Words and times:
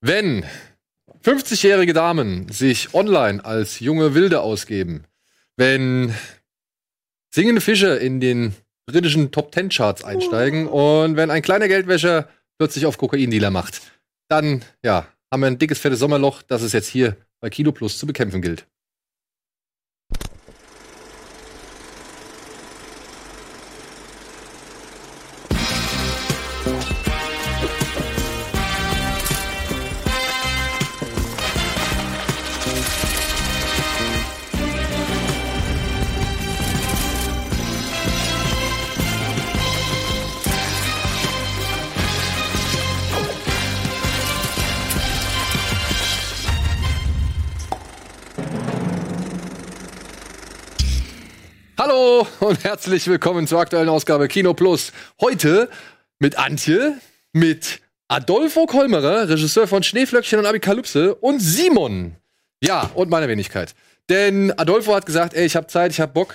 Wenn 0.00 0.44
50-jährige 1.24 1.92
Damen 1.92 2.48
sich 2.50 2.94
online 2.94 3.44
als 3.44 3.80
junge 3.80 4.14
Wilde 4.14 4.40
ausgeben, 4.40 5.04
wenn 5.56 6.14
singende 7.34 7.60
Fische 7.60 7.96
in 7.96 8.20
den 8.20 8.54
britischen 8.86 9.32
Top 9.32 9.50
Ten 9.50 9.70
Charts 9.70 10.04
einsteigen 10.04 10.68
und 10.68 11.16
wenn 11.16 11.30
ein 11.30 11.42
kleiner 11.42 11.66
Geldwäscher 11.66 12.28
plötzlich 12.58 12.86
auf 12.86 12.96
Kokaindealer 12.96 13.50
macht, 13.50 13.82
dann 14.28 14.64
ja, 14.84 15.06
haben 15.32 15.40
wir 15.40 15.48
ein 15.48 15.58
dickes 15.58 15.80
fettes 15.80 15.98
Sommerloch, 15.98 16.42
das 16.42 16.62
es 16.62 16.72
jetzt 16.72 16.88
hier 16.88 17.16
bei 17.40 17.50
Kino 17.50 17.72
Plus 17.72 17.98
zu 17.98 18.06
bekämpfen 18.06 18.40
gilt. 18.40 18.66
Hallo 52.18 52.26
und 52.40 52.64
herzlich 52.64 53.06
willkommen 53.06 53.46
zur 53.46 53.60
aktuellen 53.60 53.88
Ausgabe 53.88 54.26
Kino 54.26 54.52
Plus. 54.52 54.92
Heute 55.20 55.68
mit 56.18 56.36
Antje, 56.36 56.94
mit 57.32 57.80
Adolfo 58.08 58.66
Kolmerer, 58.66 59.28
Regisseur 59.28 59.68
von 59.68 59.84
Schneeflöckchen 59.84 60.40
und 60.40 60.46
Abikalypse 60.46 61.14
und 61.14 61.38
Simon. 61.38 62.16
Ja, 62.60 62.90
und 62.94 63.08
meiner 63.08 63.28
Wenigkeit. 63.28 63.74
Denn 64.08 64.52
Adolfo 64.58 64.94
hat 64.94 65.06
gesagt, 65.06 65.34
ey, 65.34 65.46
ich 65.46 65.54
hab 65.54 65.70
Zeit, 65.70 65.92
ich 65.92 66.00
hab 66.00 66.12
Bock. 66.12 66.34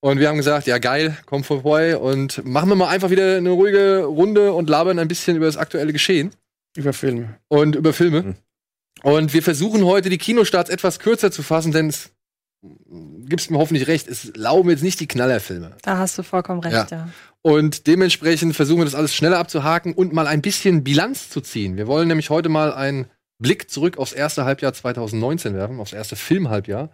Und 0.00 0.18
wir 0.18 0.28
haben 0.28 0.36
gesagt, 0.36 0.66
ja 0.66 0.76
geil, 0.76 1.16
komm 1.24 1.42
vorbei 1.42 1.96
und 1.96 2.44
machen 2.44 2.68
wir 2.68 2.76
mal 2.76 2.88
einfach 2.88 3.08
wieder 3.08 3.36
eine 3.36 3.50
ruhige 3.50 4.04
Runde 4.04 4.52
und 4.52 4.68
labern 4.68 4.98
ein 4.98 5.08
bisschen 5.08 5.36
über 5.36 5.46
das 5.46 5.56
aktuelle 5.56 5.92
Geschehen. 5.94 6.32
Über 6.76 6.92
Filme. 6.92 7.38
Und 7.48 7.76
über 7.76 7.94
Filme. 7.94 8.22
Mhm. 8.22 8.34
Und 9.02 9.32
wir 9.32 9.42
versuchen 9.42 9.84
heute 9.84 10.10
die 10.10 10.18
Kinostarts 10.18 10.68
etwas 10.68 10.98
kürzer 10.98 11.30
zu 11.30 11.42
fassen, 11.42 11.72
denn 11.72 11.88
es 11.88 12.10
gibst 13.26 13.50
mir 13.50 13.58
hoffentlich 13.58 13.88
recht, 13.88 14.08
es 14.08 14.32
laufen 14.36 14.70
jetzt 14.70 14.82
nicht 14.82 15.00
die 15.00 15.06
Knallerfilme. 15.06 15.76
Da 15.82 15.98
hast 15.98 16.18
du 16.18 16.22
vollkommen 16.22 16.60
recht, 16.60 16.90
ja. 16.90 16.96
ja. 16.98 17.08
Und 17.42 17.86
dementsprechend 17.86 18.56
versuchen 18.56 18.80
wir 18.80 18.84
das 18.84 18.94
alles 18.94 19.14
schneller 19.14 19.38
abzuhaken 19.38 19.92
und 19.92 20.12
mal 20.12 20.26
ein 20.26 20.40
bisschen 20.40 20.82
Bilanz 20.82 21.28
zu 21.28 21.40
ziehen. 21.40 21.76
Wir 21.76 21.86
wollen 21.86 22.08
nämlich 22.08 22.30
heute 22.30 22.48
mal 22.48 22.72
einen 22.72 23.06
Blick 23.38 23.70
zurück 23.70 23.98
aufs 23.98 24.12
erste 24.12 24.44
Halbjahr 24.44 24.72
2019 24.72 25.54
werfen, 25.54 25.80
aufs 25.80 25.92
erste 25.92 26.16
Filmhalbjahr 26.16 26.90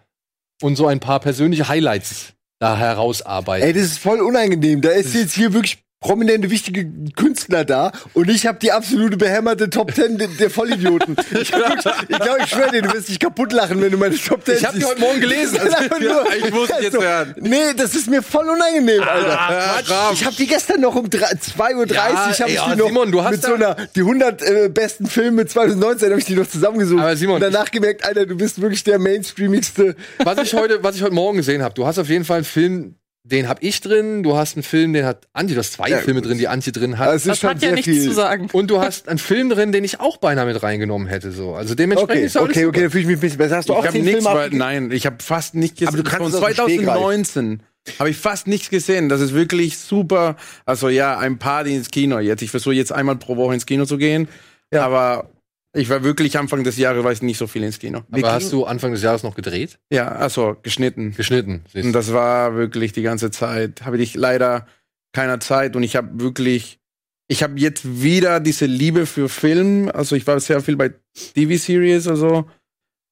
und 0.61 0.77
so 0.77 0.87
ein 0.87 1.01
paar 1.01 1.21
persönliche 1.21 1.69
Highlights 1.69 2.33
da 2.59 2.77
herausarbeiten. 2.77 3.67
Ey, 3.67 3.73
das 3.73 3.85
ist 3.85 3.99
voll 3.99 4.21
unangenehm. 4.21 4.81
Da 4.81 4.91
ist 4.91 5.15
jetzt 5.15 5.35
hier 5.35 5.53
wirklich 5.53 5.85
prominente, 6.01 6.51
wichtige 6.51 6.91
Künstler 7.15 7.67
da 7.67 7.93
und 8.15 8.31
ich 8.31 8.47
habe 8.47 8.59
die 8.59 8.73
absolute 8.73 9.19
behämmerte 9.19 9.69
Top 9.69 9.95
Ten 9.95 10.17
der, 10.17 10.29
der 10.29 10.49
Vollidioten. 10.49 11.15
ich 11.41 11.53
glaube, 11.53 11.75
ich, 12.09 12.19
glaub, 12.19 12.39
ich 12.43 12.49
schwöre 12.49 12.71
dir, 12.71 12.83
du 12.83 12.95
wirst 12.95 13.11
dich 13.11 13.19
kaputt 13.19 13.53
lachen, 13.53 13.83
wenn 13.83 13.93
du 13.93 13.99
meine 13.99 14.17
Top 14.17 14.43
Ten 14.43 14.57
Ich 14.57 14.65
habe 14.65 14.79
die 14.79 14.85
heute 14.85 14.99
Morgen 14.99 15.21
gelesen. 15.21 15.61
Also, 15.61 15.77
ja, 16.03 16.25
ich 16.39 16.51
muss 16.53 16.71
also, 16.71 16.83
jetzt 16.83 16.99
hören. 16.99 17.35
Nee, 17.41 17.75
das 17.77 17.95
ist 17.95 18.09
mir 18.09 18.23
voll 18.23 18.49
unangenehm, 18.49 19.03
Alter. 19.03 19.39
Ah, 19.39 20.11
ich 20.15 20.25
habe 20.25 20.35
die 20.35 20.47
gestern 20.47 20.81
noch 20.81 20.95
um 20.95 21.05
2.30 21.05 21.77
Uhr 21.77 21.87
ja, 21.87 22.47
ich 22.47 22.61
die 22.61 22.77
noch 22.77 22.87
Simon, 22.87 23.13
du 23.13 23.23
hast 23.23 23.33
mit 23.33 23.43
so 23.43 23.55
einer, 23.55 23.77
die 23.95 24.01
100 24.01 24.43
äh, 24.43 24.69
besten 24.71 25.07
Filme 25.07 25.45
2019 25.45 26.11
habe 26.11 26.19
ich 26.19 26.27
die 26.27 26.35
noch 26.35 26.49
zusammengesucht. 26.49 27.03
Aber 27.03 27.15
Simon, 27.15 27.35
und 27.35 27.43
danach 27.43 27.71
gemerkt, 27.71 28.07
Alter, 28.07 28.25
du 28.25 28.37
bist 28.37 28.61
wirklich 28.63 28.85
der 28.85 28.99
mainstreamigste. 28.99 29.97
Was 30.25 30.39
ich 30.39 30.55
heute, 30.55 30.83
was 30.83 30.97
ich 30.97 31.03
heute 31.03 31.15
Morgen 31.15 31.37
gesehen 31.37 31.63
habe, 31.63 31.75
du 31.75 31.87
hast 31.87 31.99
auf 31.99 32.09
jeden 32.09 32.25
Fall 32.25 32.39
einen 32.39 32.45
Film, 32.47 32.95
den 33.23 33.49
hab 33.49 33.63
ich 33.63 33.81
drin, 33.81 34.23
du 34.23 34.37
hast 34.37 34.57
einen 34.57 34.63
Film, 34.63 34.93
den 34.93 35.05
hat 35.05 35.29
Antje, 35.33 35.55
du 35.55 35.61
hast 35.61 35.75
zwei 35.75 35.89
ja, 35.89 35.99
Filme 35.99 36.23
drin, 36.23 36.39
die 36.39 36.49
Antje 36.49 36.73
drin 36.73 36.99
hat. 36.99 37.09
Also 37.09 37.29
das 37.29 37.43
hat 37.43 37.63
ja 37.63 37.73
nichts 37.73 37.91
viel. 37.91 38.03
zu 38.03 38.13
sagen. 38.13 38.49
Und 38.53 38.71
du 38.71 38.81
hast 38.81 39.09
einen 39.09 39.19
Film 39.19 39.51
drin, 39.51 39.73
den 39.73 39.85
ich 39.85 40.01
auch 40.01 40.17
beinahe 40.17 40.47
mit 40.47 40.63
reingenommen 40.63 41.07
hätte, 41.07 41.31
so. 41.31 41.55
Also 41.55 41.75
dementsprechend 41.75 42.17
okay, 42.17 42.27
ist 42.27 42.37
alles 42.37 42.51
Okay, 42.51 42.67
okay, 42.67 42.83
da 42.85 42.91
fühle 42.91 43.03
ich 43.03 43.07
mich 43.07 43.17
ein 43.19 43.21
bisschen 43.21 43.39
besser. 43.39 43.57
Hast 43.59 43.69
du 43.69 43.75
auch 43.75 43.85
ich 43.85 43.91
den 43.91 44.05
nichts, 44.05 44.27
Film 44.27 44.57
Nein, 44.57 44.91
ich 44.91 45.05
habe 45.05 45.17
fast 45.23 45.55
nicht 45.55 45.77
gesehen. 45.77 45.89
Aber 45.89 45.97
du 45.99 46.05
kannst 46.05 46.33
von 46.33 46.41
2019 46.41 47.63
habe 47.99 48.11
ich 48.11 48.17
fast 48.17 48.47
nichts 48.47 48.71
gesehen. 48.71 49.09
Das 49.09 49.21
ist 49.21 49.35
wirklich 49.35 49.79
super. 49.79 50.37
Also 50.65 50.89
ja, 50.89 51.19
ein 51.19 51.39
paar 51.39 51.65
die 51.65 51.75
ins 51.75 51.91
Kino 51.91 52.19
jetzt. 52.19 52.43
Ich 52.43 52.51
versuche 52.51 52.75
jetzt 52.75 52.93
einmal 52.93 53.17
pro 53.17 53.37
Woche 53.37 53.55
ins 53.55 53.67
Kino 53.67 53.85
zu 53.85 53.97
gehen. 53.97 54.29
Ja. 54.73 54.85
Aber 54.85 55.31
ich 55.73 55.89
war 55.89 56.03
wirklich 56.03 56.39
Anfang 56.39 56.65
des 56.65 56.77
Jahres, 56.77 57.05
weiß 57.05 57.23
nicht 57.23 57.39
so 57.39 57.47
viel 57.47 57.63
ins 57.63 57.79
Kino. 57.79 58.03
Aber 58.11 58.33
hast 58.33 58.53
du 58.53 58.65
Anfang 58.65 58.93
des 58.93 59.03
Jahres 59.03 59.23
noch 59.23 59.37
gedreht? 59.37 59.79
Ja, 59.91 60.09
also 60.09 60.57
geschnitten. 60.63 61.15
Geschnitten. 61.17 61.65
Siehst. 61.73 61.87
Und 61.87 61.93
das 61.93 62.13
war 62.13 62.57
wirklich 62.57 62.93
die 62.93 63.03
ganze 63.03 63.31
Zeit. 63.31 63.83
Habe 63.83 63.99
ich 63.99 64.15
leider 64.15 64.67
keiner 65.13 65.39
Zeit 65.41 65.77
und 65.77 65.83
ich 65.83 65.95
habe 65.95 66.21
wirklich, 66.21 66.81
ich 67.29 67.43
habe 67.43 67.59
jetzt 67.59 68.03
wieder 68.03 68.41
diese 68.41 68.67
Liebe 68.67 69.07
für 69.07 69.29
Film. 69.29 69.91
Also 69.93 70.17
ich 70.17 70.27
war 70.27 70.41
sehr 70.41 70.61
viel 70.61 70.77
bei 70.77 70.93
TV-Series 71.35 72.09
also. 72.09 72.47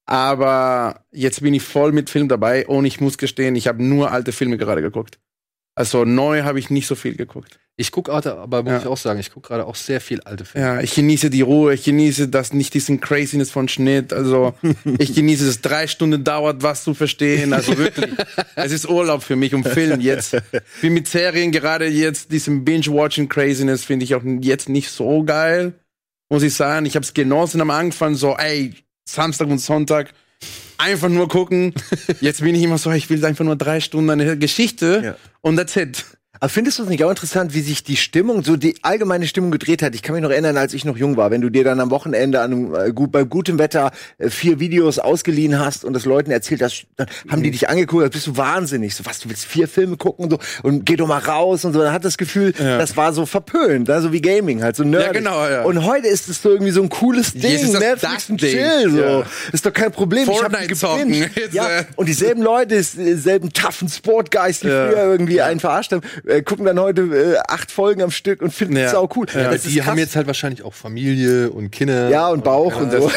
Aber 0.05 1.05
jetzt 1.11 1.41
bin 1.41 1.53
ich 1.53 1.61
voll 1.61 1.91
mit 1.91 2.09
Film 2.09 2.27
dabei 2.27 2.65
und 2.67 2.85
ich 2.85 2.99
muss 2.99 3.17
gestehen, 3.17 3.55
ich 3.55 3.67
habe 3.67 3.83
nur 3.83 4.11
alte 4.11 4.31
Filme 4.31 4.57
gerade 4.57 4.81
geguckt. 4.81 5.19
Also 5.79 6.03
neu 6.03 6.43
habe 6.43 6.59
ich 6.59 6.69
nicht 6.69 6.87
so 6.87 6.95
viel 6.95 7.15
geguckt. 7.15 7.57
Ich 7.77 7.93
gucke 7.93 8.11
aber 8.11 8.63
muss 8.63 8.71
ja. 8.73 8.79
ich 8.79 8.87
auch 8.87 8.97
sagen, 8.97 9.17
ich 9.17 9.31
gucke 9.31 9.47
gerade 9.47 9.65
auch 9.65 9.75
sehr 9.75 10.01
viel 10.01 10.19
alte 10.19 10.43
Filme. 10.43 10.67
Ja, 10.67 10.81
ich 10.81 10.93
genieße 10.93 11.29
die 11.29 11.39
Ruhe, 11.39 11.73
ich 11.73 11.85
genieße 11.85 12.27
das 12.27 12.51
nicht 12.51 12.73
diesen 12.73 12.99
Craziness 12.99 13.49
von 13.49 13.69
Schnitt. 13.69 14.11
Also 14.11 14.53
ich 14.97 15.15
genieße 15.15 15.47
es, 15.47 15.61
drei 15.61 15.87
Stunden 15.87 16.25
dauert, 16.25 16.63
was 16.63 16.83
zu 16.83 16.93
verstehen. 16.93 17.53
Also 17.53 17.77
wirklich, 17.77 18.11
es 18.55 18.73
ist 18.73 18.89
Urlaub 18.89 19.23
für 19.23 19.37
mich 19.37 19.55
um 19.55 19.63
Film 19.63 20.01
jetzt. 20.01 20.35
Wie 20.81 20.89
mit 20.89 21.07
Serien 21.07 21.53
gerade 21.53 21.87
jetzt 21.87 22.33
diesem 22.33 22.65
Binge-Watching 22.65 23.29
Craziness 23.29 23.85
finde 23.85 24.03
ich 24.03 24.15
auch 24.15 24.23
jetzt 24.41 24.67
nicht 24.67 24.89
so 24.89 25.23
geil, 25.23 25.71
muss 26.27 26.43
ich 26.43 26.53
sagen. 26.55 26.87
Ich 26.87 26.95
habe 26.95 27.05
es 27.05 27.13
genossen 27.13 27.61
am 27.61 27.69
Anfang 27.69 28.15
so, 28.15 28.35
ey, 28.35 28.73
Samstag 29.05 29.47
und 29.47 29.59
Sonntag 29.59 30.13
einfach 30.79 31.09
nur 31.09 31.27
gucken. 31.27 31.73
Jetzt 32.21 32.41
bin 32.41 32.55
ich 32.55 32.63
immer 32.63 32.77
so, 32.77 32.91
ich 32.91 33.09
will 33.09 33.23
einfach 33.23 33.45
nur 33.45 33.55
drei 33.55 33.79
Stunden 33.79 34.09
eine 34.09 34.37
Geschichte 34.37 35.01
ja. 35.03 35.15
und 35.41 35.57
that's 35.57 35.75
it. 35.75 36.05
Aber 36.41 36.49
findest 36.49 36.79
du 36.79 36.83
es 36.83 36.89
nicht 36.89 37.03
auch 37.03 37.09
interessant, 37.09 37.53
wie 37.53 37.59
sich 37.59 37.83
die 37.83 37.97
Stimmung, 37.97 38.43
so 38.43 38.55
die 38.55 38.75
allgemeine 38.81 39.27
Stimmung 39.27 39.51
gedreht 39.51 39.81
hat? 39.81 39.93
Ich 39.93 40.01
kann 40.01 40.13
mich 40.13 40.23
noch 40.23 40.29
erinnern, 40.29 40.55
als 40.55 40.73
ich 40.73 40.85
noch 40.85 40.95
jung 40.95 41.17
war, 41.17 41.31
wenn 41.31 41.41
du 41.41 41.49
dir 41.49 41.65
dann 41.65 41.81
am 41.81 41.91
Wochenende 41.91 42.39
an, 42.39 42.73
äh, 42.73 42.93
gut, 42.93 43.11
bei 43.11 43.23
gutem 43.23 43.59
Wetter 43.59 43.91
äh, 44.17 44.29
vier 44.29 44.61
Videos 44.61 44.99
ausgeliehen 44.99 45.59
hast 45.59 45.83
und 45.83 45.93
das 45.93 46.05
Leuten 46.05 46.31
erzählt 46.31 46.61
hast, 46.61 46.85
dann 46.95 47.07
haben 47.27 47.43
die 47.43 47.49
mhm. 47.49 47.53
dich 47.53 47.69
angeguckt, 47.69 48.03
dann 48.03 48.09
bist 48.11 48.27
du 48.27 48.37
wahnsinnig. 48.37 48.95
So, 48.95 49.05
was, 49.05 49.19
du 49.19 49.29
willst 49.29 49.45
vier 49.45 49.67
Filme 49.67 49.97
gucken 49.97 50.25
und 50.25 50.31
so 50.31 50.39
und 50.63 50.85
geh 50.85 50.95
doch 50.95 51.07
mal 51.07 51.19
raus 51.19 51.65
und 51.65 51.73
so. 51.73 51.81
Dann 51.81 51.91
hat 51.91 52.05
das 52.05 52.17
Gefühl, 52.17 52.53
ja. 52.57 52.77
das 52.77 52.95
war 52.95 53.11
so 53.11 53.25
verpönt, 53.25 53.89
ne? 53.89 54.01
so 54.01 54.13
wie 54.13 54.21
Gaming, 54.21 54.63
halt 54.63 54.77
so 54.77 54.83
nerdig. 54.85 55.07
Ja, 55.07 55.13
genau, 55.13 55.47
ja. 55.47 55.63
Und 55.63 55.83
heute 55.83 56.07
ist 56.07 56.29
es 56.29 56.41
so 56.41 56.51
irgendwie 56.51 56.71
so 56.71 56.81
ein 56.81 56.89
cooles 56.89 57.33
Ding, 57.33 57.73
Netflix 57.73 58.29
und 58.29 58.39
Chill, 58.39 58.89
so. 58.89 58.97
Ja. 58.97 59.23
Ist 59.51 59.65
doch 59.65 59.73
kein 59.73 59.91
Problem. 59.91 60.25
Fortnite 60.25 60.73
ich 60.73 60.83
hab 60.83 60.99
ja, 61.51 61.67
und 61.97 62.07
dieselben 62.07 62.41
Leute, 62.41 62.75
dieselben 62.77 63.51
toughen 63.51 63.89
Sportguys, 63.89 64.61
die 64.61 64.67
früher 64.67 65.03
irgendwie 65.03 65.41
einen 65.41 65.59
verarscht 65.59 65.91
haben, 65.91 66.01
äh, 66.29 66.41
gucken 66.41 66.65
dann 66.65 66.79
heute 66.79 67.01
äh, 67.01 67.37
acht 67.47 67.71
Folgen 67.71 68.01
am 68.01 68.11
Stück 68.11 68.41
und 68.41 68.53
finden 68.53 68.77
es 68.77 68.93
ja. 68.93 68.99
auch 68.99 69.15
cool. 69.15 69.25
Ja, 69.33 69.55
die 69.55 69.83
haben 69.83 69.97
jetzt 69.97 70.15
halt 70.15 70.27
wahrscheinlich 70.27 70.63
auch 70.63 70.73
Familie 70.73 71.51
und 71.51 71.71
Kinder. 71.71 72.09
Ja, 72.09 72.29
und 72.29 72.43
Bauch 72.43 72.75
und, 72.77 72.93
und 72.93 73.01
so. 73.01 73.11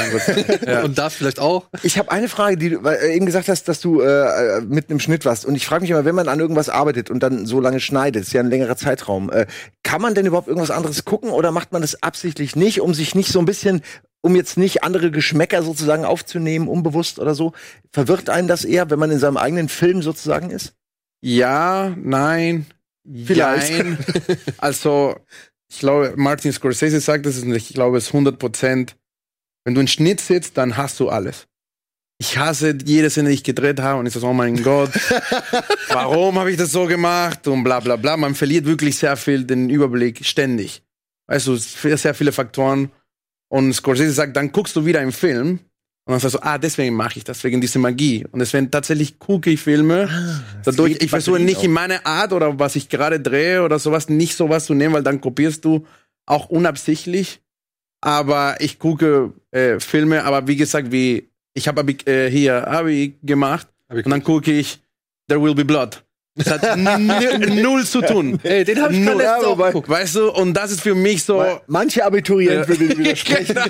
ja. 0.66 0.82
Und 0.82 0.98
das 0.98 1.14
vielleicht 1.14 1.38
auch. 1.38 1.68
Ich 1.82 1.98
habe 1.98 2.10
eine 2.10 2.28
Frage, 2.28 2.56
die 2.56 2.70
du 2.70 2.80
äh, 2.88 3.14
eben 3.14 3.26
gesagt 3.26 3.48
hast, 3.48 3.68
dass 3.68 3.80
du 3.80 4.00
äh, 4.00 4.60
mit 4.62 4.90
einem 4.90 5.00
Schnitt 5.00 5.24
warst. 5.24 5.44
Und 5.44 5.54
ich 5.54 5.66
frage 5.66 5.82
mich 5.82 5.90
immer, 5.90 6.04
wenn 6.04 6.14
man 6.14 6.28
an 6.28 6.40
irgendwas 6.40 6.68
arbeitet 6.68 7.10
und 7.10 7.22
dann 7.22 7.46
so 7.46 7.60
lange 7.60 7.80
schneidet, 7.80 8.22
ist 8.22 8.32
ja 8.32 8.40
ein 8.40 8.50
längerer 8.50 8.76
Zeitraum, 8.76 9.30
äh, 9.30 9.46
kann 9.82 10.02
man 10.02 10.14
denn 10.14 10.26
überhaupt 10.26 10.48
irgendwas 10.48 10.70
anderes 10.70 11.04
gucken 11.04 11.30
oder 11.30 11.52
macht 11.52 11.72
man 11.72 11.82
das 11.82 12.02
absichtlich 12.02 12.56
nicht, 12.56 12.80
um 12.80 12.94
sich 12.94 13.14
nicht 13.14 13.30
so 13.30 13.38
ein 13.38 13.46
bisschen 13.46 13.82
um 14.22 14.36
jetzt 14.36 14.56
nicht 14.56 14.84
andere 14.84 15.10
Geschmäcker 15.10 15.62
sozusagen 15.62 16.04
aufzunehmen, 16.04 16.68
unbewusst 16.68 17.18
oder 17.18 17.34
so? 17.34 17.52
Verwirrt 17.92 18.30
einen 18.30 18.48
das 18.48 18.64
eher, 18.64 18.88
wenn 18.88 18.98
man 18.98 19.10
in 19.10 19.18
seinem 19.18 19.36
eigenen 19.36 19.68
Film 19.68 20.00
sozusagen 20.00 20.50
ist? 20.50 20.74
Ja, 21.20 21.94
nein. 21.96 22.66
Vielleicht. 23.04 23.72
also, 24.58 25.16
ich 25.70 25.78
glaube, 25.78 26.14
Martin 26.16 26.52
Scorsese 26.52 27.00
sagt 27.00 27.26
das 27.26 27.42
und 27.42 27.54
ich 27.54 27.68
glaube, 27.74 27.98
es 27.98 28.04
ist 28.04 28.14
100 28.14 28.38
Prozent. 28.38 28.96
Wenn 29.64 29.74
du 29.74 29.80
einen 29.80 29.88
Schnitt 29.88 30.20
sitzt, 30.20 30.58
dann 30.58 30.76
hast 30.76 31.00
du 31.00 31.08
alles. 31.08 31.46
Ich 32.18 32.38
hasse 32.38 32.76
jede 32.84 33.10
Szene, 33.10 33.30
die 33.30 33.36
ich 33.36 33.44
gedreht 33.44 33.80
habe 33.80 33.98
und 33.98 34.06
ich 34.06 34.12
so, 34.12 34.26
oh 34.26 34.32
mein 34.32 34.62
Gott, 34.62 34.90
warum 35.88 36.38
habe 36.38 36.50
ich 36.50 36.56
das 36.56 36.70
so 36.70 36.86
gemacht 36.86 37.48
und 37.48 37.64
bla 37.64 37.80
bla 37.80 37.96
bla. 37.96 38.16
Man 38.16 38.34
verliert 38.34 38.64
wirklich 38.64 38.96
sehr 38.96 39.16
viel 39.16 39.44
den 39.44 39.70
Überblick 39.70 40.24
ständig. 40.24 40.82
Weißt 41.26 41.46
du, 41.46 41.56
sehr 41.56 42.14
viele 42.14 42.32
Faktoren. 42.32 42.92
Und 43.48 43.72
Scorsese 43.72 44.12
sagt, 44.12 44.36
dann 44.36 44.52
guckst 44.52 44.76
du 44.76 44.86
wieder 44.86 45.00
einen 45.00 45.12
Film 45.12 45.60
und 46.04 46.12
dann 46.12 46.20
sagst 46.20 46.34
du, 46.34 46.42
ah, 46.42 46.58
deswegen 46.58 46.96
mache 46.96 47.18
ich 47.18 47.24
das, 47.24 47.44
wegen 47.44 47.60
dieser 47.60 47.78
Magie. 47.78 48.26
Und 48.32 48.40
es 48.40 48.52
werden 48.52 48.70
tatsächlich 48.70 49.16
Cookie-Filme. 49.28 50.08
Ah, 50.10 50.42
dadurch, 50.64 50.96
ich 51.00 51.10
versuche 51.10 51.38
nicht 51.38 51.62
in 51.62 51.70
meine 51.70 52.04
Art 52.04 52.32
oder 52.32 52.58
was 52.58 52.74
ich 52.74 52.88
gerade 52.88 53.20
drehe 53.20 53.62
oder 53.62 53.78
sowas, 53.78 54.08
nicht 54.08 54.36
sowas 54.36 54.66
zu 54.66 54.74
nehmen, 54.74 54.94
weil 54.94 55.04
dann 55.04 55.20
kopierst 55.20 55.64
du 55.64 55.86
auch 56.26 56.48
unabsichtlich. 56.48 57.40
aber 58.02 58.56
ich 58.60 58.78
gucke 58.78 59.32
äh, 59.52 59.80
Filme, 59.80 60.24
aber 60.24 60.46
wie 60.48 60.56
gesagt, 60.56 60.92
wie 60.92 61.30
ich 61.54 61.68
habe 61.68 61.82
äh, 62.06 62.30
hier 62.30 62.66
Abi 62.66 63.16
gemacht 63.22 63.68
Abi 63.88 64.02
und 64.02 64.10
dann 64.10 64.22
gucke 64.22 64.52
ich 64.52 64.80
There 65.28 65.40
Will 65.40 65.54
Be 65.54 65.64
Blood. 65.64 66.04
Das 66.34 66.48
hat 66.50 66.78
null 66.78 67.84
zu 67.84 68.00
tun. 68.00 68.38
Ey, 68.42 68.64
den 68.64 68.80
habe 68.80 68.94
ich 68.94 69.00
Null. 69.00 69.20
Ja, 69.22 69.36
auch 69.36 69.50
wobei- 69.50 69.66
geguckt. 69.68 69.88
Weißt 69.90 70.14
du, 70.16 70.30
und 70.30 70.54
das 70.54 70.70
ist 70.72 70.80
für 70.80 70.94
mich 70.94 71.24
so. 71.24 71.44
Manche 71.66 72.04
Abiturienten 72.06 72.66
würden 72.68 72.98
widersprechen. 72.98 73.54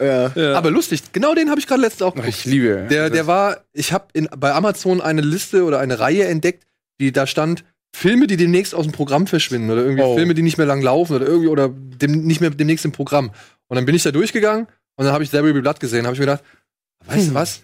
ja. 0.00 0.32
Aber 0.56 0.70
lustig, 0.70 1.00
genau 1.12 1.34
den 1.34 1.48
habe 1.50 1.60
ich 1.60 1.66
gerade 1.66 1.80
letztens 1.82 2.02
auch 2.02 2.14
geguckt. 2.14 2.28
Ich 2.34 2.44
liebe. 2.44 2.86
Der, 2.90 3.10
der 3.10 3.26
war, 3.26 3.58
ich 3.72 3.92
habe 3.92 4.06
bei 4.36 4.52
Amazon 4.52 5.00
eine 5.00 5.20
Liste 5.20 5.64
oder 5.64 5.78
eine 5.78 5.98
Reihe 6.00 6.24
entdeckt, 6.26 6.64
die 7.00 7.12
da 7.12 7.26
stand 7.26 7.64
Filme, 7.94 8.26
die 8.26 8.36
demnächst 8.36 8.74
aus 8.74 8.84
dem 8.86 8.92
Programm 8.92 9.26
verschwinden 9.26 9.70
oder 9.70 9.82
irgendwie 9.82 10.02
Oh. 10.02 10.16
Filme, 10.16 10.34
die 10.34 10.42
nicht 10.42 10.56
mehr 10.58 10.66
lang 10.66 10.80
laufen 10.82 11.14
oder 11.14 11.26
irgendwie 11.26 11.48
oder 11.48 11.68
dem, 11.68 12.24
nicht 12.26 12.40
mehr 12.40 12.50
demnächst 12.50 12.84
im 12.84 12.92
Programm. 12.92 13.30
Und 13.68 13.76
dann 13.76 13.84
bin 13.84 13.94
ich 13.94 14.02
da 14.02 14.10
durchgegangen 14.10 14.66
und 14.96 15.04
dann 15.04 15.12
habe 15.12 15.22
ich 15.24 15.30
There 15.30 15.44
Will 15.44 15.52
Be 15.52 15.60
Blood 15.62 15.78
gesehen, 15.78 16.04
habe 16.06 16.14
ich 16.14 16.20
mir 16.20 16.26
gedacht, 16.26 16.42
weißt 17.06 17.28
du 17.30 17.34
was? 17.34 17.62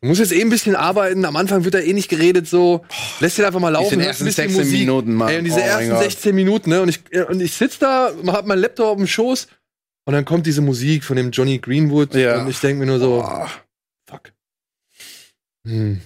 Du 0.00 0.08
musst 0.08 0.20
jetzt 0.20 0.32
eh 0.32 0.40
ein 0.40 0.50
bisschen 0.50 0.74
arbeiten. 0.74 1.24
Am 1.24 1.36
Anfang 1.36 1.62
wird 1.64 1.74
da 1.74 1.78
eh 1.78 1.92
nicht 1.92 2.08
geredet, 2.08 2.48
so. 2.48 2.84
Lässt 3.20 3.38
den 3.38 3.44
einfach 3.44 3.60
mal 3.60 3.68
laufen. 3.68 3.90
Diese 3.90 4.00
ein 4.02 4.06
ersten 4.08 4.24
bisschen 4.24 4.50
16 4.50 4.72
Minuten, 4.80 5.14
Mann. 5.14 5.28
Ey, 5.28 5.38
und 5.38 5.44
diese 5.44 5.58
Oh 5.60 5.62
ersten 5.62 5.90
Gott. 5.90 6.02
16 6.02 6.34
Minuten, 6.34 6.70
ne? 6.70 6.82
Und 6.82 6.88
ich, 6.88 7.00
und 7.28 7.40
ich 7.40 7.52
sitz 7.54 7.78
da, 7.78 8.10
hab 8.26 8.46
meinen 8.46 8.58
Laptop 8.58 8.86
auf 8.88 8.96
dem 8.96 9.06
Schoß 9.06 9.46
und 10.06 10.12
dann 10.12 10.24
kommt 10.24 10.46
diese 10.46 10.60
Musik 10.60 11.04
von 11.04 11.16
dem 11.16 11.30
Johnny 11.30 11.58
Greenwood 11.58 12.14
Ja. 12.16 12.40
und 12.42 12.48
ich 12.50 12.58
denke 12.58 12.80
mir 12.80 12.86
nur 12.86 12.98
so, 12.98 13.24
Oh, 13.24 13.46
fuck. 14.10 14.32
Hm. 15.66 16.00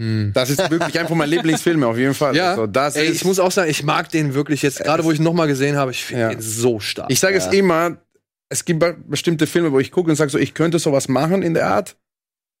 Hm. 0.00 0.30
das 0.34 0.50
ist 0.50 0.70
wirklich 0.70 0.98
einfach 1.00 1.14
mein 1.16 1.28
Lieblingsfilm, 1.30 1.82
auf 1.82 1.96
jeden 1.98 2.14
Fall. 2.14 2.36
Ja, 2.36 2.50
Also, 2.50 2.66
das 2.68 2.94
Ey, 2.96 3.06
ich 3.10 3.24
muss 3.24 3.40
auch 3.40 3.50
sagen, 3.50 3.70
ich 3.70 3.82
mag 3.82 4.08
den 4.10 4.34
wirklich 4.34 4.62
jetzt, 4.62 4.78
gerade 4.80 5.02
wo 5.04 5.10
ich 5.10 5.18
ihn 5.18 5.24
noch 5.24 5.32
mal 5.32 5.46
gesehen 5.48 5.76
habe, 5.76 5.90
ich 5.90 6.04
finde 6.04 6.22
Ja. 6.22 6.28
den 6.30 6.40
so 6.40 6.78
stark. 6.80 7.10
Ich 7.10 7.18
sage 7.18 7.38
Ja. 7.38 7.44
es 7.46 7.52
immer, 7.52 7.96
es 8.50 8.64
gibt 8.64 8.78
be- 8.78 8.96
bestimmte 9.08 9.46
Filme, 9.48 9.72
wo 9.72 9.80
ich 9.80 9.90
gucke 9.90 10.10
und 10.10 10.16
sage 10.16 10.30
so, 10.30 10.38
ich 10.38 10.54
könnte 10.54 10.78
sowas 10.78 11.08
machen 11.08 11.42
in 11.42 11.54
der 11.54 11.66
Art. 11.68 11.96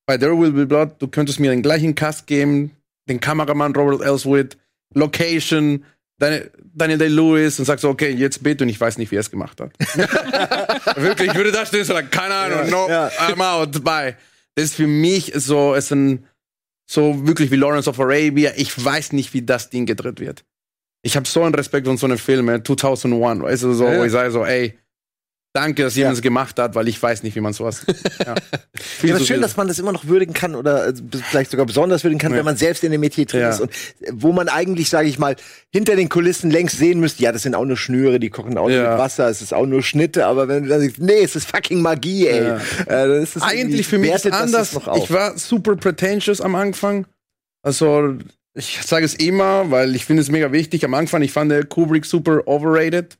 Bei 0.06 0.16
There 0.16 0.38
Will 0.38 0.52
Be 0.52 0.66
Blood, 0.66 0.96
du 1.00 1.08
könntest 1.08 1.40
mir 1.40 1.50
den 1.50 1.62
gleichen 1.62 1.94
Cast 1.94 2.26
geben, 2.26 2.70
den 3.08 3.20
Kameramann 3.20 3.74
Robert 3.74 4.02
Elswit, 4.02 4.56
Location, 4.94 5.84
Daniel, 6.18 6.50
Daniel 6.74 6.98
Day-Lewis 6.98 7.58
und 7.58 7.64
sagst 7.64 7.82
so, 7.82 7.90
okay, 7.90 8.10
jetzt 8.10 8.42
bitte 8.42 8.64
und 8.64 8.70
ich 8.70 8.80
weiß 8.80 8.98
nicht, 8.98 9.10
wie 9.10 9.16
er 9.16 9.20
es 9.20 9.30
gemacht 9.30 9.60
hat. 9.60 9.72
Wirklich, 10.96 11.30
ich 11.30 11.36
würde 11.36 11.52
da 11.52 11.66
stehen 11.66 11.80
und 11.80 11.86
sagen, 11.86 12.08
keine 12.10 12.34
Ahnung, 12.34 12.70
no, 12.70 12.88
Ja. 12.88 13.08
I'm 13.08 13.40
out, 13.42 13.84
bye. 13.84 14.16
Das 14.54 14.66
ist 14.66 14.74
für 14.76 14.86
mich 14.86 15.32
so, 15.34 15.74
es 15.74 15.86
ist 15.86 15.90
ein, 15.90 16.26
so 16.88 17.26
wirklich 17.26 17.50
wie 17.50 17.56
Lawrence 17.56 17.90
of 17.90 18.00
Arabia. 18.00 18.52
Ich 18.56 18.82
weiß 18.82 19.12
nicht, 19.12 19.34
wie 19.34 19.42
das 19.42 19.68
Ding 19.68 19.84
gedreht 19.84 20.20
wird. 20.20 20.44
Ich 21.02 21.16
habe 21.16 21.26
so 21.26 21.42
einen 21.42 21.54
Respekt 21.54 21.86
von 21.86 21.98
so 21.98 22.06
einem 22.06 22.16
Film, 22.16 22.48
äh, 22.48 22.62
2001, 22.62 23.42
weißt 23.42 23.62
du, 23.64 23.74
so, 23.74 23.84
ja. 23.86 23.98
wo 23.98 24.04
ich 24.04 24.12
sage 24.12 24.30
so, 24.30 24.44
ey, 24.44 24.78
danke, 25.56 25.82
dass 25.82 25.94
Ja. 25.96 26.00
jemand 26.02 26.16
es 26.18 26.22
gemacht 26.22 26.58
hat, 26.58 26.74
weil 26.74 26.86
ich 26.86 27.02
weiß 27.02 27.22
nicht, 27.24 27.34
wie 27.34 27.40
man 27.40 27.52
sowas. 27.52 27.84
ja. 28.24 28.34
Ja, 29.02 29.10
aber 29.14 29.18
zu 29.18 29.26
schön, 29.26 29.40
dass 29.40 29.56
man 29.56 29.66
das 29.68 29.78
immer 29.78 29.92
noch 29.92 30.06
würdigen 30.06 30.34
kann 30.34 30.54
oder 30.54 30.88
äh, 30.88 30.92
vielleicht 31.30 31.50
sogar 31.50 31.66
besonders 31.66 32.04
würdigen 32.04 32.20
kann, 32.20 32.30
Ja. 32.32 32.38
wenn 32.38 32.44
man 32.44 32.56
selbst 32.56 32.84
in 32.84 32.92
dem 32.92 33.00
Metier 33.00 33.26
drin 33.26 33.40
Ja. 33.40 33.50
ist 33.50 33.60
und 33.60 33.70
äh, 34.00 34.12
wo 34.12 34.32
man 34.32 34.48
eigentlich, 34.48 34.88
sage 34.90 35.08
ich 35.08 35.18
mal, 35.18 35.34
hinter 35.72 35.96
den 35.96 36.08
Kulissen 36.08 36.50
längst 36.50 36.78
sehen 36.78 37.00
müsste, 37.00 37.22
ja, 37.22 37.32
das 37.32 37.42
sind 37.42 37.54
auch 37.54 37.64
nur 37.64 37.76
Schnüre, 37.76 38.20
die 38.20 38.30
kochen 38.30 38.56
auch 38.58 38.70
Ja. 38.70 38.90
mit 38.90 38.98
Wasser, 38.98 39.28
es 39.28 39.42
ist 39.42 39.52
auch 39.54 39.66
nur 39.66 39.82
Schnitte, 39.82 40.26
aber 40.26 40.46
wenn 40.48 40.64
du 40.64 40.68
dann 40.68 40.80
sagst, 40.82 40.98
nee, 40.98 41.22
es 41.24 41.34
ist 41.34 41.50
fucking 41.50 41.80
Magie, 41.82 42.26
ey. 42.28 42.44
Ja. 42.44 42.60
Äh, 42.88 43.22
ist 43.22 43.36
es 43.36 43.42
Eigentlich 43.42 43.86
für 43.88 43.98
mich 43.98 44.10
ist 44.12 44.24
wertet 44.26 44.32
das 44.34 44.40
anders. 44.74 45.02
Ich 45.02 45.10
war 45.10 45.36
super 45.38 45.74
pretentious 45.76 46.40
am 46.40 46.54
Anfang. 46.54 47.06
Also, 47.62 48.14
ich 48.54 48.80
sage 48.84 49.04
es 49.04 49.14
immer, 49.14 49.70
weil 49.70 49.94
ich 49.96 50.04
finde 50.04 50.22
es 50.22 50.30
mega 50.30 50.52
wichtig. 50.52 50.84
Am 50.84 50.94
Anfang, 50.94 51.22
ich 51.22 51.32
fand 51.32 51.52
Kubrick 51.68 52.04
super 52.06 52.46
overrated, 52.46 53.18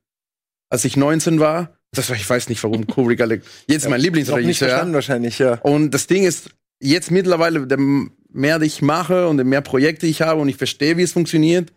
als 0.70 0.84
ich 0.84 0.96
19 0.96 1.40
war. 1.40 1.75
Das 1.96 2.10
ich 2.10 2.28
weiß 2.28 2.48
nicht, 2.48 2.62
warum 2.62 2.86
Kubrick 2.86 3.20
alle. 3.20 3.42
Jetzt 3.66 3.84
mein 3.84 3.92
noch 3.92 3.96
nicht 3.96 4.04
Lieblingsregisseur. 4.04 4.92
wahrscheinlich, 4.92 5.38
ja. 5.38 5.54
Und 5.62 5.92
das 5.92 6.06
Ding 6.06 6.24
ist, 6.24 6.50
jetzt 6.80 7.10
mittlerweile, 7.10 7.66
der 7.66 7.78
mehr 7.78 8.60
ich 8.62 8.82
mache 8.82 9.28
und 9.28 9.38
der 9.38 9.46
mehr 9.46 9.62
Projekte 9.62 10.06
ich 10.06 10.22
habe 10.22 10.40
und 10.40 10.48
ich 10.48 10.56
verstehe, 10.56 10.96
wie 10.96 11.02
es 11.02 11.12
funktioniert, 11.12 11.72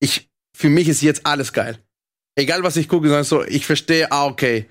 ich, 0.00 0.30
für 0.56 0.68
mich 0.68 0.88
ist 0.88 1.02
jetzt 1.02 1.26
alles 1.26 1.52
geil. 1.52 1.78
Egal 2.36 2.62
was 2.62 2.76
ich 2.76 2.88
gucke, 2.88 3.08
sondern 3.08 3.24
so, 3.24 3.44
ich 3.44 3.66
verstehe, 3.66 4.10
ah, 4.12 4.26
okay, 4.26 4.66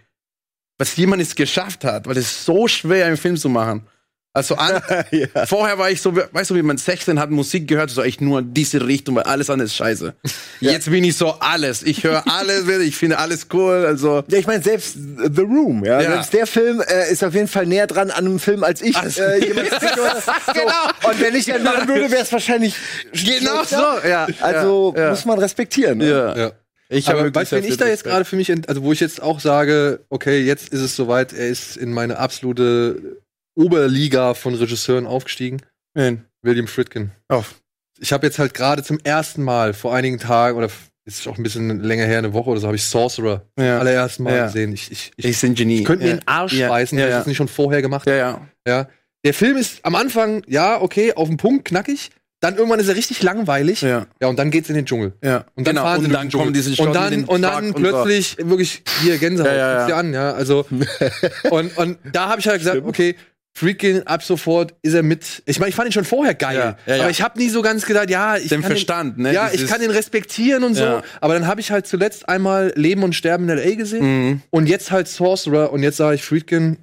was 0.77 0.95
jemand 0.95 1.21
es 1.21 1.36
geschafft 1.36 1.83
hat, 1.83 2.07
weil 2.07 2.18
es 2.18 2.31
ist 2.31 2.45
so 2.45 2.68
schwer, 2.68 3.06
einen 3.06 3.18
Film 3.18 3.38
zu 3.38 3.50
machen. 3.50 3.86
Also 4.31 4.56
an, 4.56 4.80
ja. 5.12 5.46
vorher 5.48 5.80
war 5.80 5.90
ich 5.90 6.02
so, 6.02 6.16
weißt 6.16 6.52
du, 6.52 6.56
wie 6.56 6.62
man 6.62 6.78
16 6.78 7.20
hat 7.20 7.31
Musik 7.31 7.68
gehört, 7.68 7.90
so 7.90 8.04
echt 8.04 8.22
nur 8.22 8.44
diese 8.44 8.86
Richtung, 8.86 9.16
weil 9.16 9.24
alles 9.24 9.50
andere 9.50 9.66
ist 9.66 9.76
scheiße. 9.76 10.14
Jetzt 10.60 10.90
bin 10.92 11.04
ich 11.04 11.18
so 11.18 11.31
alles. 11.40 11.81
Ich 11.81 12.04
höre 12.04 12.24
alles, 12.28 12.68
ich 12.81 12.96
finde 12.96 13.18
alles 13.18 13.48
cool. 13.54 13.86
Also 13.88 14.24
Ja, 14.28 14.38
ich 14.38 14.46
meine, 14.46 14.62
selbst 14.64 14.94
The 14.96 15.42
Room, 15.42 15.84
ja, 15.84 16.00
Ja. 16.00 16.12
selbst 16.12 16.34
der 16.34 16.46
Film 16.48 16.80
äh, 16.81 17.12
ist 17.12 17.24
auf 17.24 17.34
jeden 17.34 17.48
Fall 17.48 17.66
näher 17.66 17.88
dran 17.88 18.12
an 18.12 18.26
einem 18.28 18.40
Film, 18.40 18.64
als 18.64 18.81
ich 18.84 18.96
Also- 18.96 19.22
äh, 19.22 19.44
jemals 19.48 19.72
habe. 19.72 19.86
so. 19.96 20.54
Genau. 20.54 21.10
Und 21.12 21.22
wenn 21.22 21.36
ich 21.36 21.48
ihn 21.48 21.64
machen 21.64 21.88
würde, 21.88 22.12
wäre 22.12 22.22
es 22.22 22.31
wahrscheinlich 22.31 22.76
Genau 23.12 23.64
schlechter. 23.66 24.00
so, 24.04 24.08
ja. 24.08 24.28
Also 24.42 24.94
Ja, 24.96 25.04
ja. 25.06 25.10
muss 25.10 25.26
man 25.26 25.40
respektieren. 25.40 25.98
ne? 25.98 26.10
ja. 26.10 26.38
Ja. 26.38 26.52
Ich 26.92 27.08
habe 27.08 27.31
du, 27.31 27.52
wenn 27.52 27.64
ich 27.66 27.78
da 27.78 27.88
jetzt 27.88 28.04
gerade 28.04 28.26
für 28.26 28.36
mich, 28.36 28.52
also 28.68 28.81
wo 28.84 28.92
ich 28.92 29.00
jetzt 29.00 29.22
auch 29.22 29.40
sage, 29.40 30.00
okay, 30.10 30.40
jetzt 30.44 30.70
ist 30.74 30.81
es 30.81 30.96
soweit, 30.96 31.34
er 31.34 31.48
ist 31.48 31.78
in 31.78 31.92
meine 31.94 32.18
absolute 32.18 33.18
Oberliga 33.59 34.33
von 34.33 34.56
Regisseuren 34.56 35.06
aufgestiegen. 35.06 35.61
William 36.41 36.67
Friedkin. 36.67 37.11
Oh. 37.29 37.44
Ich 38.00 38.13
habe 38.13 38.25
jetzt 38.25 38.39
halt 38.39 38.53
gerade 38.53 38.83
zum 38.83 39.00
ersten 39.03 39.44
Mal 39.44 39.73
vor 39.73 39.94
einigen 39.94 40.17
Tagen 40.19 40.57
oder 40.57 40.69
ist 41.06 41.27
auch 41.27 41.38
ein 41.38 41.44
bisschen 41.44 41.81
länger 41.83 42.06
her, 42.06 42.19
eine 42.19 42.33
Woche 42.33 42.51
oder 42.51 42.59
so, 42.61 42.67
habe 42.67 42.77
ich 42.77 42.85
Sorcerer 42.85 43.44
Ja. 43.59 43.79
allerersten 43.79 44.23
Mal 44.23 44.35
Ja. 44.35 44.45
gesehen. 44.45 44.71
Ich, 44.73 44.91
ich, 44.91 45.11
ich, 45.17 45.25
Ich 45.25 45.41
bin 45.41 45.56
Genie. 45.56 45.79
ich 45.79 45.85
könnte 45.85 46.06
mir 46.06 46.11
ja. 46.11 46.15
den 46.17 46.27
Arsch 46.27 46.53
Ja. 46.53 46.67
schmeißen, 46.67 46.97
ja, 46.97 47.03
wenn 47.06 47.11
ich 47.11 47.17
das 47.17 47.27
nicht 47.27 47.38
schon 47.38 47.47
vorher 47.50 47.81
gemacht 47.81 48.07
Ja, 48.07 48.15
ja. 48.15 48.47
Ja. 48.67 48.88
Der 49.25 49.33
Film 49.33 49.57
ist 49.57 49.83
am 49.83 49.95
Anfang, 49.95 50.44
ja, 50.47 50.79
okay, 50.81 51.13
auf 51.13 51.27
den 51.27 51.38
Punkt, 51.38 51.65
knackig. 51.65 52.11
Dann 52.41 52.56
irgendwann 52.56 52.79
ist 52.79 52.88
er 52.88 52.95
richtig 52.95 53.21
langweilig. 53.21 53.81
Ja. 53.81 54.06
Ja, 54.21 54.29
und 54.29 54.39
dann 54.39 54.50
geht's 54.50 54.69
in 54.69 54.75
den 54.75 54.85
Dschungel. 54.85 55.11
Ja. 55.21 55.44
Und 55.56 55.67
dann 55.67 55.75
genau. 55.75 55.81
fahren 55.81 56.00
sie 56.00 56.06
und 56.07 56.13
dann 56.13 56.21
den 56.27 56.29
Dschungel. 56.29 56.45
kommen 56.45 56.53
diese 56.53 56.69
und 56.69 56.75
Shot 56.77 56.95
dann, 56.95 57.25
und 57.25 57.41
dann 57.41 57.65
und 57.65 57.73
so. 57.73 57.79
plötzlich 57.81 58.38
wirklich 58.38 58.81
hier 59.01 59.17
Gänsehaut, 59.17 59.51
Ja, 59.51 59.57
ja, 59.57 59.89
ja. 59.89 59.95
an, 59.97 60.13
ja. 60.13 60.31
Also 60.31 60.65
und, 61.50 61.77
und 61.77 61.97
da 62.13 62.29
habe 62.29 62.39
ich 62.39 62.47
halt 62.47 62.59
gesagt, 62.59 62.81
okay, 62.85 63.15
Freaking 63.54 64.04
ab 64.04 64.24
sofort 64.24 64.74
ist 64.84 64.94
er 64.94 65.04
mit. 65.04 65.44
Ich 65.46 65.60
meine, 65.60 65.69
ich 65.69 65.75
fand 65.75 65.90
ihn 65.90 65.92
schon 65.92 66.06
vorher 66.06 66.34
geil, 66.34 66.56
Ja, 66.57 66.78
ja, 66.86 66.96
ja. 66.96 67.01
aber 67.01 67.12
ich 67.12 67.22
habe 67.22 67.38
nie 67.40 67.50
so 67.50 67.62
ganz 67.62 67.86
gedacht, 67.86 68.10
ja, 68.10 68.38
ich 68.38 68.48
Den 68.50 68.62
kann 68.62 68.72
Verstand, 68.72 69.18
den, 69.18 69.24
ne? 69.24 69.34
Ja, 69.34 69.50
ich 69.51 69.68
kann 69.68 69.81
ihn 69.81 69.90
respektieren 69.92 70.63
und 70.63 70.75
so, 70.75 71.01
aber 71.19 71.34
dann 71.34 71.46
habe 71.48 71.60
ich 71.60 71.72
halt 71.72 71.86
zuletzt 71.88 72.30
einmal 72.30 72.72
Leben 72.75 73.04
und 73.04 73.13
Sterben 73.16 73.50
in 73.50 73.57
LA 73.57 73.75
gesehen 73.75 74.06
Mhm. 74.30 74.42
und 74.51 74.68
jetzt 74.69 74.92
halt 74.92 75.07
Sorcerer 75.07 75.74
und 75.74 75.84
jetzt 75.84 75.98
sage 75.98 76.16
ich 76.16 76.24
Friedkin, 76.24 76.78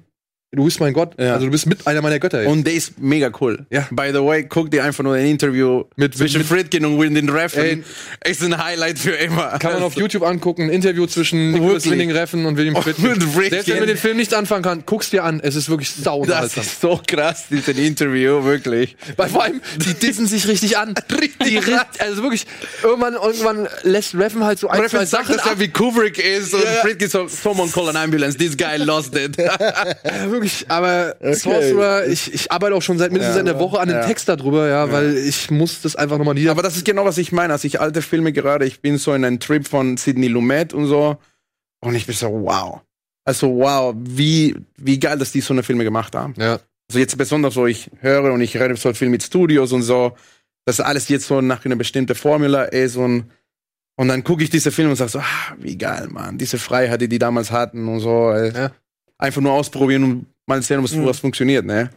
du 0.51 0.63
bist 0.63 0.79
mein 0.79 0.93
Gott, 0.93 1.13
Ja. 1.19 1.33
also 1.33 1.45
du 1.45 1.51
bist 1.51 1.65
mit 1.67 1.85
einer 1.85 2.01
meiner 2.01 2.19
Götter. 2.19 2.39
ey. 2.41 2.47
Und 2.47 2.65
der 2.65 2.73
ist 2.73 2.99
mega 2.99 3.29
cool. 3.41 3.65
Ja. 3.69 3.87
By 3.91 4.09
the 4.13 4.23
way, 4.23 4.43
guck 4.47 4.71
dir 4.71 4.83
einfach 4.83 5.03
nur 5.03 5.15
ein 5.15 5.25
Interview 5.27 5.83
Mit- 5.97 6.15
zwischen 6.17 6.39
mit- 6.39 6.47
Friedkin 6.47 6.85
und 6.85 6.99
Winding 6.99 7.29
Refn. 7.29 7.59
Ey. 7.59 7.83
Ist 8.31 8.41
ein 8.43 8.57
Highlight 8.57 8.97
für 8.97 9.11
immer. 9.11 9.59
Kann 9.59 9.73
man 9.73 9.83
auf 9.83 9.95
YouTube 9.95 10.23
angucken, 10.23 10.63
ein 10.63 10.69
Interview 10.69 11.05
zwischen 11.05 11.51
Nicholas. 11.51 11.85
Winding 11.89 12.11
Refn 12.11 12.45
und 12.45 12.55
William 12.57 12.75
Friedkin. 12.81 13.07
Und 13.11 13.23
Friedkin. 13.23 13.49
Selbst 13.49 13.67
wenn 13.69 13.79
man 13.79 13.87
den 13.87 13.97
Film 13.97 14.17
nicht 14.17 14.33
anfangen 14.33 14.63
kann, 14.63 14.83
guck's 14.85 15.09
dir 15.09 15.23
an. 15.25 15.41
Es 15.43 15.55
ist 15.55 15.69
wirklich 15.69 15.91
sau 15.91 16.25
Das 16.25 16.55
ist 16.57 16.81
so 16.81 16.99
krass, 17.05 17.45
dieses 17.49 17.77
Interview, 17.77 18.43
wirklich. 18.43 18.95
Weil 19.17 19.29
vor 19.29 19.43
allem, 19.43 19.61
die 19.85 19.93
dissen 19.93 20.27
sich 20.27 20.47
richtig 20.47 20.77
an. 20.77 20.95
Die, 21.47 21.59
ri- 21.59 21.79
also 21.99 22.23
wirklich, 22.23 22.45
irgendwann, 22.83 23.13
irgendwann 23.13 23.67
lässt 23.83 24.15
Refn 24.15 24.43
halt 24.43 24.59
so 24.59 24.67
ein, 24.69 24.77
zwei 24.79 24.83
Refn 24.85 25.05
sagt, 25.05 25.27
Sachen 25.27 25.37
dass 25.37 25.45
er 25.45 25.59
wie 25.59 25.67
Kubrick 25.69 26.17
ist 26.17 26.53
und 26.53 26.63
Ja, 26.63 26.71
ja. 26.73 26.81
Friedkin 26.81 27.09
so, 27.09 27.27
someone 27.27 27.69
call 27.71 27.87
an 27.89 27.95
ambulance, 27.95 28.37
this 28.37 28.57
guy 28.57 28.77
lost 28.77 29.15
it. 29.15 29.37
Ja, 30.37 30.43
wirklich, 30.43 30.65
aber 30.69 31.15
Sorcerer, 31.33 32.05
ich, 32.07 32.33
ich 32.33 32.51
arbeite 32.51 32.75
auch 32.75 32.81
schon 32.81 32.97
seit 32.97 33.11
mindestens 33.11 33.35
Ja. 33.37 33.41
einer 33.41 33.59
Woche 33.59 33.79
an 33.79 33.89
einem 33.89 33.99
Ja. 34.01 34.05
Text 34.07 34.27
darüber, 34.29 34.67
ja, 34.67 34.91
weil 34.91 35.17
ich 35.17 35.49
muss 35.51 35.81
das 35.81 35.95
einfach 35.95 36.17
nochmal 36.17 36.33
nieder. 36.35 36.51
Aber 36.51 36.61
das 36.63 36.75
ist 36.75 36.85
genau, 36.85 37.05
was 37.05 37.17
ich 37.17 37.31
meine. 37.31 37.53
Als 37.53 37.63
ich 37.63 37.79
alte 37.81 38.01
Filme 38.01 38.31
gerade, 38.33 38.65
ich 38.65 38.81
bin 38.81 38.97
so 38.97 39.13
in 39.13 39.23
einem 39.25 39.39
Trip 39.39 39.67
von 39.67 39.97
Sidney 39.97 40.27
Lumet 40.27 40.73
und 40.73 40.87
so. 40.87 41.17
Und 41.81 41.95
ich 41.95 42.05
bin 42.05 42.15
so, 42.15 42.27
wow. 42.31 42.81
Also, 43.25 43.49
wow, 43.57 43.93
wie, 43.97 44.55
wie 44.77 44.99
geil, 44.99 45.17
dass 45.17 45.31
die 45.31 45.41
so 45.41 45.53
eine 45.53 45.63
Filme 45.63 45.83
gemacht 45.83 46.15
haben. 46.15 46.33
ja. 46.37 46.59
Also 46.89 46.99
jetzt 46.99 47.17
besonders, 47.17 47.57
wo 47.57 47.65
ich 47.67 47.91
höre 47.99 48.31
und 48.31 48.39
ich 48.39 48.55
rede 48.57 48.77
so 48.77 48.93
viel 48.93 49.09
mit 49.09 49.21
Studios 49.21 49.73
und 49.73 49.81
so, 49.81 50.15
dass 50.65 50.79
alles 50.79 51.09
jetzt 51.09 51.27
so 51.27 51.41
nach 51.41 51.65
einer 51.65 51.75
bestimmten 51.75 52.15
Formula 52.15 52.63
ist 52.63 52.95
und, 52.95 53.25
und 53.97 54.07
dann 54.07 54.23
gucke 54.23 54.41
ich 54.43 54.49
diese 54.49 54.71
Filme 54.71 54.91
und 54.91 54.95
sage 54.95 55.11
so, 55.11 55.19
ah, 55.19 55.55
wie 55.57 55.77
geil, 55.77 56.07
Mann, 56.09 56.37
diese 56.37 56.57
Freiheit, 56.57 57.01
die 57.01 57.09
die 57.09 57.19
damals 57.19 57.51
hatten 57.51 57.89
und 57.89 57.99
so. 57.99 58.31
Ja. 58.31 58.71
Einfach 59.19 59.41
nur 59.41 59.51
ausprobieren 59.53 60.03
und 60.03 60.25
mal 60.45 60.61
sehen, 60.61 60.83
was, 60.83 60.93
Mhm. 60.93 61.05
was 61.05 61.19
funktioniert, 61.19 61.65
ne? 61.65 61.89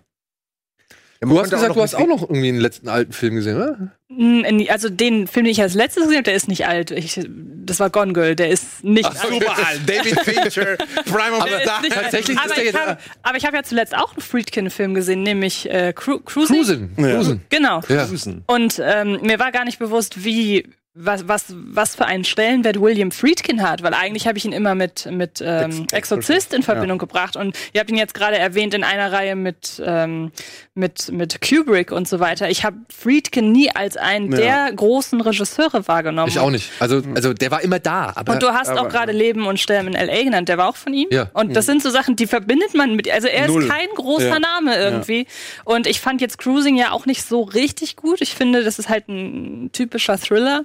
Ja, 1.22 1.28
Du 1.28 1.38
hast 1.38 1.50
gesagt, 1.50 1.76
du 1.76 1.82
hast 1.82 1.94
auch 1.94 2.06
noch 2.06 2.22
irgendwie 2.22 2.48
einen 2.48 2.60
letzten 2.60 2.88
alten 2.88 3.12
Film 3.12 3.34
gesehen, 3.34 3.56
oder? 3.56 3.92
Mm, 4.08 4.42
Also 4.70 4.88
den 4.88 5.26
Film, 5.26 5.44
den 5.44 5.52
ich 5.52 5.60
als 5.60 5.74
letztes 5.74 6.04
gesehen 6.04 6.16
habe, 6.16 6.22
der 6.24 6.34
ist 6.34 6.48
nicht 6.48 6.66
alt. 6.66 6.90
Ich, 6.92 7.20
das 7.28 7.78
war 7.78 7.90
Gone 7.90 8.14
Girl, 8.14 8.34
der 8.34 8.48
ist 8.48 8.82
nicht 8.82 9.04
alt. 9.04 9.18
Super 9.18 9.54
alt, 9.66 9.80
David 9.86 10.18
Fincher, 10.24 10.76
Prime 11.04 11.36
of 11.36 11.44
the 11.46 11.86
ist 11.88 11.94
tatsächlich 11.94 12.36
ist 12.38 12.42
aber 12.42 12.54
der 12.54 12.64
ich 12.64 12.72
jetzt- 12.72 12.86
hab, 12.86 12.98
aber 13.22 13.36
ich 13.36 13.44
habe 13.44 13.54
ja 13.54 13.62
zuletzt 13.62 13.94
auch 13.94 14.12
einen 14.14 14.22
Friedkin-Film 14.22 14.94
gesehen, 14.94 15.22
nämlich 15.22 15.68
äh, 15.70 15.92
Cru 15.94 16.20
Cruising. 16.20 16.56
Cruisen. 16.56 16.90
Ja. 16.96 17.14
Cruisen. 17.16 17.42
Genau. 17.50 17.80
Ja. 17.88 18.08
Und 18.46 18.80
ähm, 18.82 19.18
mir 19.22 19.38
war 19.38 19.52
gar 19.52 19.66
nicht 19.66 19.78
bewusst, 19.78 20.24
wie 20.24 20.70
was, 20.94 21.28
was, 21.28 21.44
was 21.54 21.94
für 21.94 22.04
einen 22.06 22.25
Stellenwert 22.25 22.80
William 22.80 23.12
Friedkin 23.12 23.62
hat, 23.62 23.82
weil 23.85 23.94
eigentlich 23.94 24.26
habe 24.26 24.38
ich 24.38 24.44
ihn 24.44 24.52
immer 24.52 24.75
mit, 24.75 25.06
mit 25.11 25.40
ähm, 25.40 25.87
Exorzist 25.92 26.52
in 26.52 26.64
Verbindung 26.64 26.99
gebracht 26.99 27.37
und 27.37 27.56
ihr 27.73 27.80
habt 27.80 27.90
ihn 27.90 27.97
jetzt 27.97 28.12
gerade 28.12 28.37
erwähnt 28.37 28.75
in 28.75 28.82
einer 28.82 29.12
Reihe 29.12 29.37
mit, 29.37 29.80
ähm, 29.87 30.32
mit, 30.75 31.12
mit 31.12 31.40
Kubrick 31.40 31.92
und 31.92 32.09
so 32.09 32.18
weiter. 32.18 32.50
Ich 32.50 32.64
habe 32.64 32.76
Friedkin 32.92 33.52
nie 33.52 33.70
als 33.70 33.97
einen 33.97 34.32
Ja. 34.32 34.66
der 34.66 34.73
großen 34.75 35.20
Regisseure 35.20 35.87
wahrgenommen. 35.87 36.28
Ich 36.28 36.40
auch 36.40 36.50
nicht. 36.50 36.70
Also, 36.80 37.02
also 37.14 37.35
der 37.35 37.52
war 37.52 37.62
immer 37.62 37.78
da, 37.78 38.12
aber 38.16 38.32
Und 38.32 38.42
du 38.42 38.49
hast 38.49 38.68
aber- 38.70 38.80
auch 38.82 38.88
gerade 38.88 39.12
Leben 39.12 39.47
und 39.47 39.61
Sterben 39.61 39.88
in 39.88 39.94
L.A. 39.94 40.25
genannt, 40.25 40.49
der 40.49 40.59
war 40.59 40.68
auch 40.68 40.76
von 40.76 40.92
ihm. 40.92 41.06
Ja. 41.12 41.30
Und 41.35 41.54
das 41.54 41.66
sind 41.66 41.82
so 41.85 41.90
Sachen, 41.90 42.16
die 42.16 42.26
verbindet 42.26 42.75
man 42.75 42.97
mit, 42.97 43.09
also 43.09 43.28
er 43.28 43.47
Null. 43.47 43.62
ist 43.62 43.68
kein 43.70 43.88
großer 43.94 44.26
Ja. 44.28 44.38
Name 44.40 44.76
irgendwie. 44.76 45.26
Und 45.64 45.87
ich 45.87 46.00
fand 46.00 46.20
jetzt 46.20 46.38
Cruising 46.38 46.76
ja 46.76 46.90
auch 46.90 47.06
nicht 47.06 47.23
so 47.25 47.42
richtig 47.42 47.94
gut. 47.94 48.20
Ich 48.20 48.35
finde, 48.35 48.64
das 48.64 48.80
ist 48.80 48.88
halt 48.88 49.09
ein 49.09 49.70
typischer 49.73 50.18
Thriller, 50.18 50.64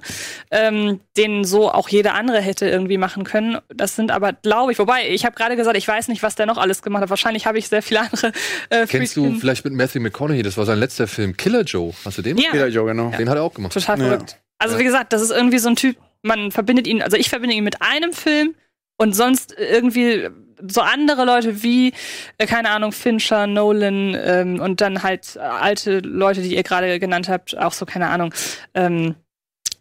ähm, 0.50 1.00
den 1.16 1.44
so 1.44 1.70
auch 1.70 1.88
jeder 1.88 2.14
andere 2.14 2.40
hätte 2.40 2.68
irgendwie 2.68 2.98
machen 2.98 3.24
können. 3.24 3.58
Das 3.68 3.96
sind 3.96 4.10
aber, 4.10 4.32
glaube 4.32 4.72
ich, 4.72 4.78
wobei, 4.78 5.08
ich 5.08 5.24
habe 5.24 5.34
gerade 5.36 5.56
gesagt, 5.56 5.76
ich 5.76 5.86
weiß 5.86 6.08
nicht, 6.08 6.22
was 6.22 6.34
der 6.34 6.46
noch 6.46 6.58
alles 6.58 6.82
gemacht 6.82 7.02
hat. 7.02 7.10
Wahrscheinlich 7.10 7.46
habe 7.46 7.58
ich 7.58 7.68
sehr 7.68 7.82
viele 7.82 8.00
andere 8.00 8.32
äh, 8.70 8.86
kennst 8.86 9.16
du 9.16 9.24
Friedkin- 9.24 9.40
vielleicht 9.40 9.64
mit 9.64 9.74
Matthew 9.74 10.00
McConaughey, 10.00 10.42
das 10.42 10.56
war 10.56 10.64
sein 10.64 10.78
letzter 10.78 11.06
Film, 11.06 11.36
Killer 11.36 11.62
Joe. 11.62 11.92
Hast 12.04 12.18
du 12.18 12.22
den? 12.22 12.36
Ja. 12.38 12.50
Killer 12.50 12.68
Joe, 12.68 12.86
genau. 12.86 13.10
Den 13.16 13.28
hat 13.28 13.36
er 13.36 13.42
auch 13.42 13.54
gemacht. 13.54 13.72
Total 13.72 13.98
Ja. 13.98 14.06
verrückt. 14.06 14.38
Also 14.58 14.78
wie 14.78 14.84
gesagt, 14.84 15.12
das 15.12 15.22
ist 15.22 15.30
irgendwie 15.30 15.58
so 15.58 15.68
ein 15.68 15.76
Typ, 15.76 15.96
man 16.22 16.50
verbindet 16.50 16.86
ihn, 16.86 17.02
also 17.02 17.16
ich 17.16 17.28
verbinde 17.28 17.54
ihn 17.54 17.64
mit 17.64 17.82
einem 17.82 18.12
Film 18.12 18.54
und 18.96 19.14
sonst 19.14 19.54
irgendwie 19.58 20.28
so 20.66 20.80
andere 20.80 21.26
Leute 21.26 21.62
wie, 21.62 21.92
äh, 22.38 22.46
keine 22.46 22.70
Ahnung, 22.70 22.92
Fincher, 22.92 23.46
Nolan 23.46 24.16
ähm, 24.18 24.58
und 24.60 24.80
dann 24.80 25.02
halt 25.02 25.36
alte 25.36 25.98
Leute, 25.98 26.40
die 26.40 26.56
ihr 26.56 26.62
gerade 26.62 26.98
genannt 26.98 27.28
habt, 27.28 27.56
auch 27.58 27.74
so, 27.74 27.84
keine 27.84 28.08
Ahnung, 28.08 28.32
ähm, 28.74 29.14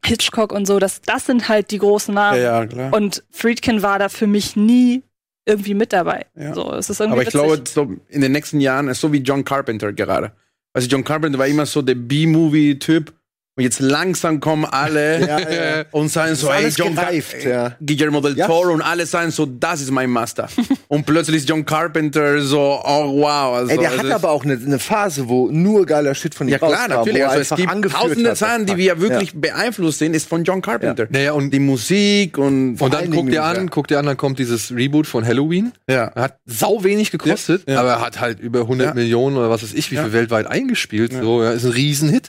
Hitchcock 0.05 0.51
und 0.51 0.65
so, 0.65 0.79
das, 0.79 1.01
das 1.01 1.25
sind 1.25 1.49
halt 1.49 1.71
die 1.71 1.77
großen 1.79 2.13
Namen. 2.13 2.37
Ja, 2.41 2.61
ja, 2.61 2.65
klar. 2.67 2.93
Und 2.93 3.23
Friedkin 3.31 3.81
war 3.81 3.99
da 3.99 4.09
für 4.09 4.27
mich 4.27 4.55
nie 4.55 5.03
irgendwie 5.45 5.73
mit 5.73 5.93
dabei. 5.93 6.25
Ja. 6.35 6.53
So, 6.53 6.73
es 6.73 6.89
ist 6.89 6.99
irgendwie 6.99 7.19
Aber 7.19 7.21
ich 7.27 7.33
witzig. 7.33 7.71
glaube, 7.73 7.91
so 7.97 8.01
in 8.09 8.21
den 8.21 8.31
nächsten 8.31 8.59
Jahren 8.59 8.87
ist 8.87 9.01
so 9.01 9.11
wie 9.13 9.19
John 9.19 9.43
Carpenter 9.45 9.93
gerade. 9.93 10.31
Also 10.73 10.87
John 10.87 11.03
Carpenter 11.03 11.39
war 11.39 11.47
immer 11.47 11.65
so 11.65 11.81
der 11.81 11.95
B-Movie-Typ. 11.95 13.13
Und 13.57 13.63
jetzt 13.63 13.79
langsam 13.79 14.41
kommen 14.41 14.65
alle 14.65 15.19
Ja, 15.27 15.39
ja. 15.39 15.85
und 15.91 16.09
sagen 16.09 16.35
so, 16.35 16.49
alles 16.49 16.75
John 16.77 16.93
gereift, 16.93 17.45
ja. 17.45 17.73
Guillermo 17.79 18.19
del 18.19 18.37
Ja. 18.37 18.47
Toro 18.47 18.73
und 18.73 18.81
alle 18.81 19.05
sagen 19.05 19.31
so, 19.31 19.45
das 19.45 19.79
ist 19.79 19.91
mein 19.91 20.09
Master. 20.09 20.49
und 20.89 21.05
plötzlich 21.05 21.37
ist 21.37 21.47
John 21.49 21.65
Carpenter 21.65 22.41
so, 22.41 22.59
oh 22.83 23.21
wow. 23.21 23.55
Also, 23.55 23.71
Ey, 23.71 23.77
der 23.77 23.91
also 23.91 24.03
hat 24.03 24.11
aber 24.11 24.31
auch 24.31 24.43
eine, 24.43 24.55
eine 24.55 24.77
Phase, 24.77 25.29
wo 25.29 25.49
nur 25.49 25.85
geiler 25.85 26.13
Shit 26.15 26.35
von 26.35 26.47
ihm 26.47 26.51
ja 26.51 26.57
klar, 26.57 26.89
natürlich. 26.89 27.25
Also 27.25 27.39
es 27.55 27.55
gibt 27.57 27.91
tausende. 27.93 28.35
Sachen, 28.35 28.65
die 28.65 28.75
wir 28.75 28.99
wirklich 28.99 29.33
beeinflusst 29.33 29.99
sind, 29.99 30.15
ist 30.15 30.27
von 30.27 30.43
John 30.43 30.61
Carpenter. 30.61 31.07
Naja, 31.09 31.31
und, 31.31 31.51
Die 31.51 31.59
Musik 31.59 32.37
und, 32.37 32.81
und 32.81 32.81
dann 32.81 32.93
allen 33.03 33.05
guck 33.11 33.19
Dingen, 33.21 33.31
dir 33.31 33.43
an, 33.45 33.55
ja. 33.55 33.65
guck 33.69 33.87
dir 33.87 33.99
an, 33.99 34.05
dann 34.05 34.17
kommt 34.17 34.37
dieses 34.37 34.75
Reboot 34.75 35.07
von 35.07 35.25
Halloween. 35.25 35.71
ja. 35.89 36.11
Hat 36.13 36.39
sau 36.45 36.83
wenig 36.83 37.09
gekostet, 37.11 37.69
aber 37.69 37.89
er 37.91 38.01
hat 38.01 38.19
halt 38.19 38.41
über 38.41 38.61
100 38.61 38.87
Ja. 38.89 38.93
Millionen 38.93 39.37
oder 39.37 39.49
was 39.49 39.63
weiß 39.63 39.73
ich, 39.73 39.91
wie 39.91 39.95
Ja. 39.95 40.03
viel 40.03 40.11
weltweit 40.13 40.45
eingespielt. 40.47 41.13
So, 41.13 41.41
ja, 41.41 41.51
ist 41.51 41.63
ein 41.63 41.71
Riesenhit. 41.71 42.27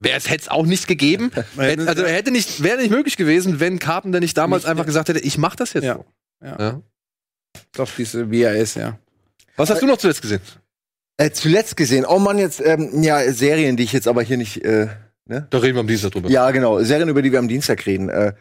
Wer 0.00 0.16
es 0.16 0.28
hätte 0.30 0.42
es 0.42 0.48
auch 0.48 0.64
nicht 0.66 0.86
gegeben. 0.88 1.30
Also 1.56 2.04
hätte 2.06 2.30
nicht, 2.30 2.62
wäre 2.62 2.78
nicht 2.78 2.90
möglich 2.90 3.16
gewesen, 3.16 3.60
wenn 3.60 3.78
Carpenter 3.78 4.20
nicht 4.20 4.36
damals 4.36 4.62
Nicht- 4.64 4.70
einfach 4.70 4.86
gesagt 4.86 5.08
hätte, 5.10 5.20
ich 5.20 5.36
mach 5.38 5.56
das 5.56 5.72
jetzt 5.74 5.84
Ja. 5.84 5.94
so. 5.96 6.04
Ja. 6.42 6.56
Ja. 6.58 6.82
Doch, 7.72 7.88
diese, 7.96 8.30
wie 8.30 8.42
er 8.42 8.56
ist, 8.56 8.76
ja. 8.76 8.98
Was 9.56 9.68
hast 9.70 9.82
du 9.82 9.86
noch 9.86 9.98
zuletzt 9.98 10.22
gesehen? 10.22 10.40
Äh, 11.18 11.30
zuletzt 11.32 11.76
gesehen. 11.76 12.06
Oh 12.06 12.18
Mann, 12.18 12.38
jetzt, 12.38 12.60
ähm, 12.64 13.02
ja, 13.02 13.30
Serien, 13.32 13.76
die 13.76 13.82
ich 13.82 13.92
jetzt 13.92 14.08
aber 14.08 14.22
hier 14.22 14.38
nicht, 14.38 14.64
äh, 14.64 14.88
ne? 15.26 15.46
Da 15.50 15.58
reden 15.58 15.74
wir 15.74 15.80
am 15.80 15.86
Dienstag 15.86 16.12
drüber. 16.12 16.30
Ja, 16.30 16.50
genau. 16.50 16.82
Serien, 16.82 17.08
über 17.10 17.20
die 17.20 17.30
wir 17.30 17.38
am 17.38 17.48
Dienstag 17.48 17.84
reden. 17.84 18.08
Äh, 18.08 18.32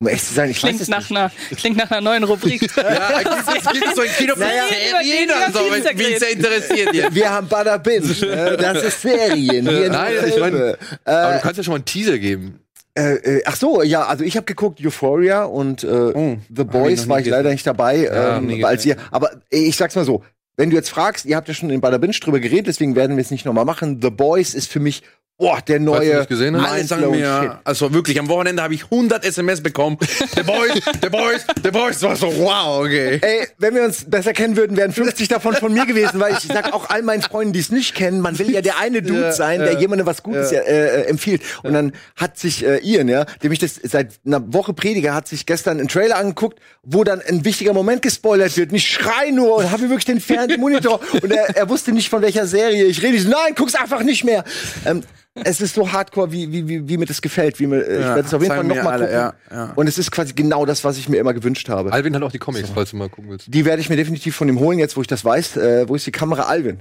um 0.00 0.06
echt 0.06 0.26
zu 0.26 0.34
sein, 0.34 0.50
ich 0.50 0.56
weiß 0.62 0.68
Klingt 0.68 0.80
es 0.80 0.88
nach, 0.88 0.98
nicht. 1.10 1.10
einer, 1.18 1.30
klingt 1.56 1.76
nach 1.76 1.90
einer 1.90 2.00
neuen 2.00 2.24
Rubrik. 2.24 2.68
Ja, 2.76 3.20
es 3.20 3.72
gibt 3.72 3.96
so 3.96 4.02
ein 4.02 4.08
Kino 4.16 4.34
Naja. 4.36 4.62
Serien 4.68 5.30
und 5.30 5.52
so, 5.54 5.60
die 5.92 5.98
wie 5.98 6.16
sehr 6.18 6.30
interessiert 6.32 6.94
ihr. 6.94 7.14
Wir 7.14 7.30
haben 7.30 7.48
Bada 7.48 7.76
Binge. 7.78 8.10
äh, 8.22 8.56
das 8.56 8.82
ist 8.84 9.02
Serien. 9.02 9.68
Hier 9.68 9.90
Nein, 9.90 10.12
ich 10.26 10.38
mein- 10.38 10.52
Filme. 10.52 10.78
Aber 11.04 11.30
äh, 11.30 11.34
du 11.36 11.40
kannst 11.42 11.56
ja 11.58 11.62
schon 11.64 11.72
mal 11.72 11.76
einen 11.76 11.84
Teaser 11.84 12.18
geben. 12.18 12.60
äh, 12.96 13.14
äh, 13.14 13.42
ach 13.44 13.56
so, 13.56 13.82
ja, 13.82 14.06
also 14.06 14.22
ich 14.24 14.36
habe 14.36 14.46
geguckt 14.46 14.78
Euphoria 14.84 15.44
und 15.44 15.82
äh, 15.82 15.86
Oh, 15.88 16.36
The 16.54 16.64
Boys 16.64 17.02
ich 17.02 17.08
war 17.08 17.18
ich 17.20 17.26
leider 17.26 17.42
gesehen. 17.42 17.52
nicht 17.54 17.66
dabei, 17.66 17.96
Ja, 18.04 18.36
ähm, 18.38 18.64
als 18.64 18.86
ihr. 18.86 18.96
Aber 19.10 19.32
äh, 19.50 19.58
ich 19.66 19.76
sag's 19.76 19.96
mal 19.96 20.04
so. 20.04 20.22
Wenn 20.56 20.70
du 20.70 20.76
jetzt 20.76 20.90
fragst, 20.90 21.24
ihr 21.24 21.36
habt 21.36 21.46
ja 21.46 21.54
schon 21.54 21.70
in 21.70 21.80
Bada 21.80 21.98
Binge 21.98 22.14
drüber 22.14 22.40
geredet, 22.40 22.66
deswegen 22.66 22.96
werden 22.96 23.16
wir 23.16 23.22
es 23.22 23.30
nicht 23.30 23.44
nochmal 23.44 23.64
machen. 23.64 24.00
The 24.02 24.10
Boys 24.10 24.54
ist 24.54 24.68
für 24.70 24.80
mich, 24.80 25.02
boah, 25.38 25.60
der 25.62 25.76
Falls 25.80 26.00
du 26.00 26.12
neue. 26.12 26.26
gesehen 26.26 26.60
hast. 26.60 26.70
Alle 26.70 26.84
sagen 26.84 27.10
mir, 27.10 27.60
also 27.64 27.92
wirklich, 27.92 28.18
am 28.18 28.28
Wochenende 28.28 28.62
habe 28.62 28.74
ich 28.74 28.84
100 28.84 29.24
SMS 29.24 29.62
bekommen. 29.62 29.96
The 30.34 30.42
Boys, 30.42 30.82
The 31.02 31.08
Boys, 31.08 31.46
The 31.62 31.70
Boys. 31.70 32.02
War 32.02 32.16
so, 32.16 32.26
wow, 32.26 32.84
okay. 32.84 33.20
Ey, 33.22 33.46
wenn 33.58 33.74
wir 33.74 33.84
uns 33.84 34.04
besser 34.04 34.32
kennen 34.32 34.56
würden, 34.56 34.76
wären 34.76 34.92
50 34.92 35.28
davon 35.28 35.54
von 35.54 35.72
mir 35.72 35.86
gewesen, 35.86 36.20
weil 36.20 36.32
ich 36.32 36.40
sag 36.40 36.72
auch 36.72 36.90
all 36.90 37.02
meinen 37.02 37.22
Freunden, 37.22 37.52
die 37.52 37.60
es 37.60 37.70
nicht 37.70 37.94
kennen, 37.94 38.20
man 38.20 38.38
will 38.38 38.50
ja 38.50 38.60
der 38.60 38.78
eine 38.78 39.00
Dude 39.00 39.20
Ja, 39.20 39.32
sein, 39.32 39.60
ja, 39.60 39.66
der 39.66 39.80
jemandem 39.80 40.06
was 40.06 40.22
Gutes 40.22 40.50
ja. 40.50 40.60
äh, 40.60 41.04
empfiehlt. 41.04 41.42
Und 41.62 41.72
dann 41.72 41.92
hat 42.16 42.38
sich 42.38 42.64
äh, 42.64 42.78
Ian, 42.78 43.08
ja, 43.08 43.24
dem 43.42 43.52
ich 43.52 43.60
das 43.60 43.76
seit 43.82 44.14
einer 44.26 44.52
Woche 44.52 44.74
predige, 44.74 45.14
hat 45.14 45.28
sich 45.28 45.46
gestern 45.46 45.78
einen 45.78 45.88
Trailer 45.88 46.16
angeguckt, 46.16 46.58
wo 46.82 47.04
dann 47.04 47.20
ein 47.22 47.44
wichtiger 47.44 47.72
Moment 47.72 48.02
gespoilert 48.02 48.56
wird. 48.56 48.70
Und 48.70 48.76
ich 48.76 48.88
schrei 48.88 49.30
nur 49.30 49.56
und 49.56 49.70
habe 49.70 49.82
wirklich 49.82 50.04
den 50.04 50.20
Fernmonitor 50.20 51.00
und 51.22 51.30
er, 51.30 51.56
er 51.56 51.68
wusste 51.68 51.92
nicht 51.92 52.08
von 52.08 52.22
welcher 52.22 52.46
Serie 52.46 52.84
ich 52.86 53.02
rede. 53.02 53.16
Ich 53.16 53.22
so, 53.22 53.30
nein, 53.30 53.54
guck's 53.54 53.74
einfach 53.74 54.02
nicht 54.02 54.24
mehr. 54.24 54.44
Ähm, 54.84 55.02
es 55.44 55.60
ist 55.60 55.74
so 55.74 55.92
hardcore, 55.92 56.32
wie, 56.32 56.50
wie, 56.52 56.68
wie, 56.68 56.88
wie 56.88 56.96
mir 56.96 57.06
das 57.06 57.22
gefällt. 57.22 57.58
Wie 57.60 57.66
mir, 57.66 57.86
äh, 57.86 57.96
ich 57.98 58.00
Ja, 58.04 58.14
werde 58.14 58.28
es 58.28 58.34
auf 58.34 58.42
jeden 58.42 58.54
Fall 58.54 58.64
nochmal 58.64 58.98
gucken. 59.00 59.12
ja, 59.12 59.34
ja. 59.50 59.72
Und 59.74 59.86
es 59.86 59.98
ist 59.98 60.10
quasi 60.10 60.32
genau 60.32 60.66
das, 60.66 60.84
was 60.84 60.98
ich 60.98 61.08
mir 61.08 61.18
immer 61.18 61.34
gewünscht 61.34 61.68
habe. 61.68 61.92
Alvin 61.92 62.14
hat 62.14 62.22
auch 62.22 62.32
die 62.32 62.38
Comics, 62.38 62.70
falls 62.74 62.90
du 62.90 62.96
mal 62.96 63.08
gucken 63.08 63.30
willst. 63.30 63.46
Die 63.52 63.64
werde 63.64 63.80
ich 63.80 63.88
mir 63.88 63.96
definitiv 63.96 64.36
von 64.36 64.48
ihm 64.48 64.58
holen, 64.58 64.78
jetzt 64.78 64.96
wo 64.96 65.00
ich 65.00 65.06
das 65.06 65.24
weiß. 65.24 65.56
Äh, 65.56 65.88
wo 65.88 65.94
ist 65.94 66.06
die 66.06 66.12
Kamera 66.12 66.42
Alvin? 66.42 66.78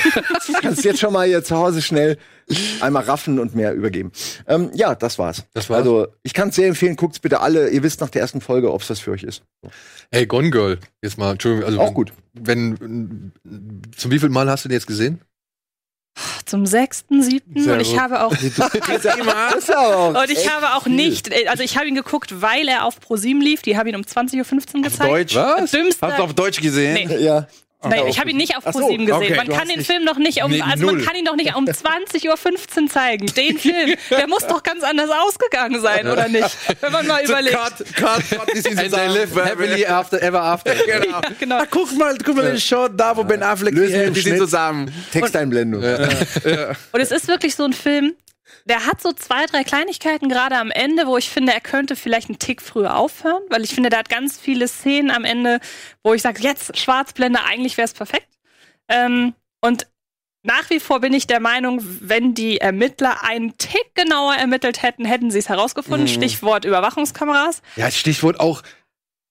Kannst 0.62 0.84
jetzt 0.84 1.00
schon 1.00 1.12
mal 1.12 1.26
hier 1.26 1.42
zu 1.44 1.56
Hause 1.56 1.82
schnell 1.82 2.18
einmal 2.80 3.04
raffen 3.04 3.38
und 3.38 3.54
mehr 3.54 3.72
übergeben. 3.72 4.12
Ähm, 4.46 4.70
ja, 4.74 4.94
das 4.94 5.18
war's. 5.18 5.44
Das 5.54 5.70
war's? 5.70 5.78
Also, 5.78 6.08
ich 6.22 6.34
kann 6.34 6.48
es 6.50 6.56
sehr 6.56 6.68
empfehlen, 6.68 6.96
guckt's 6.96 7.18
bitte 7.18 7.40
alle. 7.40 7.70
Ihr 7.70 7.82
wisst 7.82 8.00
nach 8.00 8.10
der 8.10 8.20
ersten 8.22 8.40
Folge, 8.40 8.72
ob's 8.72 8.88
das 8.88 8.98
für 9.00 9.12
euch 9.12 9.22
ist. 9.22 9.42
Ey, 10.10 10.26
Gone 10.26 10.50
Girl. 10.50 10.78
Jetzt 11.00 11.18
mal, 11.18 11.32
Entschuldigung. 11.32 11.66
Also 11.66 11.80
Auch 11.80 11.86
wenn, 11.88 11.94
gut. 11.94 12.12
Wenn, 12.34 13.32
zum 13.96 14.10
wievielten 14.10 14.32
Mal 14.34 14.50
hast 14.50 14.64
du 14.64 14.68
den 14.68 14.74
jetzt 14.74 14.86
gesehen? 14.86 15.20
Zum 16.44 16.66
sechsten, 16.66 17.22
siebten. 17.22 17.68
Und 17.70 17.80
ich 17.80 17.98
habe 17.98 18.22
auch 18.22 18.30
Und 20.14 20.30
ich 20.30 20.50
habe 20.50 20.74
auch 20.74 20.86
nicht, 20.86 21.28
äh, 21.28 21.46
also 21.48 21.62
ich 21.62 21.76
habe 21.76 21.86
ihn 21.88 21.94
geguckt, 21.94 22.42
weil 22.42 22.68
er 22.68 22.84
auf 22.84 23.00
ProSieben 23.00 23.40
lief. 23.40 23.62
Die 23.62 23.78
haben 23.78 23.86
ihn 23.88 23.96
um 23.96 24.02
20.15 24.02 24.76
Uhr 24.76 24.82
gezeigt. 24.82 25.10
Deutsch? 25.10 25.34
Was? 25.34 25.70
Dümmster, 25.70 26.08
Hast 26.08 26.18
du 26.18 26.22
auf 26.24 26.34
Deutsch 26.34 26.60
gesehen? 26.60 27.08
Nee. 27.08 27.16
Ja. 27.16 27.46
Nein, 27.84 28.06
ich 28.08 28.18
habe 28.18 28.30
ihn 28.30 28.36
nicht 28.36 28.56
auf 28.56 28.64
Ach 28.66 28.72
so, 28.72 28.80
ProSieben 28.80 29.06
gesehen. 29.06 29.22
okay, 29.22 29.34
man 29.36 29.48
kann 29.48 29.68
den 29.68 29.84
Film 29.84 30.06
doch 30.06 30.16
nicht 30.18 30.42
um, 30.42 30.50
Nee, 30.50 30.62
also 30.62 30.86
man 30.86 31.04
kann 31.04 31.16
ihn 31.16 31.24
doch 31.24 31.36
nicht 31.36 31.54
um 31.54 31.64
20.15 31.66 32.28
Uhr 32.28 32.88
zeigen. 32.88 33.26
Den 33.26 33.58
Film, 33.58 33.94
der 34.10 34.28
muss 34.28 34.46
doch 34.46 34.62
ganz 34.62 34.82
anders 34.84 35.10
ausgegangen 35.10 35.80
sein, 35.80 36.06
oder 36.06 36.28
nicht? 36.28 36.56
Wenn 36.80 36.92
man 36.92 37.06
mal 37.06 37.24
überlegt. 37.24 37.56
Cut, 37.56 37.78
cut, 37.96 38.30
cut, 38.30 38.54
die 38.54 38.60
sind 38.60 38.78
And 38.78 38.92
they 38.92 39.06
live 39.08 39.34
happily 39.34 39.86
after, 39.86 40.20
ever 40.22 40.42
after. 40.42 40.74
Genau. 40.86 41.20
Genau. 41.38 41.58
Ah, 41.58 41.66
guck 41.70 41.96
mal, 41.96 42.16
guck 42.24 42.36
mal 42.36 42.44
den 42.50 42.60
Shot 42.60 42.92
da, 42.96 43.16
wo 43.16 43.24
Ben 43.24 43.42
Affleck 43.42 43.74
Lösen 43.74 44.06
die, 44.06 44.12
die 44.12 44.20
sind 44.20 44.38
zusammen. 44.38 44.92
Texteinblendung. 45.12 45.82
Und 45.82 47.00
es 47.00 47.10
ist 47.10 47.28
wirklich 47.28 47.54
so 47.54 47.64
ein 47.64 47.72
Film, 47.72 48.14
der 48.66 48.86
hat 48.86 49.00
so 49.02 49.12
zwei, 49.12 49.46
drei 49.46 49.64
Kleinigkeiten 49.64 50.28
gerade 50.28 50.56
am 50.56 50.70
Ende, 50.70 51.06
wo 51.06 51.16
ich 51.16 51.30
finde, 51.30 51.52
er 51.52 51.60
könnte 51.60 51.96
vielleicht 51.96 52.28
einen 52.28 52.38
Tick 52.38 52.62
früher 52.62 52.96
aufhören, 52.96 53.42
weil 53.50 53.64
ich 53.64 53.74
finde, 53.74 53.90
der 53.90 54.00
hat 54.00 54.08
ganz 54.08 54.38
viele 54.38 54.68
Szenen 54.68 55.10
am 55.10 55.24
Ende, 55.24 55.60
wo 56.02 56.14
ich 56.14 56.22
sage, 56.22 56.42
jetzt 56.42 56.76
Schwarzblende, 56.76 57.44
eigentlich 57.44 57.76
wäre 57.76 57.86
es 57.86 57.94
perfekt. 57.94 58.28
Ähm, 58.88 59.34
und 59.60 59.86
nach 60.44 60.70
wie 60.70 60.80
vor 60.80 61.00
bin 61.00 61.12
ich 61.12 61.26
der 61.26 61.40
Meinung, 61.40 61.80
wenn 61.82 62.34
die 62.34 62.58
Ermittler 62.58 63.22
einen 63.22 63.56
Tick 63.58 63.94
genauer 63.94 64.34
ermittelt 64.34 64.82
hätten, 64.82 65.04
hätten 65.04 65.30
sie 65.30 65.38
es 65.38 65.48
herausgefunden. 65.48 66.08
Stichwort 66.08 66.64
Überwachungskameras. 66.64 67.62
Ja, 67.76 67.90
Stichwort 67.90 68.40
auch, 68.40 68.62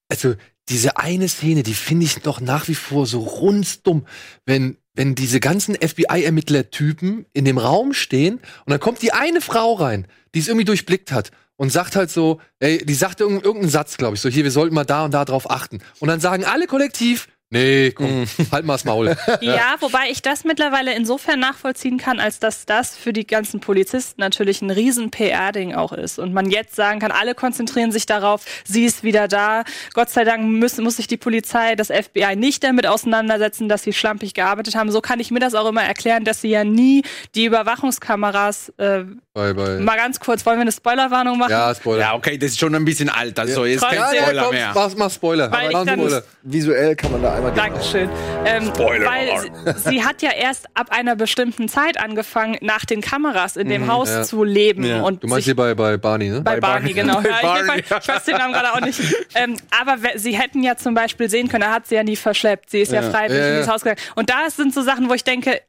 also 0.09 0.35
diese 0.69 0.97
eine 0.97 1.27
Szene, 1.27 1.63
die 1.63 1.73
finde 1.73 2.05
ich 2.05 2.23
noch 2.23 2.39
nach 2.39 2.69
wie 2.69 2.75
vor 2.75 3.05
so 3.05 3.19
runzdumm, 3.19 4.07
wenn, 4.45 4.77
wenn 4.93 5.15
diese 5.15 5.39
ganzen 5.39 5.75
FBI-Ermittler-Typen 5.75 7.25
in 7.33 7.45
dem 7.45 7.57
Raum 7.57 7.93
stehen 7.93 8.35
und 8.35 8.71
dann 8.71 8.79
kommt 8.79 9.01
die 9.01 9.13
eine 9.13 9.41
Frau 9.41 9.73
rein, 9.73 10.07
die 10.33 10.39
es 10.39 10.47
irgendwie 10.47 10.65
durchblickt 10.65 11.11
hat 11.11 11.31
und 11.55 11.71
sagt 11.71 11.95
halt 11.95 12.09
so, 12.09 12.41
ey, 12.59 12.83
die 12.83 12.93
sagt 12.93 13.21
irgendeinen, 13.21 13.69
Satz, 13.69 13.97
glaube 13.97 14.15
ich, 14.15 14.21
so 14.21 14.29
hier, 14.29 14.43
wir 14.43 14.51
sollten 14.51 14.73
mal 14.73 14.83
da 14.83 15.05
und 15.05 15.13
da 15.13 15.25
drauf 15.25 15.49
achten. 15.49 15.79
Und 15.99 16.07
dann 16.07 16.19
sagen 16.19 16.43
alle 16.43 16.67
kollektiv, 16.67 17.27
nee, 17.51 17.91
komm, 17.91 18.25
halt 18.51 18.65
mal's 18.65 18.83
Maul. 18.85 19.15
Ja, 19.41 19.75
wobei 19.79 20.09
ich 20.09 20.21
das 20.21 20.43
mittlerweile 20.43 20.93
insofern 20.95 21.39
nachvollziehen 21.39 21.97
kann, 21.97 22.19
als 22.19 22.39
dass 22.39 22.65
das 22.65 22.97
für 22.97 23.13
die 23.13 23.27
ganzen 23.27 23.59
Polizisten 23.59 24.19
natürlich 24.19 24.61
ein 24.61 24.71
riesen 24.71 25.11
PR-Ding 25.11 25.75
auch 25.75 25.91
ist. 25.93 26.17
Und 26.17 26.33
man 26.33 26.49
jetzt 26.49 26.75
sagen 26.75 26.99
kann, 26.99 27.11
alle 27.11 27.35
konzentrieren 27.35 27.91
sich 27.91 28.05
darauf, 28.05 28.45
sie 28.63 28.85
ist 28.85 29.03
wieder 29.03 29.27
da. 29.27 29.63
Gott 29.93 30.09
sei 30.09 30.23
Dank 30.23 30.43
muss, 30.43 30.77
muss 30.77 30.97
sich 30.97 31.07
die 31.07 31.17
Polizei, 31.17 31.75
das 31.75 31.87
FBI 31.87 32.35
nicht 32.35 32.63
damit 32.63 32.87
auseinandersetzen, 32.87 33.69
dass 33.69 33.83
sie 33.83 33.93
schlampig 33.93 34.33
gearbeitet 34.33 34.75
haben. 34.75 34.91
So 34.91 35.01
kann 35.01 35.19
ich 35.19 35.31
mir 35.31 35.39
das 35.39 35.53
auch 35.53 35.67
immer 35.67 35.83
erklären, 35.83 36.23
dass 36.23 36.41
sie 36.41 36.49
ja 36.49 36.63
nie 36.63 37.03
die 37.35 37.45
Überwachungskameras 37.45 38.69
äh, 38.77 39.03
Bei, 39.33 39.53
bei 39.53 39.79
Mal 39.79 39.95
ganz 39.95 40.19
kurz, 40.19 40.45
wollen 40.45 40.57
wir 40.57 40.63
eine 40.63 40.73
Spoilerwarnung 40.73 41.37
machen? 41.37 41.51
ja, 41.51 41.73
Spoiler. 41.73 42.01
Ja, 42.01 42.13
okay, 42.15 42.37
das 42.37 42.51
ist 42.51 42.59
schon 42.59 42.75
ein 42.75 42.83
bisschen 42.83 43.07
alt, 43.07 43.39
also 43.39 43.63
ist 43.63 43.81
kein 43.81 43.97
Trotzdem. 43.97 44.23
Spoiler 44.23 44.43
komm, 44.43 44.53
mehr. 44.53 44.71
Mach, 44.75 44.91
mach 44.97 45.09
Spoiler. 45.11 45.49
Weil 45.49 45.71
mach 45.71 45.79
ich 45.83 45.85
dann- 45.87 45.99
Spoiler. 45.99 46.23
Visuell 46.43 46.95
kann 46.97 47.11
man 47.13 47.21
da 47.21 47.35
einmal 47.35 47.53
Dankeschön. 47.53 48.09
Ähm, 48.43 48.65
Spoiler 48.75 49.05
weil 49.09 49.29
sie, 49.39 49.89
sie 49.89 50.03
hat 50.03 50.21
ja 50.21 50.31
erst 50.31 50.65
ab 50.73 50.87
einer 50.89 51.15
bestimmten 51.15 51.69
Zeit 51.69 51.97
angefangen, 51.97 52.57
nach 52.59 52.83
den 52.83 52.99
Kameras 52.99 53.55
in 53.55 53.69
dem 53.69 53.89
Haus 53.89 54.09
ja. 54.09 54.23
zu 54.23 54.43
leben. 54.43 54.83
Ja. 54.83 55.01
Und 55.01 55.23
Du 55.23 55.27
meinst 55.27 55.37
sich 55.37 55.45
hier 55.45 55.55
bei, 55.55 55.75
bei 55.75 55.95
Barney, 55.95 56.27
ne? 56.27 56.41
bei, 56.41 56.55
Bei 56.55 56.59
Barney, 56.59 56.93
Barney. 56.93 56.93
genau. 56.93 57.21
Bei 57.21 57.29
Ja, 57.29 57.37
ich, 57.61 57.67
Barney. 57.67 57.81
ich, 57.85 57.85
ich 57.89 58.07
weiß 58.09 58.25
den 58.25 58.35
Namen 58.35 58.51
gerade 58.53 58.73
auch 58.73 58.81
nicht. 58.81 58.99
Ähm, 59.35 59.55
aber 59.79 59.95
sie 60.17 60.37
hätten 60.37 60.61
ja 60.61 60.75
zum 60.75 60.93
Beispiel 60.93 61.29
sehen 61.29 61.47
können, 61.47 61.63
er 61.63 61.71
hat 61.71 61.87
sie 61.87 61.95
ja 61.95 62.03
nie 62.03 62.17
verschleppt. 62.17 62.69
Sie 62.69 62.81
ist 62.81 62.91
ja, 62.91 63.01
Ja. 63.01 63.09
freiwillig 63.09 63.37
Ja, 63.39 63.43
ja. 63.45 63.51
in 63.51 63.57
dieses 63.59 63.71
Haus 63.71 63.83
gegangen. 63.83 64.01
Und 64.15 64.29
da 64.29 64.49
sind 64.49 64.73
so 64.73 64.81
Sachen, 64.81 65.07
wo 65.09 65.13
ich 65.13 65.23
denke, 65.23 65.61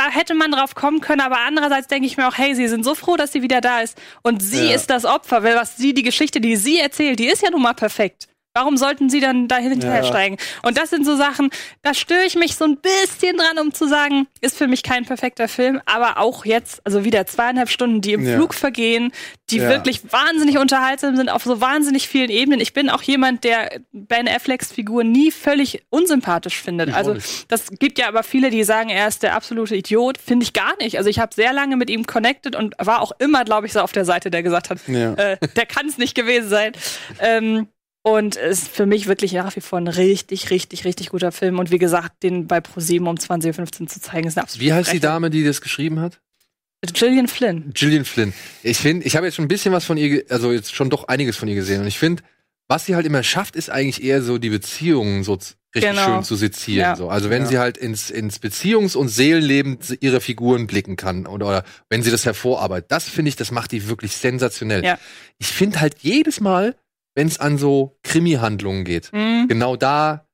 da 0.00 0.08
hätte 0.10 0.34
man 0.34 0.50
drauf 0.50 0.74
kommen 0.74 1.00
können, 1.02 1.20
aber 1.20 1.40
andererseits 1.46 1.86
denke 1.88 2.06
ich 2.06 2.16
mir 2.16 2.26
auch, 2.26 2.38
hey, 2.38 2.54
sie 2.54 2.68
sind 2.68 2.84
so 2.84 2.94
froh, 2.94 3.16
dass 3.18 3.32
sie 3.32 3.42
wieder 3.42 3.60
da 3.60 3.80
ist. 3.80 3.98
Und 4.22 4.42
sie 4.42 4.68
Ja. 4.70 4.74
ist 4.74 4.88
das 4.88 5.04
Opfer, 5.04 5.42
weil 5.42 5.56
was 5.56 5.76
sie, 5.76 5.92
die 5.92 6.02
Geschichte, 6.02 6.40
die 6.40 6.56
sie 6.56 6.78
erzählt, 6.78 7.18
die 7.18 7.26
ist 7.26 7.42
ja 7.42 7.50
nun 7.50 7.60
mal 7.60 7.74
perfekt. 7.74 8.26
Warum 8.52 8.76
sollten 8.76 9.08
sie 9.08 9.20
dann 9.20 9.46
da 9.46 9.58
hinterher 9.58 10.02
steigen? 10.02 10.36
Und 10.62 10.76
das 10.76 10.90
sind 10.90 11.06
so 11.06 11.14
Sachen, 11.16 11.50
da 11.82 11.94
störe 11.94 12.24
ich 12.26 12.34
mich 12.34 12.56
so 12.56 12.64
ein 12.64 12.78
bisschen 12.78 13.36
dran, 13.36 13.58
um 13.60 13.72
zu 13.72 13.86
sagen, 13.86 14.26
ist 14.40 14.58
für 14.58 14.66
mich 14.66 14.82
kein 14.82 15.04
perfekter 15.04 15.46
Film, 15.46 15.80
aber 15.86 16.18
auch 16.18 16.44
jetzt, 16.44 16.84
also 16.84 17.04
wieder 17.04 17.26
zweieinhalb 17.26 17.68
Stunden, 17.68 18.00
die 18.00 18.12
im 18.12 18.26
Ja. 18.26 18.34
Flug 18.36 18.54
vergehen, 18.54 19.12
die 19.50 19.58
Ja. 19.58 19.68
wirklich 19.68 20.00
wahnsinnig 20.12 20.58
unterhaltsam 20.58 21.14
sind 21.14 21.28
auf 21.28 21.44
so 21.44 21.60
wahnsinnig 21.60 22.08
vielen 22.08 22.28
Ebenen. 22.30 22.60
Ich 22.60 22.72
bin 22.72 22.90
auch 22.90 23.02
jemand, 23.02 23.44
der 23.44 23.80
Ben 23.92 24.26
Afflecks 24.26 24.72
Figur 24.72 25.04
nie 25.04 25.30
völlig 25.30 25.84
unsympathisch 25.90 26.60
findet. 26.60 26.92
Also 26.92 27.16
das 27.46 27.68
gibt 27.78 27.98
ja 28.00 28.08
aber 28.08 28.24
viele, 28.24 28.50
die 28.50 28.64
sagen, 28.64 28.88
er 28.90 29.06
ist 29.06 29.22
der 29.22 29.36
absolute 29.36 29.76
Idiot. 29.76 30.18
Finde 30.18 30.42
ich 30.42 30.52
gar 30.52 30.76
nicht. 30.78 30.98
Also 30.98 31.08
ich 31.08 31.20
habe 31.20 31.32
sehr 31.32 31.52
lange 31.52 31.76
mit 31.76 31.88
ihm 31.88 32.04
connected 32.04 32.56
und 32.56 32.74
war 32.78 33.00
auch 33.00 33.12
immer, 33.20 33.44
glaube 33.44 33.68
ich, 33.68 33.72
so 33.72 33.80
auf 33.80 33.92
der 33.92 34.04
Seite, 34.04 34.28
der 34.30 34.42
gesagt 34.42 34.70
hat, 34.70 34.78
Ja. 34.88 35.14
äh, 35.14 35.36
der 35.54 35.66
kann 35.66 35.86
es 35.86 35.98
nicht 35.98 36.16
gewesen 36.16 36.48
sein. 36.48 36.72
Ähm, 37.20 37.68
und 38.02 38.36
ist 38.36 38.68
für 38.68 38.86
mich 38.86 39.06
wirklich 39.06 39.32
nach 39.32 39.54
wie 39.56 39.60
vor 39.60 39.78
ein 39.78 39.88
richtig, 39.88 40.50
richtig, 40.50 40.84
richtig 40.84 41.10
guter 41.10 41.32
Film. 41.32 41.58
Und 41.58 41.70
wie 41.70 41.78
gesagt, 41.78 42.22
den 42.22 42.46
bei 42.46 42.60
ProSieben 42.60 43.06
um 43.08 43.16
20.15 43.16 43.82
Uhr 43.82 43.86
zu 43.88 44.00
zeigen, 44.00 44.26
ist 44.26 44.36
eine 44.38 44.44
absolute 44.44 44.64
Wie 44.66 44.72
heißt 44.72 44.92
die. 44.92 45.00
Dame, 45.00 45.30
die 45.30 45.44
das 45.44 45.60
geschrieben 45.60 46.00
hat? 46.00 46.20
Gillian 46.94 47.28
Flynn. 47.28 47.72
Gillian 47.74 48.06
Flynn. 48.06 48.32
Ich 48.62 48.78
finde, 48.78 49.04
ich 49.06 49.14
habe 49.16 49.26
jetzt 49.26 49.34
schon 49.36 49.44
ein 49.44 49.48
bisschen 49.48 49.72
was 49.72 49.84
von 49.84 49.98
ihr, 49.98 50.24
also 50.30 50.50
jetzt 50.50 50.74
schon 50.74 50.88
doch 50.88 51.08
einiges 51.08 51.36
von 51.36 51.46
ihr 51.46 51.54
gesehen. 51.54 51.82
Und 51.82 51.86
ich 51.86 51.98
finde, 51.98 52.22
was 52.68 52.86
sie 52.86 52.94
halt 52.94 53.04
immer 53.04 53.22
schafft, 53.22 53.54
ist 53.54 53.68
eigentlich 53.68 54.02
eher 54.02 54.22
so 54.22 54.38
die 54.38 54.48
Beziehungen 54.48 55.22
so 55.22 55.34
richtig 55.34 55.58
Genau. 55.92 56.04
schön 56.06 56.24
zu 56.24 56.36
sezieren. 56.36 56.80
Ja. 56.80 56.96
So. 56.96 57.10
Also 57.10 57.28
wenn 57.28 57.42
Ja. 57.42 57.48
sie 57.48 57.58
halt 57.58 57.76
ins, 57.76 58.08
ins 58.10 58.38
Beziehungs- 58.40 58.96
und 58.96 59.08
Seelenleben 59.08 59.78
ihrer 60.00 60.20
Figuren 60.22 60.66
blicken 60.66 60.96
kann 60.96 61.26
oder, 61.26 61.46
oder 61.48 61.64
wenn 61.90 62.02
sie 62.02 62.10
das 62.10 62.24
hervorarbeitet, 62.24 62.90
das 62.90 63.08
finde 63.10 63.28
ich, 63.28 63.36
das 63.36 63.50
macht 63.50 63.72
die 63.72 63.86
wirklich 63.86 64.12
sensationell. 64.16 64.82
Ja. 64.82 64.98
Ich 65.38 65.48
finde 65.48 65.80
halt 65.82 65.96
jedes 66.00 66.40
Mal, 66.40 66.76
wenn 67.14 67.26
es 67.26 67.38
an 67.40 67.58
so 67.58 67.96
Krimi-Handlungen 68.02 68.84
geht, 68.84 69.10
Mhm. 69.12 69.46
genau 69.48 69.76
da 69.76 70.26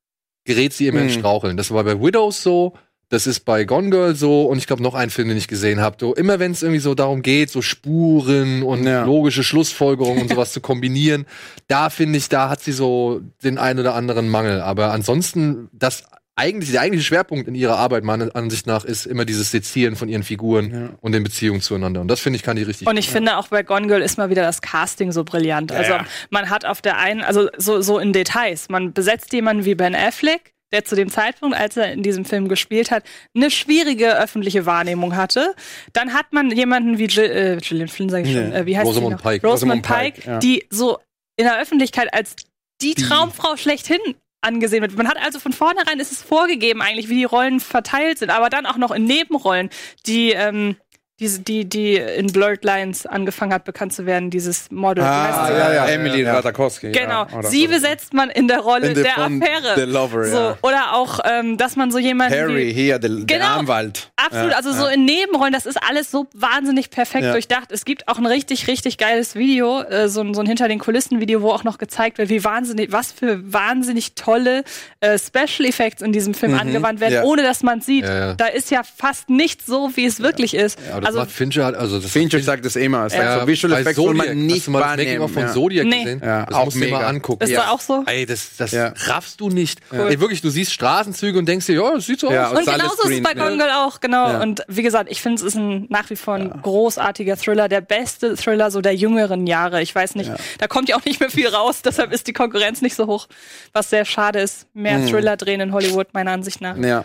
gerät 0.45 0.73
sie 0.73 0.87
immer 0.87 1.01
in 1.01 1.07
Mhm. 1.07 1.11
Straucheln. 1.11 1.57
Das 1.57 1.71
war 1.71 1.83
bei 1.85 2.01
Widows 2.01 2.43
so, 2.43 2.75
das 3.09 3.27
ist 3.29 3.41
bei 3.41 3.65
Gone 3.65 3.91
Girl 3.91 4.15
so 4.17 4.47
und 4.47 4.59
ich 4.59 4.67
glaube 4.67 4.83
noch 4.83 4.95
einen 4.95 5.11
Film, 5.11 5.29
den 5.29 5.37
ich 5.39 5.47
gesehen 5.49 5.81
habe. 5.81 5.97
So, 6.01 6.15
immer 6.15 6.39
wenn 6.41 6.51
es 6.53 6.63
irgendwie 6.63 6.81
so 6.81 6.95
darum 6.95 7.23
geht, 7.23 7.51
so 7.51 7.63
Spuren 7.63 8.63
und 8.63 8.85
Ja. 8.85 9.05
logische 9.05 9.45
Schlussfolgerungen 9.45 10.23
und 10.23 10.29
sowas 10.41 10.53
zu 10.53 10.61
kombinieren, 10.61 11.25
da 11.69 11.89
finde 11.91 12.19
ich, 12.19 12.29
da 12.29 12.49
hat 12.49 12.61
sie 12.63 12.73
so 12.73 13.21
den 13.45 13.59
einen 13.59 13.79
oder 13.81 13.95
anderen 13.95 14.29
Mangel. 14.29 14.61
Aber 14.61 14.93
ansonsten, 14.93 15.69
das 15.73 16.05
eigentlich, 16.37 16.71
der 16.71 16.83
eigentliche 16.83 17.05
Schwerpunkt 17.05 17.49
in 17.49 17.55
ihrer 17.55 17.79
Arbeit, 17.79 18.05
meiner 18.05 18.35
Ansicht 18.37 18.67
nach, 18.67 18.85
ist 18.85 19.07
immer 19.07 19.25
dieses 19.25 19.51
Sezieren 19.51 19.97
von 19.97 20.09
ihren 20.09 20.23
Figuren 20.23 20.71
Ja. 20.71 20.89
und 21.01 21.13
den 21.13 21.25
Beziehungen 21.25 21.63
zueinander. 21.63 22.03
Und 22.03 22.09
das 22.09 22.21
finde 22.21 22.37
ich, 22.37 22.43
kann 22.43 22.57
die 22.57 22.63
richtig. 22.63 22.87
Und 22.87 22.99
ich 22.99 23.09
finde 23.09 23.39
auch 23.39 23.49
bei 23.49 23.63
Gone 23.63 23.87
Girl 23.87 24.03
ist 24.03 24.19
mal 24.19 24.29
wieder 24.29 24.43
das 24.43 24.61
Casting 24.61 25.13
so 25.13 25.25
brillant. 25.25 25.73
Also 25.73 25.93
ja. 25.93 26.05
man 26.31 26.51
hat 26.51 26.67
auf 26.67 26.83
der 26.83 26.99
einen, 26.99 27.23
also 27.23 27.49
so, 27.57 27.81
so 27.81 27.99
in 27.99 28.13
Details, 28.13 28.69
man 28.69 28.93
besetzt 28.93 29.33
jemanden 29.33 29.65
wie 29.65 29.75
Ben 29.75 29.95
Affleck, 29.95 30.53
der 30.73 30.85
zu 30.85 30.95
dem 30.95 31.11
Zeitpunkt, 31.11 31.57
als 31.57 31.77
er 31.79 31.93
in 31.93 32.03
diesem 32.03 32.25
Film 32.27 32.49
gespielt 32.49 32.91
hat, 32.91 33.05
eine 33.35 33.51
schwierige 33.51 34.19
öffentliche 34.19 34.67
Wahrnehmung 34.67 35.17
hatte. 35.17 35.55
Dann 35.95 36.13
hat 36.13 36.33
man 36.33 36.51
jemanden 36.51 36.99
wie 36.99 37.07
Jill, 37.07 37.25
äh, 37.25 37.57
Gillian 37.63 37.89
Flynn, 37.89 38.11
sage 38.11 38.29
ich 38.29 38.35
schon, 38.35 38.51
Ja. 38.53 38.59
äh, 38.59 38.67
wie 38.67 38.77
heißt 38.77 38.87
Rosamund? 38.87 39.23
Pike. 39.23 39.47
Rosamund 39.47 39.79
Rosamund 39.79 39.83
Pike, 39.87 40.21
Pike, 40.21 40.29
ja. 40.31 40.39
die 40.39 40.67
so 40.69 40.99
in 41.39 41.47
der 41.47 41.61
Öffentlichkeit 41.63 42.13
als 42.13 42.37
die, 42.83 42.95
Traumfrau 42.95 43.57
schlechthin 43.57 44.01
angesehen 44.47 44.83
wird. 44.83 44.97
Man 44.97 45.09
hat 45.09 45.19
also 45.19 45.39
von 45.39 45.53
vornherein 45.53 45.99
ist 45.99 46.13
es 46.13 46.23
vorgegeben 46.23 46.81
eigentlich, 46.81 47.09
wie 47.09 47.17
die 47.17 47.25
Rollen 47.25 47.61
verteilt 47.61 48.19
sind, 48.19 48.31
aber 48.31 48.49
dann 48.49 48.67
auch 48.67 48.77
noch 48.77 48.93
in 48.93 49.05
Nebenrollen, 49.05 49.71
die 50.07 50.31
ähm, 50.31 50.77
die, 51.19 51.29
die, 51.43 51.65
die 51.67 51.95
in 51.97 52.27
Blurred 52.27 52.63
Lines 52.63 53.07
angefangen 53.07 53.51
hat, 53.55 53.65
bekannt 53.65 53.95
zu 53.95 54.05
werden, 54.05 54.29
dieses 54.29 54.71
Model. 54.71 55.03
Ah, 55.03 55.49
ja, 55.51 55.59
ja, 55.59 55.75
ja, 55.75 55.87
Emily 55.87 56.23
ja. 56.23 56.35
Ratajkowski. 56.35 56.93
Genau. 56.93 57.27
Ja, 57.33 57.43
sie 57.43 57.67
besetzt 57.69 58.13
man 58.13 58.29
in 58.29 58.49
der 58.49 58.61
Rolle 58.61 58.89
In 58.89 58.95
der 59.03 59.13
von 59.13 59.43
Affäre. 59.43 59.75
The 59.77 59.91
Lover, 59.91 60.25
so, 60.27 60.37
ja. 60.37 60.59
Oder 60.61 60.93
auch, 60.95 61.21
ähm, 61.25 61.57
dass 61.57 61.75
man 61.77 61.91
so 61.91 61.99
jemanden 61.99 62.35
Harry 62.39 62.67
wie, 62.69 62.73
hier, 62.75 62.99
der, 62.99 63.09
der 63.09 63.25
Genau. 63.39 63.59
Anwalt. 63.61 64.11
Absolut, 64.17 64.51
Ja, 64.51 64.57
also 64.59 64.73
so 64.73 64.87
in 64.89 65.07
Nebenrollen, 65.07 65.55
das 65.55 65.65
ist 65.65 65.79
alles 65.83 66.11
so 66.11 66.27
wahnsinnig 66.35 66.91
perfekt 66.91 67.25
Ja. 67.25 67.33
durchdacht. 67.33 67.73
Es 67.73 67.87
gibt 67.87 68.09
auch 68.09 68.19
ein 68.19 68.27
richtig, 68.27 68.69
richtig 68.69 68.99
geiles 68.99 69.35
Video, 69.35 69.81
äh, 69.85 70.11
so, 70.11 70.21
ein- 70.21 70.35
so 70.35 70.43
ein 70.43 70.47
hinter 70.47 70.69
den 70.69 70.79
Kulissen 70.79 71.19
Video, 71.21 71.41
wo 71.41 71.51
auch 71.51 71.65
noch 71.65 71.79
gezeigt 71.79 72.19
wird, 72.19 72.29
wie 72.29 72.45
wahnsinnig, 72.45 72.93
was 72.93 73.13
für 73.13 73.41
wahnsinnig 73.51 74.15
tolle 74.17 74.65
äh, 75.01 75.19
Special 75.19 75.67
Effects 75.67 76.03
in 76.03 76.13
diesem 76.13 76.35
Film 76.35 76.53
angewandt 76.59 77.01
werden, 77.01 77.15
ja. 77.15 77.23
ohne 77.23 77.43
dass 77.43 77.63
man 77.63 77.81
sieht. 77.81 78.05
Ja, 78.05 78.19
ja. 78.19 78.35
Da 78.35 78.47
ist 78.49 78.71
ja 78.71 78.83
fast 78.83 79.31
nichts 79.31 79.65
so, 79.65 79.91
wie 79.95 80.05
es 80.05 80.21
wirklich 80.21 80.53
ist. 80.53 80.79
Das 81.07 81.15
also 81.17 81.19
macht 81.21 81.31
Fincher 81.31 81.65
halt, 81.65 81.77
also 81.77 81.99
das 82.01 82.11
Fincher 82.11 82.41
sagt 82.41 82.65
das 82.65 82.77
immer. 82.77 83.07
Es 83.07 83.13
sagt 83.13 83.25
Ja, 83.25 83.41
so, 83.41 83.47
Visual 83.47 83.73
bei 83.75 83.81
Effects 83.81 83.97
soll 83.97 84.07
Zodiac, 84.07 84.27
man 84.27 84.37
hast 84.37 84.45
nicht 84.47 84.67
du 84.67 84.71
mal 84.71 84.79
das 84.81 84.89
Making 84.89 85.05
wahrnehmen. 85.07 85.23
of 85.25 85.33
von 85.33 85.43
ja. 85.43 85.53
Zodiac 85.53 85.87
Nee. 85.87 86.05
gesehen? 86.05 86.21
Ja, 86.25 86.47
das 86.47 86.55
auch 86.55 86.65
musst 86.67 86.77
du 86.77 86.81
dir 86.81 86.91
mal 86.91 86.97
mega. 86.99 87.09
angucken. 87.09 87.45
ist 87.45 87.55
da 87.57 87.71
auch 87.71 87.81
so. 87.81 88.03
Ey, 88.07 88.27
das, 88.27 88.51
das 88.57 88.73
Ja. 88.73 88.93
raffst 89.07 89.41
du 89.41 89.49
nicht. 89.49 89.81
Cool. 89.93 90.09
Ey, 90.11 90.21
wirklich, 90.21 90.41
du 90.43 90.51
siehst 90.51 90.73
Straßenzüge 90.73 91.39
und 91.39 91.47
denkst 91.47 91.67
dir, 91.67 91.75
ja, 91.83 91.95
das 91.95 92.07
sieht 92.07 92.21
so 92.21 92.31
Ja, 92.31 92.49
aus. 92.49 92.59
Und 92.59 92.65
genauso 92.67 93.03
ist 93.09 93.11
es 93.19 93.23
bei 93.23 93.33
ja. 93.33 93.45
Gone 93.45 93.57
Girl 93.57 93.71
auch, 93.71 94.01
genau. 94.01 94.31
Ja. 94.33 94.43
Und 94.43 94.63
wie 94.69 94.83
gesagt, 94.83 95.11
ich 95.11 95.21
finde, 95.23 95.37
es 95.37 95.43
ist 95.43 95.55
ein, 95.57 95.87
nach 95.89 96.09
wie 96.11 96.17
vor 96.17 96.35
ein 96.35 96.51
großartiger 96.63 97.37
Thriller, 97.37 97.69
der 97.69 97.81
beste 97.81 98.35
Thriller 98.37 98.71
so 98.71 98.81
der 98.81 98.95
jüngeren 98.95 99.47
Jahre. 99.47 99.83
Ich 99.83 99.95
weiß 99.95 100.15
nicht, 100.17 100.31
da 100.59 100.67
kommt 100.67 100.89
ja 100.89 100.97
auch 100.97 101.05
nicht 101.05 101.21
mehr 101.21 101.31
viel 101.31 101.49
raus, 101.49 101.83
deshalb 101.83 102.13
ist 102.13 102.27
die 102.27 102.33
Konkurrenz 102.33 102.83
nicht 102.83 102.97
so 102.97 103.07
hoch, 103.07 103.27
was 103.73 103.91
sehr 103.91 104.05
schade 104.05 104.41
ist. 104.41 104.67
Mehr 104.75 104.99
Mhm. 104.99 105.09
Thriller 105.09 105.37
drehen 105.37 105.61
in 105.61 105.73
Hollywood, 105.73 106.09
meiner 106.13 106.33
Ansicht 106.33 106.61
nach. 106.61 106.77
Ja. 106.77 107.05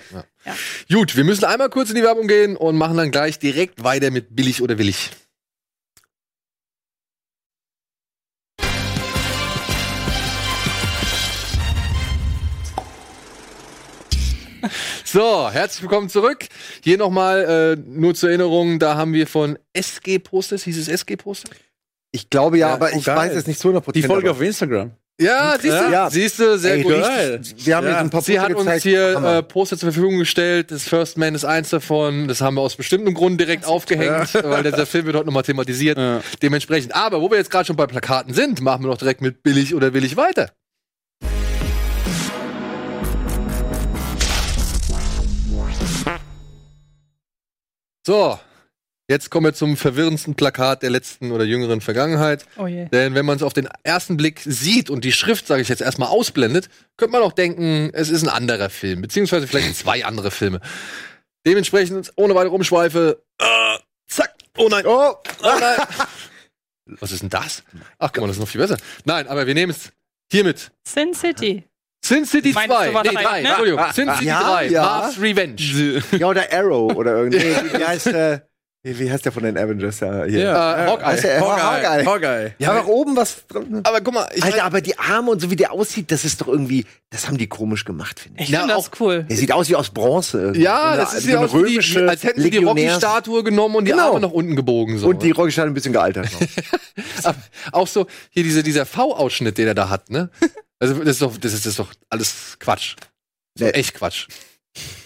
Gut, 0.91 1.15
wir 1.15 1.23
müssen 1.23 1.45
einmal 1.45 1.69
kurz 1.69 1.89
in 1.89 1.95
die 1.95 2.03
Werbung 2.03 2.27
gehen 2.27 2.55
und 2.57 2.77
machen 2.77 2.97
dann 2.97 3.11
gleich 3.11 3.39
direkt 3.39 3.83
weiter 3.83 4.11
mit 4.11 4.35
billig 4.35 4.61
oder 4.61 4.77
willig. 4.77 5.11
So, 15.03 15.49
herzlich 15.51 15.81
willkommen 15.81 16.07
zurück. 16.09 16.45
Hier 16.83 16.97
nochmal 16.97 17.75
äh, 17.77 17.81
nur 17.85 18.15
zur 18.15 18.29
Erinnerung, 18.29 18.79
da 18.79 18.95
haben 18.95 19.13
wir 19.13 19.27
von 19.27 19.57
SG 19.73 20.19
Posters, 20.19 20.63
hieß 20.63 20.77
es 20.77 20.87
SG 20.87 21.17
Poster? 21.17 21.49
Ich 22.11 22.29
glaube 22.29 22.57
ja, 22.57 22.69
Ja, 22.69 22.73
aber 22.75 22.91
oh, 22.93 22.97
ich 22.97 23.05
geil. 23.05 23.17
weiß 23.17 23.33
es 23.33 23.47
nicht 23.47 23.59
zu 23.59 23.69
100 23.69 23.95
Die 23.95 24.03
Folge 24.03 24.31
auf 24.31 24.41
Instagram. 24.41 24.91
Ja, 25.21 25.55
siehst 25.59 25.73
du, 25.79 25.91
Ja. 25.91 26.09
siehst 26.09 26.39
du, 26.39 26.57
sehr 26.57 26.73
Ey, 26.75 26.81
gut. 26.83 26.93
geil. 26.93 27.41
Wir 27.57 27.75
haben 27.75 27.85
Ja. 27.85 27.91
jetzt 27.91 27.99
ein 28.01 28.09
paar 28.09 28.21
Sie 28.21 28.33
Punkte 28.33 28.49
hat 28.49 28.55
uns 28.57 28.65
gezeigt. 28.65 28.83
hier 28.83 29.13
Hammer. 29.15 29.37
äh, 29.37 29.43
Poster 29.43 29.77
zur 29.77 29.91
Verfügung 29.91 30.17
gestellt. 30.17 30.71
Das 30.71 30.83
First 30.83 31.17
Man 31.17 31.35
ist 31.35 31.45
eins 31.45 31.69
davon. 31.69 32.27
Das 32.27 32.41
haben 32.41 32.55
wir 32.55 32.61
aus 32.61 32.75
bestimmten 32.75 33.13
Gründen 33.13 33.37
direkt 33.37 33.65
aufgehängt, 33.65 34.33
weil 34.43 34.63
dieser 34.63 34.85
Film 34.87 35.05
wird 35.05 35.15
heute 35.15 35.27
nochmal 35.27 35.43
thematisiert. 35.43 35.97
Ja. 35.97 36.21
Dementsprechend. 36.41 36.95
Aber 36.95 37.21
wo 37.21 37.29
wir 37.29 37.37
jetzt 37.37 37.51
gerade 37.51 37.65
schon 37.65 37.75
bei 37.75 37.85
Plakaten 37.85 38.33
sind, 38.33 38.61
machen 38.61 38.83
wir 38.83 38.89
doch 38.89 38.97
direkt 38.97 39.21
mit 39.21 39.43
billig 39.43 39.75
oder 39.75 39.93
willig 39.93 40.17
weiter. 40.17 40.49
So, 48.05 48.39
jetzt 49.11 49.29
kommen 49.29 49.45
wir 49.45 49.53
zum 49.53 49.77
verwirrendsten 49.77 50.35
Plakat 50.35 50.81
der 50.81 50.89
letzten 50.89 51.31
oder 51.31 51.43
jüngeren 51.43 51.81
Vergangenheit. 51.81 52.45
Oh 52.57 52.65
je. 52.65 52.85
Denn 52.85 53.13
wenn 53.13 53.25
man 53.25 53.35
es 53.35 53.43
auf 53.43 53.53
den 53.53 53.67
ersten 53.83 54.17
Blick 54.17 54.41
sieht 54.43 54.89
und 54.89 55.03
die 55.03 55.11
Schrift, 55.11 55.45
sage 55.45 55.61
ich 55.61 55.67
jetzt 55.67 55.81
erstmal, 55.81 56.09
ausblendet, 56.09 56.69
könnte 56.97 57.11
man 57.11 57.21
auch 57.21 57.33
denken, 57.33 57.91
es 57.93 58.09
ist 58.09 58.23
ein 58.23 58.29
anderer 58.29 58.69
Film, 58.69 59.01
beziehungsweise 59.01 59.47
vielleicht 59.47 59.75
zwei 59.75 60.05
andere 60.05 60.31
Filme. 60.31 60.61
Dementsprechend, 61.45 62.11
ohne 62.15 62.33
weitere 62.35 62.55
Umschweife, 62.55 63.21
äh, 63.39 63.77
zack, 64.07 64.33
oh 64.57 64.67
nein, 64.69 64.85
oh, 64.87 65.13
oh 65.43 65.59
nein. 65.59 65.77
Was 66.99 67.11
ist 67.11 67.21
denn 67.21 67.29
das? 67.29 67.63
Ach, 67.99 68.11
guck 68.11 68.21
mal, 68.21 68.27
das 68.27 68.37
ist 68.37 68.41
noch 68.41 68.47
viel 68.47 68.61
besser. 68.61 68.77
Nein, 69.05 69.27
aber 69.27 69.45
wir 69.45 69.53
nehmen 69.53 69.71
es 69.71 69.91
hiermit. 70.31 70.71
Sin 70.87 71.13
City. 71.13 71.63
Sin 72.03 72.25
City 72.25 72.51
Meinst 72.53 72.75
2, 72.75 72.85
du 72.85 72.89
nee, 72.89 72.95
wahrscheinlich, 72.95 73.23
3, 73.23 73.41
ne? 73.41 73.47
Entschuldigung, 73.49 73.85
Sin 73.93 74.09
City 74.09 74.25
Ja, 74.25 74.53
3, 74.53 74.67
ja. 74.69 74.81
Marv's 74.81 75.21
Revenge. 75.21 76.01
Ja, 76.17 76.27
oder 76.27 76.51
Arrow 76.51 76.95
oder 76.95 77.15
irgendwie. 77.17 77.37
Nee, 77.37 77.73
wie 77.79 77.85
heißt 77.85 78.07
äh, 78.07 78.39
Wie, 78.83 79.11
heißt 79.11 79.25
der 79.25 79.31
von 79.31 79.43
den 79.43 79.59
Avengers 79.59 79.99
da 79.99 80.25
hier? 80.25 80.49
Äh, 80.49 80.55
Hawkeye. 80.55 81.21
Der, 81.21 81.39
Hawkeye. 81.41 82.03
Hawkeye. 82.05 82.55
Ja, 82.57 82.71
aber 82.71 82.87
oben 82.87 83.15
was 83.15 83.45
drin. 83.45 83.81
Aber 83.83 84.01
guck 84.01 84.15
mal, 84.15 84.27
ich 84.33 84.43
Alter, 84.43 84.63
aber 84.63 84.81
die 84.81 84.97
Arme 84.97 85.29
und 85.29 85.39
so 85.39 85.51
wie 85.51 85.55
der 85.55 85.71
aussieht, 85.71 86.11
das 86.11 86.25
ist 86.25 86.41
doch 86.41 86.47
irgendwie, 86.47 86.87
das 87.11 87.27
haben 87.27 87.37
die 87.37 87.45
komisch 87.45 87.85
gemacht, 87.85 88.19
finde 88.19 88.39
ich. 88.41 88.45
Ich 88.47 88.49
Ja, 88.49 88.61
finde 88.61 88.73
das 88.73 88.87
auch- 88.87 88.99
cool. 88.99 89.23
Der 89.29 89.37
sieht 89.37 89.51
aus 89.51 89.69
wie 89.69 89.75
aus 89.75 89.91
Bronze. 89.91 90.53
ja, 90.55 90.93
So 90.93 90.97
das 90.97 91.09
eine- 91.11 91.17
ist 91.19 91.23
so 91.25 91.29
ja 91.29 91.37
eine 91.37 91.47
auch 91.47 91.53
wie 91.53 91.57
römische 91.59 92.09
als 92.09 92.23
hätten 92.23 92.41
sie 92.41 92.49
die 92.49 92.57
Rocky-Statue 92.57 93.43
genommen 93.43 93.75
und 93.75 93.85
die 93.85 93.91
Genau. 93.91 94.07
Arme 94.09 94.19
nach 94.21 94.31
unten 94.31 94.55
gebogen. 94.55 94.97
So. 94.97 95.09
Und 95.09 95.21
die 95.21 95.29
Rocky-Statue 95.29 95.69
ein 95.69 95.75
bisschen 95.75 95.93
gealtert 95.93 96.29
auch 97.71 97.87
so, 97.87 98.07
hier 98.31 98.41
diese, 98.43 98.63
dieser 98.63 98.87
V-Ausschnitt, 98.87 99.57
den 99.59 99.67
er 99.67 99.75
da 99.75 99.89
hat, 99.89 100.09
ne? 100.09 100.29
Also, 100.79 100.95
das 100.95 101.07
ist 101.09 101.21
doch, 101.21 101.37
das 101.37 101.53
ist, 101.53 101.65
das 101.65 101.71
ist 101.73 101.79
doch 101.79 101.91
alles 102.09 102.57
Quatsch. 102.59 102.95
So, 103.55 103.65
echt 103.65 103.93
Quatsch. 103.93 104.27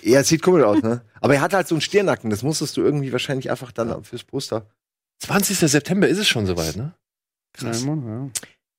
Ja, 0.02 0.24
sieht 0.24 0.42
komisch 0.42 0.64
aus, 0.64 0.82
ne? 0.82 1.02
Aber 1.22 1.36
er 1.36 1.42
hat 1.42 1.54
halt 1.54 1.68
so 1.68 1.76
einen 1.76 1.82
Stirnacken, 1.82 2.30
das 2.30 2.44
musstest 2.44 2.78
du 2.78 2.82
irgendwie 2.82 3.12
wahrscheinlich 3.12 3.50
einfach 3.50 3.72
dann 3.72 4.04
fürs 4.04 4.24
Poster. 4.24 4.68
20. 5.20 5.58
September 5.58 6.08
ist 6.08 6.20
es 6.20 6.28
schon 6.28 6.46
soweit, 6.46 6.76
ne? 6.76 6.94
Krass. 7.54 7.84
Ja. 7.84 8.30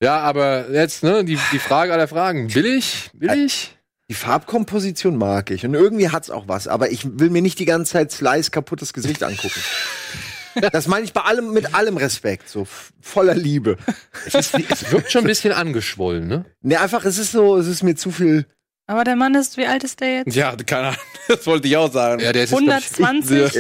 Ja, 0.03 0.19
aber 0.19 0.71
jetzt, 0.71 1.03
ne, 1.03 1.25
die, 1.25 1.39
die 1.53 1.59
Frage 1.59 1.93
aller 1.93 2.09
Fragen. 2.09 2.49
Billig? 2.49 3.11
Billig? 3.15 3.77
Die 4.09 4.15
Farbkomposition 4.15 5.17
mag 5.17 5.51
ich 5.51 5.65
und 5.65 5.75
irgendwie 5.75 6.11
hat's 6.11 6.31
auch 6.31 6.47
was, 6.47 6.69
aber 6.69 6.91
ich 6.91 7.19
will 7.19 7.31
mir 7.31 7.43
nicht 7.43 7.59
die 7.59 7.65
ganze 7.65 7.93
Zeit 7.93 8.13
Slice 8.13 8.51
kaputtes 8.51 8.93
Gesicht 8.93 9.23
angucken. 9.23 9.61
Das 10.73 10.89
meine 10.89 11.05
ich 11.05 11.13
bei 11.13 11.21
allem, 11.21 11.53
mit 11.53 11.75
allem 11.75 11.99
Respekt, 11.99 12.49
so 12.49 12.67
voller 13.03 13.35
Liebe. 13.35 13.77
Es, 14.25 14.35
ist, 14.35 14.55
es 14.55 14.91
wirkt 14.91 15.13
schon 15.13 15.25
ein 15.25 15.27
bisschen 15.27 15.53
angeschwollen, 15.53 16.27
ne? 16.27 16.47
Ne, 16.63 16.81
einfach, 16.81 17.05
es 17.05 17.19
ist 17.19 17.33
so, 17.33 17.59
es 17.59 17.67
ist 17.67 17.83
mir 17.83 17.95
zu 17.95 18.11
viel. 18.11 18.47
Aber 18.89 19.03
der 19.03 19.17
Mann 19.17 19.35
ist, 19.35 19.57
wie 19.57 19.67
alt 19.67 19.83
ist 19.83 20.01
der 20.01 20.19
jetzt? 20.19 20.37
Ja, 20.37 20.55
keine 20.65 20.89
Ahnung. 20.89 21.01
Das 21.29 21.45
wollte 21.45 21.67
ich 21.67 21.77
auch 21.77 21.93
sagen. 21.93 22.23
Ja, 22.23 22.33
der 22.33 22.45
ist 22.45 22.53
jetzt, 22.53 22.63
glaub 22.63 23.09
120? 23.09 23.57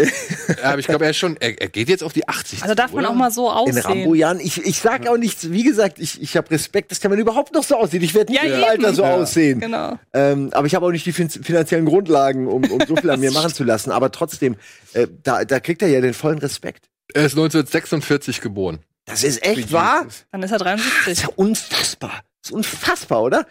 ich, 0.49 0.49
ja, 0.59 0.63
aber 0.71 0.79
ich 0.79 0.87
glaube, 0.87 1.05
er 1.05 1.11
ist 1.11 1.17
schon, 1.17 1.37
er, 1.41 1.61
er 1.61 1.69
geht 1.69 1.89
jetzt 1.89 2.05
auf 2.05 2.13
die 2.13 2.29
80. 2.29 2.63
Also 2.63 2.77
darf 2.77 2.91
zu, 2.91 2.97
man 2.97 3.05
oder? 3.07 3.13
auch 3.13 3.17
mal 3.19 3.33
so 3.33 3.49
In 3.49 3.55
aussehen. 3.57 3.79
Rambo-Jahren, 3.81 4.39
ich, 4.39 4.65
ich 4.65 4.79
sag 4.79 5.09
auch 5.09 5.17
nichts, 5.17 5.51
wie 5.51 5.65
gesagt, 5.65 5.99
ich, 5.99 6.23
ich 6.23 6.37
habe 6.37 6.49
Respekt, 6.53 6.93
dass 6.93 7.01
der 7.01 7.11
Mann 7.11 7.19
überhaupt 7.19 7.53
noch 7.55 7.65
so 7.65 7.75
aussieht. 7.75 8.05
Ich 8.05 8.15
werde 8.15 8.31
nicht 8.31 8.41
Ja, 8.45 8.57
im. 8.59 8.63
Alter 8.63 8.95
so 8.95 9.03
Ja. 9.03 9.15
aussehen. 9.17 9.59
Genau. 9.59 9.99
Ähm, 10.13 10.51
aber 10.53 10.69
ich 10.69 10.77
habe 10.77 10.87
auch 10.87 10.93
nicht 10.93 11.05
die 11.07 11.11
fin 11.13 11.29
finanziellen 11.29 11.87
Grundlagen, 11.87 12.47
um, 12.47 12.63
um 12.71 12.81
so 12.87 12.95
viel 12.95 13.11
an 13.11 13.19
mir 13.19 13.33
machen 13.33 13.53
zu 13.53 13.65
lassen. 13.65 13.91
Aber 13.91 14.13
trotzdem, 14.13 14.55
äh, 14.93 15.09
da, 15.25 15.45
da 15.45 15.59
kriegt 15.59 15.83
er 15.83 15.89
ja 15.89 16.01
den 16.01 16.15
vollen 16.15 16.39
Respekt. 16.39 16.85
Er 17.15 17.27
ist 17.27 17.33
1946 17.33 18.41
geboren. 18.41 18.79
Das 19.07 19.25
ist 19.25 19.45
echt 19.45 19.73
wahr? 19.73 20.07
Dann 20.31 20.45
ist 20.45 20.53
er 20.53 20.59
Das 20.59 20.67
73. 20.69 21.13
ist 21.15 21.23
ja 21.23 21.29
unfassbar. 21.35 22.21
Das 22.43 22.51
ist 22.51 22.53
unfassbar, 22.53 23.23
oder? 23.25 23.45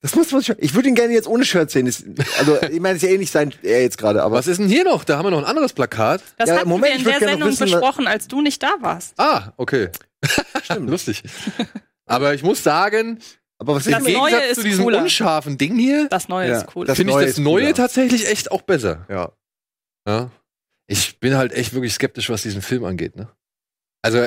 Das 0.00 0.14
muss 0.14 0.30
man 0.30 0.42
schon. 0.44 0.56
Ich 0.60 0.74
würde 0.74 0.88
ihn 0.88 0.94
gerne 0.94 1.12
jetzt 1.12 1.26
ohne 1.26 1.44
Shirt 1.44 1.70
sehen. 1.70 1.86
Das, 1.86 2.04
also, 2.38 2.60
ich 2.70 2.80
meine, 2.80 2.96
es 2.96 3.02
ist 3.02 3.08
ja 3.08 3.14
eh 3.14 3.18
nicht 3.18 3.32
sein, 3.32 3.52
er 3.62 3.82
jetzt 3.82 3.98
gerade, 3.98 4.22
aber. 4.22 4.36
Was 4.36 4.46
ist 4.46 4.58
denn 4.58 4.68
hier 4.68 4.84
noch? 4.84 5.02
Da 5.04 5.18
haben 5.18 5.26
wir 5.26 5.30
noch 5.30 5.38
ein 5.38 5.44
anderes 5.44 5.72
Plakat. 5.72 6.22
Das 6.36 6.48
Ja, 6.48 6.56
hatten 6.58 6.68
Moment, 6.68 6.92
wir 7.04 7.10
ich 7.10 7.14
in 7.14 7.20
der 7.20 7.28
Sendung 7.30 7.48
wissen, 7.50 7.70
besprochen, 7.70 8.06
als 8.06 8.28
du 8.28 8.40
nicht 8.40 8.62
da 8.62 8.74
warst. 8.80 9.14
Ah, 9.18 9.52
okay. 9.56 9.88
Stimmt. 10.62 10.88
Lustig. 10.90 11.22
Aber 12.06 12.32
ich 12.34 12.42
muss 12.44 12.62
sagen, 12.62 13.18
Aber 13.58 13.74
was 13.74 13.84
Das 13.84 13.98
im 14.00 14.06
ist 14.06 14.12
Neue 14.12 14.30
Gegensatz 14.30 14.50
ist 14.50 14.54
zu 14.56 14.62
diesem 14.62 14.84
cooler. 14.84 15.02
unscharfen 15.02 15.58
Ding 15.58 15.76
hier, 15.76 16.08
Das 16.08 16.28
Neue 16.28 16.48
Ja. 16.48 16.58
ist 16.60 16.66
cool. 16.76 16.86
Das 16.86 16.96
finde 16.96 17.10
ich 17.10 17.16
Neue 17.16 17.24
das 17.26 17.32
ist 17.32 17.38
Neue 17.40 17.74
tatsächlich 17.74 18.28
echt 18.28 18.50
auch 18.52 18.62
besser. 18.62 19.04
Ja. 19.08 19.32
Ja. 20.06 20.30
Ich 20.86 21.18
bin 21.18 21.36
halt 21.36 21.52
echt 21.52 21.74
wirklich 21.74 21.92
skeptisch, 21.92 22.30
was 22.30 22.42
diesen 22.42 22.62
Film 22.62 22.84
angeht. 22.84 23.16
Ne? 23.16 23.28
Also 24.02 24.26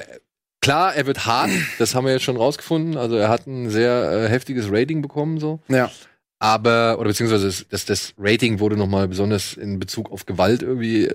klar, 0.61 0.95
er 0.95 1.05
wird 1.07 1.25
hart, 1.25 1.49
das 1.79 1.95
haben 1.95 2.05
wir 2.05 2.13
jetzt 2.13 2.23
schon 2.23 2.37
rausgefunden. 2.37 2.97
Also 2.97 3.15
er 3.15 3.29
hat 3.29 3.47
ein 3.47 3.69
sehr 3.69 4.11
äh, 4.25 4.29
heftiges 4.29 4.67
Rating 4.69 5.01
bekommen, 5.01 5.39
so. 5.39 5.59
Ja. 5.67 5.91
Aber, 6.39 6.97
oder 6.97 7.09
beziehungsweise 7.09 7.45
das, 7.45 7.65
das, 7.69 7.85
das 7.85 8.13
Rating 8.17 8.59
wurde 8.59 8.75
nochmal 8.75 9.07
besonders 9.07 9.53
in 9.53 9.77
Bezug 9.77 10.11
auf 10.11 10.25
Gewalt 10.25 10.63
irgendwie 10.63 11.05
äh, 11.05 11.13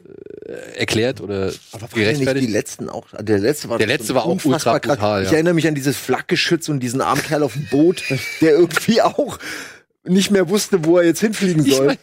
erklärt 0.77 1.21
oder 1.21 1.51
Aber 1.73 1.81
denn 1.81 1.81
nicht 1.81 1.95
die 1.97 1.99
gerechtfertigt. 2.01 2.51
letzten 2.51 2.89
auch? 2.89 3.09
Der 3.19 3.41
letzte 3.41 3.69
war 3.69 3.79
Der 3.79 3.89
letzte 3.89 4.15
war 4.15 4.25
auch 4.25 4.45
ultra 4.45 4.79
krass. 4.79 4.95
brutal, 4.97 5.23
Ich 5.25 5.29
ja. 5.31 5.35
erinnere 5.35 5.55
mich 5.55 5.67
an 5.67 5.75
dieses 5.75 5.97
Flakgeschütz 5.97 6.69
und 6.69 6.79
diesen 6.79 7.01
armen 7.01 7.23
Kerl 7.25 7.43
auf 7.43 7.55
dem 7.55 7.67
Boot, 7.71 8.05
der 8.41 8.53
irgendwie 8.53 9.03
auch 9.03 9.39
nicht 10.05 10.31
mehr 10.31 10.49
wusste, 10.49 10.85
wo 10.85 10.99
er 10.99 11.07
jetzt 11.07 11.19
hinfliegen 11.19 11.67
Ich 11.67 11.75
soll. 11.75 11.87
mein, 11.87 11.99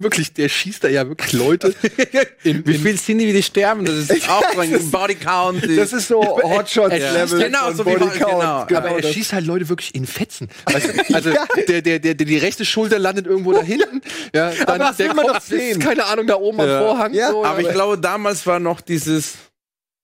wirklich, 0.00 0.32
der 0.32 0.48
schießt 0.48 0.82
da 0.84 0.88
ja 0.88 1.06
wirklich 1.08 1.32
Leute. 1.32 1.74
in, 2.42 2.66
Wie 2.66 2.78
viel 2.78 2.98
sind 2.98 3.18
die, 3.18 3.28
wie 3.28 3.32
die 3.32 3.42
sterben? 3.42 3.84
Das 3.84 3.94
ist 3.96 4.28
auch 4.28 4.42
so 4.54 4.60
ein 4.60 4.90
Bodycount. 4.90 5.62
Das 5.78 5.92
ist 5.92 6.08
so 6.08 6.20
Hotshots-Level. 6.22 7.38
Genau, 7.44 7.72
so 7.72 7.86
wie- 7.86 7.90
Body 7.96 8.18
Count. 8.18 8.68
genau. 8.68 8.78
aber 8.80 8.90
er 8.90 9.02
schießt 9.02 9.32
halt 9.32 9.46
Leute 9.46 9.68
wirklich 9.68 9.94
in 9.94 10.06
Fetzen. 10.06 10.48
Weißt 10.64 10.86
du? 10.88 11.14
Also 11.14 11.30
Ja. 11.30 11.46
der, 11.68 11.82
der, 11.82 11.98
der, 11.98 12.14
die 12.14 12.38
rechte 12.38 12.64
Schulter 12.64 12.98
landet 12.98 13.26
irgendwo 13.26 13.52
da 13.52 13.62
hinten. 13.62 14.00
Ja, 14.34 14.50
dann 14.66 14.78
das 14.80 14.96
der 14.96 15.08
will 15.08 15.14
man 15.16 15.26
doch 15.26 15.40
sehen. 15.40 15.78
keine 15.78 16.04
Ahnung, 16.06 16.26
da 16.26 16.36
oben 16.36 16.58
Ja. 16.58 16.78
am 16.78 16.84
Vorhang. 16.84 17.14
Ja, 17.14 17.30
so, 17.30 17.44
Aber 17.44 17.60
ich 17.60 17.68
glaube, 17.70 17.98
damals 17.98 18.46
war 18.46 18.58
noch 18.58 18.80
dieses 18.80 19.34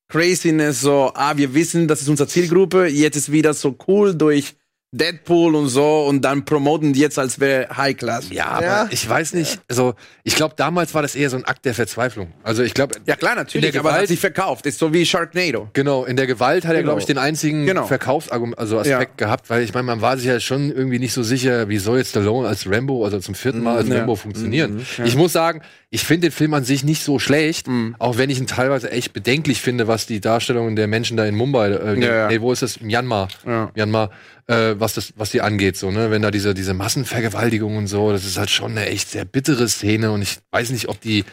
Craziness 0.09 0.81
so, 0.81 1.11
ah, 1.15 1.37
wir 1.37 1.55
wissen, 1.55 1.89
das 1.89 2.01
ist 2.03 2.09
unsere 2.09 2.29
Zielgruppe, 2.29 2.87
jetzt 2.87 3.17
ist 3.17 3.33
wieder 3.33 3.55
so 3.55 3.77
cool 3.89 4.15
durch 4.15 4.55
Deadpool 4.93 5.55
und 5.57 5.69
so 5.69 6.05
und 6.07 6.23
dann 6.23 6.45
promoten 6.45 6.93
die 6.93 7.01
jetzt 7.01 7.19
als 7.19 7.39
wäre 7.41 7.77
High 7.77 7.97
Class. 7.97 8.31
Ja, 8.31 8.47
aber 8.47 8.65
Ja. 8.65 8.89
ich 8.91 9.07
weiß 9.09 9.35
nicht. 9.35 9.61
Also, 9.69 9.95
ich 10.23 10.37
glaube, 10.37 10.55
damals 10.57 10.95
war 10.95 11.03
das 11.03 11.15
eher 11.17 11.29
so 11.29 11.37
ein 11.37 11.45
Akt 11.45 11.65
der 11.65 11.75
Verzweiflung. 11.75 12.33
Also, 12.43 12.63
ich 12.63 12.73
glaube, 12.73 12.95
Ja 13.05 13.17
klar, 13.17 13.33
In 13.33 13.39
natürlich, 13.39 13.73
der 13.73 13.81
aber 13.81 13.91
Gewalt- 13.91 14.03
hat 14.03 14.09
sich 14.09 14.21
verkauft. 14.21 14.65
Ist 14.65 14.79
so 14.79 14.93
wie 14.93 15.05
Sharknado. 15.05 15.69
Genau, 15.73 16.05
in 16.05 16.17
der 16.17 16.27
Gewalt 16.27 16.65
hat 16.65 16.73
er, 16.73 16.79
Genau. 16.79 16.91
glaube 16.93 17.01
ich, 17.01 17.07
den 17.07 17.19
einzigen 17.19 17.67
Genau. 17.67 17.85
Verkaufsargument, 17.87 18.59
also 18.59 18.79
Aspekt 18.79 19.19
gehabt, 19.19 19.51
weil 19.51 19.63
ich 19.65 19.75
meine, 19.75 19.85
man 19.85 20.01
war 20.01 20.17
sich 20.17 20.27
ja 20.27 20.41
schon 20.41 20.71
irgendwie 20.71 20.99
nicht 20.99 21.13
so 21.13 21.23
sicher, 21.23 21.69
wie 21.69 21.79
soll 21.79 21.99
jetzt 21.99 22.11
Stallone 22.11 22.49
als 22.49 22.71
Rambo, 22.71 23.05
also 23.05 23.19
zum 23.19 23.35
vierten 23.35 23.63
Mal 23.63 23.77
als 23.79 23.89
Ja. 23.89 23.97
Rambo 23.99 24.15
funktionieren. 24.17 24.87
Ich 25.05 25.17
muss 25.17 25.33
sagen, 25.33 25.61
ich 25.91 26.05
finde 26.05 26.29
den 26.29 26.33
Film 26.33 26.55
an 26.55 26.65
sich 26.65 26.85
nicht 26.85 27.03
so 27.03 27.19
schlecht, 27.19 27.67
auch 27.99 28.19
wenn 28.19 28.31
ich 28.31 28.39
ihn 28.39 28.47
teilweise 28.47 28.91
echt 28.91 29.13
bedenklich 29.13 29.61
finde, 29.61 29.89
was 29.89 30.07
die 30.07 30.21
Darstellung 30.21 30.75
der 30.77 30.87
Menschen 30.87 31.17
da 31.17 31.25
in 31.27 31.35
Mumbai, 31.35 31.71
äh, 31.71 32.01
Ja, 32.01 32.15
ja. 32.15 32.29
nee, 32.29 32.41
wo 32.41 32.53
ist 32.53 32.63
das? 32.63 32.81
Myanmar, 32.81 33.29
Ja. 33.47 33.71
Myanmar, 33.75 34.11
äh, 34.47 34.75
was 34.79 34.95
das, 34.95 35.13
was 35.17 35.31
die 35.31 35.41
angeht, 35.41 35.77
so, 35.77 35.91
ne, 35.91 36.11
wenn 36.11 36.23
da 36.23 36.31
diese, 36.31 36.55
diese 36.55 36.75
Massenvergewaltigung 36.75 37.77
und 37.77 37.87
so, 37.87 38.13
das 38.13 38.25
ist 38.25 38.39
halt 38.39 38.51
schon 38.51 38.73
eine 38.73 38.87
echt 38.87 39.11
sehr 39.11 39.25
bittere 39.25 39.69
Szene 39.69 40.13
und 40.13 40.23
ich 40.23 40.39
weiß 40.51 40.71
nicht, 40.71 40.89
ob 40.89 41.01
die 41.01 41.25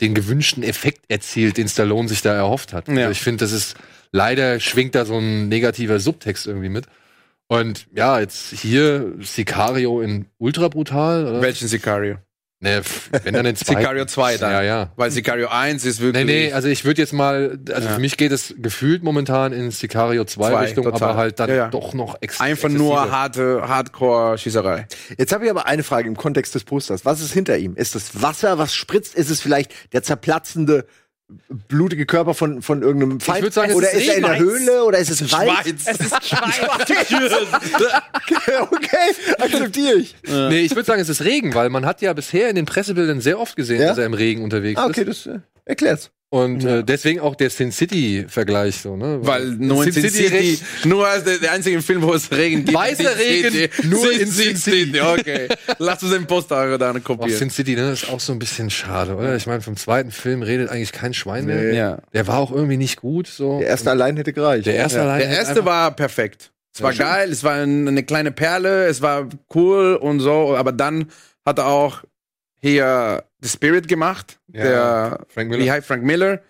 den 0.00 0.14
gewünschten 0.14 0.62
Effekt 0.62 1.04
erzielt, 1.08 1.56
den 1.56 1.68
Stallone 1.68 2.08
sich 2.08 2.22
da 2.22 2.34
erhofft 2.34 2.72
hat. 2.72 2.88
Ja. 2.88 2.94
Also 2.94 3.10
ich 3.10 3.20
finde, 3.20 3.44
das 3.44 3.52
ist 3.52 3.76
leider 4.12 4.60
schwingt 4.60 4.94
da 4.94 5.04
so 5.04 5.18
ein 5.18 5.48
negativer 5.48 6.00
Subtext 6.00 6.46
irgendwie 6.46 6.68
mit. 6.68 6.86
Und 7.48 7.86
ja, 7.94 8.20
jetzt 8.20 8.52
hier 8.52 9.14
Sicario 9.20 10.00
in 10.00 10.26
ultra 10.38 10.68
brutal. 10.68 11.26
Oder? 11.26 11.42
Welchen 11.42 11.68
Sicario? 11.68 12.16
Nee, 12.62 12.82
pf, 12.82 13.08
wenn 13.24 13.32
dann 13.32 13.46
in 13.46 13.56
zwei. 13.56 13.76
Sicario 13.76 14.04
2 14.04 14.36
dann. 14.36 14.52
Ja, 14.52 14.62
ja. 14.62 14.92
Weil 14.96 15.10
Sicario 15.10 15.48
1 15.48 15.82
ist 15.86 15.98
Nee, 15.98 16.06
wirklich. 16.06 16.24
nee, 16.26 16.52
also 16.52 16.68
ich 16.68 16.84
würde 16.84 17.00
jetzt 17.00 17.14
mal, 17.14 17.58
also 17.72 17.88
Ja. 17.88 17.94
für 17.94 18.00
mich 18.00 18.18
geht 18.18 18.32
es 18.32 18.54
gefühlt 18.58 19.02
momentan 19.02 19.54
in 19.54 19.70
Sicario 19.70 20.24
2 20.26 20.50
Zwei, 20.50 20.60
Richtung, 20.66 20.84
total. 20.84 21.08
aber 21.10 21.18
halt 21.18 21.40
dann 21.40 21.48
Ja, 21.48 21.56
ja. 21.56 21.68
doch 21.68 21.94
noch 21.94 22.18
ex 22.20 22.38
Einfach 22.38 22.68
nur 22.68 23.10
harte 23.10 23.62
Hardcore-Schießerei. 23.66 24.86
Jetzt 25.16 25.32
habe 25.32 25.44
ich 25.46 25.50
aber 25.50 25.66
eine 25.66 25.82
Frage 25.82 26.06
im 26.08 26.16
Kontext 26.18 26.54
des 26.54 26.64
Posters. 26.64 27.06
Was 27.06 27.22
ist 27.22 27.32
hinter 27.32 27.56
ihm? 27.56 27.76
Ist 27.76 27.94
das 27.94 28.20
Wasser, 28.20 28.58
was 28.58 28.74
spritzt? 28.74 29.14
Ist 29.14 29.30
es 29.30 29.40
vielleicht 29.40 29.72
der 29.94 30.02
zerplatzende, 30.02 30.84
blutige 31.68 32.06
Körper 32.06 32.34
von, 32.34 32.62
von 32.62 32.82
irgendeinem 32.82 33.20
Feind? 33.20 33.42
würd 33.42 33.52
sagen, 33.52 33.70
es 33.70 33.76
oder 33.76 33.90
ist 33.92 34.02
ist 34.02 34.08
er 34.08 34.16
in 34.16 34.22
der. 34.22 34.38
Höhle? 34.38 34.84
Oder 34.84 34.98
ist 34.98 35.10
es 35.10 35.22
ein 35.22 35.30
Wald? 35.32 35.50
Es 35.66 35.98
ist 36.00 36.26
Schweiz. 36.26 37.10
okay, 38.60 39.14
akzeptiere 39.38 39.94
ich. 39.96 40.14
Nee, 40.26 40.60
ich 40.60 40.70
würde 40.74 40.84
sagen, 40.84 41.00
es 41.00 41.08
ist 41.08 41.22
Regen, 41.24 41.54
weil 41.54 41.70
man 41.70 41.86
hat 41.86 42.02
ja 42.02 42.12
bisher 42.12 42.48
in 42.50 42.56
den 42.56 42.66
Pressebildern 42.66 43.20
sehr 43.20 43.38
oft 43.38 43.56
gesehen, 43.56 43.80
Ja? 43.80 43.88
dass 43.88 43.98
er 43.98 44.06
im 44.06 44.14
Regen 44.14 44.42
unterwegs 44.42 44.80
Ah, 44.80 44.86
okay, 44.86 45.02
ist. 45.02 45.26
das 45.26 45.34
äh, 45.34 45.38
erklärt's. 45.64 46.10
Und 46.32 46.64
äh, 46.64 46.84
deswegen 46.84 47.18
auch 47.18 47.34
der 47.34 47.50
Sin 47.50 47.72
City-Vergleich 47.72 48.76
so, 48.76 48.96
ne? 48.96 49.18
Weil 49.22 49.46
nur 49.46 49.84
in 49.84 49.90
Sin 49.90 50.08
City, 50.08 50.60
nur 50.84 51.04
als 51.08 51.24
der, 51.24 51.38
der 51.38 51.50
einzige 51.50 51.82
Film, 51.82 52.02
wo 52.02 52.14
es 52.14 52.30
Regen 52.30 52.64
gibt. 52.64 52.72
Weißer 52.72 53.16
Sin 53.16 53.18
Regen, 53.18 53.50
City. 53.50 53.88
nur 53.88 53.98
Sin 54.12 54.20
in 54.20 54.26
Sin 54.30 54.56
City. 54.56 55.00
Okay. 55.00 55.48
Lass 55.78 56.00
uns 56.04 56.12
den 56.12 56.26
Poster 56.26 56.78
Oh, 56.80 57.00
kopieren. 57.00 57.36
Sin 57.36 57.50
City, 57.50 57.74
ne, 57.74 57.90
ist 57.90 58.08
auch 58.08 58.20
so 58.20 58.32
ein 58.32 58.38
bisschen 58.38 58.70
schade, 58.70 59.16
oder? 59.16 59.34
Ich 59.34 59.48
meine, 59.48 59.60
vom 59.60 59.76
zweiten 59.76 60.12
Film 60.12 60.42
redet 60.42 60.70
eigentlich 60.70 60.92
kein 60.92 61.14
Schwein 61.14 61.46
mehr. 61.46 61.56
Nee. 61.62 61.76
ja. 61.76 61.98
Der 62.12 62.28
war 62.28 62.38
auch 62.38 62.52
irgendwie 62.52 62.76
nicht 62.76 63.00
gut, 63.00 63.26
so. 63.26 63.58
Der 63.58 63.66
erste 63.66 63.90
allein 63.90 64.16
hätte 64.16 64.32
gereicht. 64.32 64.66
Der 64.66 64.74
erste 64.76 64.98
Ja. 64.98 65.04
allein. 65.06 65.18
Der 65.18 65.30
erste 65.30 65.64
war 65.64 65.90
perfekt. 65.96 66.52
Es 66.72 66.80
war 66.80 66.92
Ja, 66.92 66.98
geil, 67.16 67.30
es 67.32 67.42
war 67.42 67.54
ein, 67.54 67.88
eine 67.88 68.04
kleine 68.04 68.30
Perle, 68.30 68.84
es 68.86 69.02
war 69.02 69.28
cool 69.52 69.96
und 69.96 70.20
so, 70.20 70.54
aber 70.56 70.70
dann 70.70 71.06
hat 71.44 71.58
er 71.58 71.66
auch 71.66 72.04
hier 72.60 73.24
The 73.42 73.48
Spirit 73.48 73.88
gemacht, 73.88 74.38
Ja, 74.52 74.62
der 74.62 75.26
Frank 75.28 75.50
wie 75.52 75.56
Miller. 75.58 75.72
heißt 75.72 75.86
Frank 75.86 76.02
Miller. 76.04 76.42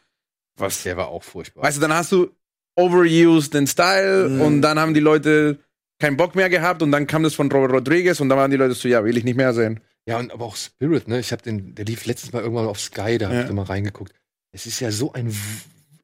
Was? 0.57 0.83
Der 0.83 0.97
war 0.97 1.09
auch 1.09 1.23
furchtbar. 1.23 1.63
Weißt 1.65 1.77
du, 1.77 1.81
dann 1.81 1.93
hast 1.95 2.13
du 2.13 2.31
overused 2.77 3.55
den 3.55 3.67
Style 3.67 4.29
Mhm. 4.29 4.41
und 4.41 4.63
dann 4.63 4.79
haben 4.79 4.95
die 4.95 5.01
Leute 5.01 5.59
keinen 6.01 6.17
Bock 6.17 6.35
mehr 6.35 6.49
gehabt 6.49 6.83
und 6.83 6.93
dann 6.93 7.07
kam 7.07 7.23
das 7.23 7.35
von 7.35 7.51
Robert 7.53 7.73
Rodriguez 7.73 8.21
und 8.21 8.29
dann 8.29 8.39
waren 8.39 8.51
die 8.51 8.57
Leute 8.57 8.75
so, 8.75 8.89
ja, 8.89 9.05
will 9.05 9.17
ich 9.17 9.25
nicht 9.25 9.37
mehr 9.37 9.53
sehen. 9.53 9.81
Ja, 10.07 10.19
und 10.19 10.33
aber 10.33 10.47
auch 10.47 10.57
Spirit, 10.57 11.09
ne? 11.09 11.21
Ich 11.21 11.31
habe 11.31 11.43
den, 11.43 11.75
der 11.75 11.85
lief 11.85 12.07
letztens 12.07 12.33
mal 12.33 12.43
irgendwann 12.43 12.67
auf 12.67 12.81
Sky, 12.81 13.19
da 13.19 13.27
hab 13.27 13.35
Ja. 13.35 13.41
ich 13.43 13.47
da 13.47 13.53
mal 13.53 13.65
reingeguckt. 13.65 14.13
Es 14.53 14.67
ist 14.67 14.81
ja 14.81 14.91
so 14.91 15.13
ein, 15.13 15.35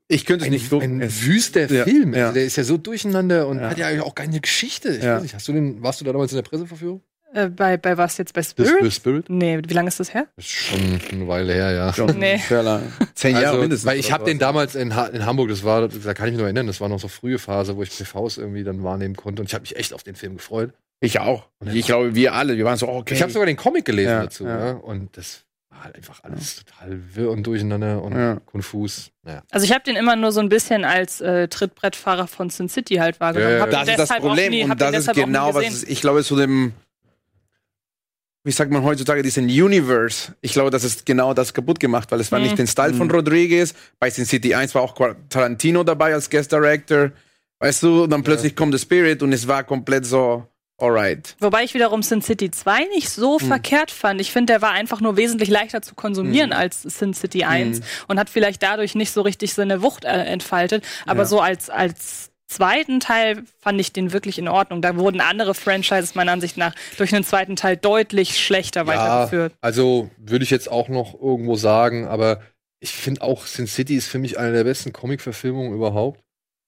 Ich 0.09 0.25
könnte 0.27 0.45
es 0.45 0.47
ein, 0.49 0.53
nicht 0.53 0.71
gucken. 0.71 1.01
ein 1.03 1.11
wüster 1.25 1.71
Ja, 1.73 1.85
Film. 1.85 2.15
ja. 2.15 2.25
Also 2.25 2.35
der 2.35 2.45
ist 2.45 2.57
ja 2.57 2.63
so 2.65 2.77
durcheinander 2.77 3.49
und 3.49 3.59
Ja. 3.59 3.71
hat 3.71 3.79
ja 3.79 4.03
auch 4.03 4.15
keine 4.15 4.39
Geschichte. 4.41 4.91
Ich 4.91 5.03
Ja. 5.03 5.17
weiß 5.17 5.23
nicht, 5.23 5.35
hast 5.35 5.49
du 5.49 5.53
den, 5.53 5.83
warst 5.83 6.01
du 6.01 6.05
da 6.05 6.13
damals 6.13 6.31
in 6.33 6.37
der 6.37 6.43
Presseverführung? 6.43 7.03
Äh, 7.35 7.49
bei, 7.49 7.77
bei 7.77 7.99
was 7.99 8.17
jetzt? 8.19 8.33
Bei 8.35 8.43
Spirit? 8.43 8.83
The 8.83 8.91
Spirit? 8.91 9.29
Nee, 9.29 9.61
wie 9.67 9.75
lange 9.75 9.89
ist 9.89 10.01
das 10.01 10.15
her? 10.15 10.27
Ist 10.37 10.49
schon 10.49 11.01
eine 11.13 11.29
Weile 11.29 11.53
her, 11.55 11.73
ja. 11.73 11.93
Schon 11.93 12.19
Nee. 12.19 12.39
sehr 12.49 12.63
lang. 12.63 12.83
Zehn 13.15 13.33
Jahre 13.35 13.47
Also, 13.49 13.61
mindestens. 13.61 13.87
weil 13.87 13.99
ich 13.99 14.13
habe 14.13 14.25
den 14.25 14.39
damals 14.39 14.75
in, 14.75 14.95
ha 14.95 15.07
in 15.07 15.27
Hamburg, 15.27 15.49
das 15.49 15.65
war, 15.65 15.89
da 15.89 16.15
kann 16.15 16.27
ich 16.29 16.33
mich 16.33 16.39
noch 16.39 16.45
erinnern, 16.47 16.67
das 16.67 16.81
war 16.81 16.89
noch 16.89 17.01
so 17.01 17.09
frühe 17.09 17.39
Phase, 17.39 17.77
wo 17.77 17.83
ich 17.83 17.91
PVs 17.91 18.39
irgendwie 18.39 18.65
dann 18.65 18.83
wahrnehmen 18.85 19.17
konnte 19.17 19.43
und 19.43 19.49
ich 19.49 19.55
habe 19.55 19.63
mich 19.63 19.77
echt 19.77 19.93
auf 19.93 20.03
den 20.03 20.15
Film 20.15 20.37
gefreut. 20.37 20.73
Ich 21.01 21.19
auch. 21.21 21.49
Ich 21.75 21.87
glaube, 21.87 22.15
wir 22.15 22.33
alle, 22.35 22.57
wir 22.57 22.65
waren 22.65 22.79
so, 22.79 22.89
okay. 22.89 23.15
Ich 23.15 23.23
habe 23.23 23.31
sogar 23.33 23.47
den 23.47 23.57
Comic 23.57 23.85
gelesen 23.85 24.11
Ja, 24.13 24.23
dazu, 24.23 24.45
ja. 24.47 24.67
ja. 24.67 24.73
und 24.73 25.15
das 25.19 25.45
war 25.69 25.85
halt 25.85 25.97
einfach 25.97 26.25
alles 26.25 26.65
total 26.65 26.99
wirr 27.15 27.31
und 27.31 27.47
durcheinander 27.47 28.03
und 28.03 28.15
Ja. 28.17 28.39
konfus. 28.47 29.11
Also 29.51 29.65
ich 29.67 29.73
habe 29.73 29.85
den 29.85 29.97
immer 29.97 30.17
nur 30.17 30.33
so 30.33 30.41
ein 30.41 30.49
bisschen 30.49 30.85
als 30.85 31.21
äh, 31.21 31.49
Trittbrettfahrer 31.49 32.29
von 32.29 32.49
Sin 32.49 32.71
City 32.71 32.95
halt 32.95 33.21
wahrgenommen. 33.21 33.53
Ja, 33.53 33.59
ja, 33.59 33.67
das 33.67 33.89
ist 33.89 33.99
das 33.99 34.19
Problem 34.21 34.51
nie- 34.53 34.65
und 34.65 34.81
das 34.81 34.95
ist 34.97 35.13
genau 35.13 35.53
was 35.55 35.67
es- 35.67 35.83
ich 35.85 36.01
glaube 36.01 36.23
zu 36.25 36.37
dem 36.37 36.73
wie 38.47 38.53
sagt 38.53 38.71
man 38.71 38.83
heutzutage 38.85 39.23
diesen 39.23 39.47
Universe 39.47 40.35
ich 40.41 40.53
glaube 40.53 40.71
das 40.71 40.85
ist 40.85 41.05
genau 41.05 41.35
das 41.35 41.53
kaputt 41.53 41.81
gemacht 41.81 42.11
weil 42.13 42.21
es 42.21 42.31
war 42.31 42.39
Mhm. 42.39 42.45
nicht 42.45 42.59
den 42.59 42.67
Style 42.69 42.95
von 42.95 43.11
Rodriguez 43.11 43.75
bei 43.99 44.09
Sin 44.09 44.25
City 44.25 44.55
1 44.55 44.75
war 44.75 44.83
auch 44.83 44.95
Tarantino 45.29 45.83
dabei 45.83 46.15
als 46.15 46.31
Guest 46.31 46.53
Director 46.53 47.11
weißt 47.59 47.83
du 47.83 48.07
dann 48.07 48.23
plötzlich 48.23 48.55
kommt 48.55 48.73
The 48.75 48.79
Spirit 48.79 49.23
und 49.23 49.33
es 49.33 49.49
war 49.49 49.65
komplett 49.65 50.07
so 50.07 50.47
alright 50.79 51.35
Wobei 51.41 51.65
ich 51.65 51.75
wiederum 51.75 52.03
Sin 52.03 52.23
City 52.23 52.51
2 52.51 52.85
nicht 52.95 53.09
so 53.11 53.41
Hm. 53.41 53.47
verkehrt 53.49 53.91
fand. 53.91 54.21
Ich 54.21 54.31
finde, 54.31 54.53
der 54.53 54.63
war 54.63 54.73
einfach 54.73 55.01
nur 55.01 55.17
wesentlich 55.17 55.49
leichter 55.49 55.81
zu 55.83 55.95
konsumieren 55.95 56.51
Hm. 56.53 56.59
als 56.59 56.83
Sin 56.83 57.15
City 57.15 57.45
1 57.45 57.81
und 58.09 58.19
hat 58.19 58.29
vielleicht 58.31 58.63
dadurch 58.63 58.95
nicht 58.95 59.11
so 59.11 59.23
richtig 59.23 59.55
seine 59.55 59.81
Wucht 59.83 60.05
äh, 60.05 60.09
entfaltet. 60.25 60.85
Aber 61.07 61.21
Ja. 61.23 61.25
so 61.27 61.41
als, 61.41 61.71
als 61.71 62.31
zweiten 62.49 63.01
Teil 63.01 63.43
fand 63.59 63.81
ich 63.81 63.93
den 63.93 64.13
wirklich 64.13 64.39
in 64.39 64.49
Ordnung. 64.49 64.83
Da 64.83 64.97
wurden 64.97 65.21
andere 65.21 65.55
Franchises 65.55 66.15
meiner 66.15 66.33
Ansicht 66.33 66.57
nach 66.57 66.75
durch 66.97 67.15
einen 67.15 67.25
zweiten 67.25 67.57
Teil 67.57 67.77
deutlich 67.77 68.39
schlechter 68.45 68.87
weitergeführt. 68.87 69.53
also 69.61 70.11
würde 70.17 70.45
ich 70.45 70.51
jetzt 70.51 70.71
auch 70.71 70.89
noch 70.89 71.15
irgendwo 71.21 71.57
sagen, 71.57 72.07
aber 72.07 72.41
ich 72.81 72.93
finde 72.93 73.23
auch 73.23 73.47
Sin 73.47 73.67
City 73.67 73.97
ist 73.97 74.07
für 74.09 74.19
mich 74.19 74.39
eine 74.39 74.53
der 74.53 74.65
besten 74.65 74.93
Comic-Verfilmungen 74.93 75.73
überhaupt. 75.75 76.21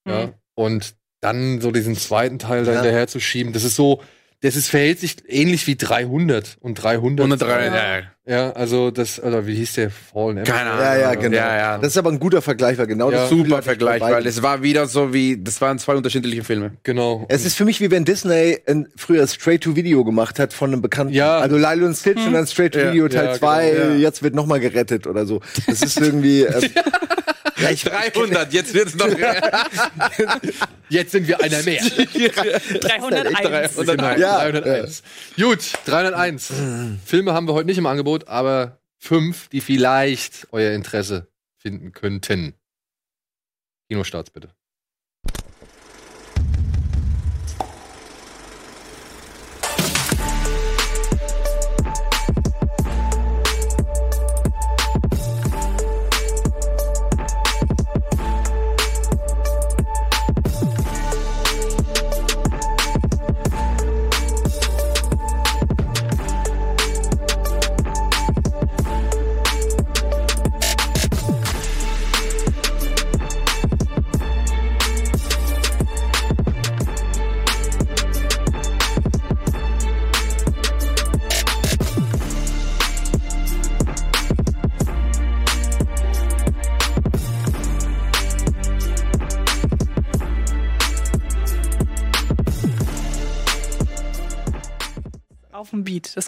Ja. 0.07 0.27
Mhm. 0.27 0.35
Und 0.55 0.95
dann 1.21 1.61
so 1.61 1.71
diesen 1.71 1.97
zweiten 1.97 2.39
Teil 2.39 2.65
da 2.65 2.73
Ja. 2.73 2.81
hinterher 2.81 3.07
zu 3.09 3.21
schieben, 3.21 3.53
das 3.53 3.65
ist 3.65 3.77
so, 3.77 4.03
das 4.41 4.55
ist, 4.57 4.69
verhält 4.69 5.01
sich 5.01 5.17
ähnlich 5.27 5.67
wie 5.67 5.77
300 5.77 6.59
und 6.61 6.75
300. 6.75 7.25
103 7.25 7.65
Ja. 7.67 7.75
ja. 7.99 8.03
Ja, 8.31 8.51
also 8.53 8.91
das, 8.91 9.23
oder 9.23 9.47
wie 9.47 9.55
hieß 9.55 9.73
der 9.73 9.91
Fallen 9.91 10.37
Emperor? 10.37 10.59
keine 10.59 10.71
Ahnung 10.73 10.85
Ja, 10.85 10.97
ja, 10.99 11.15
genau. 11.15 11.37
ja, 11.39 11.57
ja. 11.57 11.79
Das 11.79 11.89
ist 11.93 11.97
aber 11.97 12.11
ein 12.11 12.21
guter 12.21 12.43
Vergleich, 12.43 12.77
weil 12.77 12.87
genau 12.87 13.11
Ja. 13.11 13.21
das 13.23 13.31
super 13.31 13.63
Vergleich 13.63 14.03
weil 14.03 14.27
es 14.27 14.43
war 14.43 14.63
wieder 14.63 14.87
so 14.87 15.15
wie 15.15 15.43
das 15.43 15.63
waren 15.63 15.79
zwei 15.79 15.95
unterschiedliche 15.95 16.45
Filme 16.45 16.73
Genau. 16.83 17.25
Es 17.31 17.47
ist 17.47 17.57
für 17.57 17.65
mich 17.65 17.81
wie 17.81 17.91
wenn 17.91 18.05
Disney 18.05 18.59
ein, 18.67 18.87
früher 18.97 19.27
Straight-to-Video 19.27 20.05
gemacht 20.05 20.39
hat 20.39 20.53
von 20.53 20.71
einem 20.73 20.83
bekannten. 20.83 21.15
Ja. 21.15 21.39
Also 21.39 21.57
Lilo 21.57 21.87
und 21.87 21.95
Stitch 21.97 22.25
und 22.27 22.35
dann 22.35 22.47
Straight-to-Video 22.47 23.05
Ja, 23.05 23.09
Teil 23.09 23.27
ja, 23.29 23.35
2, 23.35 23.71
genau, 23.71 23.85
ja. 23.93 23.95
jetzt 23.97 24.23
wird 24.23 24.35
nochmal 24.35 24.61
gerettet 24.61 25.07
oder 25.07 25.25
so. 25.25 25.41
Das 25.67 25.81
ist 25.81 25.99
irgendwie. 25.99 26.43
Ähm, 26.43 26.63
ja, 27.61 27.71
ich, 27.71 27.85
300 27.85 28.53
jetzt 28.53 28.75
wird's 28.75 28.95
noch 28.95 29.09
Jetzt 30.89 31.13
sind 31.13 31.29
wir 31.29 31.41
einer 31.41 31.63
mehr. 31.63 31.83
301. 32.81 33.77
Genau, 33.77 34.17
Ja. 34.17 34.39
301. 34.51 35.03
Gut, 35.37 35.73
301. 35.87 36.53
Filme 37.05 37.33
haben 37.35 37.47
wir 37.47 37.55
heute 37.55 37.67
nicht 37.67 37.79
im 37.79 37.87
Angebot, 37.87 38.29
aber 38.29 38.81
fünf, 38.99 39.49
die 39.49 39.61
vielleicht 39.61 40.49
euer 40.53 40.73
Interesse 40.73 41.29
finden 41.57 41.93
könnten. 41.93 42.55
Kinostarts 43.89 44.31
bitte. 44.31 44.51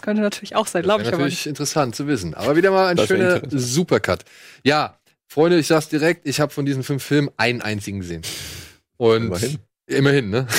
Das 0.01 0.05
könnte 0.05 0.21
natürlich 0.23 0.55
auch 0.55 0.65
sein, 0.67 0.81
glaube 0.83 1.03
ich 1.03 1.07
aber 1.09 1.17
natürlich 1.17 1.39
nicht. 1.41 1.45
interessant 1.47 1.95
zu 1.95 2.07
wissen. 2.07 2.33
Aber 2.33 2.55
wieder 2.55 2.71
mal 2.71 2.87
ein 2.87 2.97
Das 2.97 3.07
schöner. 3.07 3.39
Supercut. 3.51 4.25
Ja, 4.63 4.97
Freunde, 5.27 5.59
ich 5.59 5.67
sag's 5.67 5.89
direkt, 5.89 6.27
ich 6.27 6.39
habe 6.39 6.51
von 6.51 6.65
diesen 6.65 6.81
fünf 6.83 7.03
Filmen 7.03 7.29
einen 7.37 7.61
einzigen 7.61 7.99
gesehen. 7.99 8.23
Und 8.97 9.25
Immerhin. 9.27 9.57
immerhin, 9.87 10.29
ne? 10.29 10.47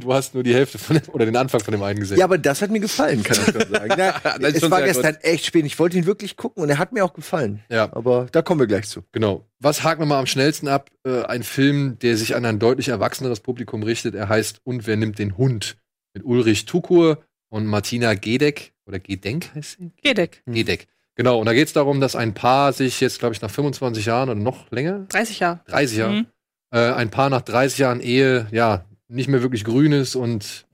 Du 0.00 0.12
hast 0.12 0.34
nur 0.34 0.42
die 0.42 0.52
Hälfte 0.54 0.76
von 0.78 0.96
dem, 0.98 1.08
oder 1.14 1.24
den 1.24 1.34
Anfang 1.36 1.60
von 1.62 1.72
dem 1.72 1.82
einen 1.82 1.98
gesehen. 2.00 2.18
ja, 2.18 2.24
aber 2.26 2.36
das 2.36 2.60
hat 2.60 2.70
mir 2.70 2.78
gefallen, 2.80 3.22
kann 3.22 3.38
ich 3.38 3.44
schon 3.54 3.72
sagen. 3.72 3.94
Ja, 3.98 4.20
Das 4.22 4.36
ist 4.50 4.54
es 4.56 4.60
schon 4.60 4.70
war 4.70 4.82
gestern 4.82 5.14
echt 5.22 5.46
spät. 5.46 5.64
Ich 5.64 5.78
wollte 5.78 5.96
ihn 5.96 6.04
wirklich 6.04 6.36
gucken 6.36 6.62
und 6.62 6.68
er 6.68 6.76
hat 6.76 6.92
mir 6.92 7.02
auch 7.04 7.14
gefallen. 7.14 7.62
Ja. 7.70 7.90
Aber 7.94 8.26
da 8.30 8.42
kommen 8.42 8.60
wir 8.60 8.66
gleich 8.66 8.86
zu. 8.86 9.02
Genau. 9.12 9.46
Was 9.60 9.82
haken 9.84 10.02
wir 10.02 10.06
mal 10.06 10.18
am 10.18 10.26
schnellsten 10.26 10.68
ab? 10.68 10.90
Äh, 11.06 11.22
ein 11.22 11.42
Film, 11.42 11.98
der 12.00 12.18
sich 12.18 12.34
an 12.36 12.44
ein 12.44 12.58
deutlich 12.58 12.88
erwachseneres 12.88 13.40
Publikum 13.40 13.82
richtet. 13.82 14.14
Er 14.14 14.28
heißt 14.28 14.60
Und 14.64 14.86
wer 14.86 14.96
nimmt 14.96 15.18
den 15.18 15.38
Hund? 15.38 15.78
Mit 16.12 16.22
Ulrich 16.24 16.66
Tukur 16.66 17.22
und 17.48 17.64
Martina 17.64 18.12
Gedeck. 18.12 18.74
Oder 18.88 18.98
Gedenk 18.98 19.54
heißt 19.54 19.78
sie? 19.78 19.90
Gedeck. 20.02 20.42
Gedeck. 20.46 20.88
Genau. 21.14 21.38
Und 21.38 21.46
da 21.46 21.52
geht 21.52 21.66
es 21.68 21.72
darum, 21.74 22.00
dass 22.00 22.16
ein 22.16 22.32
Paar 22.34 22.72
sich 22.72 23.00
jetzt, 23.00 23.18
glaube 23.18 23.34
ich, 23.34 23.42
nach 23.42 23.50
25 23.50 24.06
Jahren 24.06 24.28
oder 24.30 24.40
noch 24.40 24.70
länger, 24.70 25.00
30 25.10 25.40
Jahre. 25.40 25.60
30 25.66 25.98
Jahre, 25.98 26.12
Mhm. 26.14 26.26
äh, 26.72 26.92
ein 26.92 27.10
Paar 27.10 27.28
nach 27.30 27.42
30 27.42 27.78
Jahren 27.78 28.00
Ehe, 28.00 28.46
ja, 28.50 28.84
nicht 29.08 29.28
mehr 29.28 29.42
wirklich 29.42 29.64
grün 29.64 29.92
ist 29.92 30.16
und 30.16 30.66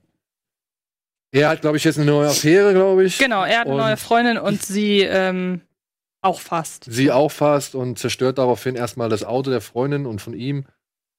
er 1.32 1.48
hat, 1.48 1.62
glaube 1.62 1.76
ich, 1.76 1.84
jetzt 1.84 1.98
eine 1.98 2.06
neue 2.10 2.28
Affäre, 2.28 2.72
glaube 2.72 3.04
ich. 3.04 3.18
Genau, 3.18 3.42
er 3.44 3.60
hat 3.60 3.66
eine 3.66 3.76
neue 3.76 3.96
Freundin 3.96 4.38
und 4.38 4.62
sie 4.62 5.00
ähm, 5.00 5.60
auch 6.20 6.40
fast. 6.40 6.84
sie 6.88 7.10
auffasst 7.10 7.74
und 7.74 7.98
zerstört 7.98 8.38
daraufhin 8.38 8.76
erstmal 8.76 9.08
das 9.08 9.24
Auto 9.24 9.50
der 9.50 9.60
Freundin 9.60 10.06
und 10.06 10.20
von 10.20 10.34
ihm. 10.34 10.64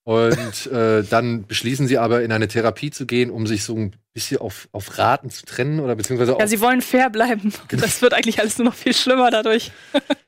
Und 0.06 0.68
äh, 0.72 1.02
dann 1.04 1.48
beschließen 1.48 1.88
sie 1.88 1.98
aber 1.98 2.22
in 2.22 2.32
eine 2.32 2.48
Therapie 2.48 2.92
zu 2.92 3.08
gehen, 3.08 3.32
um 3.32 3.48
sich 3.48 3.64
so 3.64 3.76
ein 3.76 3.96
bisschen 4.14 4.38
auf, 4.38 4.70
auf 4.72 5.00
Raten 5.00 5.32
zu 5.32 5.46
trennen 5.48 5.80
oder 5.80 5.96
beziehungsweise 5.96 6.36
Ja, 6.40 6.46
sie 6.46 6.62
wollen 6.62 6.82
fair 6.82 7.10
bleiben. 7.10 7.52
Genau. 7.68 7.82
Das 7.82 8.04
wird 8.04 8.14
eigentlich 8.14 8.40
alles 8.40 8.60
nur 8.60 8.66
noch 8.66 8.76
viel 8.76 8.94
schlimmer 8.94 9.32
dadurch. 9.32 9.72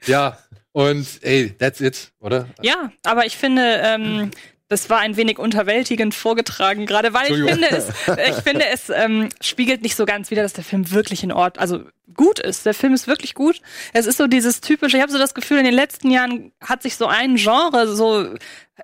ja. 0.08 0.38
Und 0.72 1.08
ey, 1.22 1.54
that's 1.58 1.80
it, 1.80 2.12
oder? 2.20 2.48
Ja, 2.62 2.92
aber 3.04 3.26
ich 3.26 3.38
finde, 3.38 3.82
ähm, 3.84 4.32
das 4.69 4.89
war 4.89 4.99
ein 4.99 5.15
wenig 5.15 5.39
unterwältigend 5.39 6.13
vorgetragen, 6.13 6.86
gerade 6.86 7.13
weil 7.13 7.32
ich 7.32 7.49
finde, 7.49 7.69
es, 7.69 7.88
ich 8.30 8.43
finde, 8.43 8.65
es 8.67 8.89
ähm, 8.89 9.30
spiegelt 9.39 9.82
nicht 9.82 9.95
so 9.95 10.06
ganz 10.06 10.30
wider, 10.30 10.43
dass 10.43 10.53
der 10.53 10.63
Film 10.63 10.91
wirklich 10.91 11.23
in 11.23 11.32
Ordnung, 11.32 11.62
also 11.62 11.84
gut 12.13 12.39
ist. 12.39 12.65
Der 12.65 12.73
Film 12.73 12.93
ist 12.93 13.08
wirklich 13.08 13.34
gut. 13.34 13.62
Es 13.93 14.08
ist 14.08 14.17
so 14.17 14.27
dieses 14.27 14.60
typische, 14.60 14.97
ich 14.97 15.03
habe 15.03 15.12
so 15.12 15.17
das 15.17 15.34
Gefühl, 15.34 15.60
in 15.60 15.65
den 15.65 15.73
letzten 15.73 16.12
Jahren 16.12 16.51
hat 16.62 16.82
sich 16.82 16.97
so 16.97 17.06
ein 17.06 17.36
Genre 17.36 17.88
so 17.88 18.34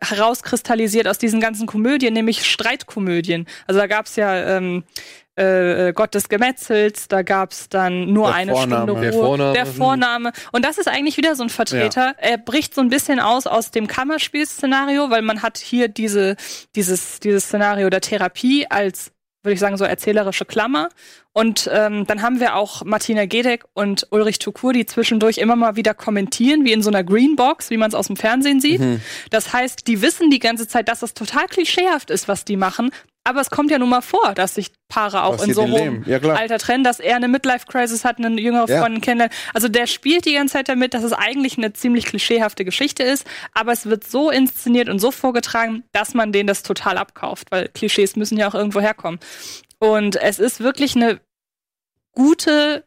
herauskristallisiert 0.02 1.08
aus 1.08 1.18
diesen 1.18 1.42
ganzen 1.42 1.68
Komödien, 1.68 2.14
nämlich 2.14 2.46
Streitkomödien. 2.46 3.48
Also 3.68 3.80
da 3.80 3.88
gab's 3.88 4.16
ja 4.16 4.58
ähm, 4.58 4.84
äh, 5.36 5.94
Gott 5.94 6.14
des 6.14 6.30
Gemetzels, 6.30 7.08
da 7.08 7.24
gab's 7.24 7.68
dann 7.70 8.14
nur 8.14 8.28
Der 8.28 8.36
eine 8.36 8.52
Vorname. 8.52 8.84
Stunde 8.84 8.92
Ruhe. 8.94 9.02
Der 9.02 9.14
Vorname. 9.14 9.54
Der 9.54 9.66
Vorname. 9.66 10.32
Und 10.52 10.66
das 10.66 10.78
ist 10.78 10.88
eigentlich 10.88 11.18
wieder 11.18 11.36
so 11.36 11.44
ein 11.44 11.50
Vertreter. 11.50 12.16
Er 12.18 12.38
bricht 12.38 12.76
so 12.76 12.82
ein 12.82 12.90
bisschen 12.90 13.20
aus 13.20 13.48
aus 13.48 13.72
dem 13.72 13.88
Kammerspielszenario, 13.88 15.10
weil 15.10 15.22
man 15.24 15.42
hat 15.42 15.58
hier 15.58 15.88
diese, 15.88 16.36
dieses, 16.76 17.20
dieses 17.20 17.46
Szenario 17.46 17.90
der 17.90 18.02
Therapie 18.02 18.68
als, 18.70 19.12
würde 19.42 19.54
ich 19.54 19.60
sagen, 19.60 19.78
so 19.78 19.86
erzählerische 19.86 20.46
Klammer. 20.46 20.90
Und 21.34 21.70
ähm, 21.74 22.06
dann 22.06 22.22
haben 22.22 22.40
wir 22.40 22.56
auch 22.56 22.86
Martina 22.86 23.26
Gedeck 23.26 23.66
und 23.74 24.08
Ulrich 24.12 24.38
Tukur, 24.40 24.72
die 24.72 24.86
zwischendurch 24.86 25.40
immer 25.40 25.56
mal 25.56 25.76
wieder 25.76 25.96
kommentieren, 25.96 26.64
wie 26.64 26.72
in 26.74 26.84
so 26.84 26.90
einer 26.90 27.04
Greenbox, 27.04 27.72
wie 27.72 27.78
man 27.78 27.90
es 27.90 27.96
aus 27.96 28.08
dem 28.08 28.16
Fernsehen 28.16 28.62
sieht. 28.62 28.80
Mhm. 28.80 29.02
Das 29.32 29.52
heißt, 29.52 29.88
die 29.88 30.02
wissen 30.04 30.30
die 30.30 30.40
ganze 30.40 30.68
Zeit, 30.68 30.88
dass 30.88 31.00
das 31.00 31.16
total 31.16 31.48
klischeehaft 31.48 32.12
ist, 32.12 32.28
was 32.28 32.46
die 32.46 32.56
machen. 32.56 32.92
Aber 33.26 33.40
es 33.40 33.50
kommt 33.50 33.72
ja 33.72 33.80
nun 33.80 33.90
mal 33.90 34.02
vor, 34.02 34.34
dass 34.36 34.56
sich 34.56 34.72
Paare 34.90 35.24
auch 35.24 35.34
in 35.34 35.38
Passiert 35.38 35.56
so 35.56 35.64
hohem 35.64 36.04
Leben. 36.04 36.26
Ja. 36.26 36.34
Alter 36.34 36.60
trennen, 36.60 36.84
dass 36.84 37.00
er 37.00 37.16
eine 37.16 37.30
Midlife-Crisis 37.30 38.04
hat, 38.04 38.18
eine 38.18 38.40
jüngere 38.40 38.70
Ja. 38.70 38.82
Freundin 38.82 39.02
kennenlernt. 39.02 39.34
Also 39.54 39.70
der 39.70 39.88
spielt 39.88 40.26
die 40.26 40.34
ganze 40.34 40.54
Zeit 40.54 40.68
damit, 40.68 40.94
dass 40.94 41.04
es 41.04 41.14
eigentlich 41.14 41.58
eine 41.58 41.72
ziemlich 41.72 42.06
klischeehafte 42.06 42.66
Geschichte 42.66 43.02
ist, 43.04 43.26
aber 43.54 43.72
es 43.72 43.86
wird 43.86 44.04
so 44.04 44.30
inszeniert 44.30 44.90
und 44.90 45.00
so 45.00 45.10
vorgetragen, 45.10 45.84
dass 45.94 46.14
man 46.14 46.34
denen 46.34 46.48
das 46.48 46.64
total 46.64 46.98
abkauft, 46.98 47.48
weil 47.50 47.70
Klischees 47.70 48.18
müssen 48.18 48.38
ja 48.38 48.50
auch 48.50 48.56
irgendwo 48.56 48.82
herkommen. 48.82 49.20
Und 49.84 50.16
es 50.16 50.40
ist 50.40 50.62
wirklich 50.62 50.96
eine 50.96 51.20
gute, 52.14 52.86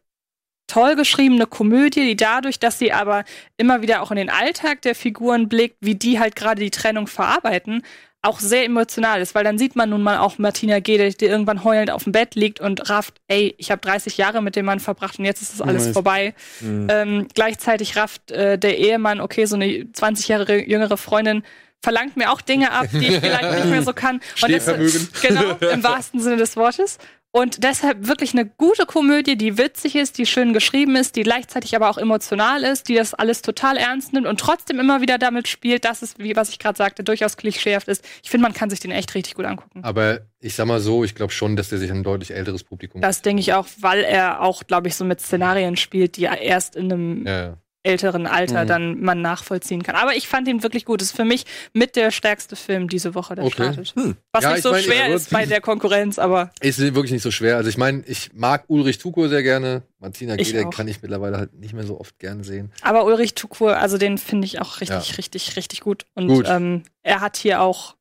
toll 0.67 0.97
geschriebene 0.97 1.47
Komödie, 1.47 2.07
die 2.07 2.17
dadurch, 2.17 2.59
dass 2.59 2.79
sie 2.79 2.91
aber 2.91 3.25
immer 3.59 3.83
wieder 3.83 4.01
auch 4.01 4.11
in 4.11 4.17
den 4.17 4.31
Alltag 4.31 4.81
der 4.81 4.95
Figuren 4.95 5.51
blickt, 5.51 5.77
wie 5.81 5.95
die 5.95 6.19
halt 6.19 6.37
gerade 6.37 6.63
die 6.63 6.71
Trennung 6.71 7.07
verarbeiten, 7.07 7.83
auch 8.23 8.41
sehr 8.41 8.65
emotional 8.65 9.21
ist, 9.21 9.35
weil 9.35 9.45
dann 9.45 9.59
sieht 9.59 9.77
man 9.77 9.91
nun 9.91 10.03
mal 10.03 10.17
auch 10.17 10.39
Martina 10.39 10.81
Gede, 10.81 11.11
die 11.11 11.27
irgendwann 11.27 11.65
heulend 11.65 11.91
auf 11.91 12.05
dem 12.05 12.13
Bett 12.13 12.35
liegt 12.35 12.61
und 12.61 12.89
rafft, 12.89 13.21
ey, 13.29 13.55
ich 13.59 13.71
habe 13.71 13.83
30 13.83 14.17
Jahre 14.17 14.41
mit 14.41 14.57
dem 14.57 14.65
Mann 14.65 14.81
verbracht 14.81 15.19
und 15.19 15.27
jetzt 15.27 15.43
ist 15.43 15.53
das 15.53 15.61
alles 15.61 15.89
vorbei. 15.89 16.35
Mhm. 16.61 16.87
Ähm, 16.91 17.29
gleichzeitig 17.35 17.97
rafft 17.97 18.31
äh, 18.31 18.59
der 18.59 18.79
Ehemann, 18.79 19.21
okay, 19.21 19.45
so 19.45 19.57
eine 19.57 19.93
20 19.93 20.29
Jahre 20.29 20.67
jüngere 20.67 20.97
Freundin 20.97 21.43
verlangt 21.83 22.17
mir 22.17 22.33
auch 22.33 22.41
Dinge 22.41 22.73
ab, 22.73 22.87
die 22.93 23.07
ich 23.07 23.19
vielleicht 23.19 23.51
nicht 23.53 23.67
mehr 23.67 23.83
so 23.83 23.93
kann. 23.95 24.21
Und 24.43 24.53
das-. 24.53 24.67
Genau, 25.23 25.53
im 25.73 25.83
wahrsten 25.83 26.21
Sinne 26.21 26.37
des 26.37 26.57
Wortes. 26.57 26.99
Und 27.37 27.65
deshalb 27.65 28.09
wirklich 28.09 28.33
eine 28.33 28.47
gute 28.47 28.87
Komödie, 28.87 29.37
die 29.37 29.59
witzig 29.59 29.95
ist, 29.95 30.17
die 30.17 30.25
schön 30.25 30.55
geschrieben 30.55 30.97
ist, 30.97 31.17
die 31.17 31.23
gleichzeitig 31.23 31.77
aber 31.77 31.91
auch 31.91 31.99
emotional 31.99 32.63
ist, 32.63 32.89
die 32.89 32.95
das 32.95 33.13
alles 33.13 33.43
total 33.43 33.77
ernst 33.77 34.15
nimmt 34.15 34.27
und 34.27 34.41
trotzdem 34.41 34.81
immer 34.81 35.03
wieder 35.03 35.19
damit 35.19 35.47
spielt, 35.47 35.85
dass 35.85 36.01
es, 36.01 36.19
wie 36.19 36.35
was 36.35 36.49
ich 36.49 36.59
gerade 36.59 36.79
sagte, 36.79 37.05
durchaus 37.05 37.37
klischeehaft 37.37 37.89
ist. 37.89 38.03
Ich 38.23 38.31
finde, 38.31 38.45
man 38.45 38.55
kann 38.55 38.71
sich 38.71 38.81
den 38.81 38.91
echt 38.91 39.15
richtig 39.15 39.35
gut 39.35 39.45
angucken. 39.45 39.85
Aber 39.85 40.21
ich 40.41 40.55
sag 40.55 40.67
mal 40.67 40.81
so, 40.81 41.05
ich 41.05 41.15
glaube 41.15 41.31
schon, 41.31 41.57
dass 41.57 41.69
der 41.69 41.79
sich 41.79 41.91
ein 41.91 42.05
deutlich 42.05 42.33
älteres 42.33 42.65
Publikum. 42.65 43.03
Das 43.03 43.21
denke 43.21 43.41
ich 43.41 43.53
auch, 43.53 43.67
weil 43.81 44.03
er 44.03 44.41
auch, 44.41 44.67
glaube 44.67 44.89
ich, 44.89 44.97
so 44.97 45.05
mit 45.05 45.21
Szenarien 45.21 45.77
spielt, 45.77 46.17
die 46.17 46.23
erst 46.23 46.75
in 46.75 46.91
einem 46.91 47.27
ja, 47.27 47.39
ja. 47.39 47.57
Älteren 47.87 48.27
Alter 48.27 48.65
Mhm. 48.65 48.69
dann 48.69 49.01
man 49.01 49.23
nachvollziehen 49.23 49.83
kann. 49.83 49.95
Aber 49.97 50.15
ich 50.15 50.29
fand 50.29 50.49
ihn 50.49 50.63
wirklich 50.63 50.85
gut. 50.85 51.01
Das 51.01 51.09
ist 51.09 51.17
für 51.17 51.25
mich 51.25 51.45
mit 51.73 51.97
der 51.97 52.11
stärkste 52.11 52.57
Film 52.57 52.89
diese 52.89 53.15
Woche, 53.15 53.35
der 53.37 53.45
Okay. 53.45 53.55
startet. 53.55 53.95
Hm. 53.97 54.17
Was 54.33 54.43
Ja, 54.45 54.51
nicht 54.51 54.59
ich 54.59 54.63
so 54.65 54.71
mein, 54.73 54.83
schwer 54.83 55.09
ja, 55.09 55.15
ist 55.15 55.31
bei 55.31 55.47
der 55.47 55.61
Konkurrenz, 55.61 56.19
aber 56.19 56.51
Ist 56.61 56.79
wirklich 56.81 57.13
nicht 57.13 57.23
so 57.23 57.31
schwer. 57.31 57.57
Also 57.57 57.69
ich 57.71 57.79
meine, 57.79 58.03
ich 58.07 58.31
mag 58.35 58.65
Ulrich 58.69 58.99
Tuko 58.99 59.29
sehr 59.29 59.43
gerne. 59.43 59.83
Martina 59.99 60.35
Ich 60.39 60.53
Gede 60.53 60.67
auch. 60.67 60.71
kann 60.71 60.87
ich 60.89 61.01
mittlerweile 61.01 61.39
halt 61.39 61.55
nicht 61.55 61.73
mehr 61.73 61.85
so 61.85 61.99
oft 61.99 62.19
gerne 62.19 62.45
sehen. 62.45 62.71
Aber 62.83 63.05
Ulrich 63.07 63.35
Tukur, 63.35 63.79
also 63.79 63.97
den 63.97 64.19
finde 64.19 64.45
ich 64.45 64.61
auch 64.61 64.81
richtig, 64.83 65.09
Ja. 65.11 65.15
richtig, 65.17 65.57
richtig 65.57 65.81
gut. 65.81 66.05
Und 66.15 66.29
Gut. 66.29 66.47
Ähm, 66.49 66.83
er 67.03 67.21
hat 67.21 67.37
hier 67.39 67.63
auch 67.63 67.96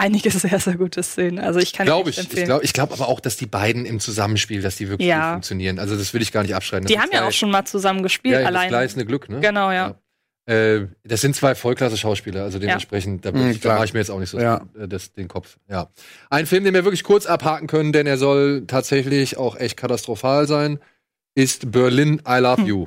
einige 0.00 0.30
sehr, 0.30 0.58
sehr 0.58 0.74
gute 0.76 1.02
Szenen. 1.02 1.38
Also 1.38 1.60
ich 1.60 1.72
kann 1.72 1.86
Glaube 1.86 2.10
ich. 2.10 2.18
Ich 2.18 2.24
empfehlen. 2.24 2.46
glaube 2.46 2.64
ich 2.64 2.72
glaub 2.72 2.92
aber 2.92 3.08
auch, 3.08 3.20
dass 3.20 3.36
die 3.36 3.46
beiden 3.46 3.84
im 3.86 4.00
Zusammenspiel, 4.00 4.62
dass 4.62 4.76
die 4.76 4.88
wirklich 4.88 5.08
Ja. 5.08 5.26
gut 5.26 5.32
funktionieren. 5.34 5.78
Also 5.78 5.96
das 5.96 6.12
will 6.14 6.22
ich 6.22 6.32
gar 6.32 6.42
nicht 6.42 6.54
abschreiben. 6.54 6.86
Das 6.86 6.92
die 6.92 6.98
haben 7.00 7.10
ja 7.12 7.26
auch 7.28 7.32
schon 7.32 7.50
mal 7.50 7.64
zusammen 7.64 8.02
gespielt, 8.02 8.34
ja, 8.34 8.40
Das 8.40 8.48
alleine. 8.48 8.68
gleißende 8.70 9.06
Glück, 9.06 9.28
ne? 9.28 9.40
Genau, 9.40 9.70
ja. 9.70 9.94
Äh, 10.46 10.86
das 11.04 11.20
sind 11.20 11.36
zwei 11.36 11.54
Vollklasse-Schauspieler, 11.54 12.42
also 12.42 12.58
dementsprechend, 12.58 13.24
da, 13.24 13.30
Mhm, 13.30 13.58
mache 13.62 13.84
ich 13.84 13.92
mir 13.92 14.00
jetzt 14.00 14.10
auch 14.10 14.18
nicht 14.18 14.30
so 14.30 14.40
Ja. 14.40 14.62
äh, 14.76 14.88
das, 14.88 15.12
den 15.12 15.28
Kopf. 15.28 15.58
Ja. 15.68 15.90
Ein 16.30 16.46
Film, 16.46 16.64
den 16.64 16.74
wir 16.74 16.82
wirklich 16.84 17.04
kurz 17.04 17.26
abhaken 17.26 17.66
können, 17.68 17.92
denn 17.92 18.06
er 18.06 18.16
soll 18.18 18.64
tatsächlich 18.66 19.36
auch 19.36 19.56
echt 19.56 19.76
katastrophal 19.76 20.48
sein, 20.48 20.80
ist 21.36 21.70
Berlin 21.70 22.20
I 22.26 22.38
Love 22.40 22.62
Hm. 22.62 22.66
You. 22.66 22.86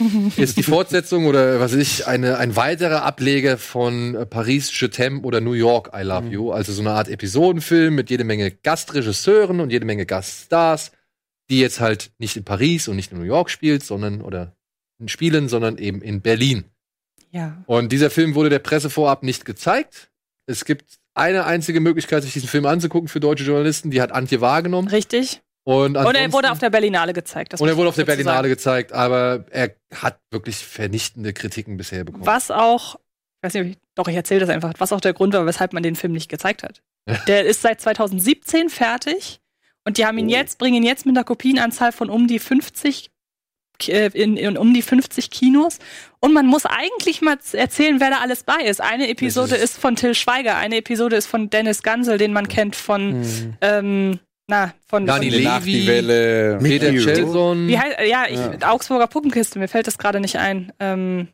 ist 0.36 0.56
die 0.56 0.62
Fortsetzung 0.62 1.26
oder 1.26 1.60
was 1.60 1.72
weiß 1.72 1.80
ich, 1.80 2.06
eine, 2.06 2.38
ein 2.38 2.56
weiterer 2.56 3.02
Ableger 3.04 3.58
von 3.58 4.14
äh, 4.14 4.26
Paris 4.26 4.70
Je 4.78 4.88
t'aime 4.88 5.22
oder 5.22 5.40
New 5.40 5.52
York 5.52 5.90
I 5.94 6.02
Love 6.02 6.26
Mhm. 6.26 6.32
You. 6.32 6.52
Also 6.52 6.72
so 6.72 6.82
eine 6.82 6.92
Art 6.92 7.08
Episodenfilm 7.08 7.94
mit 7.94 8.10
jede 8.10 8.24
Menge 8.24 8.50
Gastregisseuren 8.50 9.60
und 9.60 9.70
jede 9.70 9.84
Menge 9.84 10.06
Gaststars, 10.06 10.92
die 11.50 11.60
jetzt 11.60 11.80
halt 11.80 12.10
nicht 12.18 12.36
in 12.36 12.44
Paris 12.44 12.88
und 12.88 12.96
nicht 12.96 13.12
in 13.12 13.18
New 13.18 13.24
York 13.24 13.50
spielt, 13.50 13.84
sondern 13.84 14.20
oder 14.20 14.56
spielen, 15.06 15.48
sondern 15.48 15.78
eben 15.78 16.00
in 16.02 16.20
Berlin. 16.22 16.64
Ja. 17.30 17.62
Und 17.66 17.92
dieser 17.92 18.10
Film 18.10 18.34
wurde 18.34 18.48
der 18.48 18.60
Presse 18.60 18.88
vorab 18.90 19.22
nicht 19.22 19.44
gezeigt. 19.44 20.10
Es 20.46 20.64
gibt 20.64 20.84
eine 21.14 21.44
einzige 21.44 21.80
Möglichkeit, 21.80 22.22
sich 22.22 22.32
diesen 22.32 22.48
Film 22.48 22.66
anzugucken 22.66 23.08
für 23.08 23.20
deutsche 23.20 23.44
Journalisten. 23.44 23.90
Die 23.90 24.00
hat 24.00 24.12
Antje 24.12 24.40
wahrgenommen. 24.40 24.88
Richtig. 24.88 25.42
Und, 25.66 25.96
Und 25.96 26.14
er 26.14 26.32
wurde 26.32 26.52
auf 26.52 26.60
der 26.60 26.70
Berlinale 26.70 27.12
gezeigt. 27.12 27.52
das 27.52 27.60
und 27.60 27.66
er 27.68 27.76
wurde 27.76 27.88
auf 27.88 27.96
der 27.96 28.04
Berlinale 28.04 28.36
sagen. 28.36 28.48
gezeigt, 28.50 28.92
aber 28.92 29.44
er 29.50 29.74
hat 29.96 30.20
wirklich 30.30 30.58
vernichtende 30.58 31.32
Kritiken 31.32 31.76
bisher 31.76 32.04
bekommen. 32.04 32.24
Was 32.24 32.52
auch, 32.52 32.94
ich 32.94 33.42
weiß 33.42 33.54
nicht, 33.54 33.80
doch, 33.96 34.06
ich 34.06 34.14
erzähle 34.14 34.40
das 34.40 34.48
einfach, 34.48 34.72
was 34.78 34.92
auch 34.92 35.00
der 35.00 35.12
Grund 35.12 35.34
war, 35.34 35.44
weshalb 35.44 35.72
man 35.72 35.82
den 35.82 35.96
Film 35.96 36.12
nicht 36.12 36.28
gezeigt 36.28 36.62
hat. 36.62 36.82
Der 37.26 37.44
ist 37.44 37.62
seit 37.62 37.80
2017 37.80 38.68
fertig 38.68 39.40
und 39.84 39.98
die 39.98 40.06
haben 40.06 40.18
ihn 40.18 40.26
Oh. 40.26 40.30
jetzt, 40.30 40.58
bringen 40.58 40.76
ihn 40.76 40.82
jetzt 40.84 41.04
mit 41.04 41.16
einer 41.16 41.24
Kopienanzahl 41.24 41.90
von 41.90 42.10
um 42.10 42.28
die 42.28 42.38
50 42.38 43.10
äh, 43.88 44.06
in, 44.14 44.36
in 44.36 44.56
um 44.56 44.72
die 44.72 44.82
50 44.82 45.30
Kinos. 45.30 45.80
Und 46.20 46.32
man 46.32 46.46
muss 46.46 46.64
eigentlich 46.64 47.22
mal 47.22 47.38
erzählen, 47.52 47.98
wer 48.00 48.10
da 48.10 48.18
alles 48.20 48.44
bei 48.44 48.62
ist. 48.64 48.80
Eine 48.80 49.08
Episode 49.08 49.56
ist- 49.56 49.62
ist, 49.74 49.78
von 49.78 49.96
Till 49.96 50.14
Schweiger, 50.14 50.56
eine 50.56 50.76
Episode 50.76 51.16
ist 51.16 51.26
von 51.26 51.50
Dennis 51.50 51.82
Gansel, 51.82 52.18
den 52.18 52.32
man 52.32 52.46
kennt 52.48 52.74
von, 52.76 53.20
Mhm. 53.20 53.56
ähm, 53.60 54.20
na, 54.48 54.72
von, 54.86 55.06
Dani 55.06 55.30
von 55.30 55.40
Levi, 55.40 55.86
Welle. 55.86 56.58
Peter. 56.62 56.92
Chelson. 56.92 57.66
wie 57.68 57.78
heißt, 57.78 57.96
ja, 58.08 58.24
ich, 58.28 58.38
Ja. 58.60 58.70
Augsburger 58.70 59.06
Puppenkiste, 59.08 59.58
mir 59.58 59.68
fällt 59.68 59.86
das 59.86 59.98
gerade 59.98 60.20
nicht 60.20 60.36
ein. 60.36 60.72
Ähm, 60.80 61.28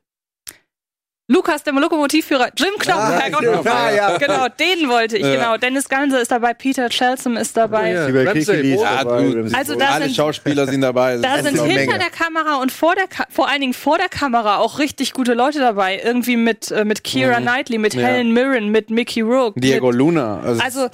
Lukas, 1.28 1.62
der 1.62 1.72
Lokomotivführer, 1.72 2.50
Jim 2.56 2.74
Knopf, 2.78 2.96
Ah, 2.98 3.22
ja, 3.28 3.40
nochmal. 3.40 3.94
ja. 3.96 4.18
Genau, 4.18 4.48
den 4.48 4.88
wollte 4.90 5.16
ich, 5.16 5.24
Ja. 5.24 5.34
genau. 5.36 5.56
Dennis 5.56 5.88
Ganse 5.88 6.18
ist 6.18 6.30
dabei, 6.30 6.52
Peter 6.52 6.88
Chelsom 6.90 7.36
ist 7.38 7.56
dabei. 7.56 7.92
Ja. 7.92 8.06
Sibel 8.06 8.28
Ramsey, 8.28 8.74
ist. 8.74 8.80
Ja, 8.82 9.04
dabei, 9.04 9.16
Ramsey 9.30 9.56
Also 9.56 9.74
da 9.76 9.86
alle 9.90 10.04
sind- 10.06 10.16
Schauspieler 10.16 10.66
sind 10.66 10.80
dabei. 10.82 11.16
Da 11.18 11.36
sind 11.42 11.58
hinter 11.58 11.66
Menge. 11.66 11.98
der 11.98 12.10
Kamera 12.10 12.56
und 12.60 12.70
vor 12.72 12.94
der 12.96 13.06
Ka 13.06 13.24
vor 13.30 13.48
allen 13.48 13.60
Dingen 13.60 13.72
vor 13.72 13.96
der 13.98 14.08
Kamera 14.08 14.58
auch 14.58 14.78
richtig 14.78 15.12
gute 15.12 15.32
Leute 15.32 15.58
dabei. 15.60 16.00
Irgendwie 16.04 16.36
mit, 16.36 16.70
äh, 16.70 16.84
mit 16.84 17.02
Keira 17.04 17.38
Mhm. 17.40 17.44
Knightley, 17.44 17.78
mit 17.78 17.94
Ja. 17.94 18.02
Helen 18.08 18.32
Mirren, 18.32 18.68
mit 18.70 18.90
Mickey 18.90 19.20
Rourke. 19.22 19.58
Diego 19.58 19.86
mit, 19.86 19.96
Luna. 19.96 20.40
Also, 20.40 20.60
also, 20.62 20.88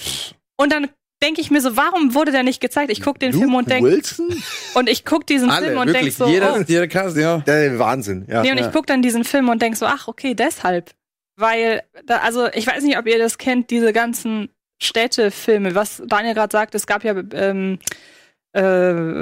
und 0.57 0.73
dann 0.73 0.89
denke 1.23 1.41
ich 1.41 1.51
mir 1.51 1.61
so, 1.61 1.77
warum 1.77 2.15
wurde 2.15 2.33
der 2.33 2.43
nicht 2.43 2.61
gezeigt? 2.61 2.91
Ich 2.91 3.03
gucke 3.03 3.19
den 3.19 3.33
Film 3.33 3.55
und 3.55 3.69
Luke 3.69 3.71
denke, 3.71 3.91
Wilson? 3.91 4.43
und 4.75 4.89
ich 4.89 5.05
gucke 5.05 5.27
diesen 5.27 5.51
alle, 5.51 5.67
Film 5.67 5.79
und 5.79 5.93
denke 5.93 6.11
so, 6.11 6.27
jeder, 6.27 6.57
oh, 6.59 6.65
jeder 6.67 6.87
Cast, 6.89 7.17
ja. 7.17 7.39
Der 7.39 7.79
Wahnsinn, 7.79 8.27
ja. 8.29 8.43
Nee, 8.43 8.53
und 8.53 8.59
Ja. 8.59 8.67
ich 8.67 8.73
gucke 8.73 8.87
dann 8.87 9.03
diesen 9.03 9.25
Film 9.25 9.49
und 9.49 9.61
denk 9.61 9.77
so, 9.77 9.87
ach, 9.87 10.09
okay, 10.09 10.35
deshalb. 10.35 10.91
Weil, 11.37 11.83
da, 12.07 12.19
also 12.19 12.49
ich 12.53 12.67
weiß 12.67 12.83
nicht, 12.85 12.99
ob 12.99 13.07
ihr 13.07 13.19
das 13.19 13.39
kennt, 13.39 13.71
diese 13.71 13.93
ganzen 13.93 14.49
Städtefilme, 14.81 15.75
was 15.75 16.03
Daniel 16.07 16.35
gerade 16.35 16.53
sagt, 16.53 16.75
es 16.75 16.87
gab 16.87 17.05
ja 17.05 17.15
ähm, 17.33 17.79
äh, 18.53 18.61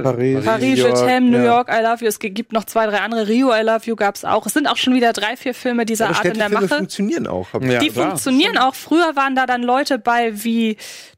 Paris, 0.03 0.45
Paris, 0.45 0.62
New 0.62 0.75
Je 0.75 0.83
York, 0.83 1.21
New. 1.23 1.45
York, 1.45 1.69
I 1.71 1.83
Love 1.83 2.03
You. 2.05 2.09
Es 2.09 2.19
gibt 2.19 2.53
noch 2.53 2.65
zwei, 2.65 2.87
drei 2.87 2.99
andere. 2.99 3.27
Rio, 3.27 3.53
I 3.53 3.62
Love 3.62 3.81
You 3.85 3.97
gab's 3.97 4.25
auch. 4.25 4.47
Es 4.47 4.53
sind 4.55 4.67
auch 4.69 4.77
schon 4.77 4.95
wieder 4.95 5.12
drei, 5.12 5.37
vier 5.37 5.53
Filme 5.55 5.85
dieser 5.85 6.07
Aber 6.09 6.17
Art 6.19 6.25
in 6.27 6.35
der 6.39 6.49
Mache. 6.49 6.69
funktionieren 6.69 7.27
auch. 7.27 7.53
Hab- 7.53 7.65
Ja, 7.65 7.79
Die 7.81 7.89
klar. 7.89 8.07
funktionieren 8.11 8.57
auch. 8.59 8.75
Früher 8.75 9.17
waren 9.17 9.35
da 9.35 9.47
dann 9.47 9.62
Leute 9.62 9.99
bei 9.99 10.45
wie 10.45 10.77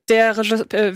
der 0.08 0.38
Regisseur, 0.38 0.64
äh, 0.72 0.92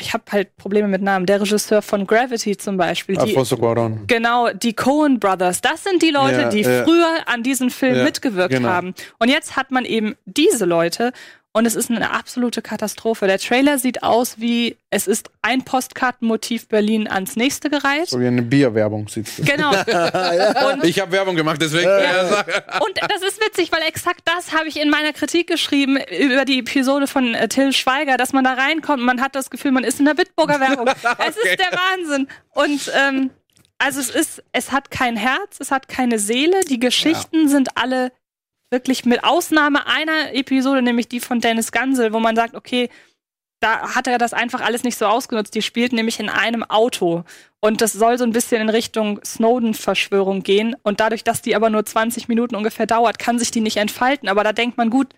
ich 0.00 0.14
habe 0.14 0.24
halt 0.32 0.56
Probleme 0.56 0.88
mit 0.88 1.02
Namen, 1.02 1.26
der 1.26 1.38
Regisseur 1.42 1.82
von 1.82 2.06
Gravity 2.06 2.56
zum 2.56 2.78
Beispiel. 2.78 3.16
Die, 3.16 3.20
Alfonso 3.20 3.56
Cuarón. 3.56 4.06
Genau, 4.06 4.48
die 4.54 4.72
Coen 4.72 5.20
Brothers. 5.20 5.60
Das 5.60 5.84
sind 5.84 6.00
die 6.02 6.08
Leute, 6.10 6.40
Ja, 6.40 6.48
die 6.48 6.62
ja. 6.62 6.82
früher 6.82 7.10
an 7.26 7.42
diesem 7.42 7.68
Film 7.68 7.96
Ja, 7.96 8.04
mitgewirkt 8.04 8.54
genau. 8.54 8.70
haben. 8.70 8.94
Und 9.18 9.28
jetzt 9.28 9.56
hat 9.56 9.70
man 9.70 9.84
eben 9.84 10.14
diese 10.24 10.64
Leute 10.64 11.12
und 11.56 11.66
es 11.66 11.76
ist 11.76 11.88
eine 11.88 12.10
absolute 12.10 12.62
Katastrophe. 12.62 13.28
Der 13.28 13.38
Trailer 13.38 13.78
sieht 13.78 14.02
aus 14.02 14.40
wie, 14.40 14.76
es 14.90 15.06
ist 15.06 15.30
ein 15.40 15.64
Postkartenmotiv 15.64 16.66
Berlin 16.66 17.06
ans 17.06 17.36
nächste 17.36 17.70
gereiht. 17.70 18.08
So 18.08 18.18
wie 18.18 18.26
eine 18.26 18.42
Bierwerbung 18.42 19.06
sitzt. 19.06 19.38
du. 19.38 19.44
Genau. 19.44 19.70
Und 20.72 20.84
Ich 20.84 20.98
habe 20.98 21.12
Werbung 21.12 21.36
gemacht, 21.36 21.62
deswegen. 21.62 21.84
Ja. 21.84 22.02
Ja, 22.02 22.44
und 22.84 22.98
das 23.08 23.22
ist 23.22 23.40
witzig, 23.40 23.70
weil 23.70 23.82
exakt 23.82 24.22
das 24.24 24.52
habe 24.52 24.66
ich 24.66 24.80
in 24.80 24.90
meiner 24.90 25.12
Kritik 25.12 25.46
geschrieben 25.46 25.96
über 25.96 26.44
die 26.44 26.58
Episode 26.58 27.06
von 27.06 27.34
äh, 27.34 27.46
Till 27.46 27.72
Schweiger, 27.72 28.16
dass 28.16 28.32
man 28.32 28.42
da 28.42 28.54
reinkommt 28.54 28.98
und 28.98 29.06
man 29.06 29.20
hat 29.20 29.36
das 29.36 29.48
Gefühl, 29.48 29.70
man 29.70 29.84
ist 29.84 30.00
in 30.00 30.06
der 30.06 30.14
Bitburger 30.14 30.58
Werbung. 30.58 30.88
Es 31.18 31.36
ist 31.36 31.58
der 31.58 31.78
Wahnsinn. 31.78 32.28
Und 32.50 32.90
ähm, 32.94 33.30
also 33.78 34.00
es 34.00 34.10
ist, 34.10 34.42
es 34.52 34.72
hat 34.72 34.90
kein 34.90 35.16
Herz, 35.16 35.58
es 35.60 35.70
hat 35.70 35.88
keine 35.88 36.18
Seele. 36.18 36.62
Die 36.68 36.80
Geschichten 36.80 37.48
sind 37.48 37.76
alle 37.76 38.10
wirklich 38.74 39.04
mit 39.06 39.22
Ausnahme 39.22 39.86
einer 39.86 40.34
Episode, 40.34 40.82
nämlich 40.82 41.08
die 41.08 41.20
von 41.20 41.40
Dennis 41.40 41.70
Gansel, 41.72 42.12
wo 42.12 42.18
man 42.18 42.34
sagt, 42.34 42.54
okay, 42.54 42.90
da 43.60 43.94
hat 43.94 44.08
er 44.08 44.18
das 44.18 44.34
einfach 44.34 44.60
alles 44.60 44.82
nicht 44.82 44.98
so 44.98 45.06
ausgenutzt. 45.06 45.54
Die 45.54 45.62
spielt 45.62 45.92
nämlich 45.94 46.20
in 46.20 46.28
einem 46.28 46.64
Auto. 46.64 47.24
Und 47.60 47.80
das 47.80 47.92
soll 47.92 48.18
so 48.18 48.24
ein 48.24 48.32
bisschen 48.32 48.60
in 48.60 48.68
Richtung 48.68 49.20
Snowden-Verschwörung 49.24 50.42
gehen. 50.42 50.76
Und 50.82 51.00
dadurch, 51.00 51.24
dass 51.24 51.40
die 51.40 51.56
aber 51.56 51.70
nur 51.70 51.86
20 51.86 52.28
Minuten 52.28 52.56
ungefähr 52.56 52.86
dauert, 52.86 53.18
kann 53.18 53.38
sich 53.38 53.52
die 53.52 53.62
nicht 53.62 53.78
entfalten. 53.78 54.28
Aber 54.28 54.44
da 54.44 54.52
denkt 54.52 54.76
man, 54.76 54.90
gut, 54.90 55.14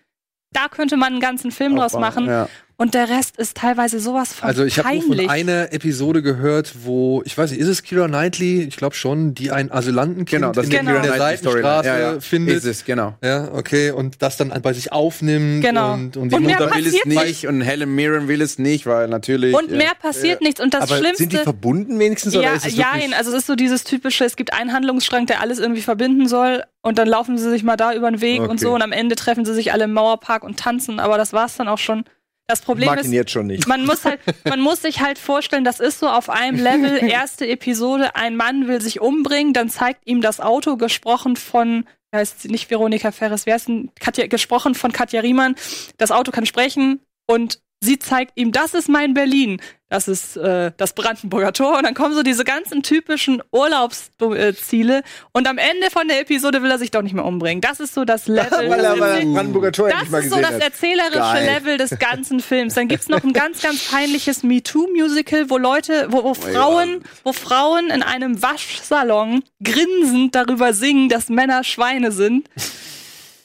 da 0.53 0.69
könnte 0.69 0.95
man 0.95 1.13
einen 1.13 1.19
ganzen 1.19 1.51
Film 1.51 1.75
draus 1.75 1.93
machen. 1.93 2.27
Ja. 2.27 2.47
Und 2.79 2.93
der 2.93 3.09
Rest 3.09 3.37
ist 3.37 3.57
teilweise 3.57 3.99
sowas 3.99 4.33
von 4.35 4.47
Also 4.47 4.63
ich 4.63 4.77
habe 4.77 5.01
von 5.01 5.19
einer 5.31 5.73
Episode 5.73 6.21
gehört, 6.21 6.75
wo, 6.83 7.23
ich 7.25 7.35
weiß 7.35 7.49
nicht, 7.49 7.59
ist 7.59 7.67
es 7.67 7.81
Kira 7.81 8.07
Knightley? 8.07 8.61
Ich 8.61 8.77
glaube 8.77 8.95
schon, 8.95 9.33
die 9.33 9.49
einen 9.49 9.71
Asylantenkind 9.71 10.29
Genau, 10.43 10.51
das 10.51 10.65
in 10.65 10.69
Genau. 10.71 10.91
der 10.91 11.01
Keira 11.01 11.15
Knightley 11.15 11.37
Seitenstraße. 11.37 11.87
Ja, 11.89 11.99
ja. 11.99 12.19
findet. 12.19 12.57
Ist 12.57 12.65
es, 12.65 12.85
genau. 12.85 13.15
Ja, 13.23 13.49
okay, 13.51 13.89
und 13.89 14.21
das 14.21 14.37
dann 14.37 14.49
bei 14.61 14.73
sich 14.73 14.91
aufnimmt. 14.91 15.63
Genau. 15.63 15.93
Und, 15.95 16.17
und 16.17 16.29
die 16.31 16.35
Und 16.35 16.43
mehr 16.45 16.59
Mutter 16.59 16.75
will 16.75 16.85
es 16.85 16.93
passiert 17.01 17.05
nicht 17.07 17.47
und 17.47 17.61
Helen 17.61 17.95
Mirren 17.95 18.27
will 18.27 18.41
es 18.43 18.59
nicht, 18.59 18.85
weil 18.85 19.07
natürlich. 19.07 19.55
und 19.55 19.71
ja. 19.71 19.77
mehr 19.77 19.93
passiert 19.99 20.41
nichts. 20.41 20.61
Und 20.61 20.75
das 20.75 20.83
Aber 20.83 20.97
Schlimmste. 20.97 21.23
sind 21.23 21.33
die 21.33 21.37
verbunden 21.37 21.97
wenigstens? 21.97 22.35
Oder 22.35 22.43
Ja, 22.43 22.53
ist 22.53 22.67
es 22.67 22.75
ja, 22.77 22.93
wirklich- 22.93 23.15
also 23.15 23.31
es 23.31 23.37
ist 23.37 23.47
so 23.47 23.55
dieses 23.55 23.85
typische, 23.85 24.23
es 24.23 24.35
gibt 24.35 24.53
einen 24.53 24.71
Handlungsstrang, 24.71 25.25
der 25.25 25.41
alles 25.41 25.57
irgendwie 25.57 25.81
verbinden 25.81 26.27
soll 26.27 26.63
und 26.83 26.99
dann 26.99 27.07
laufen 27.07 27.39
sie 27.39 27.49
sich 27.49 27.63
mal 27.63 27.75
da 27.75 27.95
über 27.95 28.11
den 28.11 28.21
Weg 28.21 28.41
und 28.41 28.49
Okay. 28.51 28.57
so 28.59 28.75
und 28.75 28.83
am 28.83 28.91
Ende 28.91 29.15
treffen 29.15 29.45
sie 29.45 29.55
sich 29.55 29.73
alle 29.73 29.85
im 29.85 29.93
Mauerpark 29.93 30.43
und 30.43 30.59
tanzen, 30.59 30.99
aber 30.99 31.17
das 31.17 31.33
war's 31.33 31.57
dann 31.57 31.67
auch 31.67 31.79
schon. 31.79 32.03
Das 32.47 32.61
Problem 32.61 32.87
Mag 32.87 32.99
ist, 32.99 33.11
jetzt 33.11 33.31
schon 33.31 33.47
nicht. 33.47 33.67
man 33.67 33.85
muss 33.85 34.05
halt, 34.05 34.21
man 34.45 34.61
muss 34.61 34.81
sich 34.81 35.01
halt 35.01 35.19
vorstellen, 35.19 35.65
das 35.65 35.81
ist 35.81 35.99
so 35.99 36.07
auf 36.07 36.29
einem 36.29 36.57
Level. 36.57 37.03
Erste 37.09 37.45
Episode, 37.45 38.15
ein 38.15 38.37
Mann 38.37 38.69
will 38.69 38.81
sich 38.81 39.01
umbringen, 39.01 39.51
dann 39.51 39.69
zeigt 39.69 40.07
ihm 40.07 40.21
das 40.21 40.39
Auto, 40.39 40.77
gesprochen 40.77 41.35
von, 41.35 41.85
heißt 42.15 42.45
nicht 42.45 42.69
Veronika 42.69 43.11
Ferres, 43.11 43.45
wer 43.45 43.57
ist 43.57 43.67
denn, 43.67 43.91
Katja, 43.99 44.27
gesprochen 44.27 44.75
von 44.75 44.93
Katja 44.93 45.19
Riemann. 45.19 45.55
Das 45.97 46.11
Auto 46.11 46.31
kann 46.31 46.45
sprechen 46.45 47.01
und 47.25 47.59
sie 47.79 47.99
zeigt 47.99 48.33
ihm, 48.35 48.51
das 48.51 48.73
ist 48.73 48.89
mein 48.89 49.13
Berlin. 49.13 49.61
Das 49.89 50.09
ist 50.09 50.35
äh, 50.35 50.71
das 50.75 50.93
Brandenburger 50.93 51.53
Tor. 51.53 51.77
Und 51.77 51.83
dann 51.83 51.93
kommen 51.93 52.13
so 52.13 52.21
diese 52.21 52.43
ganzen 52.43 52.83
typischen 52.83 53.41
Urlaubsziele. 53.51 55.01
Und 55.31 55.47
am 55.47 55.57
Ende 55.57 55.89
von 55.89 56.09
der 56.09 56.19
Episode 56.19 56.61
will 56.61 56.69
er 56.69 56.77
sich 56.77 56.91
doch 56.91 57.01
nicht 57.01 57.13
mehr 57.13 57.23
umbringen. 57.23 57.61
Das 57.61 57.79
ist 57.79 57.93
so 57.93 58.03
das 58.03 58.27
Level. 58.27 58.69
Weil 58.69 58.83
er 58.83 58.97
das 58.97 59.19
er 59.19 59.25
Brandenburger 59.25 59.71
Tor 59.71 59.89
das 59.89 60.09
mal 60.09 60.21
ist 60.21 60.29
so 60.29 60.41
das 60.41 60.55
hat. 60.55 60.61
erzählerische 60.61 61.19
Geil. 61.19 61.45
Level 61.45 61.77
des 61.77 61.97
ganzen 61.99 62.41
Films. 62.41 62.73
Dann 62.73 62.89
gibt's 62.89 63.07
noch 63.07 63.23
ein 63.23 63.31
ganz, 63.31 63.61
ganz 63.61 63.89
peinliches 63.89 64.43
MeToo-Musical, 64.43 65.49
wo 65.49 65.57
Leute, 65.57 66.07
wo, 66.09 66.23
wo 66.23 66.33
Frauen, 66.33 67.03
wo 67.23 67.31
Frauen 67.31 67.89
in 67.89 68.03
einem 68.03 68.41
Waschsalon 68.41 69.43
grinsend 69.63 70.35
darüber 70.35 70.73
singen, 70.73 71.07
dass 71.07 71.29
Männer 71.29 71.63
Schweine 71.63 72.11
sind. 72.11 72.49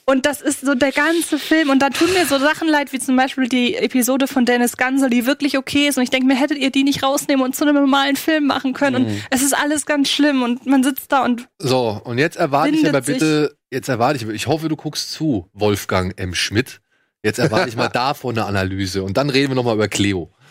Und 0.05 0.25
das 0.25 0.41
ist 0.41 0.61
so 0.61 0.75
der 0.75 0.91
ganze 0.91 1.39
Film. 1.39 1.69
Und 1.69 1.79
dann 1.79 1.93
tun 1.93 2.11
mir 2.13 2.25
so 2.25 2.37
Sachen 2.37 2.67
leid, 2.67 2.91
wie 2.91 2.99
zum 2.99 3.15
Beispiel 3.15 3.47
die 3.47 3.75
Episode 3.75 4.27
von 4.27 4.45
Dennis 4.45 4.75
Gansel, 4.75 5.09
die 5.09 5.25
wirklich 5.25 5.57
okay 5.57 5.87
ist. 5.87 5.97
Und 5.97 6.03
ich 6.03 6.09
denke 6.09 6.27
mir, 6.27 6.35
hättet 6.35 6.57
ihr 6.57 6.71
die 6.71 6.83
nicht 6.83 7.03
rausnehmen 7.03 7.45
und 7.45 7.55
zu 7.55 7.63
einem 7.63 7.75
normalen 7.75 8.15
Film 8.17 8.45
machen 8.45 8.73
können. 8.73 9.03
Mhm. 9.03 9.09
Und 9.11 9.23
es 9.29 9.41
ist 9.41 9.53
alles 9.57 9.85
ganz 9.85 10.09
schlimm. 10.09 10.43
Und 10.43 10.65
man 10.65 10.83
sitzt 10.83 11.11
da 11.11 11.23
und 11.23 11.47
So, 11.57 12.01
und 12.03 12.17
jetzt 12.17 12.35
erwarte 12.35 12.75
ich 12.75 12.87
aber 12.87 13.01
bitte, 13.01 13.55
jetzt 13.71 13.87
erwarte 13.87 14.17
ich, 14.17 14.27
ich 14.29 14.47
hoffe, 14.47 14.67
du 14.67 14.75
guckst 14.75 15.11
zu, 15.13 15.49
Wolfgang 15.53 16.13
M. 16.19 16.33
Schmidt. 16.35 16.81
Jetzt 17.23 17.39
erwarte 17.39 17.69
ich 17.69 17.77
mal 17.77 17.87
davon 17.93 18.37
eine 18.37 18.45
Analyse. 18.45 19.03
Und 19.03 19.15
dann 19.15 19.29
reden 19.29 19.51
wir 19.51 19.55
nochmal 19.55 19.75
über 19.75 19.87
Cleo. 19.87 20.31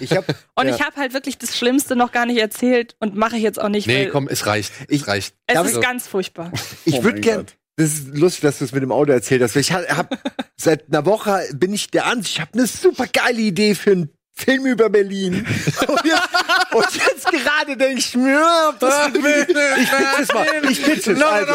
Ich 0.00 0.12
hab, 0.14 0.26
Und 0.54 0.68
ja. 0.68 0.74
ich 0.74 0.82
habe 0.84 0.96
halt 0.96 1.14
wirklich 1.14 1.38
das 1.38 1.56
Schlimmste 1.56 1.96
noch 1.96 2.12
gar 2.12 2.26
nicht 2.26 2.38
erzählt 2.38 2.94
und 3.00 3.16
mache 3.16 3.36
ich 3.38 3.42
jetzt 3.42 3.58
auch 3.58 3.70
nicht. 3.70 3.86
Nee, 3.86 4.04
weil 4.04 4.10
komm, 4.10 4.28
es 4.28 4.44
reicht. 4.44 4.70
Es 4.82 4.86
Ich- 4.90 5.06
reicht. 5.08 5.34
es 5.46 5.54
Darf 5.54 5.66
ist 5.66 5.80
ganz 5.80 6.06
furchtbar. 6.06 6.52
Ich 6.84 6.92
Oh 6.96 7.02
würde 7.04 7.14
mein 7.16 7.22
gern. 7.22 7.36
Gott. 7.38 7.54
Das 7.80 7.92
ist 7.92 8.14
lustig, 8.14 8.42
dass 8.42 8.58
du 8.58 8.66
es 8.66 8.72
mit 8.72 8.82
dem 8.82 8.92
Auto 8.92 9.10
erzählt 9.10 9.42
hast. 9.42 9.54
weil 9.54 9.62
Ich 9.62 9.72
habe 9.72 10.08
seit 10.56 10.88
einer 10.88 11.06
Woche 11.06 11.42
bin 11.54 11.72
ich 11.72 11.90
der 11.90 12.04
Ansicht, 12.04 12.34
ich 12.34 12.40
habe 12.42 12.50
eine 12.52 12.66
super 12.66 13.06
geile 13.06 13.40
Idee 13.40 13.74
für 13.74 13.92
einen 13.92 14.10
Film 14.34 14.66
über 14.66 14.90
Berlin. 14.90 15.46
Und 15.86 16.04
jetzt, 16.04 16.74
und 16.74 16.94
jetzt 16.94 17.26
gerade 17.26 17.76
denke 17.76 17.98
ich 17.98 18.14
mir, 18.16 18.74
das 18.78 19.08
ich 19.08 19.12
pitch 19.12 20.20
es 20.20 20.32
mal. 20.32 20.46
Ich 20.70 20.82
pitch 20.82 21.06
es. 21.08 21.22
Also, 21.22 21.52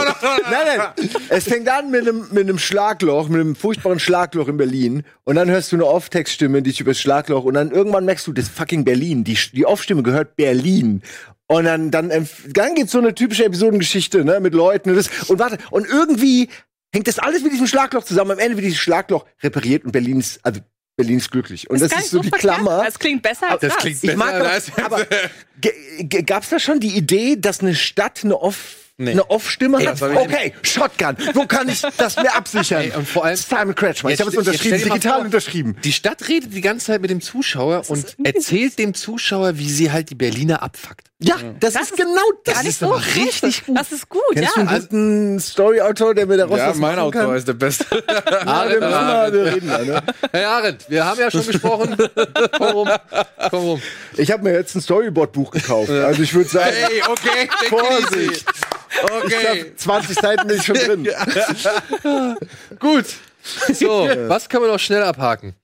nein, 0.49 0.78
nein. 0.78 1.09
Es 1.30 1.45
fängt 1.45 1.69
an 1.69 1.91
mit 1.91 2.01
einem, 2.07 2.28
mit 2.32 2.43
einem 2.43 2.59
Schlagloch, 2.59 3.30
mit 3.30 3.41
einem 3.41 3.55
furchtbaren 3.55 3.99
Schlagloch 3.99 4.47
in 4.47 4.57
Berlin. 4.57 5.03
Und 5.23 5.36
dann 5.36 5.49
hörst 5.49 5.71
du 5.71 5.76
eine 5.76 5.86
Off-Text-Stimme, 5.86 6.61
die 6.61 6.71
dich 6.71 6.82
über 6.82 6.91
das 6.91 6.99
Schlagloch. 6.99 7.43
Und 7.43 7.53
dann 7.53 7.71
irgendwann 7.71 8.05
merkst 8.05 8.26
du, 8.28 8.34
das 8.34 8.49
fucking 8.49 8.84
Berlin. 8.84 9.23
Die, 9.23 9.38
die 9.53 9.65
Off-Stimme 9.65 10.03
gehört 10.03 10.36
Berlin. 10.36 11.01
Und 11.48 11.66
dann, 11.66 11.91
dann, 11.91 12.10
dann 12.48 12.76
geht's 12.76 12.91
so 12.91 12.98
eine 12.98 13.14
typische 13.14 13.46
Episodengeschichte, 13.46 14.26
ne, 14.26 14.39
mit 14.39 14.54
Leuten 14.54 14.89
und 14.89 14.96
das. 14.96 15.10
Und 15.30 15.38
warte, 15.39 15.58
und 15.70 15.88
irgendwie 15.88 16.50
hängt 16.91 17.08
das 17.08 17.20
alles 17.20 17.43
mit 17.43 17.52
diesem 17.52 17.68
Schlagloch 17.68 18.04
zusammen. 18.04 18.32
Am 18.32 18.39
Ende 18.39 18.58
wird 18.58 18.66
dieses 18.66 18.80
Schlagloch 18.80 19.26
repariert 19.43 19.86
und 19.86 19.91
Berlin 19.91 20.20
ist, 20.20 20.39
also 20.43 20.62
Berlin 20.96 21.18
ist 21.18 21.30
glücklich. 21.30 21.70
Und 21.70 21.82
das 21.82 21.91
gar 21.91 22.00
ist 22.00 22.10
so 22.10 22.20
die 22.20 22.30
verkehrt. 22.30 22.56
Klammer. 22.56 22.84
Das 22.84 22.98
klingt 22.98 23.22
besser 23.22 23.52
als 23.52 23.62
Das 23.62 23.74
das. 23.74 23.82
klingt 23.82 24.04
Ich 24.04 24.16
mag 24.16 24.39
Besser 24.39 24.72
doch, 24.78 24.84
aber 24.86 25.06
gab's 26.26 26.50
da 26.50 26.60
schon 26.60 26.80
die 26.80 26.96
Idee, 26.96 27.36
dass 27.36 27.60
eine 27.60 27.76
Stadt 27.76 28.22
eine 28.24 28.39
Off 28.39 28.84
Nee. 28.98 29.12
eine 29.12 29.30
Off-Stimme 29.30 29.80
hat? 29.80 30.02
das 30.02 30.02
Okay, 30.02 30.54
Shotgun. 30.62 31.18
Wo 31.34 31.46
kann 31.46 31.68
ich 31.68 31.82
das 31.98 32.16
mir 32.16 32.34
absichern? 32.34 32.82
Ey, 32.84 32.91
und 32.96 33.06
vor 33.08 33.26
allem- 33.26 33.36
Simon 33.36 33.76
Kretschmann. 33.76 34.14
Ich 34.14 34.22
habe 34.22 34.30
es 34.32 34.38
unterschrieben, 34.38 34.78
digital 34.78 35.16
vor, 35.16 35.22
unterschrieben. 35.26 35.76
Die 35.84 35.91
Stadt 35.91 36.28
redet 36.30 36.54
die 36.54 36.62
ganze 36.62 36.86
Zeit 36.88 37.02
mit 37.02 37.10
dem 37.10 37.20
Zuschauer 37.20 37.84
und 37.89 38.16
erzählt 38.24 38.80
dem 38.80 38.93
Zuschauer, 38.93 39.58
wie 39.58 39.70
sie 39.70 39.91
halt 39.91 40.10
die 40.12 40.16
Berliner 40.16 40.64
abfuckt. 40.64 41.08
Ja, 41.20 41.36
das, 41.60 41.74
Das 41.74 41.84
ist 41.84 41.91
ist 41.91 41.98
genau 41.98 42.22
das. 42.43 42.58
Nicht 42.60 42.68
ist 42.70 42.80
so 42.80 42.91
richtig 42.91 43.66
gut. 43.66 43.78
Das 43.78 43.91
ist 43.91 44.10
gut, 44.10 44.22
Kennst 44.34 44.56
ja. 44.56 44.64
du 44.64 44.70
einen 44.70 44.80
guten 44.82 45.39
Story-Autor, 45.39 46.14
der 46.14 46.26
mir 46.26 46.38
daraus 46.38 46.58
Ja, 46.58 46.70
was 46.70 46.78
mein 46.78 47.00
Autor 47.00 47.22
kann? 47.22 47.36
ist 47.36 47.48
der 47.48 47.54
Beste. 47.54 47.86
Ah, 48.46 48.66
wir 49.32 49.46
reden, 49.46 49.68
ne? 49.68 50.02
Herr 50.32 50.50
Arendt, 50.50 50.89
wir 50.89 51.06
haben 51.06 51.20
ja 51.20 51.32
schon 51.32 51.46
gesprochen. 51.46 51.96
Komm 52.58 52.68
rum. 52.68 52.89
Komm 53.50 53.60
rum. 53.60 53.82
Ich 54.18 54.32
habe 54.32 54.43
mir 54.43 54.54
jetzt 54.54 54.76
ein 54.76 54.82
Storyboard-Buch 54.82 55.52
gekauft. 55.52 55.89
Also 55.89 56.22
ich 56.22 56.34
würde 56.34 56.50
sagen, 56.50 56.74
Ey, 56.89 57.02
okay. 57.08 57.50
Vorsicht. 57.70 58.46
Okay. 59.03 59.65
Ich 59.75 59.88
hab 59.88 60.03
20 60.05 60.19
Seiten 60.19 60.47
bin 60.47 60.57
ich 60.57 60.65
schon 60.65 60.75
drin. 60.75 61.07
Gut. 62.79 63.05
So, 63.73 64.09
was 64.27 64.49
können 64.49 64.63
wir 64.63 64.71
noch 64.71 64.79
schnell 64.79 65.03
abhaken? 65.03 65.55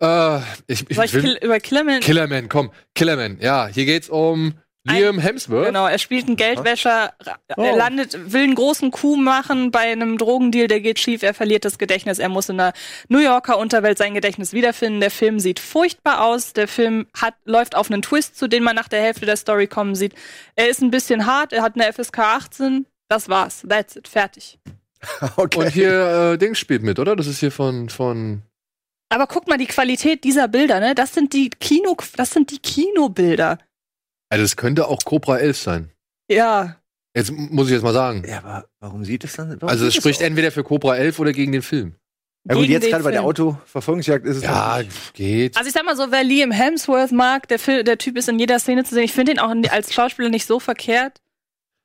Äh, 0.00 0.38
ich, 0.68 0.88
ich 0.88 0.96
Soll 0.96 1.04
ich 1.06 1.14
will- 1.14 1.22
Kill, 1.22 1.38
über 1.42 1.58
Killerman? 1.60 2.00
Killerman, 2.00 2.48
komm, 2.48 2.70
Killerman. 2.94 3.38
Ja, 3.40 3.66
hier 3.66 3.84
geht's 3.84 4.08
um 4.08 4.54
Liam 4.88 5.18
Hemsworth. 5.18 5.66
Genau, 5.66 5.86
er 5.86 5.98
spielt 5.98 6.26
einen 6.26 6.36
Geldwäscher, 6.36 7.12
Oh. 7.56 7.62
er 7.62 7.76
landet, 7.76 8.32
will 8.32 8.42
einen 8.42 8.54
großen 8.54 8.90
Coup 8.90 9.16
machen 9.16 9.70
bei 9.70 9.80
einem 9.92 10.18
Drogendeal, 10.18 10.68
der 10.68 10.80
geht 10.80 10.98
schief, 10.98 11.22
er 11.22 11.34
verliert 11.34 11.64
das 11.64 11.78
Gedächtnis, 11.78 12.18
er 12.18 12.28
muss 12.28 12.48
in 12.48 12.58
der 12.58 12.72
New 13.08 13.18
Yorker 13.18 13.58
Unterwelt 13.58 13.98
sein 13.98 14.14
Gedächtnis 14.14 14.52
wiederfinden. 14.52 15.00
Der 15.00 15.10
Film 15.10 15.38
sieht 15.40 15.60
furchtbar 15.60 16.24
aus, 16.24 16.52
der 16.52 16.68
Film 16.68 17.06
hat, 17.16 17.34
läuft 17.44 17.74
auf 17.76 17.90
einen 17.90 18.02
Twist, 18.02 18.36
zu 18.38 18.48
dem 18.48 18.64
man 18.64 18.76
nach 18.76 18.88
der 18.88 19.02
Hälfte 19.02 19.26
der 19.26 19.36
Story 19.36 19.66
kommen 19.66 19.94
sieht. 19.94 20.14
Er 20.56 20.68
ist 20.68 20.80
ein 20.82 20.90
bisschen 20.90 21.26
hart, 21.26 21.52
er 21.52 21.62
hat 21.62 21.74
eine 21.76 21.92
FSK 21.92 22.18
18, 22.18 22.86
das 23.08 23.28
war's, 23.28 23.62
that's 23.68 23.96
it, 23.96 24.08
fertig. 24.08 24.58
Okay. 25.36 25.58
Und 25.60 25.68
hier 25.68 26.32
äh, 26.32 26.38
Dings 26.38 26.58
spielt 26.58 26.82
mit, 26.82 26.98
oder? 26.98 27.14
Das 27.14 27.28
ist 27.28 27.38
hier 27.38 27.52
von 27.52 27.88
von 27.88 28.42
Aber 29.10 29.26
guck 29.28 29.46
mal 29.48 29.56
die 29.56 29.66
Qualität 29.66 30.24
dieser 30.24 30.48
Bilder, 30.48 30.80
ne? 30.80 30.94
Das 30.96 31.14
sind 31.14 31.32
die 31.32 31.50
Kino, 31.50 31.96
das 32.16 32.30
sind 32.32 32.50
die 32.50 32.58
Kinobilder. 32.58 33.58
Also 34.30 34.44
das 34.44 34.56
könnte 34.56 34.86
auch 34.88 35.00
Cobra 35.04 35.38
11 35.38 35.58
sein. 35.58 35.90
Ja, 36.30 36.76
Jetzt 37.16 37.32
muss 37.32 37.66
ich 37.68 37.72
jetzt 37.72 37.82
mal 37.82 37.92
sagen. 37.94 38.22
ja, 38.28 38.38
aber 38.38 38.66
warum 38.80 39.04
sieht 39.04 39.24
es 39.24 39.32
dann? 39.32 39.58
Also 39.62 39.86
es 39.86 39.94
spricht 39.94 40.20
entweder 40.20 40.52
für 40.52 40.62
Cobra 40.62 40.96
11 40.96 41.18
oder 41.18 41.32
gegen 41.32 41.50
den 41.52 41.62
Film. 41.62 41.94
Ja 42.48 42.54
gut, 42.54 42.66
jetzt 42.66 42.86
gerade 42.88 43.02
bei 43.02 43.10
der 43.10 43.20
Film. 43.20 43.28
Autoverfolgungsjagd 43.30 44.24
ist 44.26 44.36
es 44.38 44.42
Ja, 44.44 44.80
geht. 45.14 45.56
Also 45.56 45.66
ich 45.68 45.74
sag 45.74 45.84
mal 45.84 45.96
so, 45.96 46.10
wer 46.10 46.22
Liam 46.22 46.50
Hemsworth 46.52 47.10
mag, 47.10 47.48
der, 47.48 47.58
Fil- 47.58 47.82
der 47.82 47.98
Typ 47.98 48.16
ist 48.16 48.28
in 48.28 48.38
jeder 48.38 48.58
Szene 48.60 48.84
zu 48.84 48.94
sehen. 48.94 49.04
Ich 49.04 49.12
finde 49.12 49.32
ihn 49.32 49.38
auch 49.38 49.52
als 49.70 49.92
Schauspieler 49.92 50.28
nicht 50.28 50.46
so 50.46 50.60
verkehrt. 50.60 51.18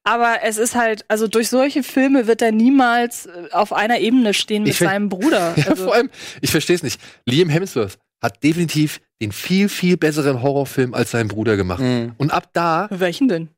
Aber 0.06 0.44
es 0.44 0.58
ist 0.58 0.76
halt, 0.76 1.06
also 1.08 1.28
durch 1.28 1.48
solche 1.50 1.82
Filme 1.82 2.28
wird 2.28 2.41
er 2.41 2.52
niemals 2.52 3.26
äh, 3.26 3.48
auf 3.54 3.72
einer 3.74 4.00
Ebene 4.00 4.34
stehen 4.34 4.64
mit 4.64 4.74
Ich 4.74 4.78
find- 4.78 4.89
seinem 4.89 5.10
Bruder. 5.10 5.54
Ja, 5.58 5.70
Also, 5.70 5.86
vor 5.86 5.94
allem, 5.96 6.10
ich 6.41 6.52
verstehe 6.52 6.76
es 6.76 6.84
nicht. 6.84 7.00
Liam 7.26 7.50
Hemsworth 7.50 7.98
hat 8.24 8.41
definitiv 8.43 8.99
den 9.21 9.32
viel, 9.32 9.69
viel 9.69 9.97
besseren 9.97 10.41
Horrorfilm 10.41 10.93
als 10.93 11.11
sein 11.11 11.28
Bruder 11.28 11.55
gemacht. 11.57 11.80
Mhm. 11.82 12.13
Und 12.17 12.32
ab 12.32 12.49
da, 12.53 12.88
welchen 12.89 13.28
denn? 13.28 13.49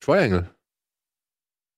Triangle. 0.00 0.48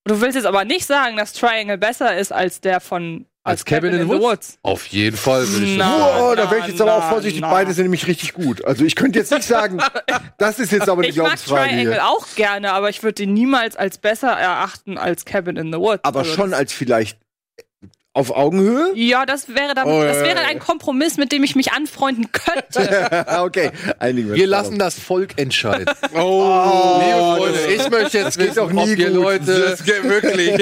Du 0.07 0.21
willst 0.21 0.37
jetzt 0.37 0.45
aber 0.47 0.65
nicht 0.65 0.85
sagen, 0.87 1.17
dass 1.17 1.33
Triangle 1.33 1.79
besser 1.79 2.17
ist 2.17 2.31
als 2.33 2.61
der 2.61 2.81
von 2.81 3.25
Als 3.43 3.65
Cabin 3.65 3.95
in 3.95 4.03
the 4.03 4.09
Woods? 4.09 4.59
Auf 4.63 4.87
jeden 4.89 5.17
Fall, 5.17 5.49
würde 5.49 5.65
ich 5.65 5.79
Na. 5.79 5.99
sagen. 5.99 6.23
Oh, 6.23 6.35
da 6.35 6.51
wäre 6.51 6.61
ich 6.61 6.67
jetzt 6.69 6.81
aber 6.83 6.95
auch 6.97 7.01
na, 7.01 7.11
vorsichtig. 7.11 7.41
na. 7.41 7.51
Beide 7.51 7.73
sind 7.73 7.85
nämlich 7.85 8.07
richtig 8.07 8.35
gut. 8.35 8.63
Also 8.67 8.85
ich 8.85 8.97
könnte 8.97 9.19
jetzt 9.19 9.33
nicht 9.33 9.45
sagen, 9.45 9.79
das 10.39 10.59
ist 10.59 10.73
jetzt 10.73 10.89
aber 10.91 11.01
eine 11.03 11.09
Ich 11.11 11.17
mag 11.17 11.25
Glaubensfrage 11.27 11.69
Triangle 11.71 11.93
hier. 11.95 12.07
auch 12.07 12.27
gerne, 12.37 12.73
aber 12.73 12.91
ich 12.91 13.03
würde 13.03 13.23
ihn 13.23 13.33
niemals 13.33 13.77
als 13.77 13.97
besser 13.97 14.31
erachten 14.33 14.99
als 14.99 15.25
Cabin 15.25 15.57
in 15.57 15.73
the 15.73 15.79
Woods. 15.79 16.05
Aber 16.05 16.21
Also 16.21 16.35
schon 16.35 16.53
als 16.53 16.75
vielleicht 16.75 17.19
auf 18.15 18.31
Augenhöhe? 18.35 18.93
Ja, 18.95 19.27
das 19.27 19.49
wäre 19.49 19.75
dann, 19.75 19.87
Oh, 19.87 20.03
das 20.03 20.21
wäre 20.21 20.39
ein. 20.47 20.61
Kompromiss, 20.61 21.17
mit 21.17 21.33
dem 21.33 21.43
ich 21.43 21.57
mich 21.57 21.73
anfreunde 21.73 22.29
könnte. 22.31 23.27
okay, 23.41 23.71
einigen 23.99 24.29
wir 24.29 24.37
Wir 24.37 24.47
lassen 24.47 24.79
das 24.79 24.99
Volk 24.99 25.33
entscheiden. 25.37 25.87
Oh, 26.15 27.01
Liebe 27.01 27.19
Oh, 27.19 27.37
Freunde, 27.37 27.59
das- 27.59 27.85
ich 27.87 27.91
möchte 27.91 28.19
jetzt 28.19 28.39
wissen, 28.39 28.55
doch 28.55 28.71
nie 28.71 28.93
ob 28.93 28.99
ihr. 28.99 29.11
Leute... 29.11 29.59
das 29.61 29.85
geht 29.85 30.05
wirklich. 30.05 30.51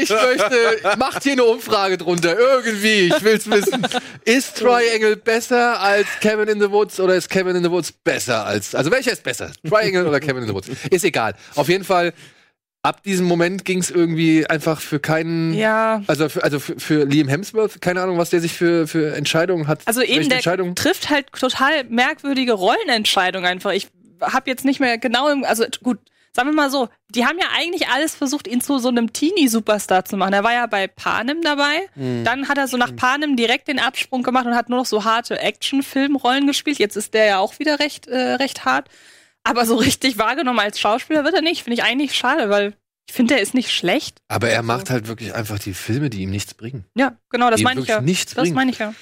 Ich 0.00 0.10
möchte, 0.10 0.96
macht 0.96 1.24
hier 1.24 1.32
eine 1.32 1.44
Umfrage 1.44 1.98
drunter, 1.98 2.38
irgendwie, 2.38 3.08
ich 3.08 3.22
will's 3.24 3.50
wissen. 3.50 3.84
Ist 4.24 4.56
Triangle 4.58 5.16
besser 5.16 5.80
als 5.80 6.06
Cabin 6.20 6.48
in 6.48 6.60
the 6.60 6.70
Woods 6.70 7.00
oder 7.00 7.14
ist 7.16 7.28
Cabin 7.28 7.56
in 7.56 7.64
the 7.64 7.70
Woods 7.70 7.90
besser 7.92 8.46
als, 8.46 8.74
also 8.76 8.90
welcher 8.92 9.12
ist 9.12 9.24
besser? 9.24 9.50
Triangle 9.68 10.06
oder 10.06 10.20
Cabin 10.20 10.42
in 10.42 10.48
the 10.48 10.54
Woods? 10.54 10.68
Ist 10.90 11.04
egal. 11.04 11.34
Auf 11.56 11.68
jeden 11.68 11.84
Fall, 11.84 12.12
ab 12.86 13.02
diesem 13.02 13.26
Moment 13.26 13.64
ging's 13.64 13.90
irgendwie 13.90 14.46
einfach 14.46 14.80
für 14.80 15.00
keinen, 15.00 15.54
ja. 15.54 16.02
also 16.06 16.28
für, 16.28 16.44
also 16.44 16.60
für, 16.60 16.78
für 16.78 17.04
Liam 17.04 17.28
Hemsworth, 17.28 17.80
keine 17.80 18.00
Ahnung, 18.00 18.16
was 18.18 18.30
der 18.30 18.40
sich 18.40 18.52
für, 18.52 18.86
für 18.86 19.14
Entscheidungen 19.14 19.66
hat. 19.66 19.80
Also 19.86 20.02
eben, 20.02 20.28
der 20.28 20.40
trifft 20.74 21.10
halt 21.10 21.32
total 21.32 21.84
merkwürdige 21.84 22.52
Rollenentscheidungen 22.52 23.46
einfach. 23.46 23.72
Ich 23.72 23.88
habe 24.20 24.48
jetzt 24.48 24.64
nicht 24.64 24.80
mehr 24.80 24.98
genau 24.98 25.28
im, 25.28 25.44
also 25.44 25.64
gut, 25.82 25.98
sagen 26.32 26.50
wir 26.50 26.54
mal 26.54 26.70
so, 26.70 26.88
die 27.08 27.26
haben 27.26 27.38
ja 27.38 27.46
eigentlich 27.56 27.88
alles 27.88 28.14
versucht, 28.14 28.46
ihn 28.46 28.60
zu 28.60 28.78
so 28.78 28.88
einem 28.88 29.12
Teenie-Superstar 29.12 30.04
zu 30.04 30.16
machen. 30.16 30.34
Er 30.34 30.44
war 30.44 30.52
ja 30.52 30.66
bei 30.66 30.86
Panem 30.86 31.42
dabei. 31.42 31.88
Hm. 31.94 32.24
Dann 32.24 32.48
hat 32.48 32.58
er 32.58 32.68
so 32.68 32.76
nach 32.76 32.94
Panem 32.94 33.36
direkt 33.36 33.68
den 33.68 33.80
Absprung 33.80 34.22
gemacht 34.22 34.46
und 34.46 34.54
hat 34.54 34.68
nur 34.68 34.78
noch 34.78 34.86
so 34.86 35.04
harte 35.04 35.40
Actionfilmrollen 35.40 36.46
gespielt. 36.46 36.78
Jetzt 36.78 36.96
ist 36.96 37.14
der 37.14 37.24
ja 37.24 37.38
auch 37.38 37.58
wieder 37.58 37.80
recht, 37.80 38.06
äh, 38.06 38.34
recht 38.34 38.64
hart. 38.64 38.88
Aber 39.48 39.64
so 39.66 39.76
richtig 39.76 40.18
wahrgenommen 40.18 40.58
als 40.58 40.80
Schauspieler 40.80 41.24
wird 41.24 41.34
er 41.34 41.42
nicht. 41.42 41.62
Finde 41.62 41.74
ich 41.74 41.82
eigentlich 41.84 42.14
schade, 42.14 42.50
weil 42.50 42.74
ich 43.08 43.14
finde, 43.14 43.34
der 43.34 43.42
ist 43.42 43.54
nicht 43.54 43.70
schlecht. 43.70 44.20
Aber 44.28 44.48
er 44.48 44.62
macht 44.62 44.90
halt 44.90 45.06
wirklich 45.06 45.34
einfach 45.34 45.58
die 45.58 45.74
Filme, 45.74 46.10
die 46.10 46.22
ihm 46.22 46.30
nichts 46.30 46.54
bringen. 46.54 46.84
Ja, 46.96 47.16
genau, 47.30 47.50
das 47.50 47.62
meine 47.62 47.80
ich 47.80 47.86
ja. 47.86 48.00
nichts 48.00 48.34
Das 48.34 48.42
bringen. 48.42 48.54
meine 48.56 48.70
ich 48.72 48.78
ja. 48.78 48.92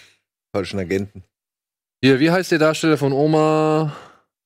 Falschen 0.55 0.79
Agenten. 0.79 1.25
Hier, 2.03 2.21
wie 2.21 2.31
heißt 2.31 2.53
der 2.53 2.59
Darsteller 2.59 2.99
von 2.99 3.13
Oma 3.13 3.97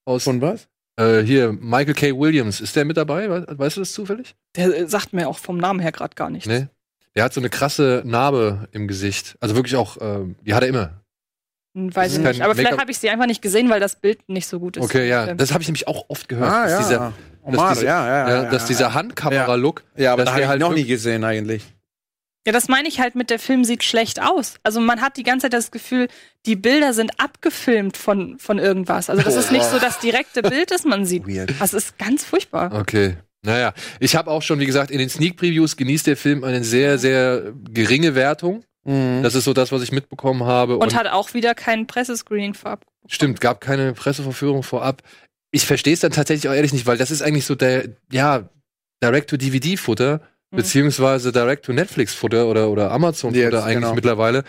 aus 0.04 0.22
Von 0.24 0.40
was? 0.40 0.68
äh, 0.96 1.22
hier 1.22 1.52
Michael 1.52 1.94
K. 1.94 2.16
Williams? 2.16 2.60
Ist 2.60 2.76
der 2.76 2.84
mit 2.84 2.96
dabei? 2.96 3.28
We- 3.28 3.46
Weißt 3.58 3.76
du 3.76 3.80
das 3.80 3.92
zufällig? 3.92 4.36
Der 4.54 4.66
äh, 4.78 4.86
sagt 4.88 5.12
mir 5.12 5.28
auch 5.28 5.38
vom 5.38 5.56
Namen 5.58 5.80
her 5.80 5.90
gerade 5.92 6.14
gar 6.14 6.30
nichts. 6.30 6.48
Nee. 6.48 6.68
Der 7.16 7.24
hat 7.24 7.34
so 7.34 7.40
eine 7.40 7.50
krasse 7.50 8.02
Narbe 8.06 8.68
im 8.70 8.86
Gesicht. 8.86 9.36
Also 9.40 9.56
wirklich 9.56 9.74
auch, 9.74 9.96
ähm, 10.00 10.36
die 10.42 10.54
hat 10.54 10.62
er 10.62 10.68
immer. 10.68 11.02
Weiß 11.92 12.12
ich 12.14 12.18
nicht. 12.18 12.42
Aber 12.42 12.54
vielleicht 12.54 12.78
habe 12.78 12.90
ich 12.90 12.98
sie 12.98 13.10
einfach 13.10 13.26
nicht 13.26 13.42
gesehen, 13.42 13.70
weil 13.70 13.80
das 13.80 13.96
Bild 13.96 14.28
nicht 14.28 14.46
so 14.46 14.58
gut 14.60 14.76
ist. 14.76 14.84
Okay, 14.84 15.08
ja. 15.08 15.28
Ähm, 15.28 15.36
Das 15.36 15.52
habe 15.52 15.62
ich 15.62 15.68
nämlich 15.68 15.86
auch 15.88 16.04
oft 16.08 16.28
gehört. 16.28 16.50
Ah, 16.50 16.62
dass 16.64 16.72
ja. 16.72 16.78
dieser, 16.80 17.12
Omar, 17.42 17.72
diese- 17.74 17.86
ja, 17.86 18.06
ja, 18.06 18.28
ja, 18.28 18.42
ja, 18.44 18.50
dass 18.50 18.62
ja, 18.62 18.68
dieser 18.68 18.86
ja. 18.88 18.94
Handkamera-Look. 18.94 19.84
Ja, 19.96 20.12
aber 20.12 20.24
dass 20.24 20.26
das 20.26 20.32
habe 20.34 20.42
ich 20.42 20.48
halt 20.48 20.60
noch 20.60 20.74
nie 20.74 20.84
gesehen 20.84 21.24
eigentlich. 21.24 21.64
Ja, 22.46 22.52
das 22.52 22.68
meine 22.68 22.88
ich 22.88 22.98
halt 23.00 23.14
mit 23.14 23.28
der 23.30 23.38
Film 23.38 23.64
sieht 23.64 23.84
schlecht 23.84 24.22
aus. 24.22 24.54
Also 24.62 24.80
man 24.80 25.02
hat 25.02 25.16
die 25.18 25.22
ganze 25.22 25.44
Zeit 25.44 25.52
das 25.52 25.70
Gefühl, 25.70 26.08
die 26.46 26.56
Bilder 26.56 26.94
sind 26.94 27.12
abgefilmt 27.20 27.96
von, 27.98 28.38
von 28.38 28.58
irgendwas. 28.58 29.10
Also 29.10 29.22
das 29.22 29.36
ist 29.36 29.52
nicht 29.52 29.64
so 29.66 29.78
das 29.78 29.98
direkte 29.98 30.40
Bild, 30.42 30.70
das 30.70 30.84
man 30.84 31.04
sieht. 31.04 31.26
Weird. 31.26 31.52
Das 31.58 31.74
ist 31.74 31.98
ganz 31.98 32.24
furchtbar. 32.24 32.72
Okay. 32.72 33.16
Naja, 33.42 33.72
ich 34.00 34.16
habe 34.16 34.30
auch 34.30 34.40
schon, 34.42 34.58
wie 34.60 34.66
gesagt, 34.66 34.90
in 34.90 34.98
den 34.98 35.10
Sneak 35.10 35.36
Previews 35.36 35.76
genießt 35.76 36.06
der 36.06 36.16
Film 36.16 36.42
eine 36.42 36.64
sehr, 36.64 36.98
sehr 36.98 37.52
geringe 37.70 38.14
Wertung. 38.14 38.64
Mhm. 38.88 39.22
Das 39.22 39.34
ist 39.34 39.44
so 39.44 39.52
das, 39.52 39.70
was 39.70 39.82
ich 39.82 39.92
mitbekommen 39.92 40.44
habe. 40.44 40.78
Und 40.78 40.94
hat 40.96 41.06
auch 41.06 41.34
wieder 41.34 41.54
kein 41.54 41.86
Pressescreening 41.86 42.54
vorab. 42.54 42.84
Stimmt, 43.06 43.40
gab 43.40 43.60
keine 43.60 43.92
Presseverführung 43.92 44.62
vorab. 44.62 45.02
Ich 45.50 45.66
verstehe 45.66 45.94
es 45.94 46.00
dann 46.00 46.12
tatsächlich 46.12 46.48
auch 46.48 46.54
ehrlich 46.54 46.72
nicht, 46.72 46.86
weil 46.86 46.98
das 46.98 47.10
ist 47.10 47.22
eigentlich 47.22 47.44
so 47.46 47.54
der, 47.54 47.88
ja, 48.10 48.48
Direct-to-DVD-Futter, 49.02 50.20
Mhm. 50.50 50.56
beziehungsweise 50.56 51.30
Direct-to-Netflix-Futter 51.32 52.46
oder, 52.46 52.70
oder 52.70 52.90
Amazon-Futter 52.90 53.38
Jetzt, 53.50 53.54
eigentlich 53.62 53.74
genau. 53.82 53.94
mittlerweile. 53.94 54.44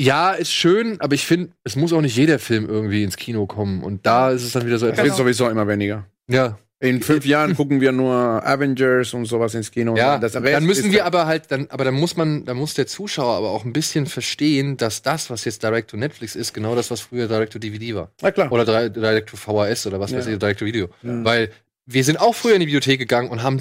Ja, 0.00 0.32
ist 0.32 0.52
schön, 0.52 1.00
aber 1.00 1.14
ich 1.16 1.26
finde, 1.26 1.50
es 1.64 1.74
muss 1.74 1.92
auch 1.92 2.00
nicht 2.00 2.16
jeder 2.16 2.38
Film 2.38 2.68
irgendwie 2.68 3.02
ins 3.02 3.16
Kino 3.16 3.46
kommen. 3.46 3.82
Und 3.82 4.06
da 4.06 4.30
ist 4.30 4.44
es 4.44 4.52
dann 4.52 4.64
wieder 4.66 4.78
so 4.78 4.86
Es 4.86 4.92
etwas. 4.92 5.04
wird 5.06 5.16
sowieso 5.16 5.48
immer 5.48 5.66
weniger. 5.66 6.06
Ja, 6.28 6.56
In 6.80 7.02
fünf 7.02 7.24
Jahren 7.26 7.56
gucken 7.56 7.80
wir 7.80 7.90
nur 7.92 8.14
Avengers 8.46 9.12
und 9.14 9.24
sowas 9.24 9.54
ins 9.54 9.70
Kino. 9.70 9.96
ja. 9.96 10.18
dann 10.18 10.64
müssen 10.64 10.92
wir 10.92 11.04
aber 11.06 11.26
halt, 11.26 11.50
dann, 11.50 11.66
aber 11.70 11.84
dann 11.84 11.94
muss 11.94 12.16
man, 12.16 12.44
dann 12.44 12.56
muss 12.56 12.74
der 12.74 12.86
Zuschauer 12.86 13.34
aber 13.36 13.50
auch 13.50 13.64
ein 13.64 13.72
bisschen 13.72 14.06
verstehen, 14.06 14.76
dass 14.76 15.02
das, 15.02 15.28
was 15.30 15.44
jetzt 15.44 15.62
Direct-to-Netflix 15.62 16.36
ist, 16.36 16.52
genau 16.54 16.74
das, 16.76 16.90
was 16.90 17.00
früher 17.00 17.26
Direct-to-DVD 17.26 17.94
war. 17.96 18.10
Na 18.22 18.30
klar. 18.30 18.52
Oder 18.52 18.64
Dire- 18.64 18.90
Direct 18.90 19.28
to 19.30 19.36
VHS 19.36 19.86
oder 19.88 19.98
was 19.98 20.12
weiß 20.14 20.26
Ja. 20.26 20.32
ich, 20.34 20.38
Direct 20.38 20.60
to 20.60 20.66
Video. 20.66 20.88
Ja. 21.02 21.24
Weil 21.24 21.50
wir 21.86 22.04
sind 22.04 22.20
auch 22.20 22.34
früher 22.34 22.54
in 22.54 22.60
die 22.60 22.66
Bibliothek 22.66 22.98
gegangen 23.00 23.28
und 23.30 23.42
haben 23.42 23.60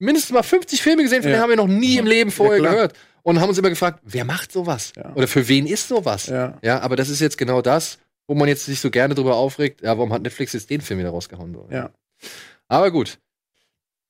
mindestens 0.00 0.32
mal 0.32 0.42
50 0.42 0.82
Filme 0.82 1.02
gesehen, 1.04 1.22
von 1.22 1.30
Ja. 1.30 1.36
denen 1.36 1.42
haben 1.42 1.50
wir 1.50 1.56
noch 1.56 1.68
nie 1.68 1.96
im 1.98 2.06
Leben 2.06 2.30
vorher 2.32 2.58
klar. 2.58 2.72
gehört. 2.72 2.92
Und 3.22 3.40
haben 3.40 3.50
uns 3.50 3.58
immer 3.58 3.70
gefragt, 3.70 4.00
wer 4.02 4.24
macht 4.24 4.50
sowas? 4.50 4.92
Ja. 4.96 5.12
Oder 5.14 5.28
für 5.28 5.46
wen 5.46 5.64
ist 5.68 5.86
sowas? 5.86 6.26
Ja. 6.26 6.58
Ja. 6.62 6.80
aber 6.80 6.96
das 6.96 7.08
ist 7.08 7.20
jetzt 7.20 7.38
genau 7.38 7.62
das, 7.62 7.98
wo 8.26 8.34
man 8.34 8.48
jetzt 8.48 8.64
sich 8.66 8.80
so 8.80 8.90
gerne 8.90 9.14
drüber 9.14 9.36
aufregt, 9.36 9.80
ja, 9.82 9.96
warum 9.96 10.12
hat 10.12 10.22
Netflix 10.22 10.54
jetzt 10.54 10.70
den 10.70 10.80
Film 10.80 10.98
wieder 10.98 11.10
rausgehauen? 11.10 11.54
So. 11.54 11.68
Ja. 11.70 11.90
Aber 12.68 12.90
gut. 12.90 13.18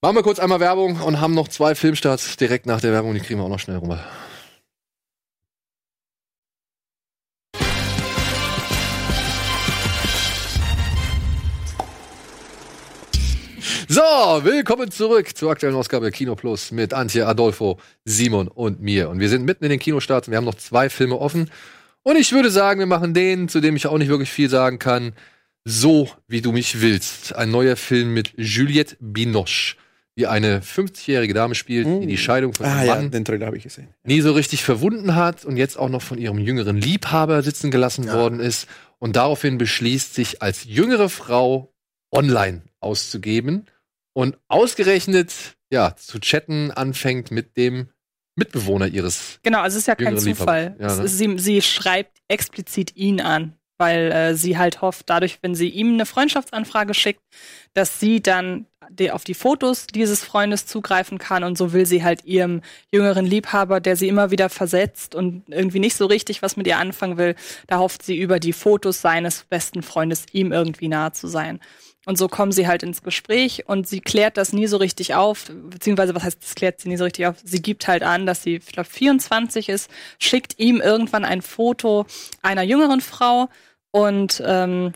Machen 0.02 0.16
wir 0.16 0.22
kurz 0.22 0.40
einmal 0.40 0.58
Werbung 0.60 1.00
und 1.00 1.20
haben 1.20 1.34
noch 1.34 1.48
zwei 1.48 1.74
Filmstarts 1.74 2.36
direkt 2.36 2.66
nach 2.66 2.80
der 2.80 2.92
Werbung, 2.92 3.14
die 3.14 3.20
kriegen 3.20 3.38
wir 3.38 3.44
auch 3.44 3.48
noch 3.48 3.60
schnell 3.60 3.78
rüber. 3.78 4.04
So, 13.88 14.00
willkommen 14.00 14.90
zurück 14.90 15.36
zur 15.36 15.50
aktuellen 15.50 15.76
Ausgabe 15.76 16.10
Kino 16.10 16.34
Plus 16.34 16.72
mit 16.72 16.94
Antje, 16.94 17.26
Adolfo, 17.26 17.78
Simon 18.06 18.48
und 18.48 18.80
mir. 18.80 19.10
Und 19.10 19.20
wir 19.20 19.28
sind 19.28 19.44
mitten 19.44 19.64
in 19.64 19.70
den 19.70 19.78
Kinostarts 19.78 20.26
und 20.26 20.32
wir 20.32 20.38
haben 20.38 20.46
noch 20.46 20.54
zwei 20.54 20.88
Filme 20.88 21.18
offen. 21.18 21.50
Und 22.02 22.16
ich 22.16 22.32
würde 22.32 22.50
sagen, 22.50 22.80
wir 22.80 22.86
machen 22.86 23.12
den, 23.12 23.48
zu 23.48 23.60
dem 23.60 23.76
ich 23.76 23.86
auch 23.86 23.98
nicht 23.98 24.08
wirklich 24.08 24.30
viel 24.30 24.48
sagen 24.48 24.78
kann, 24.78 25.12
so 25.64 26.08
wie 26.28 26.40
du 26.40 26.52
mich 26.52 26.80
willst. 26.80 27.34
Ein 27.34 27.50
neuer 27.50 27.76
Film 27.76 28.14
mit 28.14 28.32
Juliette 28.36 28.96
Binoche, 29.00 29.76
die 30.16 30.26
eine 30.26 30.60
50-jährige 30.60 31.34
Dame 31.34 31.54
spielt, 31.54 31.86
die 31.86 32.06
die 32.06 32.18
Scheidung 32.18 32.52
von 32.52 32.66
Ah 32.66 32.78
ihrem 32.78 32.86
ja, 32.86 32.94
Mann 32.94 33.10
den 33.10 33.24
Trailer 33.24 33.46
habe 33.46 33.56
ich 33.56 33.62
gesehen. 33.62 33.88
nie 34.04 34.20
so 34.20 34.32
richtig 34.32 34.62
verwunden 34.64 35.14
hat 35.14 35.44
und 35.44 35.56
jetzt 35.56 35.78
auch 35.78 35.88
noch 35.88 36.02
von 36.02 36.18
ihrem 36.18 36.38
jüngeren 36.38 36.76
Liebhaber 36.76 37.42
sitzen 37.42 37.70
gelassen 37.70 38.10
worden 38.10 38.40
ist 38.40 38.66
und 38.98 39.16
daraufhin 39.16 39.58
beschließt, 39.58 40.14
sich 40.14 40.42
als 40.42 40.64
jüngere 40.64 41.08
Frau 41.08 41.72
online 42.12 42.62
auszugeben 42.80 43.66
und 44.12 44.36
ausgerechnet 44.48 45.32
ja 45.70 45.96
zu 45.96 46.18
chatten 46.20 46.70
anfängt 46.70 47.30
mit 47.30 47.56
dem 47.56 47.88
Mitbewohner 48.36 48.86
ihres. 48.86 49.38
Genau, 49.42 49.60
also 49.60 49.76
es 49.76 49.82
ist 49.82 49.86
ja 49.88 49.94
kein 49.94 50.18
Zufall. 50.18 50.76
Ja, 50.78 50.96
ne? 50.96 51.04
ist, 51.04 51.18
sie, 51.18 51.38
sie 51.38 51.62
schreibt 51.62 52.18
explizit 52.28 52.96
ihn 52.96 53.20
an, 53.20 53.54
weil 53.82 54.12
äh, 54.12 54.34
sie 54.36 54.58
halt 54.58 54.80
hofft, 54.80 55.10
dadurch, 55.10 55.40
wenn 55.42 55.56
sie 55.56 55.68
ihm 55.68 55.94
eine 55.94 56.06
Freundschaftsanfrage 56.06 56.94
schickt, 56.94 57.20
dass 57.74 57.98
sie 57.98 58.22
dann 58.22 58.66
die, 58.90 59.10
auf 59.10 59.24
die 59.24 59.34
Fotos 59.34 59.88
dieses 59.88 60.22
Freundes 60.22 60.66
zugreifen 60.66 61.18
kann 61.18 61.42
und 61.42 61.58
so 61.58 61.72
will 61.72 61.84
sie 61.84 62.04
halt 62.04 62.24
ihrem 62.24 62.60
jüngeren 62.92 63.26
Liebhaber, 63.26 63.80
der 63.80 63.96
sie 63.96 64.06
immer 64.06 64.30
wieder 64.30 64.50
versetzt 64.50 65.16
und 65.16 65.42
irgendwie 65.48 65.80
nicht 65.80 65.96
so 65.96 66.06
richtig 66.06 66.42
was 66.42 66.56
mit 66.56 66.68
ihr 66.68 66.78
anfangen 66.78 67.18
will, 67.18 67.34
da 67.66 67.78
hofft 67.78 68.04
sie 68.04 68.16
über 68.16 68.38
die 68.38 68.52
Fotos 68.52 69.00
seines 69.00 69.42
besten 69.50 69.82
Freundes 69.82 70.26
ihm 70.30 70.52
irgendwie 70.52 70.86
nahe 70.86 71.10
zu 71.10 71.26
sein. 71.26 71.58
Und 72.04 72.18
so 72.18 72.26
kommen 72.26 72.50
sie 72.50 72.66
halt 72.66 72.82
ins 72.82 73.02
Gespräch 73.02 73.68
und 73.68 73.88
sie 73.88 74.00
klärt 74.00 74.36
das 74.36 74.52
nie 74.52 74.66
so 74.66 74.76
richtig 74.76 75.14
auf, 75.14 75.50
beziehungsweise 75.70 76.14
was 76.14 76.24
heißt, 76.24 76.42
das 76.42 76.54
klärt 76.56 76.80
sie 76.80 76.88
nie 76.88 76.96
so 76.96 77.04
richtig 77.04 77.26
auf. 77.26 77.36
Sie 77.44 77.62
gibt 77.62 77.86
halt 77.86 78.02
an, 78.02 78.26
dass 78.26 78.42
sie, 78.42 78.56
ich 78.56 78.66
glaube, 78.66 78.88
24 78.88 79.68
ist, 79.68 79.88
schickt 80.18 80.58
ihm 80.58 80.80
irgendwann 80.80 81.24
ein 81.24 81.42
Foto 81.42 82.06
einer 82.42 82.62
jüngeren 82.62 83.00
Frau 83.00 83.48
und 83.92 84.42
ähm, 84.44 84.92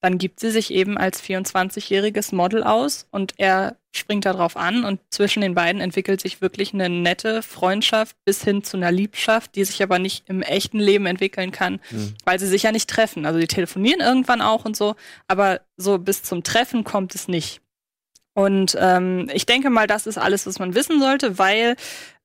dann 0.00 0.18
gibt 0.18 0.40
sie 0.40 0.50
sich 0.50 0.72
eben 0.72 0.96
als 0.98 1.22
24-jähriges 1.22 2.34
Model 2.34 2.62
aus 2.62 3.06
und 3.10 3.34
er 3.38 3.76
springt 3.94 4.24
darauf 4.24 4.56
an 4.56 4.84
und 4.84 5.00
zwischen 5.10 5.40
den 5.40 5.54
beiden 5.54 5.80
entwickelt 5.80 6.20
sich 6.20 6.40
wirklich 6.40 6.72
eine 6.72 6.88
nette 6.88 7.42
Freundschaft 7.42 8.14
bis 8.24 8.44
hin 8.44 8.62
zu 8.62 8.76
einer 8.76 8.92
Liebschaft, 8.92 9.56
die 9.56 9.64
sich 9.64 9.82
aber 9.82 9.98
nicht 9.98 10.28
im 10.28 10.42
echten 10.42 10.78
Leben 10.78 11.06
entwickeln 11.06 11.50
kann, 11.50 11.80
weil 12.24 12.38
sie 12.38 12.46
sich 12.46 12.62
ja 12.62 12.72
nicht 12.72 12.88
treffen. 12.88 13.26
Also 13.26 13.40
die 13.40 13.46
telefonieren 13.46 14.00
irgendwann 14.00 14.42
auch 14.42 14.64
und 14.64 14.76
so, 14.76 14.94
aber 15.28 15.62
so 15.76 15.98
bis 15.98 16.22
zum 16.22 16.44
Treffen 16.44 16.84
kommt 16.84 17.14
es 17.14 17.26
nicht. 17.26 17.60
Und 18.34 18.76
ähm, 18.78 19.30
ich 19.32 19.46
denke 19.46 19.70
mal, 19.70 19.86
das 19.86 20.06
ist 20.06 20.18
alles, 20.18 20.46
was 20.46 20.58
man 20.58 20.74
wissen 20.74 21.00
sollte, 21.00 21.38
weil 21.38 21.74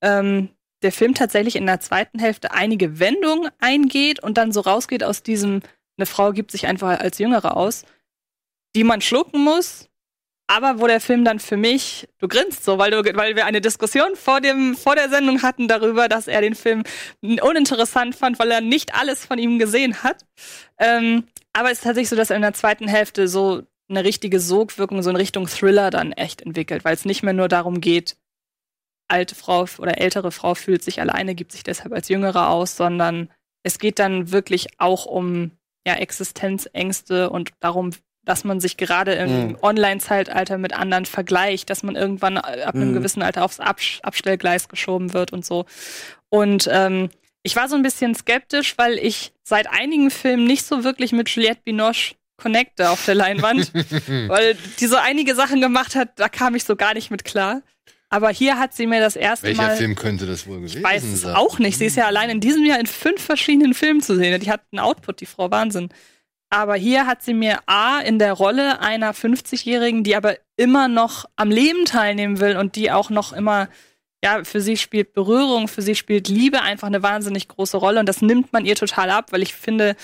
ähm, 0.02 0.50
der 0.84 0.92
Film 0.92 1.14
tatsächlich 1.16 1.56
in 1.56 1.66
der 1.66 1.80
zweiten 1.80 2.20
Hälfte 2.20 2.52
einige 2.52 3.00
Wendungen 3.00 3.50
eingeht 3.60 4.22
und 4.22 4.38
dann 4.38 4.52
so 4.52 4.60
rausgeht 4.60 5.04
aus 5.04 5.24
diesem, 5.24 5.62
eine 6.02 6.08
Frau 6.08 6.32
gibt 6.32 6.52
sich 6.52 6.68
einfach 6.68 7.00
als 7.00 7.20
Jüngere 7.20 7.56
aus, 7.56 7.86
die 8.76 8.84
man 8.84 9.02
schlucken 9.02 9.44
muss, 9.44 9.88
aber 10.48 10.80
wo 10.80 10.88
der 10.88 11.00
Film 11.00 11.24
dann 11.24 11.40
für 11.40 11.58
mich, 11.58 12.10
du 12.18 12.28
grinst 12.28 12.66
so, 12.66 12.78
weil, 12.78 12.92
du, 12.92 13.04
weil 13.16 13.36
wir 13.36 13.46
eine 13.46 13.62
Diskussion 13.62 14.16
vor, 14.16 14.42
dem, 14.42 14.76
vor 14.76 14.96
der 14.96 15.10
Sendung 15.10 15.44
hatten 15.44 15.68
darüber, 15.68 16.10
dass 16.10 16.28
er 16.28 16.42
den 16.42 16.56
Film 16.56 16.84
uninteressant 17.22 18.16
fand, 18.16 18.40
weil 18.40 18.52
er 18.52 18.62
nicht 18.62 18.96
alles 18.96 19.26
von 19.26 19.38
ihm 19.38 19.60
gesehen 19.60 20.04
hat. 20.04 20.26
Ähm, 20.78 21.26
aber 21.54 21.72
es 21.72 21.78
ist 21.78 21.84
tatsächlich 21.84 22.10
so, 22.10 22.16
dass 22.16 22.32
er 22.32 22.36
in 22.36 22.42
der 22.42 22.54
zweiten 22.54 22.88
Hälfte 22.88 23.28
so 23.28 23.64
eine 23.90 24.04
richtige 24.04 24.40
Sogwirkung, 24.40 25.04
so 25.04 25.10
in 25.10 25.16
Richtung 25.16 25.48
Thriller 25.48 25.90
dann 25.90 26.12
echt 26.14 26.42
entwickelt, 26.42 26.84
weil 26.84 26.96
es 26.96 27.06
nicht 27.06 27.24
mehr 27.24 27.34
nur 27.34 27.48
darum 27.48 27.80
geht, 27.80 28.18
alte 29.08 29.36
Frau 29.36 29.66
oder 29.78 30.00
ältere 30.00 30.32
Frau 30.32 30.56
fühlt 30.56 30.84
sich 30.84 31.02
alleine, 31.02 31.36
gibt 31.36 31.52
sich 31.52 31.64
deshalb 31.64 31.94
als 31.94 32.10
Jüngere 32.10 32.50
aus, 32.50 32.76
sondern 32.76 33.30
es 33.64 33.80
geht 33.80 34.00
dann 34.00 34.32
wirklich 34.32 34.68
auch 34.80 35.06
um 35.06 35.52
ja, 35.88 35.96
Existenzängste 35.96 37.30
und 37.30 37.52
darum, 37.60 37.92
dass 38.24 38.44
man 38.44 38.60
sich 38.60 38.78
gerade 38.78 39.14
im 39.14 39.48
Mhm. 39.50 39.58
Online-Zeitalter 39.62 40.58
mit 40.60 40.74
anderen 40.74 41.06
vergleicht, 41.06 41.70
dass 41.72 41.82
man 41.82 41.96
irgendwann 41.96 42.38
ab 42.38 42.76
einem 42.76 42.90
Mhm. 42.90 42.94
gewissen 42.94 43.24
Alter 43.24 43.44
aufs 43.44 43.60
Abs 43.60 44.00
Abstellgleis 44.04 44.70
geschoben 44.70 45.14
wird 45.14 45.34
und 45.34 45.44
so. 45.44 45.66
Und 46.30 46.70
ähm, 46.72 47.10
ich 47.44 47.56
war 47.56 47.68
so 47.68 47.76
ein 47.76 47.82
bisschen 47.82 48.14
skeptisch, 48.14 48.78
weil 48.78 49.00
ich 49.00 49.32
seit 49.44 49.68
einigen 49.68 50.12
Filmen 50.12 50.44
nicht 50.46 50.64
so 50.66 50.84
wirklich 50.84 51.12
mit 51.14 51.30
Juliette 51.30 51.62
Binoche 51.64 52.14
connecte 52.38 52.90
auf 52.92 53.04
der 53.06 53.16
Leinwand, 53.16 53.72
weil 54.28 54.56
die 54.80 54.86
so 54.88 54.98
einige 54.98 55.34
Sachen 55.34 55.60
gemacht 55.62 55.96
hat, 55.96 56.20
da 56.20 56.30
kam 56.30 56.54
ich 56.54 56.64
so 56.64 56.76
gar 56.76 56.94
nicht 56.94 57.10
mit 57.10 57.24
klar. 57.24 57.64
Aber 58.14 58.30
hier 58.30 58.60
hat 58.60 58.74
sie 58.74 58.88
mir 58.88 59.00
das 59.00 59.16
erste 59.16 59.48
Welcher 59.48 59.64
Mal. 59.64 59.78
Film 59.78 59.96
könnte 59.96 60.26
das 60.28 60.46
wohl 60.46 60.58
gewesen 60.58 60.80
Ich 60.80 60.84
weiß 60.84 61.04
es 61.04 61.22
sein? 61.22 61.34
auch 61.36 61.60
nicht. 61.60 61.78
Sie 61.78 61.86
ist 61.86 61.96
ja 61.96 62.06
allein 62.08 62.30
in 62.30 62.42
diesem 62.42 62.66
Jahr 62.66 62.78
in 62.78 62.86
fünf 62.86 63.22
verschiedenen 63.24 63.74
Filmen 63.74 64.02
zu 64.02 64.18
sehen. 64.18 64.38
Die 64.42 64.52
hat 64.52 64.62
einen 64.72 64.80
Output, 64.80 65.22
die 65.22 65.26
Frau 65.26 65.50
Wahnsinn. 65.50 65.90
Aber 66.50 66.76
hier 66.76 67.08
hat 67.08 67.24
sie 67.24 67.34
mir 67.34 67.60
A 67.68 68.00
in 68.00 68.20
der 68.20 68.34
Rolle 68.34 68.82
einer 68.82 69.14
50-Jährigen, 69.14 70.04
die 70.04 70.18
aber 70.18 70.36
immer 70.58 70.90
noch 70.90 71.24
am 71.38 71.50
Leben 71.50 71.86
teilnehmen 71.86 72.42
will 72.42 72.58
und 72.58 72.76
die 72.76 72.92
auch 72.92 73.10
noch 73.10 73.32
immer, 73.32 73.70
ja, 74.22 74.44
für 74.44 74.60
sie 74.60 74.76
spielt 74.76 75.14
Berührung, 75.14 75.70
für 75.70 75.82
sie 75.82 75.96
spielt 75.96 76.28
Liebe 76.28 76.62
einfach 76.62 76.88
eine 76.88 77.02
wahnsinnig 77.02 77.48
große 77.48 77.78
Rolle. 77.78 78.02
Und 78.02 78.10
das 78.10 78.22
nimmt 78.22 78.52
man 78.52 78.66
ihr 78.66 78.76
total 78.76 79.10
ab, 79.10 79.32
weil 79.32 79.42
ich 79.42 79.54
finde, 79.54 79.96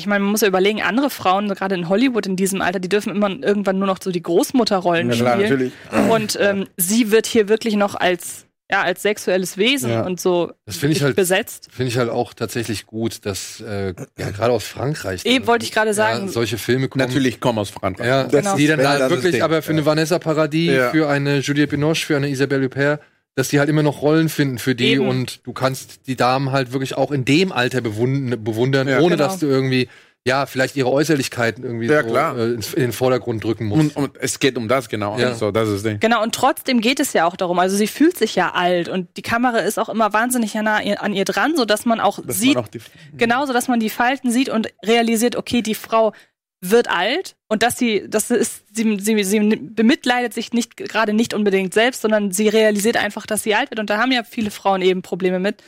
ich 0.00 0.06
meine, 0.06 0.22
man 0.24 0.32
muss 0.32 0.40
ja 0.40 0.48
überlegen, 0.48 0.82
andere 0.82 1.10
Frauen, 1.10 1.48
gerade 1.48 1.74
in 1.76 1.88
Hollywood 1.88 2.26
in 2.26 2.36
diesem 2.36 2.60
Alter, 2.62 2.80
die 2.80 2.88
dürfen 2.88 3.14
immer 3.14 3.28
irgendwann 3.30 3.78
nur 3.78 3.86
noch 3.86 3.98
so 4.02 4.10
die 4.10 4.22
Großmutterrollen 4.22 5.10
Ja, 5.10 5.16
klar, 5.16 5.34
spielen. 5.34 5.50
natürlich. 5.50 5.72
Und 6.10 6.38
ähm, 6.40 6.66
sie 6.76 7.10
wird 7.10 7.26
hier 7.26 7.48
wirklich 7.48 7.76
noch 7.76 7.94
als 7.94 8.46
ja, 8.72 8.82
als 8.82 9.02
sexuelles 9.02 9.56
Wesen 9.56 9.90
Ja. 9.90 10.06
und 10.06 10.20
so 10.20 10.52
Das 10.64 10.76
finde 10.76 10.94
ich 10.96 11.02
halt- 11.02 11.16
besetzt. 11.16 11.66
Finde 11.72 11.90
ich 11.90 11.98
halt 11.98 12.08
auch 12.08 12.34
tatsächlich 12.34 12.86
gut, 12.86 13.26
dass 13.26 13.60
äh, 13.60 13.94
ja 14.16 14.30
gerade 14.30 14.52
aus 14.52 14.62
Frankreich 14.64 15.26
Eben 15.26 15.48
wollte 15.48 15.64
ich 15.64 15.72
gerade 15.72 15.92
sagen. 15.92 16.26
ja, 16.26 16.28
solche 16.32 16.56
Filme 16.56 16.86
kommen. 16.88 17.04
Natürlich 17.04 17.40
kommen 17.40 17.58
aus 17.58 17.70
Frankreich. 17.70 18.06
Ja, 18.06 18.22
Das 18.22 18.30
Genau. 18.44 18.54
die 18.56 18.68
dann 18.68 18.78
das 18.78 19.10
wirklich, 19.10 19.42
aber 19.42 19.62
für 19.62 19.72
eine 19.72 19.84
Vanessa 19.86 20.20
Paradis, 20.20 20.70
Ja. 20.72 20.90
für 20.90 21.08
eine 21.08 21.38
Juliette 21.40 21.72
Binoche, 21.72 22.06
für 22.06 22.16
eine 22.16 22.28
Isabelle 22.28 22.66
Huppert, 22.66 23.00
dass 23.36 23.48
die 23.48 23.58
halt 23.58 23.68
immer 23.68 23.82
noch 23.82 24.02
Rollen 24.02 24.28
finden 24.28 24.58
für 24.58 24.74
die 24.74 24.92
Eben. 24.92 25.08
und 25.08 25.46
du 25.46 25.52
kannst 25.52 26.06
die 26.06 26.16
Damen 26.16 26.52
halt 26.52 26.72
wirklich 26.72 26.96
auch 26.96 27.10
in 27.10 27.24
dem 27.24 27.52
Alter 27.52 27.80
bewundern, 27.80 28.42
bewundern 28.44 28.88
Ja. 28.88 28.98
ohne 28.98 29.16
Genau. 29.16 29.28
dass 29.28 29.38
du 29.38 29.46
irgendwie, 29.46 29.88
ja, 30.26 30.44
vielleicht 30.44 30.76
ihre 30.76 30.90
Äußerlichkeiten 30.90 31.64
irgendwie 31.64 31.86
Ja, 31.86 32.02
so, 32.02 32.08
klar. 32.10 32.36
äh, 32.36 32.52
in 32.52 32.60
den 32.76 32.92
Vordergrund 32.92 33.42
drücken 33.42 33.64
musst. 33.66 33.96
Und, 33.96 34.04
und 34.10 34.16
es 34.20 34.38
geht 34.38 34.58
um 34.58 34.68
das 34.68 34.88
genau. 34.90 35.16
Ja. 35.18 35.28
Also, 35.28 35.50
das 35.52 35.68
ist 35.68 35.76
das 35.76 35.82
Ding. 35.84 36.00
Genau, 36.00 36.22
und 36.22 36.34
trotzdem 36.34 36.80
geht 36.82 37.00
es 37.00 37.12
ja 37.14 37.24
auch 37.24 37.36
darum. 37.36 37.58
Also 37.58 37.76
sie 37.76 37.86
fühlt 37.86 38.18
sich 38.18 38.34
ja 38.34 38.50
alt 38.52 38.88
und 38.90 39.16
die 39.16 39.22
Kamera 39.22 39.58
ist 39.60 39.78
auch 39.78 39.88
immer 39.88 40.12
wahnsinnig 40.12 40.52
nah 40.54 40.76
an 40.98 41.14
ihr 41.14 41.24
dran, 41.24 41.56
sodass 41.56 41.86
man 41.86 42.00
auch 42.00 42.18
Dass 42.22 42.38
sieht, 42.38 42.56
man 42.56 42.64
auch 42.64 42.68
die, 42.68 42.80
genauso, 43.16 43.52
dass 43.54 43.68
man 43.68 43.80
die 43.80 43.88
Falten 43.90 44.30
sieht 44.30 44.50
und 44.50 44.68
realisiert, 44.84 45.36
okay, 45.36 45.62
die 45.62 45.74
Frau 45.74 46.12
wird 46.60 46.88
alt 46.90 47.36
und 47.48 47.62
dass 47.62 47.78
sie, 47.78 48.04
das 48.08 48.30
ist, 48.30 48.64
sie, 48.74 48.98
sie, 49.00 49.24
sie 49.24 49.40
bemitleidet 49.40 50.34
sich 50.34 50.52
nicht 50.52 50.76
gerade 50.76 51.14
nicht 51.14 51.32
unbedingt 51.32 51.72
selbst, 51.72 52.02
sondern 52.02 52.32
sie 52.32 52.48
realisiert 52.48 52.96
einfach, 52.96 53.26
dass 53.26 53.42
sie 53.42 53.54
alt 53.54 53.70
wird. 53.70 53.80
Und 53.80 53.88
da 53.88 53.98
haben 53.98 54.12
ja 54.12 54.24
viele 54.24 54.50
Frauen 54.50 54.82
eben 54.82 55.02
Probleme 55.02 55.38
mit. 55.38 55.62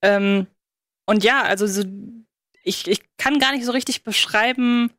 Ähm, 0.00 0.46
und 1.06 1.22
ja, 1.22 1.42
also 1.42 1.66
so, 1.66 1.82
ich, 2.62 2.88
ich 2.88 3.02
kann 3.18 3.38
gar 3.38 3.52
nicht 3.52 3.64
so 3.64 3.72
richtig 3.72 4.04
beschreiben, 4.04 4.90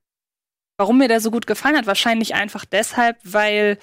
warum 0.77 0.99
mir 0.99 1.07
der 1.07 1.19
so 1.19 1.31
gut 1.31 1.47
gefallen 1.47 1.77
hat. 1.77 1.87
Wahrscheinlich 1.87 2.35
einfach 2.35 2.65
deshalb, 2.65 3.17
weil 3.23 3.79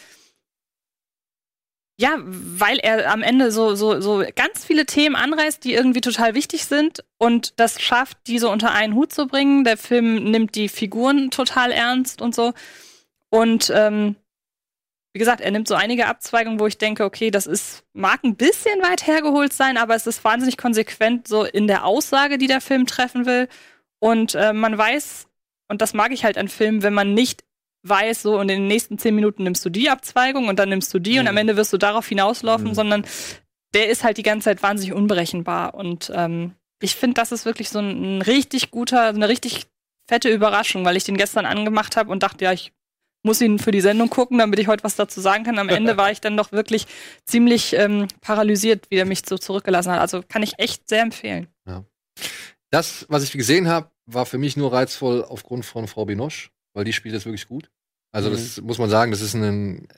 ja, 2.01 2.17
weil 2.25 2.79
er 2.79 3.13
am 3.13 3.23
Ende 3.23 3.53
so, 3.53 3.75
so, 3.75 4.01
so 4.01 4.25
ganz 4.35 4.65
viele 4.65 4.87
Themen 4.87 5.17
anreißt, 5.17 5.63
die 5.63 5.75
irgendwie 5.75 6.01
total 6.01 6.35
wichtig 6.35 6.65
sind 6.65 7.05
und 7.19 7.61
das 7.61 7.79
schafft, 7.79 8.17
die 8.27 8.39
so 8.39 8.51
unter 8.51 8.73
einen 8.73 8.95
Hut 8.95 9.13
zu 9.13 9.27
bringen. 9.27 9.65
Der 9.65 9.77
Film 9.77 10.31
nimmt 10.31 10.55
die 10.55 10.71
Figuren 10.71 11.31
total 11.31 11.73
ernst 11.73 12.23
und 12.23 12.35
so. 12.35 12.55
Und 13.29 13.71
ähm, 13.77 14.17
wie 15.13 15.19
gesagt, 15.19 15.43
er 15.43 15.51
nimmt 15.51 15.69
so 15.69 15.75
einige 15.75 16.07
Abzweigungen, 16.07 16.59
wo 16.59 16.67
ich 16.67 16.79
denke, 16.79 17.05
okay, 17.05 17.31
das 17.31 17.47
ist, 17.47 17.85
mag 17.93 18.25
ein 18.25 18.37
bisschen 18.37 18.81
weit 18.81 19.07
hergeholt 19.07 19.53
sein, 19.53 19.77
aber 19.77 19.95
es 19.95 20.07
ist 20.07 20.25
wahnsinnig 20.25 20.57
konsequent 20.57 21.29
so 21.29 21.45
in 21.45 21.67
der 21.67 21.85
Aussage, 21.85 22.39
die 22.39 22.47
der 22.47 22.63
Film 22.63 22.87
treffen 22.87 23.27
will. 23.27 23.47
Und 23.99 24.35
äh, 24.35 24.55
man 24.55 24.79
weiß, 24.79 25.29
und 25.69 25.83
das 25.83 25.93
mag 25.93 26.13
ich 26.13 26.25
halt 26.25 26.39
an 26.39 26.49
Filmen, 26.49 26.83
wenn 26.83 26.95
man 26.95 27.13
nicht 27.13 27.45
weiß, 27.83 28.23
so 28.23 28.35
und 28.39 28.49
in 28.51 28.61
den 28.61 28.67
nächsten 28.69 28.99
zehn 28.99 29.15
Minuten 29.15 29.43
nimmst 29.45 29.65
du 29.65 29.71
die 29.71 29.89
Abzweigung 29.91 30.49
und 30.49 30.59
dann 30.59 30.69
nimmst 30.69 30.93
du 30.93 30.99
die 30.99 31.19
und 31.19 31.29
am 31.29 31.37
Ende 31.37 31.57
wirst 31.57 31.73
du 31.73 31.79
darauf 31.79 32.07
hinauslaufen, 32.07 32.69
Mhm. 32.69 32.75
sondern 32.75 33.05
der 33.75 33.89
ist 33.89 34.05
halt 34.05 34.19
die 34.19 34.23
ganze 34.23 34.47
Zeit 34.47 34.63
wahnsinnig 34.63 34.93
unberechenbar. 34.95 35.75
Und 35.75 36.11
ähm, 36.15 36.55
ich 36.83 36.95
finde, 36.97 37.15
das 37.15 37.33
ist 37.33 37.45
wirklich 37.45 37.69
so 37.71 37.79
ein, 37.79 38.19
ein 38.19 38.23
richtig 38.23 38.71
guter, 38.71 39.09
eine 39.09 39.29
richtig 39.29 39.67
fette 40.09 40.29
Überraschung, 40.29 40.85
weil 40.85 40.97
ich 40.97 41.05
den 41.05 41.17
gestern 41.17 41.47
angemacht 41.47 41.97
habe 41.97 42.11
und 42.11 42.23
dachte, 42.23 42.45
ja, 42.45 42.53
ich 42.53 42.73
muss 43.23 43.41
ihn 43.41 43.59
für 43.59 43.71
die 43.71 43.81
Sendung 43.83 44.09
gucken, 44.11 44.39
damit 44.39 44.59
ich 44.59 44.67
heute 44.67 44.83
was 44.83 44.97
dazu 44.97 45.21
sagen 45.21 45.45
kann. 45.45 45.59
Am 45.59 45.69
Ende 45.87 45.97
war 45.97 46.11
ich 46.11 46.21
dann 46.21 46.37
doch 46.37 46.53
wirklich 46.53 46.87
ziemlich 47.25 47.75
ähm, 47.75 48.09
paralysiert, 48.21 48.91
wie 48.91 48.97
er 48.97 49.05
mich 49.05 49.23
so 49.27 49.39
zurückgelassen 49.39 49.93
hat. 49.93 50.01
Also 50.01 50.23
kann 50.27 50.43
ich 50.43 50.59
echt 50.59 50.89
sehr 50.89 51.03
empfehlen. 51.03 51.47
Das, 52.71 53.05
was 53.09 53.25
ich 53.25 53.33
gesehen 53.33 53.69
habe, 53.69 53.91
war 54.07 54.27
für 54.27 54.39
mich 54.39 54.57
nur 54.57 54.73
reizvoll 54.73 55.25
aufgrund 55.25 55.65
von 55.65 55.89
Frau 55.89 56.05
Binoche, 56.05 56.51
weil 56.75 56.85
die 56.85 56.93
spielt 56.93 57.15
das 57.15 57.25
wirklich 57.25 57.49
gut. 57.49 57.71
Also 58.13 58.29
Mhm. 58.31 58.35
das 58.35 58.61
muss 58.61 58.79
man 58.79 58.91
sagen, 58.91 59.11
das 59.11 59.21
ist 59.21 59.35
ein, 59.35 59.43
ein 59.45 59.89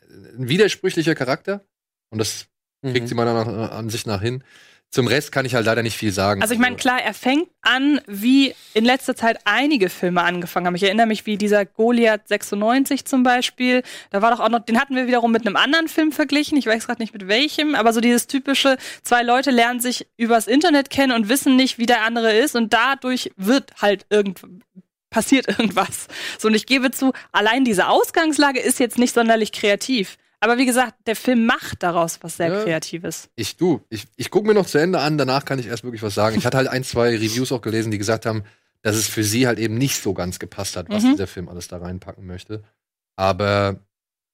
widersprüchlicher 0.49 1.14
Charakter 1.14 1.64
und 2.11 2.18
das 2.18 2.47
kriegt 2.85 3.09
sie 3.09 3.14
meiner 3.14 3.33
nach, 3.45 3.70
an 3.73 3.89
sich 3.91 4.07
nach 4.07 4.20
hin. 4.20 4.43
Zum 4.91 5.07
Rest 5.07 5.33
kann 5.33 5.47
ich 5.47 5.55
halt 5.55 5.64
leider 5.64 5.83
nicht 5.83 5.97
viel 5.97 6.12
sagen. 6.12 6.43
Also 6.43 6.53
ich 6.53 6.61
meine, 6.61 6.77
klar, 6.77 7.01
er 7.01 7.14
fängt 7.14 7.49
an, 7.62 8.03
wie 8.07 8.55
in 8.75 8.85
letzter 8.85 9.16
Zeit 9.16 9.39
einige 9.47 9.89
Filme 9.89 10.20
angefangen 10.23 10.66
haben. 10.66 10.75
Ich 10.75 10.83
erinnere 10.83 11.07
mich, 11.07 11.25
wie 11.25 11.39
dieser 11.39 11.64
Goliath 11.64 12.29
96 12.29 13.07
zum 13.07 13.23
Beispiel. 13.23 13.83
Da 14.11 14.20
war 14.20 14.31
doch 14.33 14.41
auch 14.41 14.51
noch, 14.51 14.59
den 14.61 14.79
hatten 14.79 14.95
wir 14.95 15.07
wiederum 15.07 15.33
mit 15.33 15.47
einem 15.47 15.57
anderen 15.57 15.89
Film 15.89 16.12
verglichen. 16.12 16.59
Ich 16.59 16.66
weiß 16.66 16.85
gerade 16.87 17.01
nicht 17.01 17.14
mit 17.14 17.27
welchem, 17.27 17.75
aber 17.75 17.95
so 17.95 18.03
dieses 18.03 18.27
typische, 18.27 18.77
zwei 19.03 19.23
Leute 19.23 19.51
lernen 19.51 19.81
sich 19.81 20.07
übers 20.18 20.47
Internet 20.47 20.91
kennen 20.91 21.12
und 21.12 21.31
wissen 21.31 21.57
nicht, 21.57 21.79
wie 21.79 21.87
der 21.87 22.03
andere 22.05 22.35
ist 22.37 22.55
und 22.55 22.75
dadurch 22.75 23.31
wird 23.39 23.70
halt 23.81 24.05
irgend 24.11 24.43
passiert 25.13 25.47
irgendwas. 25.59 26.09
So 26.39 26.49
und 26.49 26.55
ich 26.55 26.67
gebe 26.67 26.91
zu, 26.91 27.13
allein 27.31 27.65
diese 27.65 27.87
Ausgangslage 27.89 28.59
ist 28.61 28.81
jetzt 28.81 28.99
nicht 28.99 29.15
sonderlich 29.15 29.53
kreativ. 29.53 30.17
Aber 30.41 30.59
wie 30.59 30.67
gesagt, 30.67 30.95
der 31.07 31.15
Film 31.15 31.47
macht 31.47 31.85
daraus 31.85 32.19
was 32.23 32.37
sehr 32.39 32.49
Ja. 32.53 32.65
Kreatives. 32.65 33.29
Ich, 33.37 33.57
du, 33.57 33.81
ich, 33.91 34.07
ich 34.17 34.29
gucke 34.31 34.49
mir 34.49 34.55
noch 34.55 34.67
zu 34.67 34.79
Ende 34.79 34.99
an, 34.99 35.17
danach 35.17 35.45
kann 35.45 35.61
ich 35.61 35.67
erst 35.69 35.85
wirklich 35.85 36.03
was 36.03 36.17
sagen. 36.17 36.37
Ich 36.37 36.45
hatte 36.45 36.57
halt 36.57 36.67
ein, 36.67 36.83
zwei 36.83 37.11
Reviews 37.11 37.53
auch 37.53 37.61
gelesen, 37.61 37.93
die 37.93 37.99
gesagt 37.99 38.27
haben, 38.27 38.43
dass 38.83 38.97
es 38.97 39.07
für 39.07 39.23
sie 39.23 39.47
halt 39.47 39.61
eben 39.61 39.79
nicht 39.79 40.03
so 40.03 40.15
ganz 40.15 40.41
gepasst 40.41 40.75
hat, 40.77 40.89
was 40.91 41.05
Mhm. 41.05 41.13
dieser 41.13 41.29
Film 41.29 41.49
alles 41.49 41.69
da 41.69 41.77
reinpacken 41.77 42.27
möchte. 42.27 42.65
Aber 43.15 43.77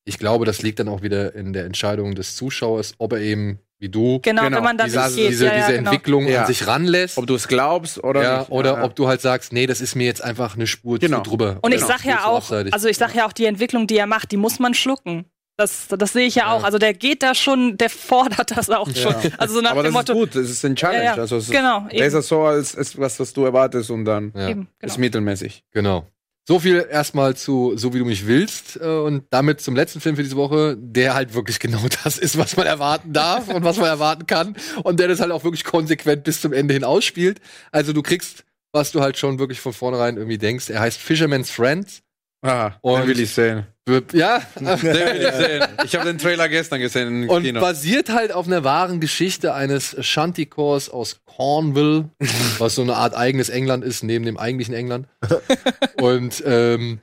ich 0.07 0.19
glaube, 0.19 0.47
das 0.47 0.63
liegt 0.63 0.79
dann 0.79 0.89
auch 0.89 1.03
wieder 1.03 1.35
in 1.35 1.53
der 1.53 1.67
Entscheidung 1.67 2.15
des 2.15 2.37
Zuschauers, 2.37 2.95
ob 2.97 3.13
er 3.13 3.21
eben, 3.21 3.59
wie 3.79 3.89
du, 3.89 4.19
Genau, 4.23 4.43
Genau, 4.45 4.57
wenn 4.57 4.65
man 4.65 4.77
da 4.79 4.85
diese, 4.85 5.09
diese, 5.15 5.47
ja, 5.47 5.53
ja, 5.53 5.59
diese 5.67 5.79
genau. 5.79 5.91
Entwicklung 5.91 6.27
Ja. 6.27 6.41
an 6.41 6.47
sich 6.47 6.67
ranlässt. 6.67 7.17
Ob 7.19 7.27
du 7.27 7.35
es 7.35 7.47
glaubst 7.49 8.03
oder 8.03 8.23
ja, 8.23 8.39
nicht. 8.41 8.51
oder 8.51 8.75
Ja. 8.79 8.85
ob 8.85 8.95
du 8.97 9.07
halt 9.09 9.21
sagst, 9.21 9.53
nee, 9.53 9.67
das 9.67 9.81
ist 9.81 9.95
mir 9.95 10.05
jetzt 10.07 10.23
einfach 10.23 10.57
eine 10.57 10.67
Spur 10.67 10.99
Genau. 10.99 11.19
zu 11.23 11.31
drüber. 11.31 11.59
Und 11.63 11.73
ich 11.73 11.79
Oder 11.85 11.87
sag 11.99 12.05
ja 12.05 12.25
auch, 12.27 12.51
also 12.51 12.89
ich 12.89 12.97
sag 12.99 13.15
ja 13.15 13.27
auch, 13.27 13.33
die 13.33 13.45
Entwicklung, 13.47 13.87
die 13.87 13.97
er 13.97 14.07
macht, 14.07 14.33
die 14.33 14.37
muss 14.37 14.59
man 14.59 14.75
schlucken. 14.75 15.27
Das, 15.57 15.89
das 15.89 16.13
sehe 16.13 16.27
ich 16.27 16.37
ja, 16.37 16.45
Ja. 16.45 16.53
auch. 16.53 16.63
Also 16.65 16.79
der 16.79 16.95
geht 16.95 17.23
da 17.23 17.35
schon, 17.35 17.77
der 17.79 17.91
fordert 17.91 18.57
das 18.57 18.71
auch 18.71 18.89
schon. 18.95 19.15
Also 19.39 19.55
so 19.55 19.61
nach 19.61 19.73
Aber 19.73 19.83
dem 19.83 19.93
das 19.93 20.03
ist 20.03 20.09
Motto. 20.09 20.21
gut, 20.21 20.35
das 20.37 20.49
ist 20.51 20.65
ein 20.65 20.77
Challenge. 20.77 21.05
Ja, 21.05 21.15
ja. 21.17 21.21
Also 21.21 21.37
es 21.39 21.45
ist 21.47 21.51
Genau, 21.51 21.81
besser 21.91 22.19
eben. 22.19 22.23
so 22.23 22.43
als, 22.43 22.77
als 22.77 22.97
was, 22.99 23.19
was 23.19 23.33
du 23.33 23.45
erwartest 23.45 23.91
und 23.91 24.05
dann 24.05 24.33
ja. 24.37 24.49
Eben, 24.51 24.69
genau. 24.79 24.93
ist 24.93 24.99
mittelmäßig. 24.99 25.65
Genau. 25.73 26.07
So 26.49 26.59
viel 26.59 26.87
erstmal 26.91 27.37
zu 27.37 27.75
So 27.77 27.93
wie 27.93 27.99
du 27.99 28.07
mich 28.07 28.27
willst 28.27 28.77
äh, 28.81 28.87
und 28.87 29.25
damit 29.29 29.61
zum 29.61 29.77
letzten 29.77 30.01
Film 30.01 30.17
für 30.17 30.23
diese 30.23 30.37
Woche, 30.37 30.79
der 30.79 31.13
halt 31.13 31.35
wirklich 31.35 31.59
genau 31.61 31.83
das 32.05 32.17
ist, 32.17 32.39
was 32.39 32.57
man 32.57 32.67
erwarten 32.67 33.13
darf 33.13 33.49
und 33.49 33.65
was 33.65 33.77
man 33.77 33.85
erwarten 33.85 34.27
kann 34.27 34.57
und 34.83 34.99
der 34.99 35.09
das 35.09 35.21
halt 35.21 35.31
auch 35.31 35.45
wirklich 35.45 35.63
konsequent 35.65 36.25
bis 36.25 36.41
zum 36.41 36.55
Ende 36.55 36.73
hin 36.73 36.85
ausspielt. 36.85 37.43
Also 37.71 37.93
du 37.93 38.01
kriegst, 38.01 38.47
was 38.73 38.93
du 38.93 39.03
halt 39.03 39.19
schon 39.19 39.39
wirklich 39.39 39.61
von 39.61 39.75
vornherein 39.75 40.17
irgendwie 40.17 40.39
denkst. 40.39 40.71
Er 40.71 40.81
heißt 40.81 40.99
Fisherman's 40.99 41.51
Friends. 41.51 42.01
Ah, 42.43 42.73
Und- 42.83 43.01
den 43.01 43.09
will 43.09 43.21
ich 43.21 43.31
sehen. 43.31 43.67
Ja, 44.13 44.43
Den 44.55 44.67
will 44.67 45.27
ich 45.27 45.35
sehen. 45.35 45.65
Ich 45.85 45.95
habe 45.97 46.05
den 46.05 46.19
Trailer 46.19 46.49
gestern 46.51 46.79
gesehen 46.79 47.25
im 47.25 47.31
und 47.31 47.43
Kino. 47.43 47.61
basiert 47.61 48.11
halt 48.11 48.33
auf 48.33 48.47
einer 48.47 48.63
wahren 48.63 49.01
Geschichte 49.01 49.55
eines 49.55 49.97
Shanty-Chors 50.05 50.91
aus 50.91 51.23
Cornwall, 51.25 52.11
was 52.59 52.75
so 52.75 52.83
eine 52.83 52.97
Art 52.97 53.17
eigenes 53.17 53.49
England 53.49 53.83
ist, 53.85 54.03
neben 54.05 54.27
dem 54.27 54.37
eigentlichen 54.37 54.75
England. 54.75 55.09
und 56.01 56.43
ähm, 56.47 57.01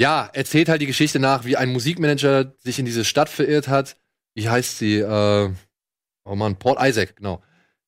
ja, 0.00 0.28
erzählt 0.32 0.70
halt 0.70 0.80
die 0.80 0.86
Geschichte 0.86 1.18
nach, 1.20 1.44
wie 1.44 1.56
ein 1.58 1.70
Musikmanager 1.70 2.54
sich 2.58 2.78
in 2.78 2.86
diese 2.86 3.04
Stadt 3.04 3.28
verirrt 3.28 3.68
hat. 3.68 3.96
Wie 4.34 4.48
heißt 4.48 4.78
sie? 4.78 5.00
Äh, 5.00 5.50
oh 6.24 6.34
Mann, 6.34 6.56
Port 6.56 6.78
Isaac, 6.82 7.16
genau. 7.16 7.42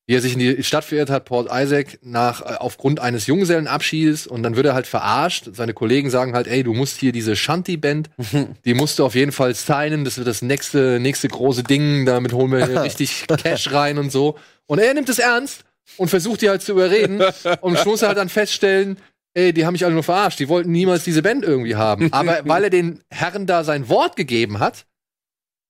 Wie 0.06 0.14
er 0.14 0.20
sich 0.20 0.34
in 0.34 0.38
die 0.38 0.62
Stadt 0.62 0.84
verirrt 0.84 1.08
hat, 1.08 1.24
Port 1.24 1.48
Isaac, 1.50 1.98
nach, 2.02 2.42
äh, 2.42 2.56
aufgrund 2.58 3.00
eines 3.00 3.26
Junggesellenabschiedes 3.26 4.26
und 4.26 4.42
dann 4.42 4.54
wird 4.54 4.66
er 4.66 4.74
halt 4.74 4.86
verarscht. 4.86 5.48
Seine 5.52 5.72
Kollegen 5.72 6.10
sagen 6.10 6.34
halt, 6.34 6.46
ey, 6.46 6.62
du 6.62 6.74
musst 6.74 6.98
hier 6.98 7.12
diese 7.12 7.36
Shanty-Band, 7.36 8.10
die 8.64 8.74
musst 8.74 8.98
du 8.98 9.04
auf 9.04 9.14
jeden 9.14 9.32
Fall 9.32 9.54
signen, 9.54 10.04
das 10.04 10.18
wird 10.18 10.28
das 10.28 10.42
nächste, 10.42 11.00
nächste 11.00 11.28
große 11.28 11.62
Ding, 11.62 12.04
damit 12.04 12.32
holen 12.32 12.52
wir 12.52 12.66
hier 12.66 12.82
richtig 12.84 13.26
Cash 13.26 13.72
rein 13.72 13.98
und 13.98 14.12
so. 14.12 14.36
Und 14.66 14.78
er 14.78 14.92
nimmt 14.92 15.08
es 15.08 15.18
ernst 15.18 15.64
und 15.96 16.08
versucht 16.08 16.42
die 16.42 16.50
halt 16.50 16.62
zu 16.62 16.72
überreden 16.72 17.22
und 17.60 17.78
Schluss 17.78 18.02
halt 18.02 18.18
dann 18.18 18.28
feststellen, 18.28 18.98
ey, 19.34 19.52
die 19.52 19.66
haben 19.66 19.72
mich 19.72 19.84
alle 19.84 19.94
nur 19.94 20.02
verarscht, 20.02 20.38
die 20.38 20.48
wollten 20.48 20.72
niemals 20.72 21.04
diese 21.04 21.22
Band 21.22 21.44
irgendwie 21.44 21.76
haben. 21.76 22.12
Aber 22.12 22.40
weil 22.44 22.64
er 22.64 22.70
den 22.70 23.02
Herren 23.10 23.46
da 23.46 23.64
sein 23.64 23.88
Wort 23.88 24.16
gegeben 24.16 24.60
hat, 24.60 24.86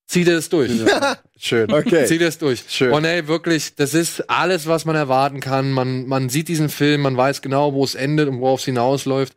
zieht 0.07 0.29
er 0.29 0.39
es 0.39 0.49
durch. 0.49 0.71
Schön. 1.39 1.73
Okay. 1.73 2.07
Zieht 2.07 2.21
es 2.21 2.39
durch. 2.39 2.65
Schön. 2.69 2.93
Und 2.93 3.05
ey, 3.05 3.27
wirklich, 3.29 3.75
das 3.75 3.95
ist 3.95 4.29
alles, 4.31 4.67
was 4.67 4.85
man 4.85 4.97
erwarten 4.97 5.41
kann. 5.41 5.73
Man, 5.73 6.07
man 6.07 6.29
sieht 6.29 6.49
diesen 6.49 6.69
Film, 6.69 7.03
man 7.03 7.17
weiß 7.17 7.43
genau, 7.43 7.73
wo 7.75 7.85
es 7.85 7.95
endet 7.95 8.29
und 8.29 8.41
worauf 8.41 8.61
es 8.61 8.67
hinausläuft. 8.67 9.37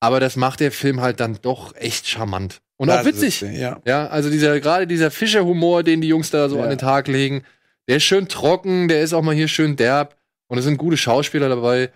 Aber 0.00 0.20
das 0.20 0.36
macht 0.36 0.60
der 0.60 0.70
Film 0.72 1.00
halt 1.00 1.20
dann 1.20 1.38
doch 1.42 1.74
echt 1.76 2.06
charmant. 2.06 2.60
Und 2.76 2.90
auch 2.90 2.96
Das 2.98 3.06
witzig. 3.06 3.42
ist- 3.42 3.58
Ja. 3.58 3.80
Ja, 3.84 4.06
also 4.06 4.30
dieser, 4.30 4.60
gerade 4.60 4.86
dieser 4.86 5.10
Fischerhumor, 5.10 5.82
den 5.82 6.00
die 6.00 6.08
Jungs 6.08 6.30
da 6.30 6.48
so 6.48 6.58
Ja. 6.58 6.64
an 6.64 6.68
den 6.70 6.78
Tag 6.78 7.08
legen, 7.08 7.42
der 7.88 7.96
ist 7.96 8.04
schön 8.04 8.28
trocken, 8.28 8.86
der 8.88 9.02
ist 9.02 9.12
auch 9.12 9.22
mal 9.22 9.34
hier 9.34 9.48
schön 9.48 9.74
derb. 9.76 10.16
Und 10.46 10.58
es 10.58 10.64
sind 10.64 10.76
gute 10.78 10.96
Schauspieler 10.96 11.48
dabei, 11.48 11.90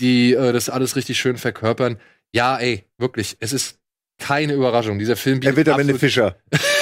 die 0.00 0.34
äh, 0.34 0.52
das 0.52 0.68
alles 0.68 0.96
richtig 0.96 1.18
schön 1.18 1.38
verkörpern. 1.38 1.98
Ja, 2.34 2.58
ey, 2.58 2.84
wirklich, 2.98 3.36
es 3.40 3.52
ist 3.54 3.78
keine 4.18 4.52
Überraschung. 4.52 4.98
Dieser 4.98 5.16
Film 5.16 5.40
Er 5.42 5.56
wird 5.56 5.68
am 5.70 5.80
Ende 5.80 5.98
Fischer. 5.98 6.36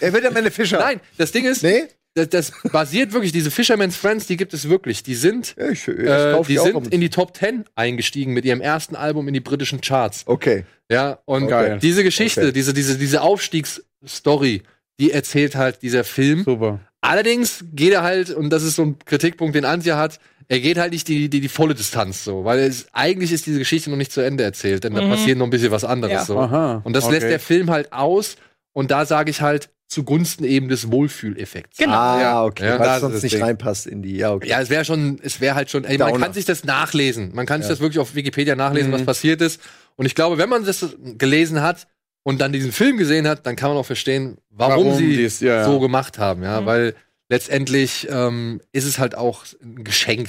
er 0.00 0.12
wird 0.12 0.24
am 0.26 0.36
Ende 0.36 0.50
Fischer. 0.50 0.78
Nein, 0.78 1.00
das 1.18 1.32
Ding 1.32 1.44
ist, 1.44 1.62
Nee? 1.62 1.84
das, 2.14 2.28
das 2.28 2.52
basiert 2.72 3.12
wirklich, 3.12 3.32
diese 3.32 3.50
Fisherman's 3.50 3.96
Friends, 3.96 4.26
die 4.26 4.36
gibt 4.36 4.54
es 4.54 4.68
wirklich. 4.68 5.02
Die 5.02 5.14
sind, 5.14 5.54
Ja, 5.58 5.68
ich, 5.70 5.88
ich 5.88 5.98
äh, 5.98 6.42
die 6.46 6.58
sind 6.58 6.92
in 6.92 7.00
die 7.00 7.10
Top 7.10 7.36
10 7.36 7.64
eingestiegen 7.74 8.32
mit 8.32 8.44
ihrem 8.44 8.60
ersten 8.60 8.94
Album 8.96 9.26
in 9.28 9.34
die 9.34 9.40
britischen 9.40 9.80
Charts. 9.80 10.22
Okay. 10.26 10.64
Ja, 10.90 11.18
und 11.24 11.44
Okay. 11.44 11.78
diese 11.82 12.04
Geschichte, 12.04 12.42
Okay. 12.42 12.52
diese, 12.52 12.72
diese, 12.72 12.98
diese 12.98 13.22
Aufstiegsstory, 13.22 14.62
die 15.00 15.10
erzählt 15.12 15.56
halt 15.56 15.82
dieser 15.82 16.04
Film. 16.04 16.44
Super. 16.44 16.80
Allerdings 17.00 17.64
geht 17.72 17.92
er 17.92 18.02
halt, 18.02 18.30
und 18.30 18.50
das 18.50 18.62
ist 18.62 18.76
so 18.76 18.82
ein 18.82 18.98
Kritikpunkt, 19.04 19.54
den 19.54 19.64
Antje 19.64 19.96
hat, 19.96 20.20
er 20.48 20.60
geht 20.60 20.78
halt 20.78 20.92
nicht 20.92 21.08
die, 21.08 21.28
die, 21.28 21.40
die 21.40 21.48
volle 21.48 21.74
Distanz 21.74 22.22
so, 22.24 22.44
weil 22.44 22.58
es, 22.60 22.86
eigentlich 22.92 23.32
ist 23.32 23.46
diese 23.46 23.58
Geschichte 23.58 23.90
noch 23.90 23.96
nicht 23.96 24.12
zu 24.12 24.20
Ende 24.20 24.44
erzählt, 24.44 24.84
denn 24.84 24.94
da 24.94 25.02
Mhm. 25.02 25.10
passiert 25.10 25.38
noch 25.38 25.46
ein 25.46 25.50
bisschen 25.50 25.70
was 25.70 25.84
anderes 25.84 26.12
Ja. 26.12 26.24
so. 26.24 26.38
Aha. 26.38 26.80
Und 26.84 26.94
das 26.94 27.04
okay. 27.04 27.14
lässt 27.14 27.26
der 27.28 27.40
Film 27.40 27.70
halt 27.70 27.92
aus 27.92 28.36
und 28.74 28.90
da 28.90 29.06
sage 29.06 29.30
ich 29.30 29.40
halt 29.40 29.70
zugunsten 29.88 30.44
eben 30.44 30.68
des 30.68 30.90
Wohlfühleffekts. 30.90 31.78
Genau. 31.78 31.92
Ah, 31.94 32.20
Ja. 32.20 32.44
okay. 32.44 32.66
Ja, 32.66 32.78
Weil 32.78 32.86
das 32.86 32.96
es 32.96 33.00
sonst 33.02 33.22
nicht 33.22 33.34
Ding. 33.36 33.42
reinpasst 33.42 33.86
in 33.86 34.02
die. 34.02 34.16
Ja, 34.16 34.32
okay. 34.32 34.48
Ja, 34.48 34.60
es 34.60 34.68
wäre 34.68 34.84
schon, 34.84 35.18
es 35.22 35.40
wäre 35.40 35.54
halt 35.54 35.70
schon, 35.70 35.84
ey, 35.84 35.96
man 35.98 36.20
kann 36.20 36.32
sich 36.34 36.44
das 36.44 36.64
nachlesen. 36.64 37.30
Man 37.34 37.46
kann 37.46 37.62
sich 37.62 37.68
das 37.70 37.80
wirklich 37.80 37.98
auf 38.00 38.14
Wikipedia 38.14 38.56
nachlesen, 38.56 38.90
Mhm. 38.90 38.94
was 38.94 39.04
passiert 39.04 39.40
ist. 39.40 39.60
Und 39.96 40.04
ich 40.06 40.14
glaube, 40.14 40.36
wenn 40.38 40.48
man 40.48 40.64
das 40.64 40.84
gelesen 41.18 41.62
hat 41.62 41.86
und 42.24 42.40
dann 42.40 42.52
diesen 42.52 42.72
Film 42.72 42.96
gesehen 42.96 43.28
hat, 43.28 43.46
dann 43.46 43.56
kann 43.56 43.68
man 43.70 43.78
auch 43.78 43.86
verstehen, 43.86 44.38
warum, 44.50 44.86
Warum 44.86 44.98
sie 44.98 45.16
dies- 45.16 45.40
ja, 45.40 45.56
ja. 45.56 45.64
so 45.64 45.78
gemacht 45.80 46.18
haben, 46.18 46.42
ja, 46.42 46.60
Mhm. 46.62 46.66
weil 46.66 46.94
letztendlich 47.28 48.08
ähm, 48.10 48.60
ist 48.72 48.84
es 48.84 48.98
halt 48.98 49.14
auch 49.16 49.44
ein 49.62 49.84
Geschenk, 49.84 50.28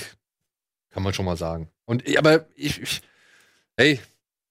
kann 0.92 1.02
man 1.04 1.14
schon 1.14 1.26
mal 1.26 1.38
sagen. 1.38 1.70
Und 1.86 2.04
aber 2.18 2.46
ich, 2.56 2.82
ich 2.82 3.02
hey, 3.78 4.00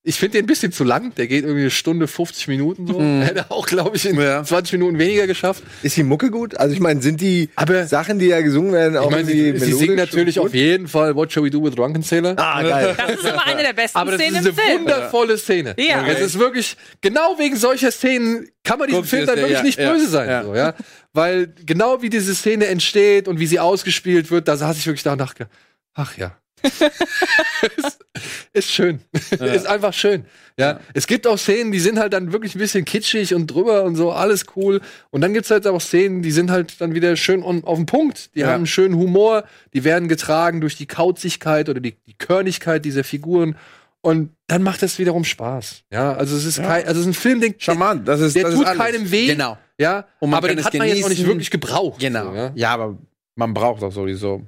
ich 0.06 0.16
finde 0.16 0.36
den 0.36 0.44
ein 0.44 0.46
bisschen 0.46 0.70
zu 0.70 0.84
lang. 0.84 1.14
Der 1.14 1.26
geht 1.26 1.44
irgendwie 1.44 1.62
eine 1.62 1.70
Stunde 1.70 2.06
50 2.06 2.46
Minuten 2.48 2.86
so. 2.86 3.00
Mhm. 3.00 3.22
Hätte 3.24 3.50
auch, 3.50 3.66
glaube 3.66 3.96
ich, 3.96 4.04
in 4.04 4.20
Ja. 4.20 4.44
20 4.44 4.74
Minuten 4.74 4.98
weniger 4.98 5.26
geschafft. 5.26 5.62
Ist 5.82 5.96
die 5.96 6.02
Mucke 6.02 6.30
gut? 6.30 6.54
Also 6.58 6.74
ich 6.74 6.80
meine, 6.80 7.00
sind 7.00 7.22
die 7.22 7.48
Aber 7.56 7.86
Sachen, 7.86 8.18
die 8.18 8.28
da 8.28 8.42
gesungen 8.42 8.72
werden, 8.74 8.98
auch 8.98 9.10
ich 9.10 9.16
irgendwie 9.16 9.58
sie, 9.58 9.64
sie 9.64 9.72
singen 9.72 9.96
natürlich 9.96 10.38
auf 10.38 10.52
jeden 10.52 10.88
Fall 10.88 11.16
What 11.16 11.32
Shall 11.32 11.42
We 11.44 11.50
Do 11.50 11.64
with 11.64 11.74
Drunken 11.74 12.02
Sailor. 12.02 12.34
Ah, 12.38 12.62
geil. 12.62 12.94
Das 12.98 13.10
ist 13.12 13.24
immer 13.24 13.46
eine 13.46 13.62
der 13.62 13.72
besten 13.72 13.96
Aber 13.96 14.10
das 14.12 14.20
ist 14.20 14.26
Szenen 14.26 14.38
eine 14.40 14.48
im 14.50 14.54
Film. 14.54 14.80
wundervolle 14.82 15.38
Szene. 15.38 15.74
Ja. 15.78 16.06
Es 16.06 16.20
ist 16.20 16.38
wirklich, 16.38 16.76
genau 17.00 17.38
wegen 17.38 17.56
solcher 17.56 17.90
Szenen 17.90 18.46
kann 18.62 18.78
man 18.78 18.88
diesem 18.88 19.00
Guckt 19.00 19.08
Film 19.08 19.26
dann 19.26 19.36
wirklich 19.36 19.52
ja, 19.56 19.62
nicht 19.62 19.78
ja, 19.78 19.90
böse 19.90 20.08
sein. 20.08 20.28
ja. 20.28 20.44
So, 20.44 20.54
ja? 20.54 20.74
Weil 21.14 21.54
genau 21.64 22.02
wie 22.02 22.10
diese 22.10 22.34
Szene 22.34 22.66
entsteht 22.66 23.26
und 23.26 23.40
wie 23.40 23.46
sie 23.46 23.58
ausgespielt 23.58 24.30
wird, 24.30 24.48
da 24.48 24.56
saß 24.58 24.76
ich 24.76 24.86
wirklich 24.86 25.02
da 25.02 25.12
und 25.12 25.18
dachte, 25.18 25.48
ach 25.94 26.18
ja. 26.18 26.36
ist, 27.76 28.04
ist 28.52 28.70
schön. 28.70 29.00
ist 29.30 29.66
einfach 29.66 29.92
schön. 29.92 30.24
Ja. 30.58 30.80
Es 30.94 31.06
gibt 31.06 31.26
auch 31.26 31.38
Szenen, 31.38 31.72
die 31.72 31.80
sind 31.80 31.98
halt 31.98 32.12
dann 32.12 32.32
wirklich 32.32 32.54
ein 32.54 32.58
bisschen 32.58 32.84
kitschig 32.84 33.34
und 33.34 33.48
drüber 33.48 33.84
und 33.84 33.96
so, 33.96 34.12
alles 34.12 34.46
cool. 34.56 34.80
Und 35.10 35.20
dann 35.20 35.34
gibt's 35.34 35.50
halt 35.50 35.66
auch 35.66 35.80
Szenen, 35.80 36.22
die 36.22 36.30
sind 36.30 36.50
halt 36.50 36.80
dann 36.80 36.94
wieder 36.94 37.16
schön 37.16 37.42
on, 37.42 37.64
auf 37.64 37.76
den 37.76 37.86
Punkt. 37.86 38.34
Die 38.34 38.40
Ja. 38.40 38.48
haben 38.48 38.54
einen 38.54 38.66
schönen 38.66 38.94
Humor, 38.96 39.44
die 39.72 39.84
werden 39.84 40.08
getragen 40.08 40.60
durch 40.60 40.76
die 40.76 40.86
Kauzigkeit 40.86 41.68
oder 41.68 41.80
die, 41.80 41.96
die 42.06 42.14
Körnigkeit 42.14 42.84
dieser 42.84 43.04
Figuren. 43.04 43.56
Und 44.00 44.30
dann 44.46 44.62
macht 44.62 44.82
es 44.82 44.98
wiederum 44.98 45.24
Spaß. 45.24 45.84
Ja, 45.90 46.12
also 46.12 46.36
es 46.36 46.44
ist 46.44 46.62
kein, 46.62 46.86
also 46.86 47.00
es 47.00 47.06
ist 47.06 47.12
ein 47.12 47.14
Film, 47.14 47.40
den, 47.40 47.54
Charmant, 47.58 48.06
das 48.06 48.20
ist 48.20 48.36
der 48.36 48.44
das 48.44 48.54
tut 48.54 48.68
ist 48.68 48.74
keinem 48.74 49.10
weh. 49.10 49.26
Genau. 49.28 49.56
ja, 49.78 50.04
aber 50.20 50.48
den 50.48 50.58
es 50.58 50.66
hat 50.66 50.74
man 50.74 50.86
jetzt 50.86 51.04
auch 51.04 51.08
nicht 51.08 51.26
wirklich 51.26 51.50
gebraucht. 51.50 52.00
Genau. 52.00 52.30
So, 52.30 52.36
ja. 52.36 52.52
ja. 52.54 52.74
aber 52.74 52.98
man 53.34 53.54
braucht 53.54 53.82
auch 53.82 53.92
sowieso. 53.92 54.42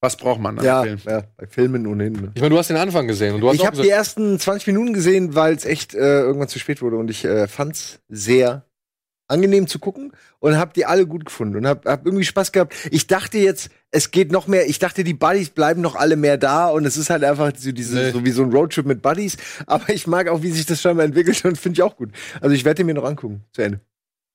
Was 0.00 0.16
braucht 0.16 0.40
man 0.40 0.58
an 0.58 0.64
Ja, 0.64 0.82
Film? 0.82 0.98
ja, 1.06 1.22
bei 1.36 1.46
Filmen 1.46 1.86
ohnehin. 1.86 2.30
Ich 2.34 2.40
meine, 2.42 2.50
du 2.54 2.58
hast 2.58 2.68
den 2.70 2.76
Anfang 2.76 3.06
gesehen 3.08 3.34
und 3.34 3.40
du 3.40 3.48
hast 3.48 3.56
Ich 3.56 3.66
habe 3.66 3.80
die 3.80 3.88
ersten 3.88 4.38
20 4.38 4.66
Minuten 4.68 4.92
gesehen, 4.92 5.34
weil 5.34 5.54
es 5.54 5.64
echt 5.64 5.94
äh, 5.94 6.20
irgendwann 6.20 6.48
zu 6.48 6.58
spät 6.58 6.82
wurde 6.82 6.96
und 6.96 7.10
ich 7.10 7.24
äh, 7.24 7.48
fand's 7.48 8.00
sehr 8.08 8.64
angenehm 9.28 9.66
zu 9.66 9.80
gucken 9.80 10.12
und 10.38 10.56
habe 10.56 10.72
die 10.74 10.86
alle 10.86 11.04
gut 11.06 11.24
gefunden 11.24 11.56
und 11.56 11.66
habe 11.66 11.90
hab 11.90 12.06
irgendwie 12.06 12.24
Spaß 12.24 12.52
gehabt. 12.52 12.74
Ich 12.92 13.08
dachte 13.08 13.38
jetzt, 13.38 13.70
es 13.90 14.12
geht 14.12 14.30
noch 14.30 14.46
mehr. 14.46 14.68
Ich 14.68 14.78
dachte, 14.78 15.02
die 15.02 15.14
Buddies 15.14 15.50
bleiben 15.50 15.80
noch 15.80 15.96
alle 15.96 16.14
mehr 16.14 16.36
da 16.38 16.68
und 16.68 16.84
es 16.84 16.96
ist 16.96 17.10
halt 17.10 17.24
einfach 17.24 17.50
so, 17.56 17.72
diese, 17.72 17.96
Nee. 17.96 18.10
so 18.12 18.24
wie 18.24 18.30
so 18.30 18.44
ein 18.44 18.52
Roadtrip 18.52 18.86
mit 18.86 19.02
Buddies. 19.02 19.36
Aber 19.66 19.88
ich 19.88 20.06
mag 20.06 20.28
auch, 20.28 20.42
wie 20.42 20.50
sich 20.52 20.66
das 20.66 20.80
scheinbar 20.80 21.06
entwickelt 21.06 21.44
und 21.44 21.58
finde 21.58 21.78
ich 21.78 21.82
auch 21.82 21.96
gut. 21.96 22.10
Also 22.40 22.54
ich 22.54 22.64
werde 22.64 22.84
mir 22.84 22.94
noch 22.94 23.02
angucken. 23.04 23.42
Zu 23.52 23.62
Ende. 23.62 23.80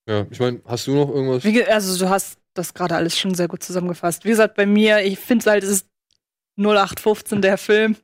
ja, 0.10 0.26
ich 0.30 0.40
meine, 0.42 0.60
hast 0.66 0.88
du 0.88 0.96
noch 0.96 1.08
irgendwas? 1.10 1.46
Wie, 1.46 1.64
also 1.64 1.98
du 1.98 2.10
hast 2.10 2.40
das 2.54 2.74
gerade 2.74 2.96
alles 2.96 3.18
schon 3.18 3.34
sehr 3.36 3.48
gut 3.48 3.64
zusammengefasst. 3.64 4.26
Wie 4.26 4.30
gesagt, 4.30 4.56
bei 4.56 4.66
mir, 4.66 5.04
ich 5.04 5.20
finde 5.20 5.50
halt, 5.52 5.64
es 5.64 5.70
ist 5.70 5.88
0815 6.58 7.42
der 7.42 7.58
Film. 7.58 7.96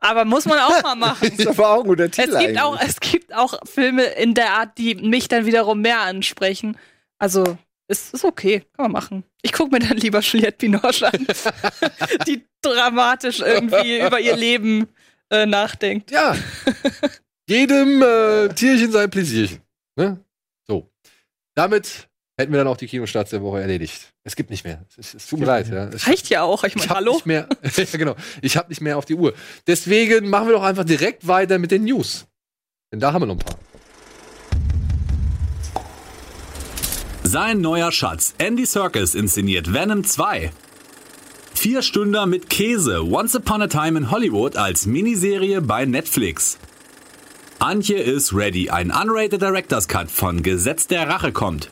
Aber 0.00 0.24
muss 0.24 0.44
man 0.44 0.58
auch 0.58 0.82
mal 0.82 0.94
machen. 0.94 1.30
Das 1.30 1.38
ist 1.38 1.46
aber 1.46 1.70
auch 1.70 1.80
ein 1.80 1.86
guter 1.88 2.04
Es 2.04 2.10
Titel 2.10 2.38
gibt, 2.38 2.60
auch, 2.60 2.76
eigentlich. 2.76 2.88
es 2.88 3.00
gibt 3.00 3.34
auch 3.34 3.58
Filme 3.64 4.04
in 4.04 4.34
der 4.34 4.52
Art, 4.54 4.76
die 4.78 4.94
mich 4.96 5.28
dann 5.28 5.46
wiederum 5.46 5.80
mehr 5.80 6.00
ansprechen. 6.00 6.76
Also, 7.18 7.56
es 7.88 8.12
ist 8.12 8.24
okay, 8.24 8.60
kann 8.74 8.84
man 8.84 8.92
machen. 8.92 9.24
Ich 9.42 9.52
gucke 9.52 9.70
mir 9.72 9.78
dann 9.86 9.96
lieber 9.96 10.20
Juliette 10.20 10.58
Binoche 10.58 11.06
an, 11.06 11.26
die 12.26 12.44
dramatisch 12.62 13.40
irgendwie 13.40 14.00
über 14.00 14.20
ihr 14.20 14.36
Leben 14.36 14.88
äh, 15.30 15.46
nachdenkt. 15.46 16.10
Ja. 16.10 16.36
Jedem 17.48 18.02
äh, 18.02 18.48
Tierchen 18.54 18.90
sein 18.92 19.10
Pläsierchen. 19.10 19.60
Ne? 19.96 20.18
So. 20.66 20.90
Damit 21.54 22.08
hätten 22.36 22.52
wir 22.52 22.58
dann 22.58 22.66
auch 22.68 22.76
die 22.76 22.86
Kinostarts 22.86 23.30
der 23.30 23.42
Woche 23.42 23.60
erledigt. 23.60 24.12
Es 24.24 24.34
gibt 24.36 24.50
nicht 24.50 24.64
mehr. 24.64 24.84
Es, 24.90 24.98
ist- 24.98 25.14
es 25.14 25.26
tut 25.26 25.40
mir 25.40 25.46
leid. 25.46 25.68
Ja. 25.68 25.84
Es, 25.88 26.06
Reicht 26.06 26.28
ja 26.30 26.42
auch. 26.42 26.64
Ich 26.64 26.70
ich 26.74 26.76
meine, 26.76 26.88
hab 26.90 26.96
hallo? 26.96 27.12
nicht 27.14 27.26
mehr. 27.26 27.48
ja, 27.76 27.84
genau. 27.92 28.16
Ich 28.42 28.56
habe 28.56 28.68
nicht 28.68 28.80
mehr 28.80 28.98
auf 28.98 29.04
die 29.04 29.14
Uhr. 29.14 29.34
Deswegen 29.66 30.28
machen 30.28 30.48
wir 30.48 30.54
doch 30.54 30.62
einfach 30.64 30.84
direkt 30.84 31.26
weiter 31.28 31.58
mit 31.58 31.70
den 31.70 31.84
News. 31.84 32.26
Denn 32.92 33.00
da 33.00 33.12
haben 33.12 33.22
wir 33.22 33.26
noch 33.26 33.34
ein 33.36 33.38
paar. 33.38 33.58
Sein 37.22 37.60
neuer 37.60 37.90
Schatz, 37.90 38.34
Andy 38.38 38.66
Serkis, 38.66 39.14
inszeniert 39.14 39.72
Venom 39.72 40.04
2. 40.04 40.50
Vier 41.54 41.82
Stunden 41.82 42.28
mit 42.28 42.50
Käse, 42.50 43.02
Once 43.04 43.34
Upon 43.34 43.62
a 43.62 43.66
Time 43.68 43.98
in 43.98 44.10
Hollywood 44.10 44.56
als 44.56 44.86
Miniserie 44.86 45.60
bei 45.62 45.84
Netflix. 45.86 46.58
Antje 47.60 47.96
ist 47.96 48.34
ready, 48.34 48.68
ein 48.70 48.90
unrated 48.90 49.40
Director's 49.40 49.88
Cut 49.88 50.10
von 50.10 50.42
Gesetz 50.42 50.86
der 50.86 51.08
Rache 51.08 51.32
kommt. 51.32 51.70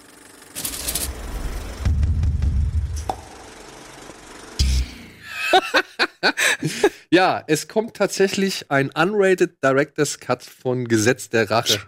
Ja, 7.10 7.42
es 7.46 7.68
kommt 7.68 7.94
tatsächlich 7.96 8.70
ein 8.70 8.90
unrated 8.90 9.62
Director's 9.62 10.18
Cut 10.20 10.42
von 10.42 10.86
Gesetz 10.88 11.28
der 11.28 11.50
Rache. 11.50 11.80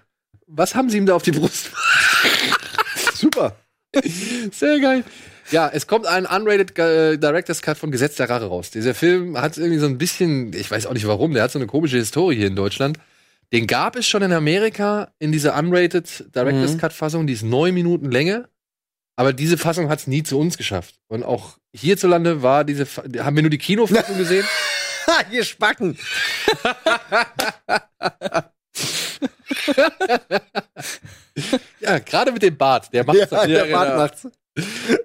Was 0.47 0.75
haben 0.75 0.91
sie 0.91 0.99
ihm 0.99 1.07
da 1.07 1.15
auf 1.15 1.23
die 1.23 1.31
Brust? 1.31 1.71
Super. 3.15 3.57
Sehr 4.53 4.81
geil. 4.81 5.05
Ja, 5.51 5.71
es 5.73 5.87
kommt 5.87 6.07
ein 6.07 6.27
unrated 6.27 6.77
äh, 6.79 7.17
Director's 7.17 7.63
Cut 7.63 7.79
von 7.79 7.91
Gesetz 7.91 8.17
der 8.17 8.29
Rache 8.29 8.47
raus. 8.47 8.71
Dieser 8.71 8.95
Film 8.95 9.41
hat 9.41 9.57
irgendwie 9.57 9.79
so 9.79 9.87
ein 9.87 9.99
bisschen, 9.99 10.53
ich 10.53 10.71
weiß 10.71 10.87
auch 10.87 10.95
nicht 10.95 11.07
warum, 11.07 11.33
der 11.33 11.45
hat 11.45 11.53
so 11.53 11.59
eine 11.59 11.67
komische 11.67 11.97
Historie 11.97 12.37
hier 12.37 12.49
in 12.49 12.57
Deutschland. 12.57 12.99
Den 13.53 13.67
gab 13.67 13.95
es 13.97 14.07
schon 14.09 14.23
in 14.23 14.33
Amerika 14.33 15.13
in 15.19 15.31
dieser 15.33 15.57
unrated 15.57 16.35
Director's 16.35 16.75
Mhm. 16.75 16.79
Cut 16.79 16.93
Fassung, 16.93 17.27
die 17.27 17.35
ist 17.35 17.45
neun 17.45 17.73
Minuten 17.75 18.11
länger. 18.11 18.49
Aber 19.17 19.33
diese 19.33 19.57
Fassung 19.59 19.89
hat 19.89 20.01
es 20.01 20.07
nie 20.07 20.23
zu 20.23 20.39
uns 20.39 20.57
geschafft. 20.59 20.97
Und 21.09 21.23
auch 21.23 21.57
hierzulande 21.75 22.43
war 22.43 22.65
diese, 22.65 22.85
Fa- 22.87 23.05
haben 23.19 23.37
wir 23.37 23.43
nur 23.43 23.51
die 23.51 23.59
Kinofassung 23.59 24.19
gesehen. 24.19 24.45
Ha, 25.07 25.21
ihr 25.31 25.45
Spacken. 25.45 25.97
Ja, 31.81 31.99
gerade 31.99 32.33
mit 32.33 32.43
dem 32.43 32.57
Bart, 32.57 32.93
der 32.93 33.05
macht 33.05 33.17
Ja, 33.19 33.27
das. 33.27 33.47
der 33.47 33.67
genau. 33.67 33.77
Bart 33.79 33.97
macht's. 33.97 34.29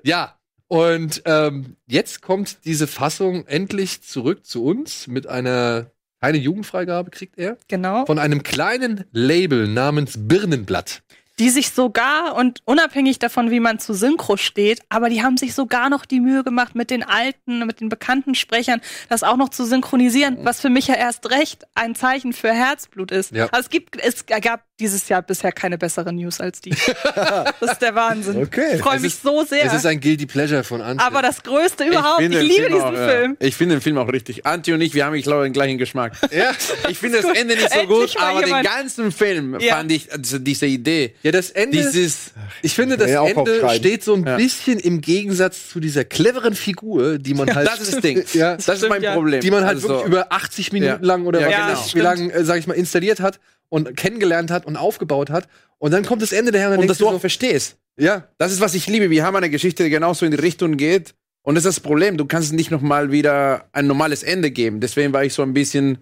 Ja, 0.04 0.38
und 0.68 1.22
ähm, 1.26 1.76
jetzt 1.88 2.22
kommt 2.22 2.60
diese 2.66 2.86
Fassung 2.88 3.48
endlich 3.48 4.02
zurück 4.04 4.46
zu 4.46 4.64
uns 4.64 5.08
mit 5.08 5.28
einer 5.28 5.92
keine 6.22 6.38
Jugendfreigabe 6.38 7.12
kriegt 7.12 7.38
er 7.38 7.58
Genau. 7.70 8.06
von 8.06 8.20
einem 8.20 8.44
kleinen 8.44 9.06
Label 9.12 9.68
namens 9.68 10.16
Birnenblatt. 10.18 11.02
Die 11.40 11.50
sich 11.50 11.72
sogar 11.72 12.36
und 12.36 12.60
unabhängig 12.66 13.18
davon, 13.18 13.50
wie 13.50 13.62
man 13.62 13.80
zu 13.80 13.94
Synchro 13.94 14.38
steht, 14.38 14.82
aber 14.90 15.10
die 15.10 15.24
haben 15.24 15.38
sich 15.38 15.54
sogar 15.54 15.90
noch 15.90 16.06
die 16.06 16.20
Mühe 16.20 16.44
gemacht, 16.44 16.76
mit 16.76 16.92
den 16.92 17.04
alten, 17.04 17.66
mit 17.66 17.80
den 17.80 17.90
bekannten 17.90 18.36
Sprechern 18.36 18.82
das 19.08 19.24
auch 19.24 19.38
noch 19.38 19.50
zu 19.50 19.66
synchronisieren, 19.66 20.40
was 20.44 20.60
für 20.60 20.70
mich 20.70 20.88
ja 20.88 20.96
erst 20.96 21.32
recht 21.32 21.66
ein 21.76 21.96
Zeichen 21.96 22.34
für 22.34 22.52
Herzblut 22.52 23.12
ist. 23.12 23.32
Ja. 23.32 23.48
Also 23.52 23.62
es 23.62 23.70
gibt, 23.70 23.96
es 23.96 24.26
gab 24.26 24.69
dieses 24.80 25.08
Jahr 25.10 25.22
bisher 25.22 25.52
keine 25.52 25.78
bessere 25.78 26.12
News 26.14 26.40
als 26.40 26.62
die. 26.62 26.70
das 27.60 27.72
ist 27.72 27.82
der 27.82 27.96
Wahnsinn. 27.96 28.42
Okay. 28.44 28.76
Ich 28.76 28.82
freue 28.82 29.00
mich 29.00 29.14
ist- 29.14 29.24
so 29.24 29.44
sehr. 29.44 29.66
Es 29.66 29.74
ist 29.74 29.86
ein 29.86 30.00
Guilty 30.00 30.26
Pleasure 30.26 30.64
von 30.64 30.82
Antje. 30.82 31.06
aber 31.06 31.22
das 31.22 31.44
Größte 31.44 31.84
überhaupt. 31.86 32.22
Ich, 32.22 32.30
den 32.30 32.42
liebe 32.42 32.54
Film 32.64 32.74
diesen 32.74 32.82
auch, 32.88 32.94
ja. 32.94 33.08
Film. 33.08 33.38
Ich 33.40 33.56
finde 33.56 33.76
den 33.76 33.82
Film 33.82 33.98
auch 33.98 34.08
richtig. 34.12 34.46
Antje 34.46 34.74
und 34.74 34.82
ich, 34.82 34.94
wir 34.94 35.06
haben, 35.06 35.16
ich 35.16 35.24
glaube, 35.24 35.44
den 35.44 35.54
gleichen 35.54 35.78
Geschmack. 35.78 36.14
ja. 36.32 36.52
Ich 36.90 36.98
finde 36.98 37.22
das 37.22 37.36
Ende 37.38 37.56
nicht 37.56 37.72
so 37.72 37.80
Endlich 37.80 38.14
gut, 38.14 38.22
aber 38.22 38.40
den 38.40 38.48
jemand- 38.48 38.66
ganzen 38.66 39.12
Film 39.12 39.58
Ja. 39.60 39.76
fand 39.76 39.92
ich, 39.92 40.12
also 40.12 40.40
diese 40.40 40.66
Idee, 40.66 41.16
ja, 41.24 41.32
das 41.32 41.50
Ende. 41.52 41.78
dieses, 41.78 42.32
ich 42.62 42.74
finde, 42.74 42.98
das 42.98 43.10
Ja, 43.12 43.26
Ende 43.26 43.70
steht 43.76 44.04
so 44.04 44.14
ein 44.14 44.26
Ja. 44.26 44.38
bisschen 44.38 44.80
im 44.80 45.02
Gegensatz 45.02 45.70
zu 45.70 45.80
dieser 45.80 46.04
cleveren 46.06 46.56
Figur, 46.56 47.18
die 47.18 47.34
man 47.34 47.54
halt. 47.54 47.68
das 47.68 47.82
ist 47.82 47.94
das 47.94 48.02
Ding. 48.02 48.24
Ja. 48.34 48.56
Das 48.56 48.68
ist 48.68 48.78
stimmt, 48.78 48.90
mein 48.92 49.02
ja. 49.04 49.14
Problem. 49.16 49.42
die 49.42 49.52
man 49.52 49.66
halt 49.66 49.76
Also, 49.78 49.90
wirklich 49.90 50.08
über 50.08 50.32
80 50.32 50.72
Minuten 50.72 50.92
Ja. 51.04 51.08
lang 51.08 51.26
oder 51.26 51.42
Ja, 51.42 51.48
was 51.48 51.56
genau. 51.56 51.68
weiß 51.70 51.80
ich, 51.80 51.86
wie 51.86 51.90
Stimmt. 52.00 52.04
lang, 52.04 52.30
äh, 52.30 52.46
sag 52.46 52.58
ich 52.60 52.68
mal, 52.68 52.74
installiert 52.74 53.20
hat 53.20 53.40
und 53.70 53.96
kennengelernt 53.96 54.52
hat 54.52 54.66
und 54.66 54.76
aufgebaut 54.78 55.30
hat. 55.30 55.48
Und 55.78 55.92
dann 55.92 56.06
kommt 56.06 56.22
das 56.22 56.32
Ende 56.32 56.52
daher 56.52 56.68
und 56.68 56.74
dann 56.74 56.82
Und 56.82 56.88
dass 56.88 56.98
du 56.98 57.08
auch 57.08 57.14
so, 57.14 57.20
verstehst. 57.20 57.78
ja, 57.98 58.28
Das 58.38 58.52
ist, 58.52 58.60
was 58.62 58.74
ich 58.76 58.88
liebe. 58.88 59.10
Wir 59.10 59.24
haben 59.24 59.36
eine 59.36 59.50
Geschichte, 59.50 59.84
die 59.84 59.90
genauso 59.90 60.26
in 60.26 60.32
die 60.32 60.38
Richtung 60.38 60.76
geht. 60.78 61.14
Und 61.42 61.56
das 61.56 61.64
ist 61.66 61.78
das 61.78 61.80
Problem. 61.80 62.18
Du 62.18 62.26
kannst 62.26 62.52
nicht 62.54 62.70
noch 62.70 62.82
mal 62.82 63.12
wieder 63.12 63.70
ein 63.72 63.88
normales 63.88 64.24
Ende 64.24 64.52
geben. 64.52 64.82
Deswegen 64.82 65.14
war 65.14 65.24
ich 65.24 65.34
so 65.34 65.42
ein 65.42 65.54
bisschen 65.54 66.00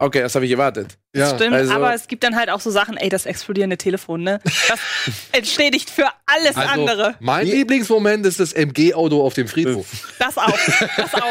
Okay, 0.00 0.20
das 0.20 0.32
habe 0.36 0.44
ich 0.44 0.52
gewartet. 0.52 0.96
Ja. 1.12 1.34
Stimmt, 1.34 1.54
also- 1.56 1.72
aber 1.72 1.92
es 1.92 2.06
gibt 2.06 2.22
dann 2.22 2.36
halt 2.36 2.50
auch 2.50 2.60
so 2.60 2.70
Sachen, 2.70 2.96
ey, 2.96 3.08
das 3.08 3.26
explodierende 3.26 3.76
Telefon, 3.76 4.22
ne? 4.22 4.38
Das 4.68 4.78
entschädigt 5.32 5.90
für 5.90 6.06
alles 6.24 6.54
Also, 6.56 6.68
andere. 6.82 7.16
mein 7.18 7.48
Lieblingsmoment 7.48 8.24
ist 8.24 8.38
das 8.38 8.52
MG-Auto 8.52 9.20
auf 9.20 9.34
dem 9.34 9.48
Friedhof. 9.48 9.86
Das 10.20 10.38
auch. 10.38 10.56
Das 10.96 11.14
auch. 11.14 11.22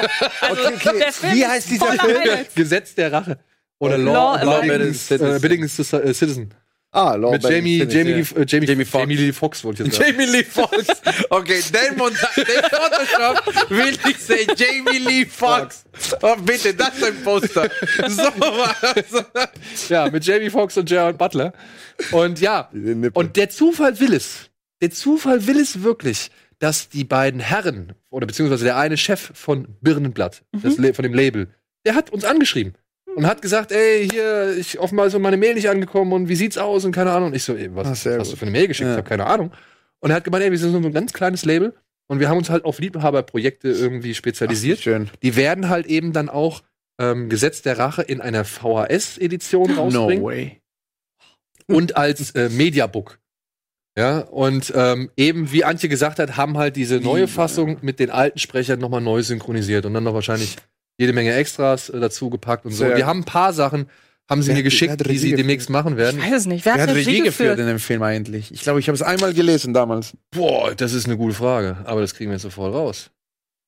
Also, 0.41 0.61
Okay, 0.67 0.73
okay. 0.85 0.97
Der 0.99 1.13
Film 1.13 1.33
Wie 1.33 1.45
heißt 1.47 1.69
dieser 1.71 1.93
Film? 1.93 2.45
Gesetz 2.55 2.93
der 2.93 3.13
Rache. 3.13 3.39
Oder 3.79 3.97
Law 3.97 4.13
Law, 4.37 4.43
Law 4.43 4.57
Abiding 4.57 4.95
Abiding 5.35 5.67
Citizen. 5.67 6.43
äh, 6.43 6.43
äh. 6.43 6.47
Ah, 6.91 7.15
Law 7.15 7.31
Mit 7.33 7.45
Abiding 7.45 7.65
Jamie, 7.65 7.79
Citizen, 7.79 8.07
Jamie, 8.07 8.09
ja. 8.35 8.41
äh, 8.41 8.45
Jamie, 8.47 8.65
Jamie 8.67 8.85
Foxx. 8.85 9.03
Jamie 9.03 9.15
Lee 9.17 9.33
Fox, 9.33 9.63
wollte 9.63 9.83
ich 9.83 9.93
sagen. 9.93 10.05
Jamie 10.17 10.25
Lee 10.31 10.43
Foxx. 10.43 10.87
Okay, 11.29 11.59
den, 11.73 11.97
Monta 11.97 12.27
den 12.35 12.45
Photoshop 12.63 13.69
will 13.69 13.97
ich 14.09 14.17
sehen. 14.17 14.47
Jamie 14.55 14.97
Lee 14.99 15.25
Foxx. 15.25 15.85
Oh, 16.21 16.35
bitte, 16.37 16.73
das 16.73 16.95
ist 16.97 17.03
ein 17.03 17.23
Poster. 17.23 17.69
So 18.07 18.23
was. 18.39 19.89
Ja, 19.89 20.09
mit 20.09 20.25
Jamie 20.25 20.49
Foxx 20.49 20.77
und 20.77 20.87
Gerard 20.89 21.17
Butler. 21.17 21.53
Und 22.11 22.39
ja, 22.39 22.69
und 23.13 23.35
der 23.35 23.49
Zufall 23.49 23.99
will 23.99 24.13
es. 24.13 24.49
Der 24.81 24.91
Zufall 24.91 25.45
will 25.45 25.59
es 25.59 25.83
wirklich, 25.83 26.31
dass 26.59 26.89
die 26.89 27.03
beiden 27.03 27.39
Herren, 27.39 27.93
oder 28.09 28.25
beziehungsweise 28.25 28.63
der 28.65 28.77
eine 28.77 28.97
Chef 28.97 29.31
von 29.33 29.67
Birnenblatt, 29.81 30.43
das 30.51 30.77
La- 30.77 30.93
von 30.93 31.03
dem 31.03 31.13
Label, 31.13 31.47
der 31.85 31.95
hat 31.95 32.11
uns 32.11 32.23
angeschrieben 32.25 32.73
und 33.17 33.25
hat 33.25 33.41
gesagt, 33.41 33.71
ey, 33.71 34.07
hier, 34.07 34.55
ich 34.55 34.77
offenbar 34.77 35.07
ist 35.07 35.13
so 35.13 35.17
meine 35.19 35.37
Mail 35.37 35.55
nicht 35.55 35.67
angekommen 35.71 36.13
und 36.13 36.29
wie 36.29 36.35
sieht's 36.35 36.59
aus 36.59 36.85
und 36.85 36.91
keine 36.91 37.11
Ahnung. 37.11 37.29
Und 37.29 37.35
ich 37.35 37.43
so, 37.43 37.55
ey, 37.55 37.75
was 37.75 38.03
sehr 38.03 38.19
hast 38.19 38.27
du 38.27 38.33
gut. 38.33 38.39
für 38.39 38.45
eine 38.45 38.51
Mail 38.51 38.67
geschickt? 38.67 38.85
Ja. 38.85 38.93
Ich 38.93 38.97
habe 38.99 39.09
keine 39.09 39.25
Ahnung. 39.25 39.51
Und 40.01 40.11
er 40.11 40.17
hat 40.17 40.23
gemeint, 40.23 40.43
ey, 40.43 40.51
wir 40.51 40.59
sind 40.59 40.71
so 40.71 40.77
ein 40.77 40.93
ganz 40.93 41.13
kleines 41.13 41.43
Label 41.43 41.73
und 42.05 42.19
wir 42.19 42.29
haben 42.29 42.37
uns 42.37 42.51
halt 42.51 42.63
auf 42.63 42.77
Liebhaberprojekte 42.77 43.69
irgendwie 43.69 44.13
spezialisiert. 44.13 44.81
Schön. 44.81 45.09
Die 45.23 45.35
werden 45.35 45.67
halt 45.67 45.87
eben 45.87 46.13
dann 46.13 46.29
auch 46.29 46.61
ähm, 47.01 47.27
Gesetz 47.27 47.63
der 47.63 47.79
Rache 47.79 48.03
in 48.03 48.21
einer 48.21 48.45
VHS-Edition 48.45 49.71
rausbringen 49.71 50.19
No 50.21 50.27
way. 50.27 50.61
und 51.65 51.97
als 51.97 52.29
äh, 52.35 52.49
Mediabook. 52.49 53.17
Ja, 53.97 54.19
und 54.19 54.71
ähm, 54.75 55.09
eben, 55.17 55.51
wie 55.51 55.63
Antje 55.63 55.89
gesagt 55.89 56.19
hat, 56.19 56.37
haben 56.37 56.59
halt 56.59 56.75
diese 56.75 56.99
neue 56.99 57.27
Fassung 57.27 57.77
mit 57.81 57.99
den 57.99 58.11
alten 58.11 58.37
Sprechern 58.37 58.79
nochmal 58.79 59.01
neu 59.01 59.23
synchronisiert 59.23 59.87
und 59.87 59.95
dann 59.95 60.03
noch 60.03 60.13
wahrscheinlich 60.13 60.57
jede 60.97 61.13
Menge 61.13 61.33
Extras 61.33 61.89
äh, 61.89 61.99
dazu 61.99 62.29
gepackt 62.29 62.65
und 62.65 62.71
so. 62.71 62.85
Sehr- 62.85 62.95
Die 62.95 63.03
haben 63.05 63.19
ein 63.21 63.25
paar 63.25 63.53
Sachen, 63.53 63.89
haben 64.29 64.41
sie 64.41 64.49
Wer 64.49 64.55
mir 64.55 64.59
hat- 64.59 64.63
geschickt, 64.65 64.91
hat 64.91 64.99
die 64.99 65.03
Regie 65.05 65.17
sie 65.19 65.25
geführt? 65.29 65.39
demnächst 65.39 65.69
machen 65.69 65.93
Ich 65.93 65.97
werden. 65.99 66.21
weiß 66.21 66.33
es 66.33 66.45
nicht. 66.47 66.65
Wer, 66.65 66.75
Wer 66.75 66.81
hat 66.83 66.89
Regie 66.89 67.17
geführt 67.19 67.25
geführt? 67.25 67.59
in 67.59 67.67
dem 67.67 67.79
Film 67.79 68.03
eigentlich? 68.03 68.51
Ich 68.51 68.61
glaube, 68.61 68.79
ich 68.79 68.87
habe 68.87 68.95
es 68.95 69.01
einmal 69.01 69.33
gelesen 69.33 69.73
damals. 69.73 70.17
Boah, 70.31 70.73
das 70.75 70.93
ist 70.93 71.05
eine 71.05 71.17
gute 71.17 71.33
Frage, 71.35 71.77
aber 71.85 72.01
das 72.01 72.13
kriegen 72.13 72.29
wir 72.31 72.35
jetzt 72.35 72.43
sofort 72.43 72.73
raus. 72.73 73.09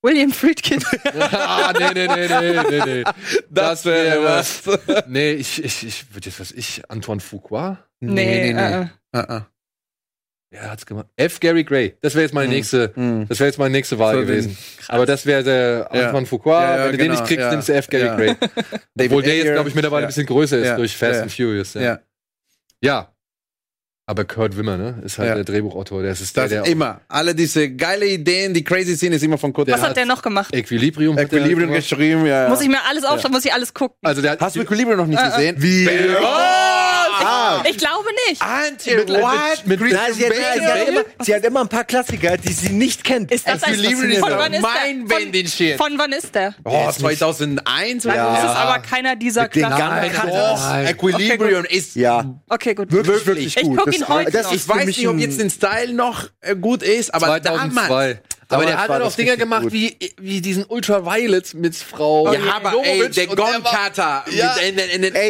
William 0.02 0.32
Friedkin. 0.32 0.82
ah, 1.32 1.74
nee, 1.78 1.92
nee, 1.94 2.08
nee, 2.08 2.28
nee, 2.28 2.64
nee, 2.70 2.82
nee. 2.86 3.04
Das 3.50 3.84
wäre 3.84 4.24
was. 4.24 4.62
Nee, 5.08 5.34
ich, 5.34 5.62
ich, 5.62 5.86
ich 5.86 6.14
würde 6.16 6.28
jetzt 6.30 6.40
was 6.40 6.52
ich, 6.54 6.82
Antoine 6.90 7.20
Fuqua? 7.20 7.80
nee, 8.00 8.52
äh, 8.52 8.82
äh. 8.84 8.86
Ah, 9.12 9.20
ah. 9.28 9.48
Wer 10.52 10.72
hat's 10.72 10.86
gemacht? 10.86 11.06
F. 11.16 11.40
Gary 11.40 11.64
Gray. 11.64 11.96
Das 12.02 12.16
wäre 12.16 12.24
jetzt 12.24 12.34
meine 12.34 12.48
Hm. 12.48 12.56
nächste, 12.56 12.92
Hm. 12.96 13.28
das 13.30 13.40
wäre 13.40 13.50
jetzt 13.50 13.60
meine 13.60 13.72
nächste 13.72 14.00
Wahl 14.00 14.16
den- 14.18 14.26
gewesen. 14.26 14.58
Aber 14.88 15.06
das 15.06 15.26
wäre 15.28 15.44
der 15.44 15.90
Ja. 15.94 16.06
Antoine 16.08 16.26
Fuqua. 16.26 16.62
Ja, 16.64 16.70
ja, 16.78 16.84
Wenn 16.86 16.92
du 16.94 16.98
den 16.98 17.08
genau, 17.08 17.14
nicht 17.20 17.28
kriegst, 17.28 17.40
ja. 17.42 17.52
nimmst 17.52 17.70
du 17.70 17.74
F. 17.74 17.88
Gary 17.88 18.06
Ja. 18.06 18.16
Gray. 18.16 18.36
Obwohl 19.06 19.22
der 19.22 19.38
jetzt, 19.38 19.54
glaube 19.54 19.70
ich, 19.70 19.76
mittlerweile 19.76 20.02
ja. 20.02 20.08
ein 20.08 20.10
bisschen 20.10 20.26
größer 20.26 20.58
ist 20.58 20.66
Ja. 20.66 20.76
durch 20.76 20.98
Fast 20.98 21.18
Ja. 21.18 21.22
and 21.22 21.32
Furious. 21.32 21.74
Ja. 21.76 21.82
Ja, 21.82 22.00
ja. 22.82 23.14
Aber 24.08 24.26
Kurt 24.26 24.58
Wimmer, 24.58 24.76
ne? 24.76 25.04
Ist 25.06 25.20
halt 25.20 25.30
Ja. 25.30 25.36
der 25.36 25.44
Drehbuchautor. 25.44 26.02
Der 26.02 26.14
ist 26.14 26.22
das 26.22 26.34
der, 26.34 26.48
der 26.48 26.66
immer. 26.66 27.02
Alle 27.10 27.36
diese 27.36 27.70
geile 27.70 28.08
Ideen, 28.08 28.56
die 28.56 28.64
crazy 28.64 28.96
sind, 28.96 29.14
ist 29.14 29.22
immer 29.22 29.38
von 29.38 29.54
Kurt. 29.54 29.68
Der 29.68 29.76
Was 29.76 29.84
hat- 29.84 29.90
hat 29.92 29.98
der 29.98 30.08
noch 30.08 30.24
gemacht? 30.24 30.52
Equilibrium. 30.52 31.16
der 31.16 31.26
Equilibrium 31.26 31.72
geschrieben, 31.72 32.26
ja. 32.26 32.46
ja. 32.46 32.50
Muss 32.50 32.62
ich 32.62 32.70
mir 32.70 32.84
alles 32.90 33.04
aufschreiben, 33.04 33.34
muss 33.34 33.46
ich 33.46 33.54
alles 33.54 33.72
gucken? 33.72 33.98
Also 34.02 34.24
der 34.24 34.32
hat 34.32 34.42
Hast 34.42 34.56
du 34.56 34.62
Equilibrium 34.62 34.98
noch 34.98 35.06
nicht 35.06 35.20
Äh, 35.22 35.28
äh. 35.28 35.30
gesehen? 35.30 35.56
Wie? 35.60 35.86
Ah! 37.26 37.64
Ich 37.70 37.78
glaube 37.78 38.08
nicht. 38.28 38.42
Antje, 38.42 38.96
Mit- 38.98 39.10
mit- 39.10 39.22
what? 39.22 39.32
mit- 39.66 39.80
Christian 39.80 40.02
Nein, 40.04 40.14
sie, 40.14 40.26
hat, 40.26 40.34
sie, 40.56 40.66
hat 40.66 40.88
immer, 40.88 41.02
sie 41.22 41.36
hat 41.36 41.44
immer 41.46 41.62
ein 41.62 41.68
paar 41.70 41.84
Klassiker, 41.84 42.38
die 42.38 42.54
sie 42.54 42.70
nicht 42.70 43.04
kennt. 43.04 43.32
Ist 43.32 43.48
das 43.48 43.64
ein 43.64 43.76
von 43.76 44.32
wann 44.38 44.54
ist 44.54 44.62
mein 44.62 45.08
der? 45.08 45.16
Bending 45.18 45.48
Shit. 45.48 45.78
Von, 45.78 45.98
wann 45.98 46.12
ist 46.12 46.34
der? 46.34 46.56
Oh, 46.64 46.90
2001 46.92 48.06
oder 48.06 48.16
Dann 48.16 48.26
Ja. 48.26 48.34
ist 48.38 48.44
es 48.44 48.56
aber 48.56 48.80
keiner 48.80 49.16
dieser 49.16 49.44
Mit 49.44 49.52
Klassiker. 49.54 50.28
Doch. 50.28 50.90
Equilibrium 50.90 51.66
ist 51.66 51.96
Ja, 51.96 52.26
Okay, 52.50 52.74
gut. 52.76 52.92
wirklich, 52.92 53.26
wirklich 53.26 53.58
Ich 53.58 53.64
gut. 53.64 53.78
guck 53.78 53.86
Das- 53.88 53.96
ihn 53.96 54.08
heute 54.08 54.32
das 54.32 54.46
noch. 54.48 54.54
Ich 54.54 54.68
weiß 54.68 54.86
nicht, 54.86 55.08
ob 55.08 55.18
jetzt 55.18 55.40
den 55.40 55.50
Style 55.50 55.94
noch 55.94 56.26
äh, 56.42 56.56
gut 56.56 56.84
ist, 56.84 57.14
aber 57.14 57.28
2002. 57.28 57.88
damals. 57.88 58.18
Aber 58.52 58.66
der 58.66 58.78
hat 58.82 58.90
halt 58.90 59.04
auch 59.04 59.16
Dinger 59.16 59.38
gemacht 59.38 59.64
gut. 59.64 59.74
wie, 59.74 59.96
wie 60.20 60.42
diesen 60.42 60.66
Ultraviolet 60.66 61.54
mit 61.54 61.76
Frau. 61.76 62.34
Ja, 62.34 62.40
aber 62.56 62.74
ey, 62.84 62.98
der 62.98 63.06
und 63.06 63.18
der 63.18 63.30
war- 63.30 63.36
Gon-Cutter. 63.54 64.26
Ja. 64.32 64.56
Ey, 64.58 64.72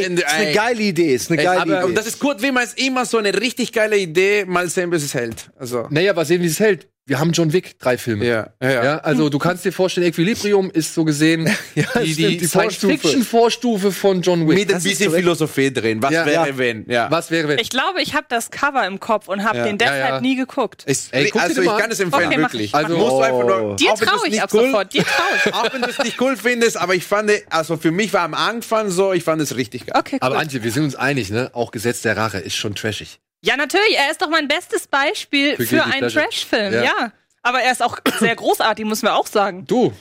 ist 0.06 0.26
eine 0.26 0.52
geile 0.54 0.82
Idee, 0.82 1.16
ist 1.16 1.30
eine 1.30 1.40
Ey, 1.40 1.46
geile 1.46 1.62
aber- 1.62 1.78
Idee. 1.80 1.84
Und 1.86 1.96
das 1.96 2.08
ist 2.08 2.20
Kurt 2.20 2.42
Wimmer 2.42 2.64
ist 2.64 2.80
immer 2.80 3.06
so 3.06 3.18
eine 3.18 3.34
richtig 3.40 3.74
geile 3.74 3.98
Idee, 3.98 4.46
mal 4.46 4.70
sehen, 4.70 4.90
bis 4.90 5.04
es 5.04 5.14
hält. 5.14 5.50
Also, 5.60 5.88
Naja, 5.90 6.16
was 6.16 6.30
sehen, 6.30 6.42
wie 6.42 6.48
es 6.48 6.60
hält. 6.60 6.88
Wir 7.10 7.20
haben 7.20 7.32
John 7.32 7.52
Wick, 7.54 7.80
drei 7.80 7.98
Filme. 7.98 8.24
ja, 8.24 8.52
ja, 8.62 8.70
ja. 8.72 8.84
Ja, 8.84 8.98
also 9.00 9.30
du 9.30 9.40
kannst 9.40 9.66
dir 9.66 9.72
vorstellen, 9.74 10.06
Equilibrium 10.06 10.70
ist 10.70 10.94
so 10.94 11.04
gesehen 11.04 11.46
die, 11.76 11.82
stimmt, 11.82 12.06
die, 12.18 12.38
die 12.38 12.46
Vorstufe. 12.48 12.98
Science-Fiction-Vorstufe 12.98 13.92
von 13.92 14.22
John 14.22 14.48
Wick. 14.48 14.60
Mit 14.60 14.74
ein 14.74 14.84
bisschen. 14.84 15.12
Philosophie 15.12 15.74
drin. 15.74 16.02
Was 16.04 16.12
Ja. 16.12 16.26
wäre, 16.28 16.50
Ja. 16.50 16.58
wenn? 16.60 16.86
Ja. 16.88 17.10
Was 17.10 17.32
wäre, 17.32 17.48
wenn? 17.48 17.58
Ich 17.60 17.72
glaube, 17.72 18.02
ich 18.04 18.14
habe 18.14 18.28
das 18.30 18.52
Cover 18.52 18.86
im 18.86 19.00
Kopf 19.00 19.28
und 19.28 19.44
habe 19.44 19.58
Ja. 19.58 19.64
den 19.66 19.80
deshalb 19.80 20.00
Ja, 20.00 20.10
ja. 20.16 20.22
nie 20.22 20.36
geguckt. 20.36 20.84
Ist, 20.86 21.12
Ey, 21.12 21.26
guck 21.32 21.34
dir 21.34 21.48
also 21.48 21.62
ich 21.64 21.78
kann 21.78 21.90
es 21.92 22.00
empfehlen, 22.00 22.28
Okay, 22.28 22.38
mach 22.38 22.54
wirklich. 22.54 22.66
ich, 22.68 22.74
mach 22.74 22.80
Also- 22.84 22.94
ich. 22.94 23.00
musst 23.00 23.12
du 23.14 23.22
einfach 23.22 23.44
nur, 23.48 23.76
Dir 23.76 23.92
auch 23.92 24.00
wenn 24.02 24.08
traue 24.08 24.28
ich 24.28 24.42
ab 24.44 24.50
cool, 24.54 24.66
sofort. 24.66 24.94
Dir 24.94 25.04
traue 25.04 25.28
ich. 25.46 25.54
Auch 25.60 25.74
wenn 25.74 25.82
du 25.82 25.90
es 25.90 25.98
nicht 25.98 26.22
cool 26.22 26.38
findest, 26.38 26.78
aber 26.78 26.94
ich 26.94 27.06
fand, 27.06 27.32
also 27.50 27.78
für 27.78 27.90
mich 27.92 28.14
war 28.14 28.22
am 28.22 28.36
Anfang 28.36 28.92
so, 28.92 29.14
ich 29.14 29.24
fand 29.24 29.42
es 29.42 29.56
richtig 29.56 29.88
geil. 29.88 29.96
Okay, 30.00 30.18
Aber 30.22 30.36
cool. 30.36 30.42
Antje, 30.42 30.64
wir 30.64 30.72
sind 30.72 30.84
uns 30.84 30.96
einig, 30.96 31.32
ne? 31.32 31.50
Auch 31.54 31.72
Gesetz 31.72 32.02
der 32.04 32.16
Rache 32.18 32.38
ist 32.38 32.56
schon 32.56 32.76
trashig. 32.76 33.20
Ja, 33.42 33.56
natürlich. 33.58 33.98
Er 33.98 34.12
ist 34.12 34.22
doch 34.22 34.30
mein 34.30 34.48
bestes 34.48 34.88
Beispiel 34.88 35.56
Für 35.56 35.66
für, 35.66 35.84
einen 35.84 36.00
Pleasure. 36.00 36.24
Trash-Film. 36.26 36.74
Ja. 36.74 36.84
Ja. 36.84 37.12
Aber 37.42 37.62
er 37.62 37.72
ist 37.72 37.82
auch 37.82 37.98
sehr 38.20 38.36
großartig, 38.36 38.84
muss 38.86 39.02
man 39.02 39.14
auch 39.14 39.28
sagen. 39.28 39.66
Du. 39.66 39.94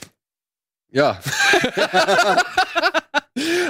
Ja. 0.91 1.19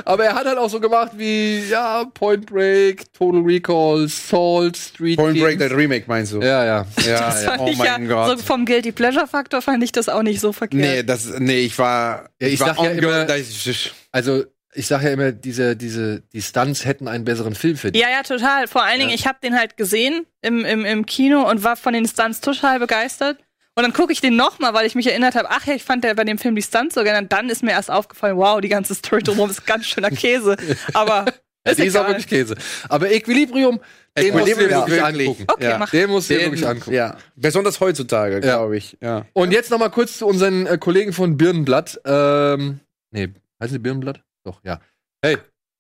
Aber 0.06 0.24
er 0.26 0.34
hat 0.34 0.46
halt 0.48 0.58
auch 0.58 0.70
so 0.70 0.80
gemacht 0.80 1.12
wie, 1.16 1.60
ja, 1.70 2.06
Point 2.14 2.46
Break, 2.48 3.14
Total 3.14 3.42
Recall, 3.42 4.08
Salt, 4.08 4.76
Street 4.78 5.18
Point 5.18 5.34
Kings. 5.36 5.46
Break, 5.46 5.60
der 5.60 5.76
Remake 5.78 6.06
meinst 6.08 6.32
du? 6.34 6.40
Ja, 6.42 6.66
ja. 6.66 6.86
ja, 7.06 7.20
Das 7.28 7.44
ja. 7.44 7.50
fand 7.52 7.62
Oh 7.62 7.68
ich 7.68 7.78
mein 7.78 8.08
ja, 8.10 8.26
Gott. 8.26 8.40
so 8.40 8.44
vom 8.46 8.66
Guilty 8.66 8.92
Pleasure-Faktor 8.92 9.62
fand 9.62 9.84
ich 9.84 9.92
das 9.92 10.10
auch 10.10 10.24
nicht 10.24 10.40
so 10.40 10.52
verkehrt. 10.54 10.82
Nee, 10.82 11.04
das, 11.04 11.26
nee, 11.38 11.60
ich 11.60 11.78
war, 11.78 12.30
Ja, 12.40 12.48
ich 12.48 12.60
war 12.60 12.68
sag 12.70 12.78
ja 12.84 12.90
immer- 12.92 13.02
girl, 13.02 13.26
da 13.28 13.36
ist- 13.36 13.92
Also, 14.12 14.46
ich 14.74 14.88
sage 14.88 15.06
ja 15.08 15.14
immer, 15.14 15.32
diese, 15.32 15.76
diese, 15.76 16.22
die 16.34 16.42
Stunts 16.42 16.86
hätten 16.86 17.08
einen 17.08 17.26
besseren 17.26 17.56
Film 17.56 17.76
verdient. 17.78 18.04
Ja, 18.04 18.12
ja, 18.12 18.24
total. 18.24 18.68
Vor 18.68 18.84
allen 18.84 19.00
Dingen, 19.00 19.10
Ja. 19.10 19.16
ich 19.16 19.26
habe 19.28 19.40
den 19.42 19.58
halt 19.58 19.78
gesehen 19.78 20.26
im, 20.42 20.64
im, 20.66 20.86
im 20.86 21.06
Kino 21.06 21.50
und 21.50 21.64
war 21.64 21.76
von 21.76 21.94
den 21.94 22.08
Stunts 22.08 22.40
total 22.42 22.80
begeistert. 22.80 23.38
Und 23.76 23.84
dann 23.84 23.94
gucke 23.94 24.12
ich 24.12 24.20
den 24.22 24.36
nochmal, 24.36 24.74
weil 24.74 24.86
ich 24.86 24.94
mich 24.96 25.08
erinnert 25.08 25.36
habe, 25.36 25.50
ach 25.50 25.66
ja, 25.66 25.74
ich 25.74 25.84
fand 25.84 26.04
der 26.04 26.14
bei 26.14 26.24
dem 26.26 26.38
Film 26.38 26.56
die 26.56 26.62
Stunts 26.62 26.96
so 26.96 27.04
gerne. 27.04 27.20
Und 27.20 27.32
dann 27.32 27.50
ist 27.50 27.64
mir 27.64 27.72
erst 27.72 27.90
aufgefallen, 27.90 28.36
wow, 28.38 28.60
die 28.60 28.68
ganze 28.68 28.94
Story 28.94 29.24
drumherum 29.24 29.50
ist 29.50 29.66
ganz 29.66 29.86
schöner 29.86 30.10
Käse. 30.12 30.58
Aber 30.94 31.26
Ja, 31.66 31.72
ist 31.72 31.80
die 31.80 31.86
ist 31.86 31.96
auch 31.98 32.06
wirklich 32.08 32.28
Käse. 32.28 32.56
Aber 32.90 33.10
Equilibrium, 33.10 33.80
den 34.18 34.34
musst 34.34 34.48
du 34.48 34.56
dir 34.56 34.62
Equilibrium, 34.66 34.88
wirklich 34.88 35.04
angucken. 35.04 35.44
Okay, 35.48 35.64
Ja. 35.64 35.78
mach. 35.78 35.90
Den 35.92 36.10
musst 36.10 36.30
du 36.30 36.34
dir 36.34 36.40
Den- 36.42 36.52
wirklich 36.52 36.68
angucken. 36.68 36.94
Ja, 36.94 37.18
besonders 37.36 37.80
heutzutage, 37.80 38.42
glaube 38.42 38.76
ich. 38.78 38.98
Ja. 39.02 39.26
Und 39.34 39.52
jetzt 39.52 39.72
noch 39.72 39.80
mal 39.80 39.90
kurz 39.90 40.18
zu 40.18 40.28
unseren 40.28 40.68
äh, 40.68 40.78
Kollegen 40.78 41.14
von 41.14 41.38
Birnenblatt. 41.38 42.02
Ähm, 42.06 42.82
nee, 43.12 43.30
heißen 43.62 43.74
sie 43.74 43.80
Birnenblatt? 43.80 44.22
Doch, 44.44 44.62
ja. 44.64 44.80
Hey, 45.22 45.38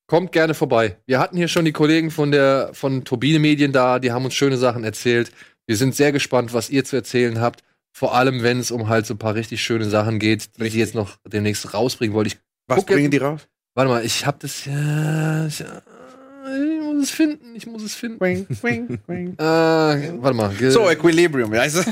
kommt 0.07 0.31
gerne 0.31 0.53
vorbei. 0.53 0.97
Wir 1.05 1.19
hatten 1.19 1.37
hier 1.37 1.47
schon 1.47 1.65
die 1.65 1.71
Kollegen 1.71 2.11
von 2.11 2.31
der 2.31 2.71
von 2.73 3.03
Turbine 3.05 3.39
Medien 3.39 3.71
da, 3.71 3.99
die 3.99 4.11
haben 4.11 4.25
uns 4.25 4.33
schöne 4.33 4.57
Sachen 4.57 4.83
erzählt. 4.83 5.31
Wir 5.67 5.77
sind 5.77 5.95
sehr 5.95 6.11
gespannt, 6.11 6.53
was 6.53 6.69
ihr 6.69 6.83
zu 6.83 6.95
erzählen 6.95 7.39
habt. 7.41 7.63
Vor 7.95 8.15
allem, 8.15 8.43
wenn 8.43 8.59
es 8.59 8.71
um 8.71 8.87
halt 8.89 9.05
so 9.05 9.13
ein 9.13 9.17
paar 9.19 9.35
richtig 9.35 9.61
schöne 9.63 9.85
Sachen 9.85 10.19
geht, 10.19 10.49
die 10.59 10.69
sie 10.69 10.79
jetzt 10.79 10.95
noch 10.95 11.17
demnächst 11.25 11.73
rausbringen 11.73 12.15
wollen. 12.15 12.27
Ich 12.27 12.37
Was 12.67 12.77
Guck 12.79 12.89
jetzt- 12.89 12.95
bringen 12.97 13.11
die 13.11 13.17
raus? 13.17 13.47
warte 13.75 13.89
mal, 13.91 14.03
ich 14.05 14.25
hab 14.25 14.39
das 14.39 14.65
ja. 14.65 15.45
Ich, 15.47 15.61
ich 15.61 16.81
muss 16.81 17.03
es 17.03 17.11
finden. 17.11 17.55
Ich 17.55 17.67
muss 17.67 17.83
es 17.83 17.95
finden. 17.95 18.19
Wing, 18.19 18.47
wing, 18.61 18.99
wing. 19.07 19.35
Äh, 19.39 19.43
warte 19.43 20.33
mal. 20.35 20.51
So, 20.71 20.89
Equilibrium, 20.89 21.51
du? 21.51 21.57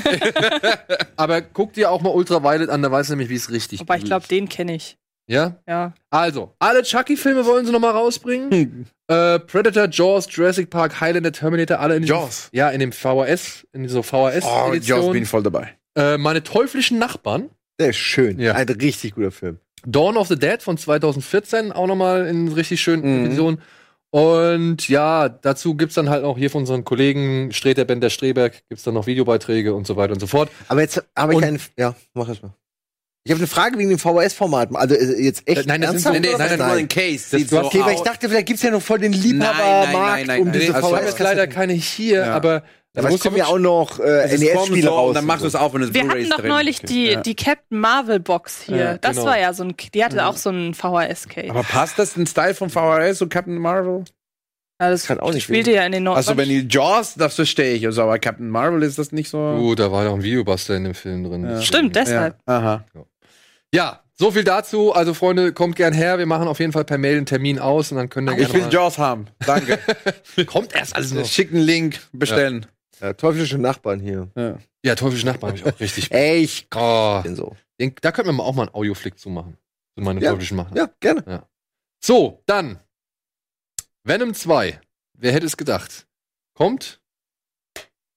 aber 1.16 1.40
guck 1.42 1.72
dir 1.72 1.90
auch 1.90 2.00
mal 2.02 2.10
Ultraviolet 2.10 2.68
an, 2.68 2.82
da 2.82 2.90
weißt 2.90 3.10
du 3.10 3.12
nämlich, 3.14 3.28
wie 3.28 3.36
es 3.36 3.50
richtig 3.50 3.80
Wobei 3.80 3.98
ich 3.98 4.04
glaube, 4.04 4.26
den 4.26 4.48
kenne 4.48 4.74
ich. 4.74 4.96
Ja? 5.28 5.56
Ja. 5.68 5.92
Also, 6.10 6.54
alle 6.58 6.82
Chucky-Filme 6.82 7.44
wollen 7.44 7.66
sie 7.66 7.72
noch 7.72 7.80
mal 7.80 7.90
rausbringen. 7.90 8.86
äh, 9.08 9.38
Predator, 9.38 9.86
Jaws, 9.90 10.26
Jurassic 10.30 10.70
Park, 10.70 11.00
Highlander, 11.00 11.32
Terminator, 11.32 11.78
alle 11.80 11.96
in 11.96 12.02
diesem- 12.02 12.16
Jaws. 12.16 12.48
Ja, 12.52 12.70
in 12.70 12.80
dem 12.80 12.92
VHS, 12.92 13.66
in 13.72 13.82
dieser 13.82 14.00
Oh, 14.00 14.02
VHS-Edition. 14.02 14.80
Jaws 15.02 15.12
bin 15.12 15.22
ich 15.22 15.28
voll 15.28 15.42
dabei. 15.42 15.74
äh, 15.96 16.16
meine 16.18 16.42
teuflischen 16.42 16.98
Nachbarn. 16.98 17.50
Der 17.78 17.90
ist 17.90 17.96
schön. 17.98 18.40
Ja. 18.40 18.54
Ein 18.54 18.68
richtig 18.68 19.14
guter 19.14 19.30
Film. 19.30 19.58
Dawn 19.86 20.16
of 20.16 20.26
the 20.28 20.36
Dead 20.38 20.60
von 20.62 20.76
2014, 20.76 21.70
auch 21.72 21.86
noch 21.86 21.94
mal 21.94 22.26
in 22.26 22.48
richtig 22.48 22.80
schönen 22.80 23.02
Mhm. 23.20 23.26
Edition. 23.26 23.62
Und 24.10 24.88
ja, 24.88 25.28
dazu 25.28 25.74
gibt's 25.74 25.94
dann 25.94 26.08
halt 26.08 26.24
auch 26.24 26.38
hier 26.38 26.50
von 26.50 26.62
unseren 26.62 26.82
Kollegen 26.84 27.52
Streter 27.52 27.84
Bender 27.84 28.08
Streberg, 28.10 28.62
gibt's 28.68 28.82
dann 28.84 28.94
noch 28.94 29.06
Videobeiträge 29.06 29.74
und 29.74 29.86
so 29.86 29.96
weiter 29.96 30.14
und 30.14 30.20
so 30.20 30.26
fort. 30.26 30.50
Aber 30.68 30.80
jetzt 30.80 31.04
habe 31.14 31.32
ich 31.32 31.36
Und- 31.36 31.44
einen. 31.44 31.60
Ja, 31.78 31.94
mach 32.14 32.28
es 32.28 32.40
mal. 32.42 32.52
Ich 33.24 33.32
habe 33.32 33.40
eine 33.40 33.46
Frage 33.46 33.76
wegen 33.78 33.90
dem 33.90 33.98
VHS-Format. 33.98 34.70
Also 34.74 34.94
äh, 34.94 35.22
jetzt 35.22 35.42
echt 35.46 35.66
Nein, 35.66 35.80
das 35.82 35.90
sind 36.02 36.06
ernsthaft 36.06 36.16
so- 36.16 36.20
nee, 36.22 36.28
nein, 36.38 36.50
was? 36.50 36.58
nein, 36.58 36.78
ein 36.78 36.88
Case. 36.88 37.26
Das- 37.38 37.50
so 37.50 37.62
Okay, 37.62 37.80
weil 37.84 37.94
ich 37.94 38.00
dachte, 38.00 38.28
vielleicht 38.28 38.46
gibt's 38.46 38.62
ja 38.62 38.70
noch 38.70 38.80
voll 38.82 38.98
den 39.00 39.10
nein, 39.10 39.20
Liebhabermarkt 39.20 40.26
nein, 40.26 40.40
um 40.40 40.48
nein. 40.48 40.58
diese 40.60 40.74
Also 40.74 40.88
ich 40.88 40.94
habe 40.94 41.02
VHS. 41.04 41.10
jetzt 41.10 41.18
leider 41.20 41.46
keine 41.46 41.72
hier, 41.74 42.16
Ja. 42.24 42.34
aber 42.34 42.62
Aber 42.96 43.10
du 43.10 43.14
es 43.16 43.20
kommen 43.20 43.36
ja 43.36 43.46
auch 43.46 43.58
noch 43.58 44.00
äh, 44.00 44.26
NES-Spiele 44.36 44.88
raus. 44.88 45.08
Und 45.08 45.14
dann 45.14 45.26
machst 45.26 45.42
du 45.42 45.46
es 45.46 45.54
auf, 45.54 45.74
wenn 45.74 45.82
es 45.82 45.92
Wir 45.92 46.08
hatten 46.08 46.30
doch 46.30 46.42
neulich 46.42 46.80
die, 46.80 47.10
Ja. 47.12 47.20
die 47.20 47.34
Captain 47.36 47.78
Marvel 47.78 48.18
Box 48.18 48.62
hier. 48.62 48.76
Ja, 48.76 48.98
das 48.98 49.16
genau. 49.16 49.26
war 49.28 49.38
ja 49.38 49.52
so 49.52 49.62
ein, 49.64 49.74
die 49.94 50.04
hatte 50.04 50.24
auch 50.26 50.36
so 50.36 50.48
einen 50.48 50.72
VHS-Case. 50.74 51.50
Aber 51.50 51.62
passt 51.64 51.98
das 51.98 52.14
den 52.14 52.26
Style 52.26 52.54
von 52.54 52.70
VHS 52.70 53.20
und 53.22 53.28
Captain 53.28 53.58
Marvel? 53.58 54.04
Ja, 54.80 54.90
das 54.90 55.06
kann 55.06 55.18
auch 55.18 55.32
nicht 55.32 55.42
spielte 55.44 55.72
ja 55.72 55.84
in 55.84 55.90
den 55.92 56.04
Nord 56.04 56.16
Also 56.18 56.36
wenn 56.36 56.48
die 56.48 56.66
Jaws, 56.70 57.14
das 57.14 57.34
verstehe 57.34 57.74
ich. 57.74 57.84
Also, 57.84 58.02
aber 58.02 58.18
Captain 58.20 58.48
Marvel 58.48 58.82
ist 58.84 58.98
das 58.98 59.10
nicht 59.10 59.28
so. 59.28 59.56
Gut, 59.56 59.80
da 59.80 59.90
war 59.90 60.04
ja 60.04 60.10
auch 60.10 60.14
ein 60.14 60.22
Videobuster 60.22 60.76
in 60.76 60.84
dem 60.84 60.94
Film 60.94 61.24
drin. 61.24 61.44
Ja. 61.44 61.60
Stimmt, 61.60 61.96
deshalb. 61.96 62.36
Ja. 62.46 62.58
Aha. 62.58 62.84
Ja, 63.74 64.04
so 64.14 64.30
viel 64.30 64.44
dazu. 64.44 64.92
Also 64.94 65.14
Freunde, 65.14 65.52
kommt 65.52 65.74
gern 65.76 65.92
her. 65.92 66.18
Wir 66.18 66.26
machen 66.26 66.46
auf 66.46 66.60
jeden 66.60 66.72
Fall 66.72 66.84
per 66.84 66.96
Mail 66.98 67.16
einen 67.16 67.26
Termin 67.26 67.58
aus 67.58 67.90
und 67.90 67.98
dann 67.98 68.08
könnt 68.08 68.30
ihr 68.30 68.38
Ich 68.38 68.52
will 68.52 68.60
gerne 68.60 68.72
Jaws 68.72 68.98
haben. 68.98 69.26
Danke. 69.44 69.78
kommt 70.46 70.74
erst 70.74 70.94
alles 70.94 71.12
noch. 71.12 71.26
Schick 71.26 71.52
einen 71.52 71.62
Link, 71.62 71.98
bestellen. 72.12 72.66
ja, 73.00 73.12
teuflische 73.14 73.58
Nachbarn 73.58 73.98
hier. 74.00 74.28
Ja. 74.36 74.58
Ja, 74.84 74.94
teuflische 74.94 75.26
Nachbarn 75.26 75.50
habe 75.52 75.58
ich 75.58 75.66
auch 75.74 75.80
richtig. 75.80 76.10
Ich 76.12 76.68
Oh, 76.74 77.20
bin 77.22 77.34
so. 77.34 77.56
den, 77.80 77.94
da 78.00 78.12
könnten 78.12 78.28
wir 78.28 78.32
mal 78.34 78.44
auch 78.44 78.54
mal 78.54 78.62
einen 78.62 78.74
Audioflick 78.74 79.18
zu 79.18 79.28
machen. 79.28 79.56
Zu 79.96 80.04
meinem 80.04 80.22
Ja. 80.22 80.30
teuflischen 80.30 80.56
Machen. 80.56 80.76
Ja, 80.76 80.88
gerne. 81.00 81.42
So, 82.00 82.42
dann 82.46 82.78
Venom 84.08 84.32
2. 84.32 84.80
Wer 85.18 85.32
hätte 85.32 85.44
es 85.44 85.58
gedacht? 85.58 86.06
Kommt 86.54 86.98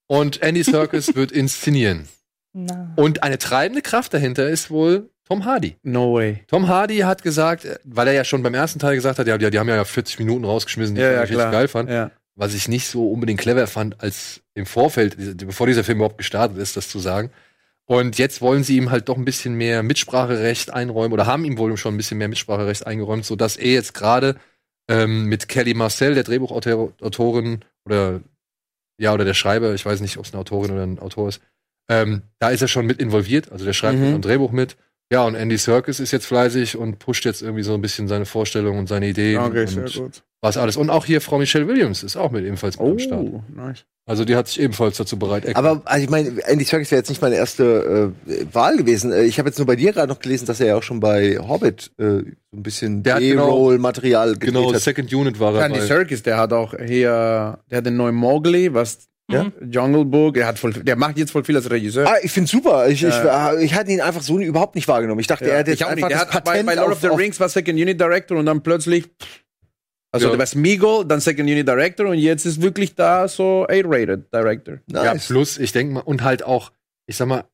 und 0.08 0.42
Andy 0.42 0.64
Serkis 0.64 1.16
wird 1.16 1.34
inszenieren. 1.34 2.08
Na. 2.54 2.94
Und 2.96 3.24
eine 3.24 3.38
treibende 3.38 3.82
Kraft 3.82 4.14
dahinter 4.14 4.48
ist 4.48 4.72
wohl 4.72 5.10
Tom 5.28 5.44
Hardy. 5.44 5.76
No 5.84 6.14
way. 6.14 6.46
Tom 6.48 6.70
Hardy 6.70 7.00
hat 7.00 7.24
gesagt, 7.24 7.68
weil 7.84 8.08
er 8.08 8.14
ja 8.14 8.24
schon 8.24 8.42
beim 8.42 8.54
ersten 8.54 8.80
Teil 8.80 8.96
gesagt 8.96 9.20
hat, 9.20 9.28
ja, 9.28 9.38
die, 9.38 9.50
die 9.50 9.60
haben 9.60 9.68
ja 9.68 9.84
40 9.84 10.18
Minuten 10.20 10.46
rausgeschmissen, 10.46 10.96
die 10.96 11.02
Ja, 11.02 11.10
ich 11.10 11.14
ja, 11.16 11.22
richtig 11.24 11.38
klar. 11.40 11.52
geil 11.52 11.68
fand. 11.68 11.90
Ja. 11.90 12.12
Was 12.36 12.54
ich 12.54 12.70
nicht 12.70 12.88
so 12.88 13.12
unbedingt 13.12 13.42
clever 13.42 13.68
fand, 13.68 14.02
als 14.02 14.40
im 14.54 14.66
Vorfeld, 14.66 15.46
bevor 15.46 15.68
dieser 15.68 15.84
Film 15.84 15.98
überhaupt 15.98 16.18
gestartet 16.18 16.58
ist, 16.58 16.78
das 16.78 16.88
zu 16.88 17.00
sagen. 17.00 17.32
Und 17.84 18.18
jetzt 18.18 18.40
wollen 18.40 18.64
sie 18.64 18.78
ihm 18.78 18.92
halt 18.92 19.10
doch 19.10 19.18
ein 19.18 19.26
bisschen 19.26 19.56
mehr 19.56 19.84
Mitspracherecht 19.84 20.72
einräumen 20.72 21.12
oder 21.12 21.26
haben 21.26 21.44
ihm 21.44 21.58
wohl 21.58 21.76
schon 21.76 21.96
ein 21.96 21.98
bisschen 21.98 22.18
mehr 22.18 22.30
Mitspracherecht 22.30 22.88
eingeräumt, 22.88 23.26
sodass 23.26 23.58
er 23.58 23.74
jetzt 23.74 23.94
gerade 23.94 24.38
ähm, 24.92 25.26
mit 25.26 25.48
Kelly 25.48 25.74
Marcel, 25.74 26.14
der 26.16 26.24
Drehbuchautorin 26.24 27.60
oder 27.86 28.22
ja, 29.00 29.14
oder 29.14 29.26
der 29.26 29.34
Schreiber, 29.34 29.74
ich 29.74 29.86
weiß 29.86 30.02
nicht, 30.02 30.18
ob 30.18 30.26
es 30.26 30.34
eine 30.34 30.42
Autorin 30.42 30.72
oder 30.72 30.84
ein 30.84 31.00
Autor 31.00 31.30
ist, 31.30 31.42
ähm, 31.90 32.22
da 32.40 32.50
ist 32.50 32.62
er 32.62 32.68
schon 32.68 32.86
mit 32.86 33.00
involviert, 33.00 33.52
also 33.52 33.66
der 33.66 33.74
schreibt 33.74 33.98
Mhm. 34.00 34.16
am 34.16 34.22
Drehbuch 34.22 34.52
mit. 34.52 34.78
Ja, 35.12 35.26
und 35.26 35.36
Andy 35.36 35.58
Serkis 35.58 36.00
ist 36.00 36.12
jetzt 36.12 36.26
fleißig 36.26 36.78
und 36.78 37.00
pusht 37.00 37.26
jetzt 37.26 37.42
irgendwie 37.42 37.64
so 37.64 37.74
ein 37.74 37.82
bisschen 37.82 38.08
seine 38.08 38.26
Vorstellungen 38.26 38.80
und 38.80 38.88
seine 38.88 39.08
Ideen 39.10 39.42
Okay, 39.42 39.62
und 39.62 39.68
sehr 39.90 40.04
gut. 40.04 40.24
Was 40.42 40.58
alles. 40.58 40.76
Und 40.78 40.90
auch 40.90 41.06
hier 41.06 41.22
Frau 41.22 41.38
Michelle 41.38 41.68
Williams 41.68 42.04
ist 42.04 42.18
auch 42.18 42.32
mit 42.32 42.44
ebenfalls 42.46 42.80
mit 42.80 42.88
am 42.90 43.00
Start. 43.00 43.22
Oh, 43.22 43.44
nice. 43.56 43.86
Also 44.08 44.26
die 44.26 44.36
hat 44.36 44.48
sich 44.48 44.60
ebenfalls 44.60 44.98
dazu 44.98 45.18
bereit. 45.20 45.56
Aber 45.56 45.84
also 45.86 46.04
ich 46.04 46.10
meine, 46.10 46.30
Andy 46.48 46.66
Serkis 46.66 46.90
wäre 46.90 47.00
jetzt 47.00 47.10
nicht 47.10 47.22
meine 47.22 47.36
erste 47.36 48.14
äh, 48.28 48.46
Wahl 48.52 48.76
gewesen. 48.76 49.14
Äh, 49.14 49.24
Ich 49.26 49.38
habe 49.38 49.50
jetzt 49.50 49.60
nur 49.60 49.68
bei 49.68 49.76
dir 49.76 49.94
gerade 49.94 50.08
noch 50.08 50.20
gelesen, 50.20 50.48
dass 50.48 50.60
er 50.60 50.68
ja 50.68 50.76
auch 50.76 50.84
schon 50.84 51.00
bei 51.00 51.38
Hobbit 51.38 51.92
äh, 52.00 52.04
so 52.04 52.18
ein 52.18 52.34
bisschen 52.64 53.04
Der 53.04 53.14
hat 53.16 53.22
genau- 53.22 53.46
B-Roll-Material 53.46 54.34
gedreht 54.34 54.54
genau, 54.56 54.74
hat. 54.74 54.82
Second 54.82 55.14
Unit 55.14 55.40
war 55.40 55.56
er 55.56 55.66
Andy 55.66 55.80
bei. 55.80 55.86
Serkis, 55.86 56.24
der 56.24 56.38
hat 56.38 56.52
auch 56.52 56.74
hier, 56.84 57.60
der 57.70 57.78
hat 57.78 57.86
den 57.86 57.96
neuen 57.96 58.16
Mowgli, 58.16 58.74
was 58.74 59.08
Ja. 59.30 59.52
Jungle 59.70 60.04
Book, 60.06 60.36
er 60.36 60.48
hat 60.48 60.58
voll, 60.60 60.74
der 60.74 60.96
macht 60.98 61.18
jetzt 61.20 61.32
voll 61.32 61.44
viel 61.44 61.56
als 61.56 61.70
Regisseur. 61.70 62.08
Ah, 62.08 62.16
ich 62.24 62.32
finde 62.32 62.50
super. 62.50 62.90
Ich, 62.90 63.02
Ja. 63.02 63.54
ich, 63.56 63.66
ich 63.66 63.76
hatte 63.76 63.92
ihn 63.92 64.02
einfach 64.02 64.24
so 64.24 64.40
überhaupt 64.40 64.74
nicht 64.76 64.88
wahrgenommen. 64.88 65.22
Ich 65.22 65.28
dachte, 65.28 65.46
er 65.46 65.54
Ja, 65.54 65.60
hat 65.60 65.68
jetzt 65.68 65.76
ich 65.76 65.86
auch 65.86 65.90
einfach 65.90 66.10
nicht. 66.10 66.20
Der 66.20 66.26
das 66.26 66.34
hat 66.34 66.44
bei, 66.44 66.52
Patent 66.54 66.66
bei 66.68 66.74
Lord 66.76 66.88
auf, 66.88 66.94
of 66.96 67.02
the 67.02 67.08
Rings 67.16 67.40
war 67.40 67.48
Second 67.48 67.80
Unit 67.80 68.02
Director 68.02 68.36
und 68.38 68.48
dann 68.48 68.62
plötzlich, 68.64 69.06
also 70.12 70.28
Ja. 70.28 70.32
der 70.32 70.40
war 70.40 70.46
Smeagol, 70.46 71.06
dann 71.06 71.20
Second 71.20 71.50
Unit 71.50 71.68
Director 71.68 72.08
und 72.08 72.18
jetzt 72.18 72.46
ist 72.46 72.62
wirklich 72.62 72.96
da 72.96 73.28
so 73.28 73.66
A-rated 73.70 74.32
Director. 74.34 74.80
Ja, 74.88 75.14
Nice. 75.14 75.28
plus, 75.28 75.58
ich 75.58 75.72
denke 75.72 75.94
mal, 75.96 76.00
und 76.02 76.24
halt 76.24 76.44
auch, 76.44 76.72
ich 77.08 77.18
sag 77.18 77.28
mal, 77.28 77.46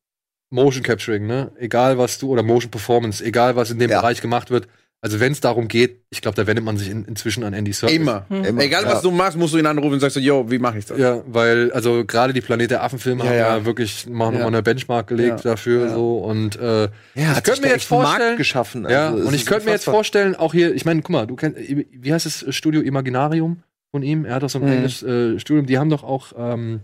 Motion 0.50 0.82
Capturing, 0.84 1.28
ne? 1.28 1.52
Egal 1.60 1.98
was 1.98 2.20
du, 2.20 2.30
oder 2.32 2.42
Motion 2.44 2.72
Performance, 2.72 3.24
egal 3.24 3.56
was 3.56 3.70
in 3.72 3.80
dem 3.80 3.92
Ja. 3.92 4.00
Bereich 4.02 4.22
gemacht 4.22 4.50
wird. 4.50 4.68
Also 5.00 5.20
wenn 5.20 5.32
es 5.32 5.40
darum 5.42 5.68
geht, 5.68 6.02
ich 6.10 6.22
glaube, 6.22 6.36
da 6.36 6.48
wendet 6.48 6.66
man 6.66 6.76
sich 6.78 6.90
in, 6.90 7.06
inzwischen 7.06 7.44
an 7.44 7.54
Andy 7.54 7.72
Serkis. 7.72 7.96
Immer. 7.98 8.26
Immer. 8.30 8.62
Egal 8.64 8.84
Ja. 8.84 8.94
was 8.94 9.02
du 9.04 9.12
machst, 9.12 9.38
musst 9.38 9.54
du 9.54 9.60
ihn 9.60 9.66
anrufen 9.68 9.94
und 9.94 10.00
sagst 10.00 10.16
so, 10.16 10.20
yo, 10.20 10.50
wie 10.50 10.58
mache 10.58 10.80
ich 10.80 10.86
das? 10.86 10.98
Ja, 10.98 11.22
weil, 11.28 11.72
also 11.72 12.04
gerade 12.04 12.34
die 12.34 12.42
Planet 12.42 12.72
der 12.72 12.84
Affen-Filme 12.84 13.24
Ja, 13.24 13.30
haben 13.30 13.38
ja, 13.38 13.58
ja. 13.58 13.66
wirklich, 13.66 14.08
machen 14.08 14.34
Ja. 14.34 14.40
nochmal 14.40 14.56
eine 14.56 14.64
Benchmark 14.64 15.06
gelegt 15.08 15.44
Ja. 15.46 15.52
dafür 15.52 15.86
Ja. 15.88 15.94
so 15.94 16.18
und 16.18 16.56
äh, 16.56 16.82
ja, 16.84 16.90
ich 17.16 17.26
hat 17.28 17.44
könnte 17.44 17.62
mir 17.62 17.68
jetzt 17.68 17.84
echt 17.84 17.92
einen 17.92 18.02
Markt 18.02 18.16
vorstellen- 18.18 18.38
geschaffen. 18.38 18.88
Ja, 18.90 19.10
Also, 19.10 19.28
und 19.28 19.34
ich 19.36 19.46
könnte 19.46 19.66
mir 19.66 19.72
jetzt 19.72 19.86
vorstellen, 19.86 20.36
auch 20.36 20.54
hier, 20.54 20.74
ich 20.74 20.84
meine, 20.84 21.02
guck 21.04 21.12
mal, 21.12 21.28
du 21.28 21.36
kennst, 21.36 21.58
wie 21.60 22.12
heißt 22.14 22.26
das 22.26 22.46
Studio 22.56 22.82
Imaginarium 22.82 23.62
von 23.92 24.02
ihm? 24.02 24.26
Er 24.26 24.36
hat 24.36 24.44
doch 24.44 24.50
so 24.50 24.58
ein 24.60 24.66
Mhm. 24.66 24.72
eigenes 24.72 25.04
äh, 25.04 25.40
Studium, 25.40 25.68
die 25.68 25.78
haben 25.78 25.92
doch 25.92 26.04
auch 26.04 26.34
ähm, 26.36 26.82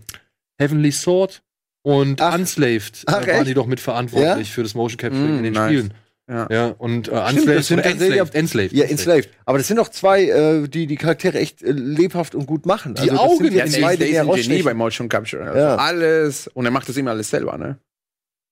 Heavenly 0.58 0.92
Sword 0.92 1.42
und 1.82 2.20
Ach. 2.22 2.34
Unslaved 2.36 3.02
Ach, 3.06 3.22
äh, 3.22 3.26
waren 3.26 3.28
echt? 3.40 3.48
die 3.48 3.54
doch 3.54 3.66
mitverantwortlich 3.66 4.52
für 4.52 4.62
das 4.62 4.74
Motion 4.74 4.98
Capturing 4.98 5.32
Mhm, 5.32 5.38
in 5.38 5.42
den 5.44 5.52
nice. 5.54 5.68
Spielen. 5.72 5.94
Ja. 6.26 6.46
Ja, 6.50 6.66
und 6.78 7.08
äh, 7.08 7.10
Unslaved 7.10 7.64
sind 7.64 7.82
tatsächlich 7.82 8.18
Enslaved, 8.18 8.34
Enslaved. 8.34 8.72
Ja, 8.72 8.84
Enslaved. 8.86 9.28
Aber 9.44 9.58
das 9.58 9.68
sind 9.68 9.76
doch 9.76 9.88
zwei, 9.90 10.24
äh, 10.24 10.68
die 10.68 10.86
die 10.86 10.96
Charaktere 10.96 11.38
echt 11.38 11.62
äh, 11.62 11.70
lebhaft 11.70 12.34
und 12.34 12.46
gut 12.46 12.64
machen. 12.64 12.94
Die 12.94 13.08
das 13.08 13.18
Augen 13.18 13.44
sind 13.44 13.52
Ja, 13.54 13.66
zwei, 13.66 13.96
der 13.96 14.06
die 14.06 14.12
Genie 14.14 14.26
rausstechen. 14.30 14.64
bei 14.64 14.72
Motion 14.74 15.08
Capture. 15.10 15.42
Also 15.44 15.58
Ja. 15.58 15.76
Alles, 15.76 16.48
und 16.48 16.64
er 16.64 16.70
macht 16.70 16.88
das 16.88 16.96
immer 16.96 17.10
alles 17.10 17.28
selber, 17.28 17.58
ne? 17.58 17.78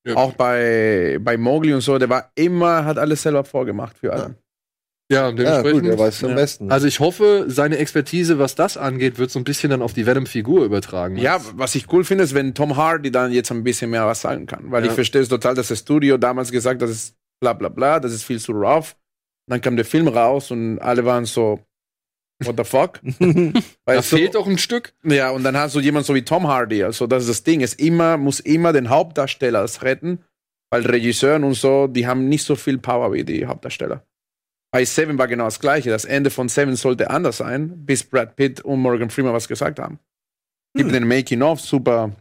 Ja. 0.06 0.16
Auch 0.16 0.32
bei, 0.34 1.18
bei 1.22 1.36
Mowgli 1.38 1.72
und 1.72 1.80
so, 1.80 1.96
der 1.98 2.08
war 2.10 2.30
immer, 2.34 2.84
hat 2.84 2.98
alles 2.98 3.22
selber 3.22 3.44
vorgemacht 3.44 3.96
für 3.98 4.12
alle. 4.12 4.34
Ja, 5.10 5.28
und 5.28 5.38
Ja, 5.38 5.44
dementsprechend. 5.62 5.82
gut, 5.82 5.90
er 5.90 5.98
weiß 5.98 6.14
es 6.16 6.24
am 6.24 6.30
Ja. 6.30 6.36
besten. 6.36 6.72
also 6.72 6.86
ich 6.86 7.00
hoffe, 7.00 7.44
seine 7.48 7.78
Expertise, 7.78 8.38
was 8.38 8.54
das 8.54 8.76
angeht, 8.76 9.18
wird 9.18 9.30
so 9.30 9.38
ein 9.38 9.44
bisschen 9.44 9.70
dann 9.70 9.80
auf 9.80 9.92
die 9.94 10.04
Venom-Figur 10.06 10.64
übertragen. 10.64 11.16
Ja, 11.16 11.40
was 11.54 11.74
ich 11.74 11.90
cool 11.92 12.04
finde, 12.04 12.24
ist, 12.24 12.34
wenn 12.34 12.54
Tom 12.54 12.76
Hardy 12.76 13.10
dann 13.10 13.30
jetzt 13.32 13.50
ein 13.50 13.62
bisschen 13.64 13.90
mehr 13.90 14.06
was 14.06 14.20
sagen 14.22 14.46
kann. 14.46 14.70
Weil 14.70 14.82
Ja. 14.84 14.88
ich 14.90 14.94
verstehe 14.94 15.22
es 15.22 15.28
total, 15.28 15.54
dass 15.54 15.68
das 15.68 15.78
Studio 15.80 16.18
damals 16.18 16.50
gesagt 16.50 16.82
hat, 16.82 16.88
das 16.88 16.96
ist 16.96 17.14
bla 17.42 17.52
bla 17.54 17.68
bla, 17.68 17.98
das 17.98 18.12
ist 18.12 18.22
viel 18.22 18.38
zu 18.38 18.52
rough. 18.52 18.94
dann 19.48 19.60
kam 19.60 19.74
der 19.74 19.84
Film 19.84 20.06
raus 20.06 20.52
und 20.52 20.78
alle 20.78 21.04
waren 21.04 21.24
so, 21.24 21.58
what 22.44 22.56
the 22.56 22.64
fuck? 22.64 23.00
da 23.84 24.00
fehlt 24.02 24.36
doch 24.36 24.46
ein 24.46 24.58
Stück. 24.58 24.94
Ja, 25.02 25.30
und 25.30 25.42
dann 25.42 25.56
hast 25.56 25.74
du 25.74 25.80
jemand 25.80 26.06
so 26.06 26.14
wie 26.14 26.22
Tom 26.24 26.46
Hardy. 26.46 26.84
Also, 26.84 27.08
das 27.08 27.24
ist 27.24 27.28
das 27.30 27.42
Ding. 27.42 27.60
Es 27.60 27.74
immer, 27.74 28.16
muss 28.16 28.38
immer 28.40 28.72
den 28.72 28.88
Hauptdarsteller 28.88 29.66
retten, 29.82 30.24
weil 30.70 30.86
Regisseuren 30.86 31.42
und 31.42 31.54
so, 31.54 31.88
die 31.88 32.06
haben 32.06 32.28
nicht 32.28 32.44
so 32.44 32.54
viel 32.54 32.78
Power 32.78 33.12
wie 33.12 33.24
die 33.24 33.44
Hauptdarsteller. 33.46 34.06
Bei 34.72 34.84
Seven 34.84 35.18
war 35.18 35.26
genau 35.28 35.44
das 35.44 35.58
Gleiche. 35.60 35.90
Das 35.90 36.04
Ende 36.04 36.30
von 36.30 36.48
Seven 36.48 36.76
sollte 36.76 37.10
anders 37.10 37.38
sein, 37.38 37.84
bis 37.84 38.04
Brad 38.04 38.36
Pitt 38.36 38.60
und 38.62 38.80
Morgan 38.80 39.10
Freeman 39.10 39.34
was 39.34 39.48
gesagt 39.48 39.78
haben. 39.80 39.98
Gibt 40.74 40.88
Hm. 40.90 40.94
den 40.94 41.08
Making-of, 41.08 41.60
super. 41.60 42.12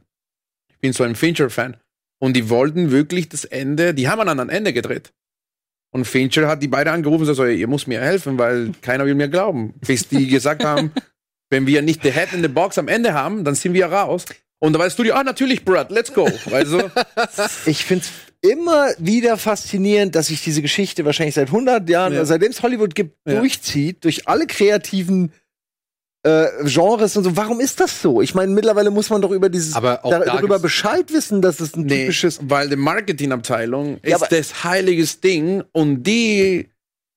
Ich 0.69 0.79
bin 0.79 0.91
so 0.91 1.03
ein 1.03 1.15
Fincher-Fan. 1.15 1.77
Und 2.21 2.33
die 2.37 2.49
wollten 2.49 2.91
wirklich 2.91 3.29
das 3.29 3.45
Ende, 3.45 3.93
die 3.93 4.07
haben 4.07 4.21
an 4.21 4.39
einem 4.39 4.49
Ende 4.49 4.73
gedreht. 4.73 5.11
Und 5.93 6.05
Fincher 6.05 6.47
hat 6.47 6.61
die 6.61 6.67
beide 6.67 6.91
angerufen 6.91 7.21
und 7.23 7.27
gesagt, 7.27 7.37
so, 7.37 7.45
ihr 7.45 7.67
müsst 7.67 7.87
mir 7.87 7.99
helfen, 7.99 8.37
weil 8.37 8.71
keiner 8.81 9.05
will 9.05 9.15
mir 9.15 9.27
glauben. 9.27 9.73
Bis 9.85 10.07
die 10.07 10.27
gesagt 10.27 10.63
haben, 10.63 10.91
wenn 11.49 11.65
wir 11.67 11.81
nicht 11.81 12.03
the 12.03 12.11
head 12.11 12.31
in 12.31 12.41
the 12.41 12.47
box 12.47 12.77
am 12.77 12.87
Ende 12.87 13.13
haben, 13.13 13.43
dann 13.43 13.55
sind 13.55 13.73
wir 13.73 13.87
raus. 13.87 14.25
Und 14.59 14.73
da 14.73 14.79
war 14.79 14.85
das 14.85 14.93
Studio, 14.93 15.15
ah, 15.15 15.23
natürlich, 15.23 15.65
Brad, 15.65 15.89
let's 15.91 16.13
go. 16.13 16.29
Also, 16.51 16.89
Ich 17.65 17.83
find's 17.83 18.09
immer 18.41 18.89
wieder 18.99 19.37
faszinierend, 19.37 20.15
dass 20.15 20.27
sich 20.27 20.43
diese 20.43 20.61
Geschichte 20.61 21.03
wahrscheinlich 21.05 21.35
seit 21.35 21.47
100 21.47 21.89
Jahren, 21.89 22.13
Ja. 22.13 22.23
seitdem 22.25 22.51
es 22.51 22.61
Hollywood 22.61 22.93
gibt, 22.95 23.17
Ja. 23.27 23.39
durchzieht, 23.39 24.03
durch 24.05 24.27
alle 24.27 24.45
kreativen 24.47 25.31
äh, 26.23 26.47
Genres 26.65 27.17
und 27.17 27.23
so. 27.23 27.35
Warum 27.35 27.59
ist 27.59 27.79
das 27.79 28.01
so? 28.01 28.21
Ich 28.21 28.35
meine, 28.35 28.51
mittlerweile 28.51 28.91
muss 28.91 29.09
man 29.09 29.21
doch 29.21 29.31
über 29.31 29.49
dieses 29.49 29.73
Aber 29.75 30.05
auch 30.05 30.11
da, 30.11 30.19
da 30.19 30.25
darüber 30.35 30.59
Bescheid 30.59 31.11
wissen, 31.11 31.41
dass 31.41 31.59
es 31.59 31.75
ein 31.75 31.83
nee, 31.83 32.01
typisches 32.01 32.39
weil 32.43 32.69
die 32.69 32.75
Marketingabteilung 32.75 33.99
Ja, 34.05 34.17
ist 34.17 34.31
das 34.31 34.63
heiliges 34.63 35.19
Ding 35.19 35.63
und 35.71 36.03
die 36.03 36.69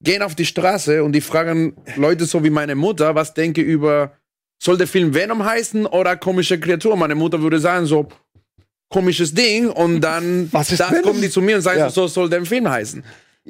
gehen 0.02 0.22
auf 0.22 0.34
die 0.34 0.46
Straße 0.46 1.02
und 1.04 1.12
die 1.12 1.20
fragen 1.20 1.74
Leute 1.96 2.24
so 2.24 2.42
wie 2.44 2.50
meine 2.50 2.74
Mutter, 2.74 3.14
was 3.14 3.34
denke 3.34 3.60
über, 3.60 4.12
soll 4.62 4.78
der 4.78 4.86
Film 4.86 5.14
Venom 5.14 5.44
heißen 5.44 5.86
oder 5.86 6.16
komische 6.16 6.58
Kreatur? 6.58 6.96
Meine 6.96 7.14
Mutter 7.14 7.40
würde 7.40 7.58
sagen 7.58 7.86
so, 7.86 8.08
komisches 8.90 9.34
Ding 9.34 9.68
und 9.68 10.00
dann 10.00 10.50
das 10.52 10.78
kommen 11.02 11.20
die 11.20 11.30
zu 11.30 11.42
mir 11.42 11.56
und 11.56 11.62
sagen 11.62 11.78
Ja. 11.78 11.90
so, 11.90 12.06
soll 12.06 12.30
der 12.30 12.44
Film 12.46 12.68
heißen. 12.68 13.04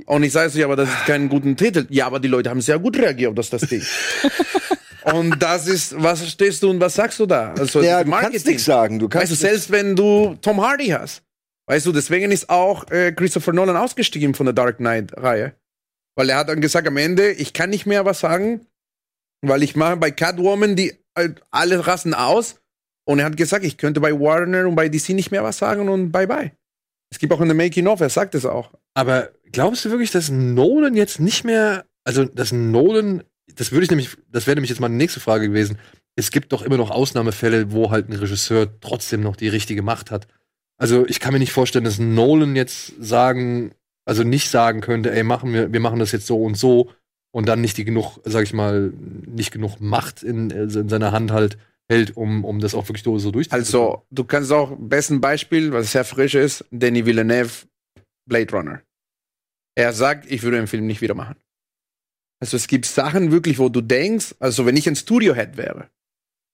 Und 0.07 0.25
ich 0.25 0.33
sage 0.33 0.51
so, 0.51 0.59
ja, 0.59 0.67
aber 0.67 0.75
das 0.75 0.89
ist 0.89 1.07
keinen 1.07 1.29
guten 1.29 1.57
Titel. 1.57 1.87
Ja, 1.89 2.07
aber 2.07 2.19
die 2.19 2.27
Leute 2.27 2.51
haben 2.51 2.61
sehr 2.61 2.81
gut 2.81 2.99
reagiert 2.99 3.29
auf 3.29 3.37
das, 3.37 3.51
das 3.51 3.61
Ding. 3.69 3.83
und 5.05 5.39
das 5.41 5.67
ist, 5.67 6.01
was 6.03 6.29
stehst 6.29 6.63
du 6.63 6.71
und 6.71 6.81
was 6.81 6.95
sagst 6.95 7.19
du 7.21 7.27
da? 7.27 7.53
Also 7.53 7.83
ja, 7.83 8.03
das 8.03 8.05
du 8.05 8.11
kannst 8.11 8.47
nichts 8.47 8.65
sagen. 8.65 8.99
Du 8.99 9.09
kannst 9.09 9.31
Weißt 9.31 9.43
du, 9.43 9.47
selbst 9.47 9.71
wenn 9.71 9.97
du 9.97 10.37
Tom 10.41 10.61
Hardy 10.61 10.89
hast. 10.89 11.23
Weißt 11.67 11.87
du, 11.87 11.93
deswegen 11.93 12.31
ist 12.31 12.51
auch 12.51 12.91
äh, 12.91 13.13
Christopher 13.13 13.53
Nolan 13.53 13.77
ausgestiegen 13.77 14.35
von 14.35 14.47
der 14.47 14.53
Dark 14.53 14.79
Knight-Reihe. 14.79 15.55
Weil 16.17 16.31
er 16.31 16.37
hat 16.37 16.49
dann 16.49 16.61
gesagt 16.61 16.87
am 16.87 16.97
Ende, 16.97 17.33
ich 17.33 17.53
kann 17.53 17.71
nicht 17.71 17.87
mehr 17.87 18.05
was 18.05 18.21
sagen, 18.21 18.67
weil 19.43 19.63
ich 19.63 19.75
mache 19.75 19.97
bei 19.97 20.11
Catwoman 20.11 20.77
die 20.77 20.95
halt 21.17 21.43
alle 21.51 21.87
Rassen 21.87 22.15
aus. 22.15 22.61
Und 23.07 23.19
er 23.19 23.27
hat 23.27 23.37
gesagt, 23.37 23.65
ich 23.65 23.77
könnte 23.77 24.01
bei 24.01 24.13
Warner 24.13 24.67
und 24.67 24.75
bei 24.75 24.89
DC 24.89 25.11
nicht 25.11 25.31
mehr 25.31 25.43
was 25.43 25.59
sagen 25.59 25.89
und 25.89 26.11
bye 26.13 26.27
bye. 26.27 26.53
Es 27.11 27.19
gibt 27.19 27.33
auch 27.33 27.41
in 27.41 27.49
der 27.49 27.57
Making 27.57 27.87
of, 27.87 28.01
er 28.01 28.09
sagt 28.09 28.35
es 28.35 28.47
auch. 28.47 28.73
Aber 28.95 29.31
glaubst 29.53 29.85
du 29.85 29.91
wirklich, 29.91 30.11
dass 30.11 30.31
Nolan 30.31 30.95
jetzt 30.95 31.21
nicht 31.21 31.45
mehr, 31.45 31.85
also 32.05 32.25
dass 32.25 32.53
Nolan, 32.53 33.23
das 33.55 33.73
würde 33.73 33.85
ich 33.85 33.91
nämlich, 33.91 34.17
das 34.31 34.47
wäre 34.47 34.57
nämlich 34.57 34.71
jetzt 34.71 34.81
meine 34.81 34.95
nächste 34.95 35.21
Frage 35.21 35.49
gewesen. 35.49 35.79
Es 36.17 36.31
gibt 36.31 36.53
doch 36.53 36.63
immer 36.63 36.77
noch 36.77 36.91
Ausnahmefälle, 36.91 37.73
wo 37.73 37.91
halt 37.91 38.09
ein 38.09 38.15
Regisseur 38.15 38.69
trotzdem 38.81 39.21
noch 39.21 39.37
die 39.37 39.49
richtige 39.49 39.83
Macht 39.83 40.11
hat. 40.11 40.29
Also 40.77 41.07
ich 41.07 41.21
kann 41.21 41.33
mir 41.33 41.39
nicht 41.39 41.53
vorstellen, 41.53 41.85
dass 41.85 41.99
Nolan 41.99 42.57
jetzt 42.57 42.93
sagen, 42.99 43.73
also 44.05 44.23
nicht 44.23 44.51
sagen 44.51 44.81
könnte, 44.81 45.13
ey, 45.13 45.23
machen 45.23 45.53
wir, 45.53 45.73
wir 45.73 45.81
machen 45.81 45.99
das 45.99 46.13
jetzt 46.13 46.27
so 46.27 46.43
und 46.43 46.57
so 46.57 46.91
und 47.33 47.49
dann 47.49 47.61
nicht 47.61 47.77
die 47.77 47.85
genug, 47.85 48.19
sag 48.25 48.45
ich 48.45 48.53
mal, 48.53 48.93
nicht 49.27 49.51
genug 49.51 49.81
Macht 49.81 50.23
in, 50.23 50.51
in 50.51 50.89
seiner 50.89 51.13
Hand 51.13 51.31
halt 51.33 51.59
hält, 51.89 52.17
um, 52.17 52.45
um 52.45 52.61
das 52.61 52.75
auch 52.75 52.89
wirklich 52.89 53.03
so 53.03 53.13
durchzuführen. 53.31 53.51
Also, 53.51 54.07
du 54.11 54.25
kannst 54.25 54.53
auch, 54.53 54.77
besten 54.79 55.21
Beispiel, 55.21 55.73
was 55.73 55.93
sehr 55.93 56.05
frisch 56.05 56.35
ist, 56.35 56.65
Danny 56.71 57.05
Villeneuve, 57.07 57.67
Blade 58.27 58.53
Runner. 58.53 58.83
Er 59.75 59.93
sagt, 59.93 60.31
ich 60.31 60.43
würde 60.43 60.57
den 60.57 60.67
Film 60.67 60.87
nicht 60.87 61.01
wieder 61.01 61.15
machen. 61.15 61.37
Also 62.45 62.59
es 62.59 62.67
gibt 62.67 62.85
Sachen 62.85 63.33
wirklich, 63.33 63.59
wo 63.59 63.71
du 63.71 63.81
denkst, 63.81 64.35
also 64.39 64.67
wenn 64.67 64.77
ich 64.77 64.87
ein 64.87 64.97
Studiohead 64.97 65.57
wäre 65.57 65.89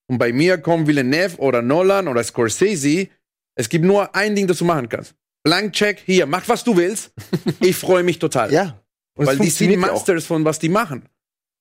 und 0.09 0.19
bei 0.19 0.31
mir 0.31 0.57
kommt 0.57 0.87
Villeneuve 0.87 1.35
oder 1.39 1.61
Nolan 1.61 2.07
oder 2.07 2.23
Scorsese, 2.23 3.09
es 3.55 3.67
gibt 3.67 3.83
nur 3.83 4.15
ein 4.15 4.33
Ding, 4.33 4.47
das 4.47 4.59
du 4.59 4.63
machen 4.63 4.87
kannst. 4.87 5.15
Blank 5.43 5.73
Check, 5.73 6.01
hier, 6.05 6.27
mach 6.27 6.47
was 6.47 6.63
du 6.63 6.77
willst. 6.77 7.11
Ich 7.59 7.75
freue 7.75 8.03
mich 8.03 8.19
total. 8.19 8.53
Ja. 8.53 8.81
Weil 9.15 9.37
die 9.37 9.49
sind 9.49 9.71
ja 9.71 9.77
auch. 9.79 9.91
Masters 9.91 10.25
von 10.25 10.45
was 10.45 10.59
die 10.59 10.69
machen. 10.69 11.09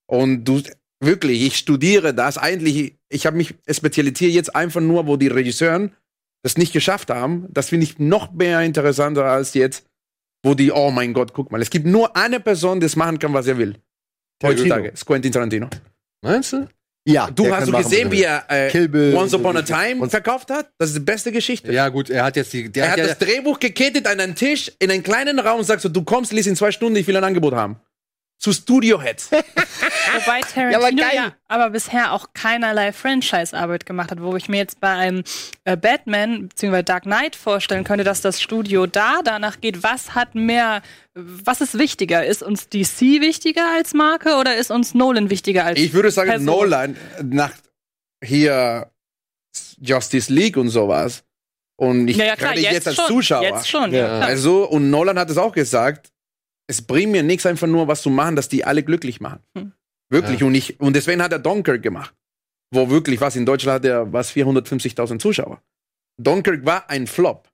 Und 0.07 0.45
du, 0.45 0.63
wirklich, 1.01 1.43
ich 1.43 1.57
studiere 1.57 2.15
das 2.15 2.39
eigentlich, 2.39 3.01
ich 3.09 3.27
habe 3.27 3.37
mich 3.37 3.57
spezialisiert 3.69 4.31
jetzt 4.31 4.55
einfach 4.55 4.81
nur, 4.81 5.09
wo 5.09 5.17
die 5.17 5.27
Regisseuren 5.27 5.93
das 6.45 6.57
nicht 6.57 6.73
geschafft 6.73 7.11
haben. 7.11 7.49
Das 7.51 7.71
finde 7.71 7.83
ich 7.83 7.99
noch 7.99 8.31
mehr 8.31 8.61
interessanter 8.61 9.25
als 9.25 9.55
jetzt, 9.55 9.87
wo 10.45 10.55
die, 10.55 10.71
oh 10.71 10.93
mein 10.93 11.15
Gott, 11.15 11.33
guck 11.33 11.51
mal, 11.51 11.61
es 11.61 11.71
gibt 11.71 11.87
nur 11.87 12.17
eine 12.17 12.39
Person, 12.39 12.79
die 12.79 12.87
das 12.87 12.95
machen 12.95 13.19
kann, 13.19 13.35
was 13.35 13.49
er 13.49 13.59
will. 13.59 13.75
Heutzutage, 14.43 14.89
ist 14.89 15.05
Quentin 15.05 15.33
Tarantino. 15.33 15.69
Meinst 16.23 16.53
du? 16.53 16.69
Ja, 17.07 17.31
Du 17.31 17.53
hast 17.55 17.67
du 17.67 17.73
gesehen, 17.73 18.11
wie 18.11 18.23
er 18.25 18.45
äh, 18.49 18.71
Kill 18.71 18.89
Bill. 18.89 19.15
Once 19.15 19.33
Upon 19.35 19.57
a 19.57 19.63
Time 19.63 20.09
verkauft 20.09 20.51
hat? 20.51 20.71
Das 20.79 20.91
ist 20.91 20.97
die 20.97 21.01
beste 21.01 21.33
Geschichte. 21.33 21.73
Ja, 21.73 21.89
gut, 21.89 22.11
er 22.11 22.25
hat 22.25 22.37
jetzt 22.37 22.53
die. 22.53 22.71
Der 22.71 22.85
Er 22.85 22.91
hat 22.93 22.99
ja, 22.99 23.07
das 23.07 23.19
Drehbuch 23.19 23.59
gekettet 23.59 24.07
an 24.07 24.21
einen 24.21 24.35
Tisch 24.35 24.71
in 24.79 24.91
einen 24.91 25.03
kleinen 25.03 25.39
Raum 25.39 25.61
und 25.61 25.65
sagt 25.65 25.81
so, 25.81 25.89
du 25.89 26.05
kommst, 26.05 26.33
lies 26.33 26.47
in 26.47 26.57
zwei 26.57 26.71
Stunden, 26.73 26.97
ich 26.97 27.07
will 27.07 27.17
ein 27.17 27.25
Angebot 27.25 27.55
haben. 27.55 27.77
Zu 28.41 28.55
Studioheads. 28.55 29.31
Wobei 29.33 30.41
Tarantino 30.41 30.79
aber 30.79 31.15
ja, 31.15 31.33
aber 31.47 31.69
bisher 31.71 32.13
auch 32.13 32.29
keinerlei 32.33 32.91
Franchise-Arbeit 32.91 33.85
gemacht 33.85 34.11
hat, 34.11 34.23
wo 34.23 34.35
ich 34.35 34.49
mir 34.49 34.57
jetzt 34.57 34.81
bei 34.81 34.89
einem 34.89 35.25
äh, 35.65 35.77
Batman 35.77 36.49
bzw. 36.49 36.83
Dark 36.83 37.03
Knight 37.03 37.37
vorstellen 37.37 37.85
könnte, 37.85 38.03
dass 38.03 38.23
das 38.23 38.41
Studio 38.41 38.87
da 38.87 39.21
danach 39.23 39.61
geht, 39.61 39.83
was 39.83 40.15
hat 40.15 40.35
mehr, 40.35 40.81
was 41.15 41.61
ist 41.61 41.79
wichtiger? 41.79 42.25
Ist 42.25 42.43
uns 42.43 42.71
DC 42.71 43.21
wichtiger 43.21 43.75
als 43.77 43.93
Marke 43.93 44.37
oder 44.37 44.57
ist 44.57 44.71
uns 44.71 44.95
Nolan 44.95 45.29
wichtiger 45.29 45.67
als 45.67 45.79
Ich 45.79 45.93
würde 45.93 46.11
sagen, 46.11 46.31
Person? 46.31 46.47
Nolan 46.47 46.97
nach 47.23 47.53
hier 48.25 48.91
Justice 49.79 50.33
League 50.33 50.57
und 50.57 50.71
sowas. 50.71 51.25
Und 51.77 52.09
ich 52.09 52.17
ja, 52.17 52.25
ja, 52.25 52.37
klar, 52.37 52.51
gerade 52.53 52.63
jetzt, 52.63 52.73
jetzt 52.73 52.89
als 52.89 52.97
schon, 52.97 53.07
Zuschauer. 53.07 53.43
Jetzt 53.43 53.69
schon, 53.69 53.93
Ja. 53.93 54.19
ja. 54.19 54.21
Also, 54.21 54.69
und 54.69 54.89
Nolan 54.91 55.19
hat 55.19 55.29
es 55.29 55.37
auch 55.39 55.53
gesagt, 55.53 56.11
es 56.71 56.83
bringt 56.83 57.11
mir 57.13 57.23
nichts 57.25 57.47
einfach 57.47 57.67
nur 57.67 57.89
was 57.89 58.03
zu 58.03 58.11
machen, 58.11 58.37
dass 58.37 58.49
die 58.49 58.65
alle 58.65 58.83
glücklich 58.85 59.21
machen. 59.21 59.41
Hm. 59.59 59.73
Wirklich. 60.09 60.41
Ja. 60.41 60.47
Und, 60.47 60.55
ich, 60.55 60.79
und 60.81 60.95
deswegen 60.95 61.21
hat 61.23 61.33
er 61.33 61.41
Dunkirk 61.41 61.83
gemacht. 61.83 62.15
Wo 62.73 62.89
wirklich, 62.89 63.21
was 63.21 63.35
in 63.35 63.45
Deutschland 63.45 63.77
hat 63.77 63.85
er 63.85 64.13
was 64.13 64.33
450.000 64.33 65.19
Zuschauer. 65.19 65.61
Dunkirk 66.17 66.65
war 66.65 66.89
ein 66.89 67.07
Flop. 67.09 67.49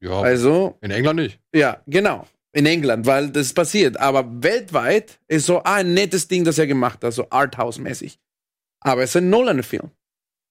ja, 0.00 0.20
Also, 0.20 0.78
in 0.80 0.92
England 0.92 1.18
nicht. 1.20 1.40
ja, 1.54 1.82
genau. 1.86 2.26
In 2.52 2.66
England, 2.66 3.06
weil 3.06 3.30
das 3.30 3.52
passiert. 3.52 3.96
Aber 3.98 4.24
weltweit 4.42 5.20
ist 5.28 5.46
so 5.46 5.58
ah, 5.62 5.76
ein 5.76 5.94
nettes 5.94 6.26
Ding, 6.28 6.44
das 6.44 6.58
er 6.58 6.66
gemacht 6.66 7.02
hat, 7.04 7.12
so 7.12 7.28
Arthouse-mäßig. 7.30 8.18
Aber 8.80 9.02
es 9.02 9.10
ist 9.10 9.16
ein 9.16 9.30
Nolan-Film. 9.30 9.90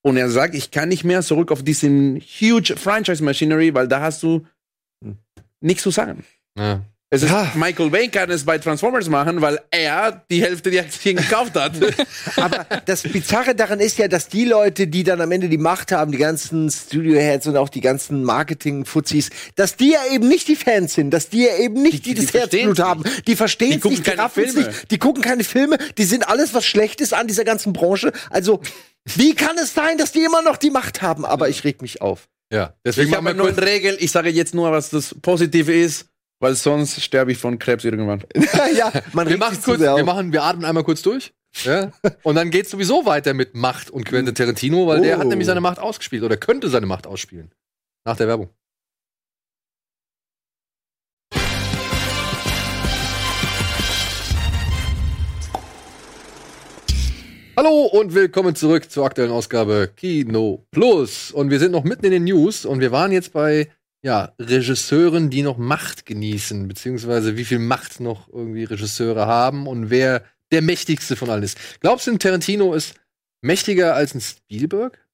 Und 0.02 0.18
er 0.18 0.30
sagt, 0.30 0.56
ich 0.56 0.72
kann 0.72 0.90
nicht 0.90 1.04
mehr 1.04 1.22
zurück 1.22 1.52
auf 1.52 1.64
diesen 1.64 2.20
huge 2.22 2.76
Franchise-Machinery, 2.78 3.74
weil 3.74 3.88
da 3.90 4.00
hast 4.02 4.24
du 4.24 4.46
nichts 5.62 5.84
zu 5.84 5.92
sagen. 5.92 6.26
Ja. 6.58 6.84
Es 7.12 7.24
ist, 7.24 7.32
Ja. 7.32 7.51
Michael 7.55 7.89
Bay 7.89 8.07
kann 8.07 8.30
es 8.30 8.45
bei 8.45 8.60
Transformers 8.60 9.10
machen, 9.10 9.41
weil 9.41 9.60
er 9.72 10.24
die 10.30 10.43
Hälfte 10.43 10.70
der 10.70 10.84
Aktien 10.84 11.16
gekauft 11.18 11.55
hat. 11.55 11.72
Aber 12.36 12.68
das 12.86 13.01
Bizarre 13.01 13.55
daran 13.55 13.80
ist 13.80 13.97
ja, 13.97 14.07
dass 14.07 14.28
die 14.28 14.45
Leute, 14.45 14.86
die 14.86 15.03
dann 15.03 15.20
am 15.20 15.32
Ende 15.32 15.49
die 15.49 15.57
Macht 15.57 15.91
haben, 15.91 16.12
die 16.12 16.20
ganzen 16.20 16.70
Studio-Heads 16.70 17.47
und 17.47 17.57
auch 17.57 17.70
die 17.70 17.82
ganzen 17.82 18.24
Marketing-Fuzis, 18.24 19.32
dass 19.55 19.76
die 19.76 19.91
ja 19.93 20.01
eben 20.14 20.28
nicht 20.28 20.47
die 20.47 20.55
Fans 20.55 20.93
sind, 20.93 21.10
dass 21.10 21.30
die 21.30 21.45
ja 21.45 21.57
eben 21.57 21.82
nicht 21.82 22.05
Die- 22.05 22.14
die, 22.14 22.20
die 22.22 22.26
das 22.28 22.34
Herzblut 22.34 22.80
haben. 22.80 23.03
Die 23.26 23.36
verstehen 23.36 23.70
Die 23.72 23.76
es 23.78 23.82
gucken 23.82 23.97
nicht, 23.97 24.07
die 24.36 24.41
Filme. 24.53 24.68
nicht, 24.68 24.91
die 24.91 24.97
gucken 24.99 25.24
keine 25.24 25.43
Filme, 25.43 25.78
die 25.97 26.03
sind 26.03 26.28
alles, 26.28 26.53
was 26.53 26.66
schlecht 26.68 27.01
ist 27.01 27.16
an 27.16 27.26
dieser 27.28 27.43
ganzen 27.43 27.74
Branche. 27.74 28.12
Also, 28.30 28.62
wie 29.16 29.34
kann 29.34 29.57
es 29.57 29.74
sein, 29.74 29.97
dass 29.97 30.12
die 30.12 30.24
immer 30.24 30.43
noch 30.43 30.57
die 30.57 30.70
Macht 30.70 31.01
haben? 31.01 31.26
Aber 31.26 31.49
ich 31.49 31.64
reg 31.64 31.82
mich 31.82 32.01
auf. 32.03 32.28
ja. 32.53 32.74
Deswegen 32.86 33.10
Ich 33.10 33.16
habe 33.16 33.30
eine 33.32 33.57
Regel, 33.66 33.97
ich 33.99 34.12
sage 34.12 34.30
jetzt 34.30 34.53
nur, 34.53 34.72
was 34.72 34.91
das 34.91 35.16
Positive 35.24 35.74
ist, 35.74 36.05
weil 36.40 36.56
sonst 36.56 37.02
sterbe 37.02 37.32
ich 37.32 37.38
von 37.38 37.60
Krebs 37.60 37.84
irgendwann. 37.84 38.24
ja, 38.76 38.92
man 39.14 39.28
wir 39.30 39.38
machen 39.38 39.62
kurz, 39.62 39.80
wir 39.80 40.04
machen, 40.04 40.32
wir 40.32 40.44
atmen 40.44 40.66
einmal 40.66 40.84
kurz 40.84 41.02
durch. 41.02 41.34
Ja? 41.64 41.92
Und 42.24 42.36
dann 42.36 42.50
geht's 42.52 42.72
sowieso 42.72 43.06
weiter 43.06 43.34
mit 43.34 43.56
Macht 43.56 43.90
und 43.90 44.06
Quentin 44.06 44.36
Tarantino, 44.36 44.88
weil 44.88 45.02
der 45.02 45.18
Oh. 45.18 45.22
hat 45.22 45.28
nämlich 45.28 45.48
seine 45.48 45.62
Macht 45.62 45.80
ausgespielt 45.80 46.24
oder 46.24 46.38
könnte 46.38 46.70
seine 46.70 46.86
Macht 46.86 47.08
ausspielen. 47.08 47.52
Nach 48.06 48.16
der 48.16 48.28
Werbung. 48.28 48.50
Hallo 57.58 57.86
und 57.88 58.14
willkommen 58.14 58.56
zurück 58.56 58.90
zur 58.90 59.06
aktuellen 59.06 59.32
Ausgabe 59.32 59.90
Kino 59.94 60.66
Plus. 60.72 61.32
Und 61.32 61.50
wir 61.50 61.60
sind 61.60 61.72
noch 61.74 61.84
mitten 61.84 62.06
in 62.06 62.12
den 62.12 62.24
News 62.24 62.66
und 62.66 62.80
wir 62.80 62.92
waren 62.92 63.12
jetzt 63.12 63.34
bei 63.34 63.68
ja, 64.02 64.34
Regisseuren, 64.39 65.30
die 65.30 65.43
noch 65.43 65.58
Macht 65.58 66.06
genießen, 66.06 66.68
beziehungsweise 66.68 67.38
wie 67.38 67.45
viel 67.45 67.60
Macht 67.60 68.00
noch 68.00 68.30
irgendwie 68.32 68.64
Regisseure 68.64 69.26
haben 69.28 69.68
und 69.68 69.89
wer 69.89 70.24
der 70.52 70.62
mächtigste 70.62 71.16
von 71.16 71.30
allen 71.30 71.43
ist. 71.43 71.58
Glaubst 71.82 72.08
du, 72.08 72.12
ein 72.12 72.20
Tarantino 72.20 72.74
ist 72.74 72.95
mächtiger 73.41 73.95
als 73.95 74.16
ein 74.16 74.22
Spielberg? 74.22 75.06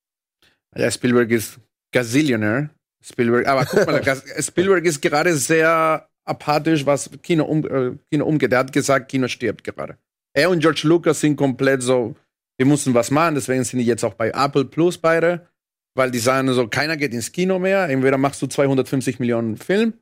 Ja, 0.75 0.91
Spielberg 0.91 1.31
ist 1.31 1.59
Gazillionaire. 1.91 2.69
Spielberg, 3.03 3.47
aber 3.47 3.65
guck 3.65 3.85
mal, 3.85 4.03
Spielberg 4.41 4.85
ist 4.85 5.01
gerade 5.01 5.35
sehr 5.35 6.09
apathisch, 6.25 6.85
was 6.85 7.09
Kino, 7.21 7.45
um, 7.45 7.65
äh, 7.65 7.97
Kino 8.09 8.25
umgeht. 8.25 8.51
Er 8.51 8.59
hat 8.59 8.73
gesagt, 8.73 9.09
Kino 9.09 9.27
stirbt 9.27 9.63
gerade. 9.63 9.97
Er 10.33 10.49
und 10.49 10.59
George 10.59 10.81
Lucas 10.83 11.19
sind 11.19 11.35
komplett 11.35 11.83
so, 11.83 12.15
wir 12.57 12.65
müssen 12.65 12.93
was 12.93 13.11
machen, 13.11 13.35
deswegen 13.35 13.63
sind 13.63 13.79
die 13.79 13.85
jetzt 13.85 14.03
auch 14.03 14.15
bei 14.15 14.29
Apple 14.29 14.65
Plus 14.65 14.97
beide, 14.97 15.47
weil 15.95 16.11
die 16.11 16.19
sagen 16.19 16.51
so, 16.53 16.67
keiner 16.67 16.97
geht 16.97 17.13
ins 17.13 17.31
Kino 17.31 17.57
mehr, 17.59 17.89
entweder 17.89 18.17
machst 18.17 18.41
du 18.41 18.47
250 18.47 19.19
Millionen 19.19 19.57
Film, 19.57 19.93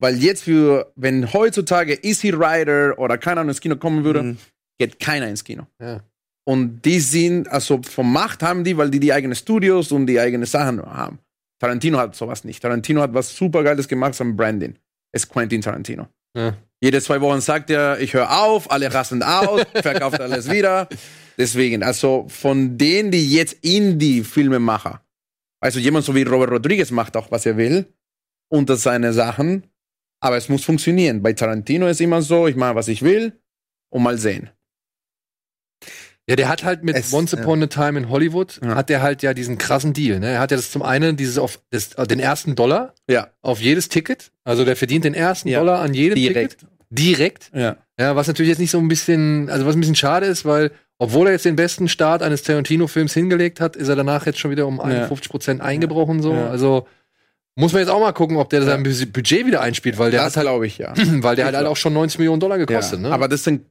weil 0.00 0.16
jetzt 0.16 0.44
für, 0.44 0.92
wenn 0.94 1.32
heutzutage 1.32 1.98
Easy 2.04 2.30
Rider 2.30 2.98
oder 2.98 3.18
keiner 3.18 3.42
ins 3.42 3.60
Kino 3.60 3.76
kommen 3.76 4.04
würde, 4.04 4.22
Mhm. 4.22 4.36
geht 4.78 5.00
keiner 5.00 5.28
ins 5.28 5.42
Kino. 5.42 5.66
Ja. 5.80 6.00
Und 6.48 6.82
die 6.84 7.00
sind, 7.00 7.48
also 7.48 7.80
vom 7.82 8.12
Macht 8.12 8.42
haben 8.42 8.62
die, 8.62 8.76
weil 8.76 8.90
die 8.90 9.00
die 9.00 9.12
eigenen 9.12 9.34
Studios 9.34 9.90
und 9.90 10.06
die 10.06 10.20
eigene 10.20 10.46
Sachen 10.46 10.80
haben. 10.82 11.18
Tarantino 11.58 11.98
hat 11.98 12.14
sowas 12.14 12.44
nicht. 12.44 12.60
Tarantino 12.62 13.00
hat 13.00 13.14
was 13.14 13.34
supergeiles 13.34 13.88
gemacht 13.88 14.20
am 14.20 14.36
Branding. 14.36 14.74
Ist 15.12 15.28
Quentin 15.28 15.62
Tarantino. 15.62 16.06
Ja. 16.36 16.54
Jede 16.82 17.00
zwei 17.00 17.20
Wochen 17.22 17.40
sagt 17.40 17.70
er, 17.70 17.98
ich 18.00 18.12
höre 18.12 18.30
auf, 18.42 18.70
alle 18.70 18.92
rasten 18.92 19.22
aus, 19.22 19.62
verkauft 19.82 20.20
alles 20.20 20.50
wieder. 20.50 20.88
Deswegen, 21.38 21.82
also 21.82 22.26
von 22.28 22.76
denen, 22.78 23.10
die 23.10 23.30
jetzt 23.32 23.54
Indie-Filme 23.64 24.58
machen, 24.58 24.98
also 25.60 25.78
jemand 25.78 26.04
so 26.04 26.14
wie 26.14 26.22
Robert 26.22 26.50
Rodriguez 26.50 26.90
macht 26.90 27.16
auch, 27.16 27.30
was 27.30 27.46
er 27.46 27.56
will, 27.56 27.92
unter 28.48 28.76
seine 28.76 29.12
Sachen, 29.12 29.64
aber 30.20 30.36
es 30.36 30.48
muss 30.48 30.64
funktionieren. 30.64 31.22
Bei 31.22 31.32
Tarantino 31.32 31.86
ist 31.88 32.00
immer 32.00 32.22
so, 32.22 32.46
ich 32.46 32.56
mache, 32.56 32.74
was 32.74 32.88
ich 32.88 33.02
will 33.02 33.40
und 33.90 34.02
mal 34.02 34.18
sehen. 34.18 34.50
Ja, 36.28 36.34
der 36.34 36.48
hat 36.48 36.64
halt 36.64 36.82
mit 36.82 36.96
Es- 36.96 37.12
Once 37.12 37.32
Upon 37.34 37.62
a 37.62 37.66
Time 37.68 37.96
in 37.98 38.08
Hollywood, 38.08 38.58
Ja. 38.62 38.74
hat 38.74 38.88
der 38.88 39.00
halt 39.00 39.22
ja 39.22 39.32
diesen 39.32 39.58
krassen 39.58 39.92
Deal. 39.92 40.18
Ne? 40.18 40.30
Er 40.32 40.40
hat 40.40 40.50
ja 40.50 40.56
das 40.56 40.72
zum 40.72 40.82
einen 40.82 41.16
dieses 41.16 41.38
auf 41.38 41.60
das, 41.70 41.90
den 41.90 42.18
ersten 42.18 42.56
Dollar 42.56 42.94
Ja, 43.08 43.28
auf 43.42 43.60
jedes 43.60 43.88
Ticket. 43.88 44.32
Also 44.42 44.64
der 44.64 44.74
verdient 44.74 45.04
den 45.04 45.14
ersten 45.14 45.48
Ja. 45.48 45.60
Dollar 45.60 45.80
an 45.80 45.94
jedem 45.94 46.16
direkt. 46.16 46.58
Ticket. 46.58 46.70
Direkt. 46.90 47.50
Ja. 47.54 47.76
Ja, 47.98 48.16
was 48.16 48.26
natürlich 48.26 48.48
jetzt 48.50 48.58
nicht 48.58 48.70
so 48.72 48.78
ein 48.78 48.88
bisschen, 48.88 49.48
also 49.50 49.66
was 49.66 49.76
ein 49.76 49.80
bisschen 49.80 49.94
schade 49.96 50.26
ist, 50.26 50.44
weil 50.44 50.72
obwohl 50.98 51.26
er 51.26 51.32
jetzt 51.32 51.44
den 51.44 51.56
besten 51.56 51.88
Start 51.88 52.22
eines 52.22 52.42
Tarantino-Films 52.42 53.12
hingelegt 53.12 53.60
hat, 53.60 53.76
ist 53.76 53.88
er 53.88 53.96
danach 53.96 54.26
jetzt 54.26 54.38
schon 54.38 54.50
wieder 54.50 54.66
um 54.66 54.80
51 54.80 55.30
Prozent 55.30 55.60
eingebrochen. 55.60 56.22
So. 56.22 56.32
Ja. 56.32 56.48
Also 56.48 56.86
muss 57.54 57.72
man 57.72 57.80
jetzt 57.80 57.90
auch 57.90 58.00
mal 58.00 58.12
gucken, 58.12 58.36
ob 58.36 58.50
der 58.50 58.62
sein 58.62 58.82
Budget 58.82 59.46
wieder 59.46 59.60
einspielt, 59.60 59.98
weil 59.98 60.10
der 60.10 60.22
das 60.22 60.36
hat 60.36 60.44
halt, 60.44 60.46
glaube 60.46 60.66
ich, 60.66 60.78
ja. 60.78 60.92
weil 60.96 61.36
der 61.36 61.46
halt, 61.46 61.56
halt 61.56 61.66
auch 61.66 61.76
schon 61.76 61.92
90 61.92 62.18
Millionen 62.18 62.40
Dollar 62.40 62.58
gekostet. 62.58 63.00
Ne? 63.00 63.10
Aber 63.10 63.28
das 63.28 63.44
sind 63.44 63.62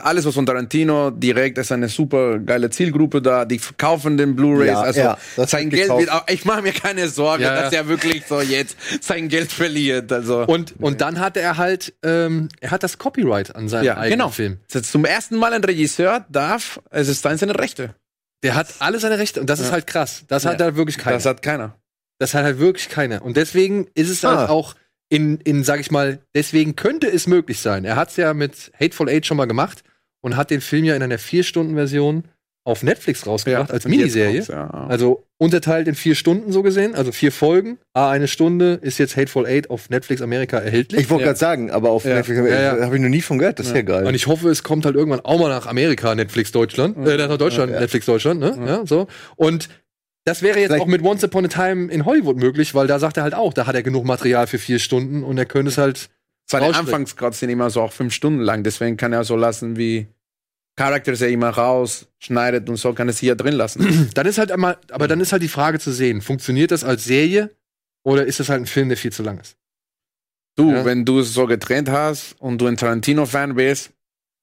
alles 0.00 0.24
was 0.24 0.34
von 0.34 0.46
Tarantino 0.46 1.10
direkt 1.10 1.58
ist 1.58 1.72
eine 1.72 1.88
super 1.88 2.38
geile 2.38 2.70
Zielgruppe 2.70 3.20
da. 3.22 3.44
Die 3.44 3.60
kaufen 3.76 4.16
den 4.16 4.36
Blu-rays. 4.36 4.68
Ja, 4.68 4.80
also 4.80 5.00
ja, 5.00 5.18
das 5.36 5.50
sein 5.50 5.70
Geld 5.70 5.82
gekauft. 5.84 6.00
wird 6.00 6.12
auch, 6.12 6.24
ich 6.28 6.44
mache 6.44 6.62
mir 6.62 6.72
keine 6.72 7.08
Sorge, 7.08 7.44
Ja, 7.44 7.54
ja. 7.54 7.62
dass 7.62 7.72
er 7.72 7.88
wirklich 7.88 8.24
so 8.26 8.40
jetzt 8.40 8.76
sein 9.00 9.28
Geld 9.28 9.50
verliert. 9.52 10.12
Also 10.12 10.44
Und, 10.46 10.74
und 10.80 11.00
dann 11.00 11.20
hatte 11.20 11.40
er 11.40 11.56
halt, 11.56 11.94
ähm, 12.02 12.48
er 12.60 12.70
hat 12.70 12.82
das 12.82 12.98
Copyright 12.98 13.54
an 13.56 13.68
seinem 13.68 13.84
ja, 13.84 13.96
eigenen 13.96 14.18
genau. 14.18 14.28
Film. 14.30 14.58
Zum 14.68 15.04
ersten 15.04 15.36
Mal 15.36 15.52
ein 15.52 15.64
Regisseur 15.64 16.24
darf, 16.28 16.80
es 16.90 17.08
ist 17.08 17.22
seine 17.22 17.58
Rechte. 17.58 17.94
Der 18.42 18.54
hat 18.54 18.68
alle 18.78 19.00
seine 19.00 19.18
Rechte 19.18 19.40
und 19.40 19.50
das 19.50 19.58
ist 19.60 19.72
halt 19.72 19.86
krass. 19.86 20.22
Das 20.28 20.44
hat 20.46 20.60
Ja. 20.60 20.66
halt 20.66 20.76
wirklich 20.76 20.98
keiner. 20.98 21.16
Das 21.16 21.26
hat 21.26 21.42
keiner. 21.42 21.74
Das 22.20 22.34
hat 22.34 22.44
halt 22.44 22.58
wirklich 22.58 22.88
keiner. 22.88 23.22
Und 23.22 23.36
deswegen 23.36 23.88
ist 23.94 24.10
es 24.10 24.22
halt 24.24 24.38
Ah. 24.38 24.48
auch 24.48 24.74
in, 25.08 25.38
in, 25.40 25.64
sag 25.64 25.80
ich 25.80 25.90
mal, 25.90 26.18
deswegen 26.34 26.76
könnte 26.76 27.06
es 27.10 27.26
möglich 27.26 27.60
sein. 27.60 27.84
Er 27.84 27.96
hat 27.96 28.10
es 28.10 28.16
ja 28.16 28.34
mit 28.34 28.70
Hateful 28.78 29.08
Eight 29.08 29.24
schon 29.26 29.36
mal 29.36 29.46
gemacht 29.46 29.82
und 30.20 30.36
hat 30.36 30.50
den 30.50 30.60
Film 30.60 30.84
ja 30.84 30.94
in 30.96 31.02
einer 31.02 31.18
Vier-Stunden-Version 31.18 32.24
auf 32.64 32.82
Netflix 32.82 33.26
rausgebracht 33.26 33.70
als 33.70 33.86
und 33.86 33.92
jetzt 33.92 33.98
Miniserie. 34.00 34.44
ja. 34.46 34.68
Also 34.68 35.24
unterteilt 35.38 35.88
in 35.88 35.94
vier 35.94 36.14
Stunden 36.14 36.52
so 36.52 36.62
gesehen, 36.62 36.94
also 36.94 37.12
vier 37.12 37.32
Folgen. 37.32 37.78
A 37.94 38.10
eine 38.10 38.28
Stunde 38.28 38.78
ist 38.82 38.98
jetzt 38.98 39.16
Hateful 39.16 39.46
Eight 39.46 39.70
auf 39.70 39.88
Netflix 39.88 40.20
Amerika 40.20 40.58
erhältlich. 40.58 41.00
Ich 41.02 41.08
wollte 41.10 41.22
Ja. 41.22 41.28
gerade 41.28 41.38
sagen, 41.38 41.70
aber 41.70 41.88
auf 41.90 42.04
Ja. 42.04 42.16
Netflix 42.16 42.38
Ja, 42.40 42.76
ja. 42.76 42.84
habe 42.84 42.96
ich 42.96 43.00
noch 43.00 43.08
nie 43.08 43.22
von 43.22 43.38
gehört. 43.38 43.58
Das 43.58 43.68
ist 43.68 43.74
ja, 43.74 43.80
geil. 43.80 44.04
Und 44.06 44.14
ich 44.14 44.26
hoffe, 44.26 44.50
es 44.50 44.62
kommt 44.62 44.84
halt 44.84 44.96
irgendwann 44.96 45.20
auch 45.20 45.38
mal 45.38 45.48
nach 45.48 45.66
Amerika, 45.66 46.14
Netflix 46.14 46.52
Deutschland, 46.52 46.98
äh, 47.08 47.16
nach 47.16 47.38
Deutschland, 47.38 47.72
Ja. 47.72 47.80
Netflix 47.80 48.04
Deutschland, 48.04 48.40
ne? 48.40 48.58
Ja, 48.66 48.84
so. 48.84 49.06
Und 49.36 49.70
das 50.28 50.42
wäre 50.42 50.58
jetzt 50.58 50.68
Vielleicht- 50.68 50.82
auch 50.82 50.86
mit 50.86 51.02
Once 51.02 51.24
Upon 51.24 51.44
a 51.44 51.48
Time 51.48 51.90
in 51.92 52.04
Hollywood 52.04 52.36
möglich, 52.36 52.74
weil 52.74 52.86
da 52.86 52.98
sagt 52.98 53.16
er 53.16 53.22
halt 53.24 53.34
auch, 53.34 53.52
da 53.52 53.66
hat 53.66 53.74
er 53.74 53.82
genug 53.82 54.04
Material 54.04 54.46
für 54.46 54.58
vier 54.58 54.78
Stunden 54.78 55.24
und 55.24 55.36
er 55.38 55.46
könnte 55.46 55.70
es 55.70 55.78
halt. 55.78 56.08
Seine. 56.50 56.66
Anfangscuts 56.74 57.40
sind 57.40 57.50
immer 57.50 57.68
so 57.68 57.82
auch 57.82 57.92
fünf 57.92 58.14
Stunden 58.14 58.40
lang, 58.40 58.62
deswegen 58.62 58.96
kann 58.96 59.12
er 59.12 59.22
so 59.24 59.36
lassen, 59.36 59.76
wie 59.76 60.06
Charakter 60.76 61.12
er 61.20 61.28
immer 61.28 61.50
raus, 61.50 62.06
schneidet 62.18 62.70
und 62.70 62.76
so 62.76 62.92
kann 62.94 63.08
er 63.08 63.12
sie 63.12 63.26
ja 63.26 63.34
drin 63.34 63.52
lassen. 63.54 64.08
Dann 64.14 64.26
ist 64.26 64.38
halt 64.38 64.50
einmal, 64.52 64.78
aber 64.90 65.08
dann 65.08 65.20
ist 65.20 65.32
halt 65.32 65.42
die 65.42 65.48
Frage 65.48 65.78
zu 65.78 65.92
sehen, 65.92 66.22
funktioniert 66.22 66.70
das 66.70 66.84
als 66.84 67.04
Serie 67.04 67.50
oder 68.04 68.24
ist 68.24 68.40
das 68.40 68.48
halt 68.48 68.62
ein 68.62 68.66
Film, 68.66 68.88
der 68.88 68.96
viel 68.96 69.12
zu 69.12 69.22
lang 69.22 69.38
ist? 69.40 69.56
Du, 70.56 70.70
Ja. 70.72 70.84
wenn 70.84 71.04
du 71.04 71.18
es 71.20 71.34
so 71.34 71.46
getrennt 71.46 71.90
hast 71.90 72.34
und 72.40 72.58
du 72.60 72.66
ein 72.66 72.76
Tarantino-Fan 72.76 73.54
bist, 73.56 73.90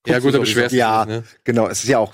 Ja, 0.05 0.19
gut, 0.19 0.35
aber 0.35 0.41
beschwerst 0.43 0.73
du 0.73 0.77
Ja. 0.77 1.05
dich, 1.05 1.15
ne? 1.15 1.23
Genau, 1.43 1.67
es 1.67 1.83
ist 1.83 1.89
ja 1.89 1.97
auch, 1.97 2.13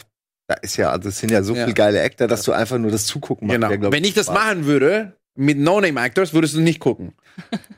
da 0.51 0.57
ist 0.61 0.77
ja, 0.77 0.91
also 0.91 1.09
es 1.09 1.17
sind 1.19 1.31
ja 1.31 1.43
so 1.43 1.55
Ja. 1.55 1.63
viele 1.63 1.73
geile 1.73 2.01
Actor, 2.01 2.27
dass 2.27 2.43
du 2.43 2.51
einfach 2.51 2.77
nur 2.77 2.91
das 2.91 3.05
Zugucken 3.05 3.47
machst. 3.47 3.55
genau. 3.59 3.71
ja, 3.71 3.77
glaub 3.77 3.91
wenn 3.93 4.03
ich 4.03 4.13
das 4.13 4.25
Spaß. 4.27 4.35
machen 4.35 4.65
würde, 4.65 5.13
mit 5.33 5.57
No-Name-Actors, 5.57 6.33
würdest 6.33 6.55
du 6.55 6.59
nicht 6.59 6.81
gucken. 6.81 7.13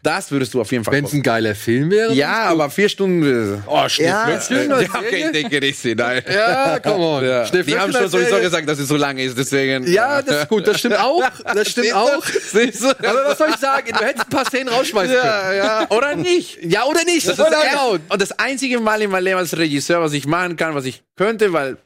Das 0.01 0.31
würdest 0.31 0.55
du 0.55 0.59
auf 0.61 0.71
jeden 0.71 0.83
Fall 0.83 0.95
Wenn 0.95 1.05
es 1.05 1.13
ein 1.13 1.21
geiler 1.21 1.53
Film 1.53 1.91
wäre. 1.91 2.11
Ja, 2.11 2.45
aber 2.45 2.71
vier 2.71 2.89
Stunden. 2.89 3.21
äh, 3.23 3.59
Oh, 3.67 3.75
Ja, 3.75 3.89
Schneeflöckchen 3.89 4.69
Ja, 4.71 4.75
als 4.75 4.89
okay, 4.89 5.23
ich 5.27 5.31
denke 5.31 5.59
nicht, 5.59 5.85
nein. 5.95 6.23
Ja, 6.27 6.79
come 6.79 6.95
on. 6.97 7.23
Ja. 7.23 7.43
Die 7.47 7.77
haben 7.77 7.93
schon 7.93 8.09
sowieso 8.09 8.39
gesagt, 8.39 8.67
dass 8.67 8.79
es 8.79 8.87
so 8.87 8.97
lang 8.97 9.19
ist, 9.19 9.37
deswegen. 9.37 9.85
Ja, 9.89 10.23
das 10.23 10.41
ist 10.41 10.49
gut, 10.49 10.65
das 10.65 10.79
stimmt 10.79 10.99
auch. 10.99 11.21
Das 11.53 11.69
stimmt 11.69 11.85
Siehst 11.85 11.95
du? 11.95 11.99
auch. 11.99 12.25
Siehst 12.25 12.81
du? 12.81 12.87
Aber 13.07 13.25
was 13.27 13.37
soll 13.37 13.49
ich 13.51 13.57
sagen? 13.57 13.87
Du 13.97 14.03
hättest 14.03 14.25
ein 14.25 14.29
paar 14.29 14.45
Szenen 14.45 14.69
rausschmeißen 14.69 15.15
können. 15.15 15.25
Ja, 15.27 15.53
ja. 15.53 15.87
Oder 15.91 16.15
nicht. 16.15 16.57
Ja, 16.63 16.85
oder 16.85 17.03
nicht? 17.05 17.27
Das 17.27 17.37
ist 17.37 17.39
das, 17.39 17.49
genau. 17.69 17.97
und 18.09 18.19
das 18.21 18.31
einzige 18.39 18.79
Mal 18.79 18.99
in 19.03 19.11
meinem 19.11 19.25
Leben 19.25 19.37
als 19.37 19.55
Regisseur, 19.55 20.01
was 20.01 20.13
ich 20.13 20.25
machen 20.25 20.55
kann, 20.57 20.73
was 20.73 20.85
ich 20.85 21.03
könnte, 21.15 21.53
weil 21.53 21.77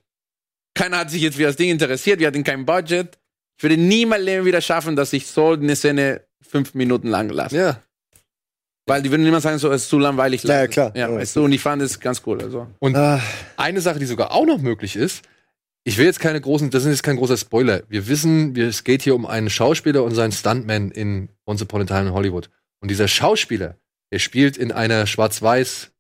keiner 0.78 1.00
hat 1.00 1.12
sich 1.12 1.22
jetzt 1.22 1.36
für 1.36 1.44
das 1.44 1.56
Ding 1.56 1.70
interessiert, 1.70 2.20
wir 2.20 2.28
hatten 2.28 2.44
kein 2.44 2.66
Budget. 2.66 3.18
Ich 3.58 3.64
würde 3.64 3.78
nie 3.78 4.04
in 4.04 4.10
meinem 4.10 4.24
Leben 4.26 4.46
wieder 4.46 4.62
schaffen, 4.62 4.96
dass 4.96 5.12
ich 5.14 5.28
so 5.28 5.52
eine 5.52 5.76
Szene 5.76 6.22
fünf 6.42 6.74
Minuten 6.74 7.08
lang 7.08 7.30
lasse. 7.30 7.58
Ja. 7.58 7.82
Weil 8.86 9.02
die 9.02 9.12
würden 9.12 9.26
immer 9.26 9.42
sagen, 9.42 9.58
so, 9.58 9.70
es 9.72 9.84
ist 9.84 9.90
zu 9.90 10.00
langweilig. 10.00 10.44
Ja, 10.44 10.62
ja, 10.62 10.68
klar. 10.68 10.96
Ja, 10.96 11.12
weißt 11.12 11.36
du, 11.36 11.44
und 11.44 11.52
ich 11.52 11.60
fand 11.62 11.82
es 11.82 12.00
ganz 12.00 12.22
cool. 12.26 12.42
Also. 12.42 12.68
Ah, 12.94 13.20
Eine 13.58 13.82
Sache, 13.82 14.00
die 14.00 14.06
sogar 14.06 14.32
auch 14.32 14.46
noch 14.46 14.60
möglich 14.60 14.96
ist, 14.96 15.24
ich 15.84 15.98
will 15.98 16.06
jetzt 16.06 16.20
keine 16.20 16.40
großen, 16.40 16.70
das 16.70 16.84
ist 16.84 16.90
jetzt 16.90 17.04
kein 17.04 17.16
großer 17.18 17.38
Spoiler. 17.38 17.82
Wir 17.90 18.08
wissen, 18.08 18.56
wir, 18.56 18.68
es 18.68 18.84
geht 18.84 19.02
hier 19.02 19.16
um 19.16 19.26
einen 19.26 19.50
Schauspieler 19.50 20.04
und 20.04 20.16
seinen 20.16 20.32
Stuntman 20.32 20.92
in 20.92 21.30
Once 21.46 21.62
Upon 21.62 21.82
a 21.82 21.86
Time 21.86 22.10
in 22.10 22.14
Hollywood. 22.14 22.50
Und 22.82 22.92
dieser 22.92 23.08
Schauspieler, 23.08 23.78
der 24.12 24.20
spielt 24.20 24.58
in 24.58 24.72
einer 24.72 25.08
schwarz-weiß 25.08 25.92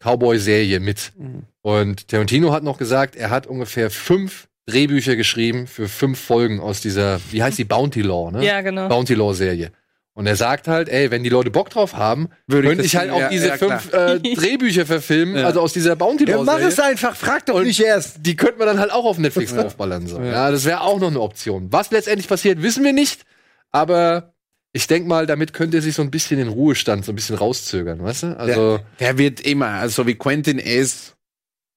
Cowboy-Serie 0.00 0.80
mit. 0.80 1.12
Mhm. 1.16 1.42
Und 1.62 2.08
Tarantino 2.08 2.52
hat 2.52 2.62
noch 2.62 2.78
gesagt, 2.78 3.16
er 3.16 3.30
hat 3.30 3.46
ungefähr 3.46 3.90
fünf 3.90 4.48
Drehbücher 4.66 5.16
geschrieben 5.16 5.66
für 5.66 5.88
fünf 5.88 6.20
Folgen 6.20 6.60
aus 6.60 6.80
dieser, 6.80 7.20
wie 7.30 7.42
heißt 7.42 7.58
die, 7.58 7.64
Bounty 7.64 8.02
Law, 8.02 8.30
ne? 8.30 8.44
Ja, 8.44 8.60
genau. 8.60 8.88
Bounty 8.88 9.14
Law 9.14 9.32
Serie. 9.32 9.72
Und 10.12 10.26
er 10.26 10.34
sagt 10.34 10.66
halt, 10.66 10.88
ey, 10.88 11.12
wenn 11.12 11.22
die 11.22 11.28
Leute 11.28 11.50
Bock 11.50 11.70
drauf 11.70 11.94
haben, 11.94 12.28
Würde 12.48 12.62
ich 12.66 12.70
könnte 12.70 12.82
das 12.82 12.86
ich 12.92 12.96
halt 12.96 13.10
auch 13.12 13.20
ja, 13.20 13.28
diese 13.28 13.48
ja, 13.48 13.56
fünf 13.56 13.92
äh, 13.92 14.18
Drehbücher 14.34 14.84
verfilmen, 14.84 15.36
Ja. 15.36 15.46
also 15.46 15.60
aus 15.60 15.72
dieser 15.72 15.94
Bounty 15.94 16.28
ja, 16.28 16.36
Law 16.36 16.42
mach 16.44 16.54
Serie. 16.54 16.68
es 16.68 16.80
einfach, 16.80 17.14
frag 17.14 17.46
doch 17.46 17.62
nicht 17.62 17.80
erst. 17.80 18.26
Die 18.26 18.34
könnten 18.34 18.58
wir 18.58 18.66
dann 18.66 18.80
halt 18.80 18.90
auch 18.92 19.04
auf 19.04 19.16
Netflix 19.18 19.54
draufballern. 19.54 20.06
So. 20.08 20.20
Ja. 20.20 20.50
das 20.50 20.64
wäre 20.64 20.80
auch 20.80 20.98
noch 20.98 21.08
eine 21.08 21.20
Option. 21.20 21.68
Was 21.70 21.90
letztendlich 21.92 22.26
passiert, 22.28 22.60
wissen 22.62 22.82
wir 22.82 22.92
nicht. 22.92 23.22
Aber 23.70 24.34
ich 24.72 24.86
denke 24.86 25.08
mal, 25.08 25.26
damit 25.26 25.52
könnte 25.52 25.78
er 25.78 25.82
sich 25.82 25.94
so 25.94 26.02
ein 26.02 26.10
bisschen 26.10 26.38
den 26.38 26.48
Ruhestand 26.48 27.04
so 27.04 27.12
ein 27.12 27.16
bisschen 27.16 27.36
rauszögern, 27.36 28.02
weißt 28.02 28.22
du? 28.24 28.38
Also, 28.38 28.80
Der 29.00 29.18
wird 29.18 29.40
immer, 29.40 29.68
also 29.68 30.06
wie 30.06 30.14
Quentin 30.14 30.58
ist, 30.58 31.16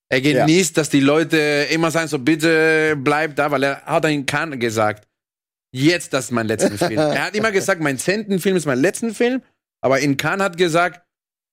er 0.10 0.20
genießt, 0.20 0.78
dass 0.78 0.90
die 0.90 1.00
Leute 1.00 1.68
immer 1.72 1.90
sagen, 1.90 2.10
so 2.10 2.20
bitte 2.20 2.96
bleib 2.98 3.38
da, 3.38 3.50
weil 3.50 3.64
er 3.64 3.82
hat 3.84 4.04
in 4.06 4.26
Cannes 4.26 4.60
gesagt, 4.60 5.08
jetzt 5.74 6.12
das 6.14 6.26
ist 6.26 6.32
mein 6.32 6.48
letzter 6.48 6.78
Film. 6.78 6.98
er 6.98 7.26
hat 7.26 7.36
immer 7.36 7.52
gesagt, 7.52 7.82
mein 7.82 7.98
zehnten 7.98 8.40
Film 8.40 8.58
ist 8.58 8.66
mein 8.66 8.80
letzter 8.80 9.14
Film, 9.14 9.42
aber 9.82 10.02
in 10.02 10.18
Cannes 10.18 10.44
hat 10.44 10.58
gesagt, 10.58 11.02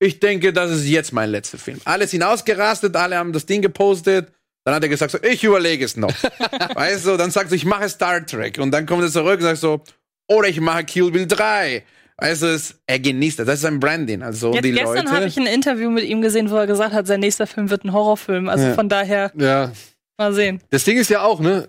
ich 0.01 0.19
denke, 0.19 0.53
das 0.53 0.73
ist 0.73 0.87
jetzt 0.87 1.13
mein 1.13 1.31
letzter 1.31 1.59
Film. 1.59 1.81
Alle 1.85 2.07
sind 2.09 2.23
ausgerastet, 2.23 2.97
alle 2.97 3.17
haben 3.17 3.33
das 3.33 3.47
Ding 3.47 3.63
gepostet. 3.63 4.33
Dann 4.65 4.75
hat 4.75 4.83
er 4.83 4.89
gesagt, 4.89 5.13
so, 5.13 5.19
ich 5.23 5.43
überlege 5.45 5.85
es 5.85 5.97
noch. 5.97 6.11
weißt 6.75 7.07
du, 7.07 7.17
dann 7.17 7.31
sagt 7.31 7.53
er, 7.53 7.57
ich 7.57 7.65
mache 7.65 7.89
Star 7.89 8.25
Trek. 8.25 8.59
Und 8.59 8.71
dann 8.71 8.87
kommt 8.87 9.03
er 9.03 9.11
zurück 9.11 9.37
und 9.37 9.43
sagt 9.43 9.59
so, 9.59 9.83
oder 10.29 10.49
ich 10.49 10.61
mache 10.61 10.85
Kill 10.85 11.11
Bill 11.11 11.27
3. 11.27 11.83
Also 12.21 12.49
es, 12.49 12.75
er 12.87 12.99
genießt 12.99 13.39
das. 13.39 13.47
Das 13.47 13.55
ist 13.57 13.61
sein 13.63 13.79
Branding. 13.79 14.23
Also 14.23 14.53
Jetzt 14.53 14.65
die 14.65 14.73
gestern 14.73 14.95
Leute. 14.97 15.11
habe 15.13 15.27
ich 15.27 15.37
ein 15.37 15.47
Interview 15.47 15.89
mit 15.91 16.05
ihm 16.05 16.21
gesehen, 16.21 16.51
wo 16.51 16.57
er 16.57 16.67
gesagt 16.67 16.93
hat, 16.93 17.07
sein 17.07 17.21
nächster 17.21 17.47
Film 17.47 17.71
wird 17.71 17.85
ein 17.85 17.93
Horrorfilm. 17.93 18.49
Also 18.49 18.67
Ja. 18.67 18.75
von 18.75 18.89
daher 18.89 19.31
ja. 19.37 19.71
mal 20.19 20.33
sehen. 20.33 20.61
Das 20.71 20.85
Ding 20.85 20.99
ist 20.99 21.11
ja 21.11 21.23
auch, 21.23 21.39
ne? 21.41 21.69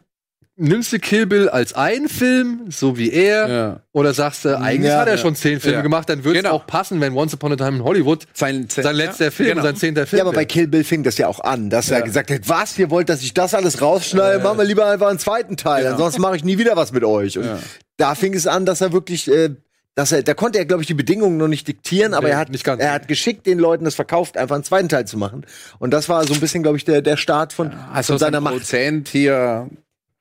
Nimmst 0.61 0.91
du 0.91 0.99
Kill 0.99 1.26
Bill 1.26 1.48
als 1.48 1.72
einen 1.73 2.10
Film, 2.10 2.65
so 2.69 2.98
wie 2.98 3.11
er, 3.14 3.48
ja. 3.49 3.80
oder 3.94 4.14
sagst 4.14 4.44
du, 4.44 4.57
eigentlich 4.60 4.90
Ja, 4.91 4.99
hat 4.99 5.07
er 5.07 5.14
ja. 5.15 5.18
schon 5.18 5.34
zehn 5.34 5.61
Filme 5.61 5.77
Ja. 5.77 5.81
gemacht, 5.84 6.10
dann 6.10 6.26
würde 6.26 6.40
es 6.40 6.44
Genau. 6.44 6.56
auch 6.56 6.68
passen, 6.68 6.99
wenn 6.99 7.14
Once 7.14 7.34
Upon 7.34 7.53
a 7.53 7.56
Time 7.56 7.77
in 7.77 7.84
Hollywood 7.86 8.26
sein, 8.34 8.68
sein 8.69 8.94
letzter 8.95 9.26
ja, 9.26 9.31
Film, 9.31 9.49
genau. 9.52 9.61
sein 9.61 9.77
zehnter 9.77 10.06
Film 10.06 10.18
Ja, 10.18 10.23
aber 10.26 10.34
bei. 10.34 10.44
Kill 10.44 10.68
Bill 10.68 10.84
fing 10.84 11.03
das 11.03 11.18
ja 11.18 11.27
auch 11.27 11.40
an, 11.40 11.69
dass 11.69 11.90
er 11.91 12.02
gesagt 12.02 12.30
hat, 12.31 12.49
was, 12.49 12.77
ihr 12.77 12.90
wollt, 12.90 13.07
dass 13.07 13.22
ich 13.22 13.34
das 13.34 13.53
alles 13.53 13.81
rausschneide, 13.81 14.40
machen 14.44 14.57
wir 14.57 14.65
lieber 14.65 14.86
einfach 14.88 15.07
einen 15.07 15.19
zweiten 15.19 15.56
Teil, 15.56 15.84
Genau. 15.84 15.94
ansonsten 15.95 16.22
mache 16.22 16.36
ich 16.36 16.44
nie 16.44 16.57
wieder 16.57 16.76
was 16.76 16.91
mit 16.91 17.06
euch. 17.06 17.38
Und 17.38 17.45
Ja. 17.45 17.60
Da 18.00 18.16
fing 18.16 18.34
es 18.34 18.48
an, 18.48 18.66
dass 18.66 18.82
er 18.82 18.92
wirklich, 18.94 19.30
äh, 19.32 19.50
dass 19.96 20.12
er, 20.12 20.24
da 20.24 20.34
konnte 20.34 20.58
er, 20.60 20.66
glaube 20.66 20.82
ich, 20.82 20.88
die 20.88 20.94
Bedingungen 20.94 21.38
noch 21.38 21.48
nicht 21.48 21.68
diktieren, 21.68 22.14
aber 22.14 22.28
Nee, 22.28 22.34
er 22.34 22.38
hat, 22.40 22.50
nicht 22.50 22.64
ganz. 22.64 22.82
er 22.82 22.94
hat 22.94 23.08
geschickt 23.08 23.46
den 23.46 23.60
Leuten 23.60 23.86
das 23.86 23.96
verkauft, 23.96 24.38
einfach 24.38 24.56
einen 24.56 24.64
zweiten 24.64 24.88
Teil 24.90 25.06
zu 25.06 25.18
machen. 25.18 25.46
Und 25.80 25.92
das 25.92 26.08
war 26.10 26.26
so 26.26 26.34
ein 26.34 26.40
bisschen, 26.40 26.64
glaube 26.64 26.78
ich, 26.78 26.86
der, 26.86 27.02
der 27.02 27.18
Start 27.18 27.54
von, 27.54 27.72
Also 27.92 28.14
von 28.14 28.20
seiner 28.20 28.38
sein 28.38 28.44
Macht. 28.44 28.54
Produzent 28.54 29.10
hier, 29.10 29.70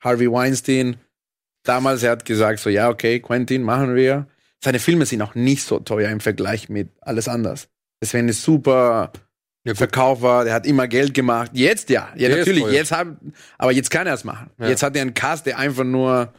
Harvey 0.00 0.30
Weinstein, 0.30 0.96
damals, 1.62 2.02
er 2.02 2.12
hat 2.12 2.24
gesagt 2.24 2.58
so, 2.60 2.70
ja, 2.70 2.88
okay, 2.88 3.20
Quentin, 3.20 3.62
machen 3.62 3.94
wir. 3.94 4.26
Seine 4.62 4.80
Filme 4.80 5.06
sind 5.06 5.22
auch 5.22 5.34
nicht 5.36 5.62
so 5.62 5.78
teuer 5.78 6.10
im 6.10 6.20
Vergleich 6.20 6.68
mit 6.68 6.88
alles 7.00 7.28
anders. 7.28 7.68
Deswegen 8.02 8.28
ist 8.28 8.42
super 8.42 9.12
Ja, 9.64 9.72
gut. 9.72 9.78
Verkäufer, 9.78 10.44
der 10.44 10.54
hat 10.54 10.66
immer 10.66 10.88
Geld 10.88 11.14
gemacht. 11.14 11.52
Jetzt 11.54 11.90
ja, 11.90 12.08
ja 12.16 12.28
Der 12.28 12.38
natürlich, 12.38 12.64
jetzt 12.66 12.90
haben, 12.90 13.32
aber 13.58 13.70
jetzt 13.72 13.90
kann 13.90 14.06
er 14.08 14.14
es 14.14 14.24
machen. 14.24 14.50
Ja. 14.58 14.68
Jetzt 14.68 14.82
hat 14.82 14.96
er 14.96 15.02
einen 15.02 15.14
Cast, 15.14 15.46
der 15.46 15.58
einfach 15.58 15.84
nur 15.84 16.32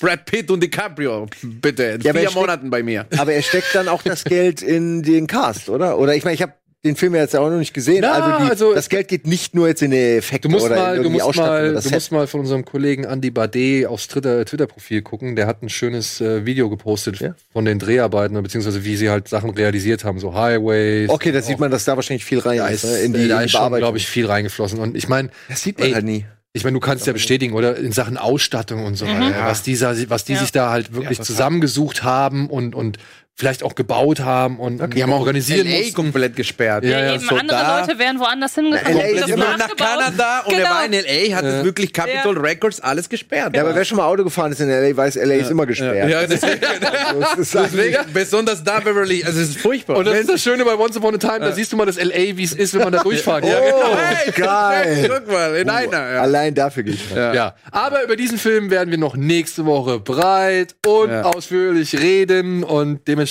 Brad 0.00 0.24
Pitt 0.26 0.50
und 0.50 0.62
DiCaprio, 0.62 1.26
bitte, 1.42 1.82
in 1.84 2.00
Ja, 2.00 2.12
vier 2.12 2.22
er 2.22 2.28
steckt- 2.30 2.34
Monaten 2.40 2.70
bei 2.70 2.82
mir. 2.82 3.06
Aber 3.18 3.32
er 3.32 3.42
steckt 3.42 3.74
dann 3.74 3.88
auch 3.88 4.02
das 4.02 4.24
Geld 4.24 4.62
in 4.62 5.02
den 5.02 5.26
Cast, 5.26 5.68
oder? 5.68 5.98
Oder 5.98 6.14
ich 6.16 6.24
meine, 6.24 6.34
ich 6.34 6.42
habe 6.42 6.52
den 6.84 6.96
Film 6.96 7.14
ja 7.14 7.22
jetzt 7.22 7.34
auch 7.34 7.48
noch 7.48 7.56
nicht 7.58 7.72
gesehen. 7.72 8.00
Na, 8.02 8.12
also, 8.12 8.44
die, 8.44 8.50
also- 8.50 8.74
das 8.74 8.88
Geld 8.90 9.08
geht 9.08 9.26
nicht 9.26 9.54
nur 9.54 9.68
jetzt 9.68 9.80
in 9.82 9.90
die 9.90 10.16
Effekte 10.16 10.48
Du 10.48 10.52
musst 10.52 10.66
oder 10.66 10.76
in 10.76 10.82
mal, 10.82 10.90
du 10.96 11.00
irgendwie 11.02 11.12
musst 11.14 11.24
Ausstattung 11.26 11.52
mal, 11.54 11.64
oder 11.70 11.72
du 11.74 11.80
Set. 11.80 11.92
musst 11.92 12.12
mal 12.12 12.26
von 12.26 12.40
unserem 12.40 12.64
Kollegen 12.66 13.04
Andy 13.04 13.30
Bade 13.30 13.86
aufs 13.88 14.08
Twitter- 14.08 14.44
Twitter-Profil 14.44 15.00
gucken. 15.02 15.34
Der 15.36 15.46
hat 15.46 15.62
ein 15.62 15.68
schönes 15.70 16.20
äh, 16.20 16.44
Video 16.44 16.68
gepostet 16.68 17.20
Ja? 17.20 17.34
von 17.52 17.64
den 17.64 17.78
Dreharbeiten, 17.78 18.42
beziehungsweise 18.42 18.84
wie 18.84 18.96
sie 18.96 19.08
halt 19.08 19.28
Sachen 19.28 19.50
realisiert 19.50 20.04
haben, 20.04 20.18
so 20.18 20.34
Highways. 20.34 21.08
Okay, 21.08 21.32
da 21.32 21.40
sieht 21.40 21.58
man, 21.58 21.70
dass 21.70 21.84
da 21.84 21.96
wahrscheinlich 21.96 22.24
viel 22.24 22.40
rein 22.40 22.58
ist, 22.72 22.84
ist, 22.84 22.90
ne? 22.92 22.98
in 22.98 23.12
die, 23.14 23.20
äh, 23.24 23.28
da 23.28 23.40
in 23.42 23.48
die 23.48 23.54
ist 23.54 23.78
glaube 23.78 23.96
ich, 23.96 24.06
viel 24.06 24.26
reingeflossen. 24.26 24.78
Und 24.78 24.94
ich 24.96 25.08
meine, 25.08 25.30
das 25.48 25.62
sieht 25.62 25.78
man 25.78 25.88
ey, 25.88 25.94
halt 25.94 26.04
nie. 26.04 26.26
Ich 26.56 26.62
meine, 26.62 26.74
du 26.74 26.80
kannst 26.80 27.06
ja 27.06 27.12
bestätigen, 27.12 27.52
oder? 27.54 27.76
In 27.76 27.90
Sachen 27.90 28.16
Ausstattung 28.16 28.84
und 28.84 28.94
so 28.94 29.06
weiter, 29.06 29.44
was, 29.44 29.62
dieser, 29.64 30.08
was 30.08 30.24
die 30.24 30.34
Ja. 30.34 30.38
sich 30.40 30.52
da 30.52 30.70
halt 30.70 30.94
wirklich 30.94 31.18
das 31.18 31.26
zusammengesucht 31.26 32.04
haben 32.04 32.48
und, 32.48 32.76
und 32.76 32.96
vielleicht 33.36 33.64
auch 33.64 33.74
gebaut 33.74 34.20
haben 34.20 34.60
und 34.60 34.94
Die 34.94 35.02
haben 35.02 35.12
auch 35.12 35.18
organisieren 35.18 35.66
LA 35.66 35.78
mussten. 35.78 35.94
komplett 35.94 36.36
gesperrt. 36.36 36.84
Ja, 36.84 37.00
ja, 37.00 37.14
Eben 37.14 37.24
so 37.24 37.34
andere 37.34 37.58
da- 37.58 37.80
Leute 37.80 37.98
wären 37.98 38.20
woanders 38.20 38.54
hingefahren. 38.54 38.96
LA 38.96 39.02
ist 39.06 39.28
immer 39.28 39.56
nach. 39.56 39.74
Kanada 39.76 40.40
und 40.46 40.52
er 40.52 40.58
Genau. 40.60 40.70
war 40.70 40.84
in 40.84 40.92
LA, 40.92 41.34
hat 41.36 41.44
es 41.44 41.64
wirklich 41.64 41.92
Capitol 41.92 42.38
Records 42.38 42.80
alles 42.80 43.08
gesperrt. 43.08 43.56
Ja, 43.56 43.62
aber 43.62 43.74
wer 43.74 43.84
schon 43.84 43.96
mal 43.96 44.06
Auto 44.06 44.22
gefahren 44.22 44.52
ist 44.52 44.60
in 44.60 44.70
L.A., 44.70 44.96
weiß, 44.96 45.16
L.A. 45.16 45.34
ist 45.34 45.50
immer 45.50 45.66
gesperrt. 45.66 46.08
Ja, 46.08 46.24
deswegen, 46.26 46.60
Also, 46.64 47.20
es 47.32 47.38
ist 47.48 47.56
eigentlich- 47.56 47.72
deswegen 47.96 48.12
besonders 48.12 48.62
da 48.62 48.78
Beverly, 48.78 49.24
also 49.24 49.40
es 49.40 49.48
ist 49.48 49.58
furchtbar. 49.58 49.96
Und 49.96 50.06
das 50.06 50.14
ist 50.20 50.30
das 50.30 50.40
Schöne 50.40 50.64
bei 50.64 50.76
Once 50.76 50.96
Upon 50.96 51.16
a 51.16 51.18
Time, 51.18 51.40
da 51.40 51.50
siehst 51.52 51.72
du 51.72 51.76
mal 51.76 51.86
das 51.86 51.96
LA, 51.96 52.36
wie 52.36 52.44
es 52.44 52.52
ist, 52.52 52.72
wenn 52.74 52.82
man 52.82 52.92
da 52.92 53.02
durchfahren 53.02 53.42
kann. 53.42 53.52
Oh, 53.60 53.96
Hey, 53.96 54.30
geil. 54.36 55.10
Guck 55.12 55.32
mal, 55.32 55.56
in 55.56 55.68
einer. 55.68 56.12
Ja. 56.12 56.22
Allein 56.22 56.54
dafür 56.54 56.84
gehe 56.84 56.94
ich 56.94 57.10
mal. 57.10 57.34
Ja. 57.34 57.54
aber 57.72 58.04
über 58.04 58.14
diesen 58.14 58.38
Film 58.38 58.70
werden 58.70 58.90
wir 58.92 58.98
noch 58.98 59.16
nächste 59.16 59.66
Woche 59.66 59.98
breit 59.98 60.76
und 60.86 61.10
Ja. 61.10 61.22
ausführlich 61.22 61.98
reden 62.00 62.62
und 62.62 63.08
dementsprechend 63.08 63.23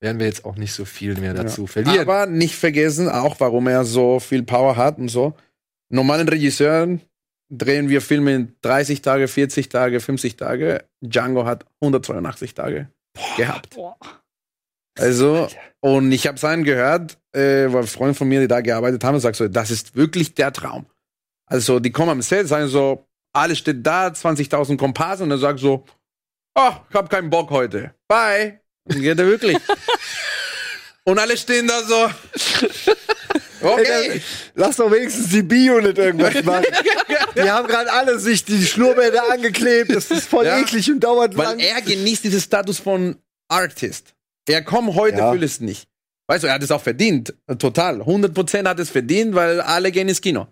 werden 0.00 0.18
wir 0.18 0.26
jetzt 0.26 0.44
auch 0.44 0.56
nicht 0.56 0.72
so 0.72 0.84
viel 0.84 1.16
mehr 1.16 1.34
dazu 1.34 1.66
verlieren. 1.66 2.00
Aber 2.00 2.26
nicht 2.26 2.54
vergessen, 2.54 3.08
auch 3.08 3.40
warum 3.40 3.66
er 3.66 3.84
so 3.84 4.20
viel 4.20 4.42
Power 4.42 4.76
hat 4.76 4.98
und 4.98 5.08
so. 5.08 5.34
Normalen 5.90 6.28
Regisseuren 6.28 7.00
drehen 7.50 7.88
wir 7.88 8.00
Filme 8.00 8.34
in 8.34 8.56
30 8.62 9.02
Tage, 9.02 9.28
40 9.28 9.68
Tage, 9.68 10.00
50 10.00 10.36
Tage. 10.36 10.84
Django 11.00 11.46
hat 11.46 11.64
182 11.80 12.54
Tage 12.54 12.88
gehabt. 13.36 13.74
Boah. 13.74 13.96
Also, 14.98 15.48
und 15.80 16.12
ich 16.12 16.26
habe 16.26 16.38
seinen 16.38 16.64
gehört, 16.64 17.18
äh, 17.32 17.72
weil 17.72 17.84
Freunde 17.84 18.14
von 18.14 18.28
mir, 18.28 18.40
die 18.40 18.48
da 18.48 18.60
gearbeitet 18.60 19.02
haben, 19.02 19.18
sagt 19.18 19.36
so, 19.36 19.48
das 19.48 19.70
ist 19.70 19.96
wirklich 19.96 20.34
der 20.34 20.52
Traum. 20.52 20.86
Also, 21.46 21.80
die 21.80 21.90
kommen 21.90 22.10
am 22.10 22.22
Set, 22.22 22.46
sagen 22.46 22.68
so, 22.68 23.06
alles 23.32 23.58
steht 23.58 23.84
da, 23.84 24.08
20.000 24.08 24.76
Komparsen, 24.76 25.24
und 25.24 25.32
er 25.32 25.38
sagt 25.38 25.58
so, 25.58 25.84
oh, 26.54 26.72
ich 26.88 26.94
hab 26.94 27.10
keinen 27.10 27.30
Bock 27.30 27.50
heute. 27.50 27.94
Bye. 28.06 28.60
Und 28.86 29.00
geht 29.00 29.18
er 29.18 29.26
wirklich. 29.26 29.56
und 31.04 31.18
alle 31.18 31.36
stehen 31.36 31.66
da 31.66 31.82
so. 31.82 32.10
Okay. 33.60 34.10
Ey, 34.10 34.22
Lass 34.54 34.76
doch 34.76 34.90
wenigstens 34.92 35.30
die 35.30 35.42
B-Unit 35.42 35.96
irgendwas 35.96 36.42
machen. 36.44 36.66
Die 37.36 37.50
haben 37.50 37.66
gerade 37.66 37.90
alle 37.90 38.18
sich 38.18 38.44
die 38.44 38.64
Schnurrbänder 38.64 39.30
angeklebt. 39.32 39.94
Das 39.94 40.10
ist 40.10 40.28
voll 40.28 40.44
Ja. 40.44 40.60
eklig 40.60 40.90
und 40.90 41.00
dauert 41.00 41.36
Weil 41.36 41.46
lang. 41.46 41.58
er 41.60 41.80
genießt 41.80 42.24
diesen 42.24 42.40
Status 42.40 42.78
von 42.78 43.16
Artist. 43.48 44.14
Er 44.46 44.62
kommt 44.62 44.94
heute, 44.94 45.18
Ja. 45.18 45.32
will 45.32 45.42
es 45.42 45.60
nicht. 45.60 45.88
Weißt 46.26 46.44
du, 46.44 46.48
er 46.48 46.54
hat 46.54 46.62
es 46.62 46.70
auch 46.70 46.82
verdient. 46.82 47.34
Total. 47.58 48.00
100% 48.02 48.66
hat 48.68 48.78
es 48.80 48.90
verdient, 48.90 49.34
weil 49.34 49.60
alle 49.62 49.90
gehen 49.92 50.08
ins 50.08 50.20
Kino. 50.20 50.46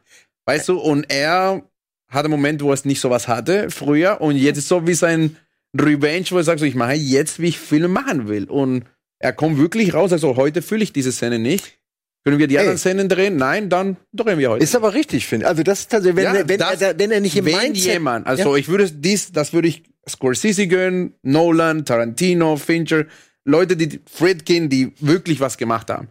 Weißt 0.47 0.69
du, 0.71 0.79
und 0.81 1.05
er 1.11 1.63
hat 2.09 2.25
einen 2.25 2.31
Moment, 2.31 2.63
wo 2.63 2.69
er 2.71 2.75
es 2.75 2.85
nicht 2.87 3.01
sowas 3.01 3.29
hatte, 3.29 3.71
früher, 3.71 4.21
und 4.21 4.37
jetzt 4.37 4.59
ist 4.59 4.69
so 4.69 4.87
wie 4.87 4.95
sein 4.95 5.37
Revenge, 5.79 6.27
wo 6.31 6.37
er 6.39 6.45
sagt, 6.45 6.61
so, 6.61 6.67
ich 6.67 6.75
mache 6.75 6.93
jetzt, 6.95 7.41
wie 7.41 7.49
ich 7.49 7.59
Filme 7.59 7.89
machen 7.89 8.29
will. 8.29 8.45
Und 8.45 8.85
er 9.19 9.33
kommt 9.33 9.59
wirklich 9.59 9.95
raus, 9.95 10.13
also 10.13 10.37
heute 10.37 10.63
fühle 10.63 10.83
ich 10.83 10.93
diese 10.93 11.13
Szene 11.13 11.39
nicht. 11.39 11.79
Können 12.25 12.39
wir 12.39 12.47
die 12.47 12.55
Ey. 12.55 12.61
anderen 12.61 12.79
Szenen 12.79 13.09
drehen? 13.09 13.37
Nein, 13.37 13.69
dann 13.69 13.97
drehen 14.13 14.39
wir 14.39 14.51
heute. 14.51 14.63
Ist 14.63 14.77
aber 14.77 14.95
richtig, 14.95 15.27
finde 15.27 15.45
ich. 15.45 15.49
Also 15.49 15.63
das 15.65 15.81
ist 15.81 15.91
tatsächlich, 15.91 16.17
wenn, 16.17 16.25
Ja, 16.35 16.41
er, 16.41 16.49
wenn, 16.49 16.59
das- 16.59 16.81
er, 16.81 16.99
wenn 16.99 17.11
er 17.11 17.21
nicht 17.21 17.37
im 17.37 17.47
wenn 17.47 17.57
Mindset... 17.57 17.93
jemand, 17.95 18.27
also 18.27 18.55
ich 18.55 18.69
würde 18.69 18.91
dies, 18.91 19.33
das 19.33 19.53
würde 19.53 19.69
ich 19.69 19.83
Scorsese 20.09 20.67
gönnen, 20.69 21.15
Nolan, 21.23 21.85
Tarantino, 21.85 22.57
Fincher, 22.57 23.07
Leute, 23.45 23.77
die 23.77 24.01
Friedkin, 24.09 24.69
die 24.69 24.93
wirklich 25.01 25.41
was 25.41 25.57
gemacht 25.59 25.91
haben. 25.91 26.09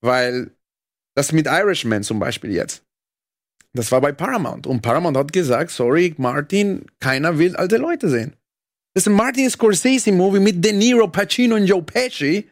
Weil 0.00 0.50
das 1.14 1.30
mit 1.32 1.46
Irishman 1.46 2.02
zum 2.02 2.18
Beispiel 2.18 2.50
jetzt. 2.52 2.82
Das 3.72 3.92
war 3.92 4.00
bei 4.00 4.10
Paramount. 4.12 4.66
Und 4.66 4.82
Paramount 4.82 5.16
hat 5.16 5.32
gesagt, 5.32 5.70
sorry, 5.70 6.14
Martin, 6.18 6.86
keiner 7.00 7.38
will 7.38 7.54
alte 7.56 7.76
Leute 7.76 8.08
sehen. 8.08 8.34
Das 8.94 9.04
ist 9.04 9.08
ein 9.08 9.14
Martin 9.14 9.48
Scorsese-Movie 9.48 10.40
mit 10.40 10.64
De 10.64 10.72
Niro, 10.72 11.08
Pacino 11.08 11.56
und 11.56 11.66
Joe 11.66 11.82
Pesci. 11.82 12.48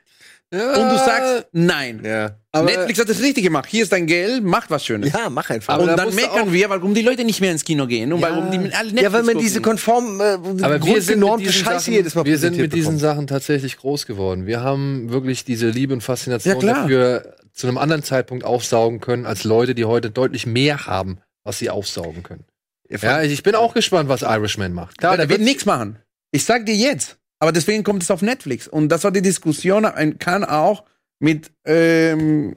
ja, 0.52 0.68
Und 0.70 0.90
du 0.90 0.96
sagst, 0.96 1.46
nein. 1.52 2.00
ja. 2.04 2.36
Aber 2.52 2.64
Netflix 2.68 2.98
hat 2.98 3.08
es 3.08 3.22
richtig 3.22 3.44
gemacht. 3.44 3.68
Hier 3.68 3.82
ist 3.84 3.92
dein 3.92 4.06
Geld, 4.06 4.42
macht 4.42 4.70
was 4.70 4.84
Schönes. 4.84 5.12
Ja, 5.12 5.30
mach 5.30 5.48
einfach. 5.50 5.74
Aber 5.74 5.82
und 5.84 5.88
da 5.90 5.96
dann 5.96 6.12
meckern 6.14 6.52
wir, 6.52 6.68
warum 6.70 6.94
die 6.94 7.02
Leute 7.02 7.22
nicht 7.24 7.40
mehr 7.40 7.52
ins 7.52 7.62
Kino 7.62 7.86
gehen 7.86 8.12
und 8.12 8.20
Ja. 8.20 8.30
warum 8.30 8.50
die 8.50 8.72
alle 8.74 8.90
ja, 9.00 9.12
weil 9.12 9.22
man 9.22 9.26
Netflix 9.36 9.40
diese 9.44 9.60
gucken. 9.60 9.70
konform, 9.78 10.20
äh, 10.20 10.24
Aber 10.24 10.44
wir 10.44 10.50
sind, 10.50 10.70
mit 10.72 10.82
grundgenormte 10.82 11.46
diesen 11.46 11.64
Scheiße 11.64 11.78
Sachen, 11.84 11.92
jedes 11.94 12.14
Mal 12.16 12.24
wir 12.24 12.38
sind 12.38 12.56
mit 12.56 12.72
diesen 12.72 12.96
bekommen. 12.96 12.98
Sachen 12.98 13.26
tatsächlich 13.28 13.76
groß 13.76 14.06
geworden. 14.06 14.46
Wir 14.46 14.62
haben 14.62 15.12
wirklich 15.12 15.44
diese 15.44 15.68
Liebe 15.68 15.94
und 15.94 16.00
Faszination 16.00 16.60
Ja, 16.60 16.74
dafür 16.74 17.36
zu 17.52 17.68
einem 17.68 17.78
anderen 17.78 18.02
Zeitpunkt 18.02 18.44
aufsaugen 18.44 19.00
können, 19.00 19.26
als 19.26 19.44
Leute, 19.44 19.76
die 19.76 19.84
heute 19.84 20.10
deutlich 20.10 20.46
mehr 20.46 20.86
haben, 20.86 21.18
was 21.44 21.58
sie 21.60 21.70
aufsaugen 21.70 22.22
können. 22.24 22.44
Ja, 22.88 23.22
ich 23.22 23.44
bin 23.44 23.54
auch 23.54 23.74
gespannt, 23.74 24.08
was 24.08 24.22
Irishman 24.22 24.72
macht. 24.72 24.98
Klar, 24.98 25.12
Ja, 25.12 25.16
der 25.18 25.28
wird 25.28 25.42
nichts 25.42 25.64
machen. 25.66 26.00
Ich 26.32 26.44
sag 26.44 26.66
dir 26.66 26.74
jetzt. 26.74 27.18
Aber 27.38 27.52
deswegen 27.52 27.82
kommt 27.84 28.02
es 28.02 28.10
auf 28.10 28.20
Netflix. 28.22 28.68
Und 28.68 28.88
das 28.90 29.02
war 29.04 29.10
die 29.10 29.22
Diskussion, 29.22 29.84
ein- 29.86 30.18
kann 30.18 30.44
auch 30.44 30.84
mit 31.20 31.50
ähm, 31.64 32.56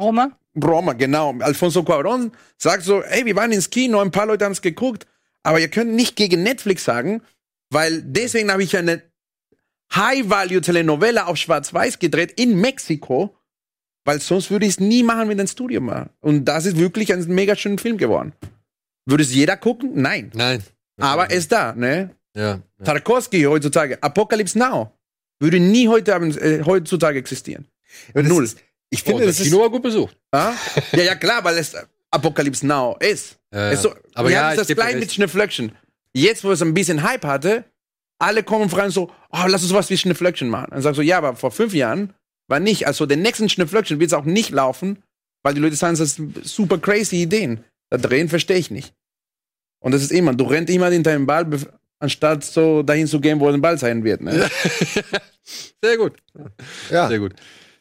Roma? 0.00 0.38
Roma, 0.62 0.92
genau. 0.92 1.34
Alfonso 1.40 1.80
Cuarón 1.80 2.30
sagt 2.56 2.84
so, 2.84 3.02
ey, 3.02 3.26
wir 3.26 3.34
waren 3.36 3.52
ins 3.52 3.68
Kino, 3.68 4.00
ein 4.00 4.10
paar 4.12 4.26
Leute 4.26 4.44
haben 4.44 4.52
es 4.52 4.62
geguckt, 4.62 5.06
aber 5.42 5.60
ihr 5.60 5.68
könnt 5.68 5.92
nicht 5.92 6.16
gegen 6.16 6.42
Netflix 6.42 6.84
sagen, 6.84 7.20
weil 7.70 8.00
deswegen 8.02 8.50
habe 8.50 8.62
ich 8.62 8.76
eine 8.76 9.02
High-Value-Telenovela 9.94 11.26
auf 11.26 11.36
Schwarz-Weiß 11.36 11.98
gedreht 11.98 12.32
in 12.40 12.60
Mexiko, 12.60 13.36
weil 14.04 14.20
sonst 14.20 14.50
würde 14.50 14.66
ich 14.66 14.72
es 14.72 14.80
nie 14.80 15.02
machen 15.02 15.28
mit 15.28 15.38
einem 15.38 15.48
Studio 15.48 15.80
machen. 15.80 16.10
Und 16.20 16.44
das 16.46 16.64
ist 16.66 16.76
wirklich 16.78 17.12
ein 17.12 17.26
mega 17.28 17.56
schöner 17.56 17.78
Film 17.78 17.96
geworden. 17.98 18.32
Würde 19.04 19.22
es 19.24 19.34
jeder 19.34 19.56
gucken? 19.56 19.90
Nein. 19.94 20.30
Nein. 20.34 20.62
Aber 21.00 21.30
er 21.30 21.36
ist 21.36 21.52
da, 21.52 21.72
ne? 21.74 22.10
Ja. 22.36 22.60
ja. 22.78 22.84
Tarkovsky 22.84 23.42
heutzutage, 23.44 24.02
Apocalypse 24.02 24.58
Now, 24.58 24.92
würde 25.40 25.58
nie 25.58 25.88
heute, 25.88 26.12
äh, 26.12 26.62
heutzutage 26.64 27.18
existieren. 27.18 27.66
Das 28.14 28.26
Null. 28.26 28.44
Ist, 28.44 28.58
ich 28.90 29.02
Oh, 29.02 29.06
finde, 29.08 29.26
das 29.26 29.36
das 29.38 29.46
ist 29.46 29.52
Kino 29.52 29.62
war 29.62 29.70
gut 29.70 29.82
besucht. 29.82 30.16
Ah? 30.30 30.52
ja, 30.92 31.02
ja, 31.02 31.14
klar, 31.14 31.42
weil 31.44 31.56
es 31.58 31.74
Apocalypse 32.10 32.66
Now 32.66 32.96
ist. 33.00 33.38
Ja, 33.52 33.70
Es 33.72 33.82
so, 33.82 33.94
Aber 34.14 34.28
wir 34.28 34.36
ja, 34.36 34.50
haben 34.50 34.56
das 34.56 34.68
gleich 34.68 34.96
mit. 34.96 35.12
Schneflöckchen. 35.12 35.72
Jetzt, 36.12 36.44
wo 36.44 36.52
es 36.52 36.62
ein 36.62 36.74
bisschen 36.74 37.02
Hype 37.02 37.24
hatte, 37.24 37.64
alle 38.18 38.42
kommen 38.42 38.70
frei 38.70 38.84
und 38.86 38.90
so, 38.92 39.10
oh, 39.30 39.44
lass 39.46 39.62
uns 39.62 39.72
was 39.72 39.90
wie 39.90 39.98
Schneflöckchen 39.98 40.48
machen. 40.48 40.68
Dann 40.70 40.82
sagst 40.82 40.98
du, 40.98 41.02
ja, 41.02 41.18
aber 41.18 41.36
vor 41.36 41.50
fünf 41.50 41.74
Jahren 41.74 42.12
war 42.48 42.60
nicht. 42.60 42.86
Also 42.86 43.06
den 43.06 43.22
nächsten 43.22 43.48
Schneflöckchen 43.48 43.98
wird 44.00 44.08
es 44.10 44.14
auch 44.14 44.24
nicht 44.24 44.50
laufen, 44.50 45.02
weil 45.42 45.54
die 45.54 45.60
Leute 45.60 45.76
sagen, 45.76 45.96
das 45.96 46.14
sind 46.14 46.46
super 46.46 46.78
crazy 46.78 47.22
Ideen. 47.22 47.64
Da 47.90 47.98
drehen 47.98 48.28
verstehe 48.28 48.56
ich 48.56 48.70
nicht. 48.70 48.94
Und 49.80 49.92
das 49.92 50.02
ist 50.02 50.12
immer, 50.12 50.34
du 50.34 50.44
rennst 50.44 50.72
immer 50.72 50.90
hinter 50.90 51.12
dem 51.12 51.26
Ball, 51.26 51.46
anstatt 51.98 52.44
so 52.44 52.82
dahin 52.82 53.06
zu 53.06 53.20
gehen, 53.20 53.40
wo 53.40 53.50
der 53.50 53.58
Ball 53.58 53.78
sein 53.78 54.04
wird. 54.04 54.20
Ne? 54.22 54.48
Sehr 55.82 55.96
gut. 55.96 56.14
ja. 56.90 57.08
Sehr 57.08 57.18
gut. 57.18 57.34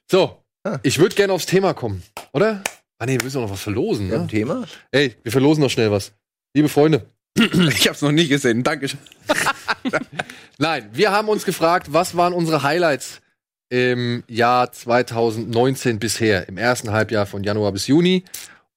So, 0.09 0.41
Ah. 0.67 0.79
ich 0.81 0.97
würde 0.97 1.13
gerne 1.15 1.31
aufs 1.31 1.45
Thema 1.45 1.75
kommen, 1.75 2.01
oder? 2.33 2.63
Ah 2.97 3.05
nee, 3.05 3.17
wir 3.19 3.23
müssen 3.23 3.39
noch 3.39 3.51
was 3.51 3.61
verlosen, 3.61 4.07
ne? 4.07 4.15
ein 4.15 4.27
Thema. 4.27 4.65
Ey, 4.91 5.15
wir 5.21 5.31
verlosen 5.31 5.61
noch 5.61 5.69
schnell 5.69 5.91
was. 5.91 6.11
Liebe 6.55 6.69
Freunde, 6.69 7.05
Ich 7.37 7.87
hab's 7.87 8.01
noch 8.01 8.11
nie 8.11 8.27
gesehen. 8.27 8.63
Dankeschön. 8.63 8.99
Nein, 10.57 10.89
wir 10.93 11.11
haben 11.11 11.29
uns 11.29 11.45
gefragt, 11.45 11.87
was 11.93 12.15
waren 12.17 12.33
unsere 12.33 12.63
Highlights 12.63 13.21
im 13.69 14.23
Jahr 14.27 14.71
2019 14.71 15.99
bisher, 15.99 16.47
im 16.47 16.57
ersten 16.57 16.91
Halbjahr 16.91 17.25
von 17.25 17.43
Januar 17.43 17.71
bis 17.71 17.87
Juni. 17.87 18.23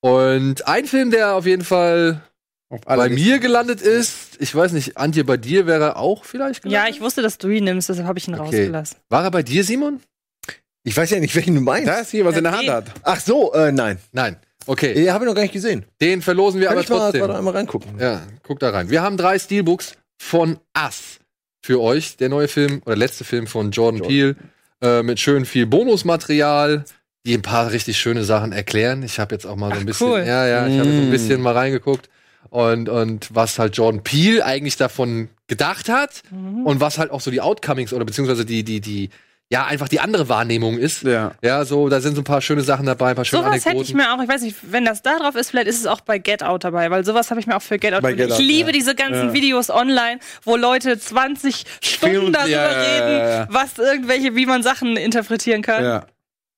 Und 0.01 0.67
ein 0.67 0.87
Film, 0.87 1.11
der 1.11 1.35
auf 1.35 1.47
jeden 1.47 1.65
Fall 1.65 2.21
bei 2.71 2.79
alle 2.87 3.09
mir 3.11 3.39
gelandet 3.39 3.81
ist, 3.81 4.37
ich 4.41 4.55
weiß 4.55 4.73
nicht, 4.73 4.97
Antje, 4.99 5.25
bei 5.25 5.37
dir 5.37 5.67
wäre 5.67 5.85
er 5.85 5.97
auch 5.97 6.25
vielleicht 6.25 6.65
Ja, 6.65 6.71
gelandet? 6.71 6.95
ich 6.97 7.01
wusste, 7.01 7.23
dass 7.23 7.39
du 7.39 7.49
ihn 7.49 7.65
nimmst, 7.65 7.89
deshalb 7.89 8.07
habe 8.07 8.19
ich 8.19 8.29
ihn 8.29 8.35
Okay. 8.35 8.43
rausgelassen. 8.45 8.99
War 9.09 9.25
er 9.25 9.31
bei 9.31 9.43
dir, 9.43 9.65
Simon? 9.65 10.01
Ich 10.85 10.97
weiß 10.97 11.11
ja 11.11 11.21
nicht, 11.21 11.35
welchen 11.35 11.55
du 11.55 11.61
meinst. 11.61 11.89
Das 11.89 12.11
hier, 12.11 12.25
was 12.25 12.33
er 12.35 12.39
in 12.39 12.45
der 12.45 12.53
Hand 12.53 12.65
Ja, 12.65 12.75
hat. 12.75 12.93
Ach 13.03 13.21
so, 13.21 13.53
äh, 13.55 13.73
nein. 13.73 13.99
Nein. 14.13 14.37
Okay, 14.67 14.93
Den 14.93 15.11
habe 15.13 15.25
ich 15.25 15.29
noch 15.29 15.35
gar 15.35 15.43
nicht 15.43 15.53
gesehen. 15.55 15.87
den 16.01 16.21
verlosen 16.21 16.61
wir 16.61 16.67
Kann 16.69 16.77
aber 16.77 16.83
ich 16.83 16.91
mal 16.91 16.99
trotzdem. 16.99 17.21
gerade 17.23 17.37
einmal 17.39 17.55
reingucken? 17.55 17.99
Ja, 17.99 18.23
guck 18.43 18.61
da 18.61 18.69
rein. 18.71 18.91
Wir 18.91 19.01
haben 19.01 19.17
drei 19.17 19.39
Steelbooks 19.39 19.95
von 20.19 20.59
Us 20.77 21.21
für 21.65 21.81
euch. 21.81 22.19
Der 22.19 22.29
neue 22.29 22.49
Film 22.49 22.83
oder 22.85 22.97
letzte 22.97 23.25
Film 23.25 23.47
von 23.47 23.71
Jordan, 23.71 24.03
Peele 24.07 24.37
äh, 24.83 25.03
mit 25.03 25.21
schön 25.21 25.47
viel 25.47 25.65
Bonusmaterial, 25.67 26.85
die 27.25 27.35
ein 27.35 27.41
paar 27.43 27.71
richtig 27.73 27.99
schöne 27.99 28.25
Sachen 28.25 28.53
erklären. 28.53 29.03
Ich 29.03 29.19
habe 29.19 29.35
jetzt 29.35 29.47
auch 29.47 29.57
mal 29.57 29.69
so 29.71 29.77
ein 29.77 29.83
Ach, 29.83 29.87
bisschen, 29.87 30.07
cool. 30.09 30.19
ja, 30.27 30.47
ja, 30.47 30.67
ich 30.67 30.79
habe 30.79 30.93
so 30.93 31.01
ein 31.01 31.09
Mm. 31.09 31.11
bisschen 31.11 31.41
mal 31.41 31.55
reingeguckt 31.55 32.11
und 32.51 32.89
und 32.89 33.29
was 33.35 33.59
halt 33.59 33.77
Jordan 33.77 34.03
Peele 34.03 34.45
eigentlich 34.45 34.77
davon 34.77 35.29
gedacht 35.47 35.89
hat 35.89 36.23
Mhm. 36.31 36.67
und 36.67 36.81
was 36.81 36.99
halt 36.99 37.11
auch 37.11 37.21
so 37.21 37.31
die 37.31 37.41
Outcomings 37.41 37.93
oder 37.93 38.05
beziehungsweise 38.05 38.45
die 38.45 38.65
die 38.65 38.81
die 38.81 39.11
ja 39.51 39.65
einfach 39.65 39.89
die 39.89 40.01
andere 40.01 40.29
Wahrnehmung 40.29 40.77
ist. 40.77 41.05
Ja. 41.05 41.33
Ja, 41.43 41.65
so 41.65 41.89
da 41.89 42.01
sind 42.03 42.15
so 42.17 42.21
ein 42.21 42.25
paar 42.25 42.43
schöne 42.43 42.61
Sachen 42.61 42.85
dabei, 42.85 43.11
ein 43.11 43.17
paar 43.17 43.25
schöne 43.25 43.43
Sowas 43.45 43.55
hätte 43.57 43.71
Anekdoten. 43.71 43.89
ich 43.91 43.95
mir 43.95 44.13
auch, 44.15 44.23
ich 44.23 44.29
weiß 44.29 44.43
nicht, 44.43 44.57
wenn 44.71 44.85
das 44.85 45.01
da 45.01 45.19
drauf 45.19 45.37
ist, 45.37 45.49
vielleicht 45.51 45.69
ist 45.69 45.81
es 45.81 45.87
auch 45.87 46.03
bei 46.03 46.19
Get 46.19 46.43
Out 46.43 46.65
dabei, 46.65 46.91
weil 46.91 47.03
sowas 47.05 47.31
habe 47.31 47.41
ich 47.41 47.47
mir 47.47 47.57
auch 47.57 47.63
für 47.63 47.79
Get 47.79 47.95
Out 47.95 48.03
Bei. 48.03 48.13
Get 48.13 48.31
Out, 48.31 48.39
Ich 48.39 48.47
liebe 48.47 48.69
ja. 48.69 48.73
diese 48.73 48.95
ganzen 48.95 49.29
Ja. 49.29 49.33
Videos 49.33 49.71
online, 49.71 50.21
wo 50.45 50.57
Leute 50.57 50.99
20 50.99 51.65
Stunden 51.83 52.15
Film- 52.17 52.33
darüber 52.35 52.51
ja, 52.51 52.73
ja, 52.73 53.39
reden, 53.41 53.49
was 53.55 53.79
irgendwelche, 53.79 54.37
wie 54.37 54.45
man 54.45 54.63
Sachen 54.63 54.99
interpretieren 54.99 55.63
kann. 55.63 55.83
Ja. 55.83 56.07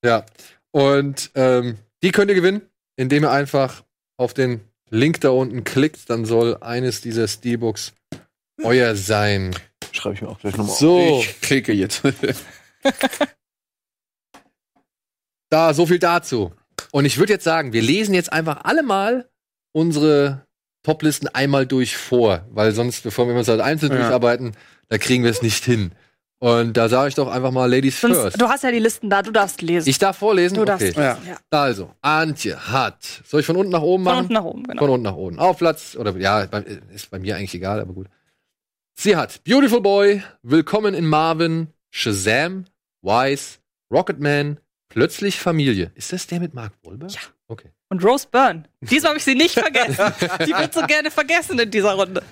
Ja. 0.04 0.24
Und 0.72 1.30
ähm, 1.36 1.76
die 2.02 2.10
könnt 2.10 2.28
ihr 2.30 2.34
gewinnen, 2.34 2.62
indem 2.96 3.22
ihr 3.24 3.30
einfach 3.30 3.82
auf 4.16 4.34
den 4.34 4.62
Link 4.90 5.20
da 5.20 5.30
unten 5.30 5.64
klickt. 5.64 6.10
Dann 6.10 6.24
soll 6.24 6.58
eines 6.60 7.00
dieser 7.00 7.26
Steelbooks 7.28 7.92
euer 8.62 8.94
sein. 8.96 9.54
Schreibe 9.92 10.14
ich 10.16 10.22
mir 10.22 10.28
auch 10.28 10.38
gleich 10.38 10.56
nochmal 10.56 10.76
So, 10.76 11.20
Ich 11.20 11.40
klicke 11.40 11.72
jetzt. 11.72 12.02
Da, 15.50 15.74
so 15.74 15.84
viel 15.86 15.98
dazu. 15.98 16.52
Und 16.92 17.04
ich 17.04 17.18
würde 17.18 17.32
jetzt 17.32 17.44
sagen, 17.44 17.72
wir 17.72 17.82
lesen 17.82 18.14
jetzt 18.14 18.32
einfach 18.32 18.64
alle 18.64 18.82
mal 18.82 19.28
unsere 19.72 20.46
Toplisten 20.84 21.28
einmal 21.28 21.66
durch 21.66 21.96
vor, 21.96 22.46
weil 22.50 22.72
sonst, 22.72 23.02
bevor 23.02 23.26
wir 23.26 23.34
uns 23.34 23.48
halt 23.48 23.60
einzeln 23.60 23.92
Ja. 23.92 23.98
durcharbeiten, 23.98 24.52
da 24.88 24.98
kriegen 24.98 25.24
wir 25.24 25.30
es 25.30 25.42
nicht 25.42 25.64
hin. 25.64 25.92
Und 26.42 26.74
da 26.78 26.88
sage 26.88 27.10
ich 27.10 27.14
doch 27.14 27.28
einfach 27.28 27.50
mal 27.50 27.70
Ladies 27.70 28.00
Sonst, 28.00 28.16
first. 28.16 28.40
du 28.40 28.48
hast 28.48 28.64
ja 28.64 28.70
die 28.72 28.78
Listen 28.78 29.10
da, 29.10 29.20
du 29.20 29.30
darfst 29.30 29.60
lesen. 29.60 29.88
Ich 29.88 29.98
darf 29.98 30.16
vorlesen? 30.16 30.54
du 30.56 30.64
darfst 30.64 30.88
okay. 30.88 31.08
Lesen, 31.08 31.28
ja. 31.28 31.36
Also, 31.50 31.90
Antje 32.00 32.58
hat. 32.72 32.96
Soll 33.26 33.40
ich 33.40 33.46
von 33.46 33.56
unten 33.56 33.70
nach 33.70 33.82
oben 33.82 34.04
Von 34.04 34.12
machen? 34.14 34.22
unten 34.22 34.32
nach 34.34 34.44
oben, 34.44 34.62
genau. 34.64 34.80
Von 34.80 34.90
unten 34.90 35.04
nach 35.04 35.14
oben. 35.16 35.38
Auf 35.38 35.58
Platz, 35.58 35.96
oder 35.96 36.16
ja, 36.16 36.40
ist 36.94 37.10
bei 37.10 37.18
mir 37.18 37.36
eigentlich 37.36 37.54
egal, 37.54 37.80
aber 37.80 37.92
gut. 37.92 38.06
Sie 38.94 39.16
hat 39.16 39.44
Beautiful 39.44 39.82
Boy, 39.82 40.22
Willkommen 40.42 40.94
in 40.94 41.06
Marvin, 41.06 41.68
Shazam, 41.90 42.64
Wise, 43.02 43.58
Rocketman, 43.92 44.58
Plötzlich 44.88 45.38
Familie. 45.38 45.92
Ist 45.94 46.12
das 46.12 46.26
der 46.26 46.40
mit 46.40 46.52
Mark 46.52 46.72
Wahlberg? 46.82 47.12
Ja. 47.12 47.20
Okay. 47.46 47.68
Und 47.90 48.02
Rose 48.04 48.26
Byrne. 48.30 48.64
Diesmal 48.80 49.10
habe 49.10 49.18
ich 49.18 49.24
sie 49.24 49.34
nicht 49.36 49.54
vergessen. 49.58 50.12
Die 50.46 50.52
wird 50.52 50.74
so 50.74 50.82
gerne 50.82 51.10
vergessen 51.12 51.58
in 51.60 51.70
dieser 51.70 51.92
Runde. 51.92 52.22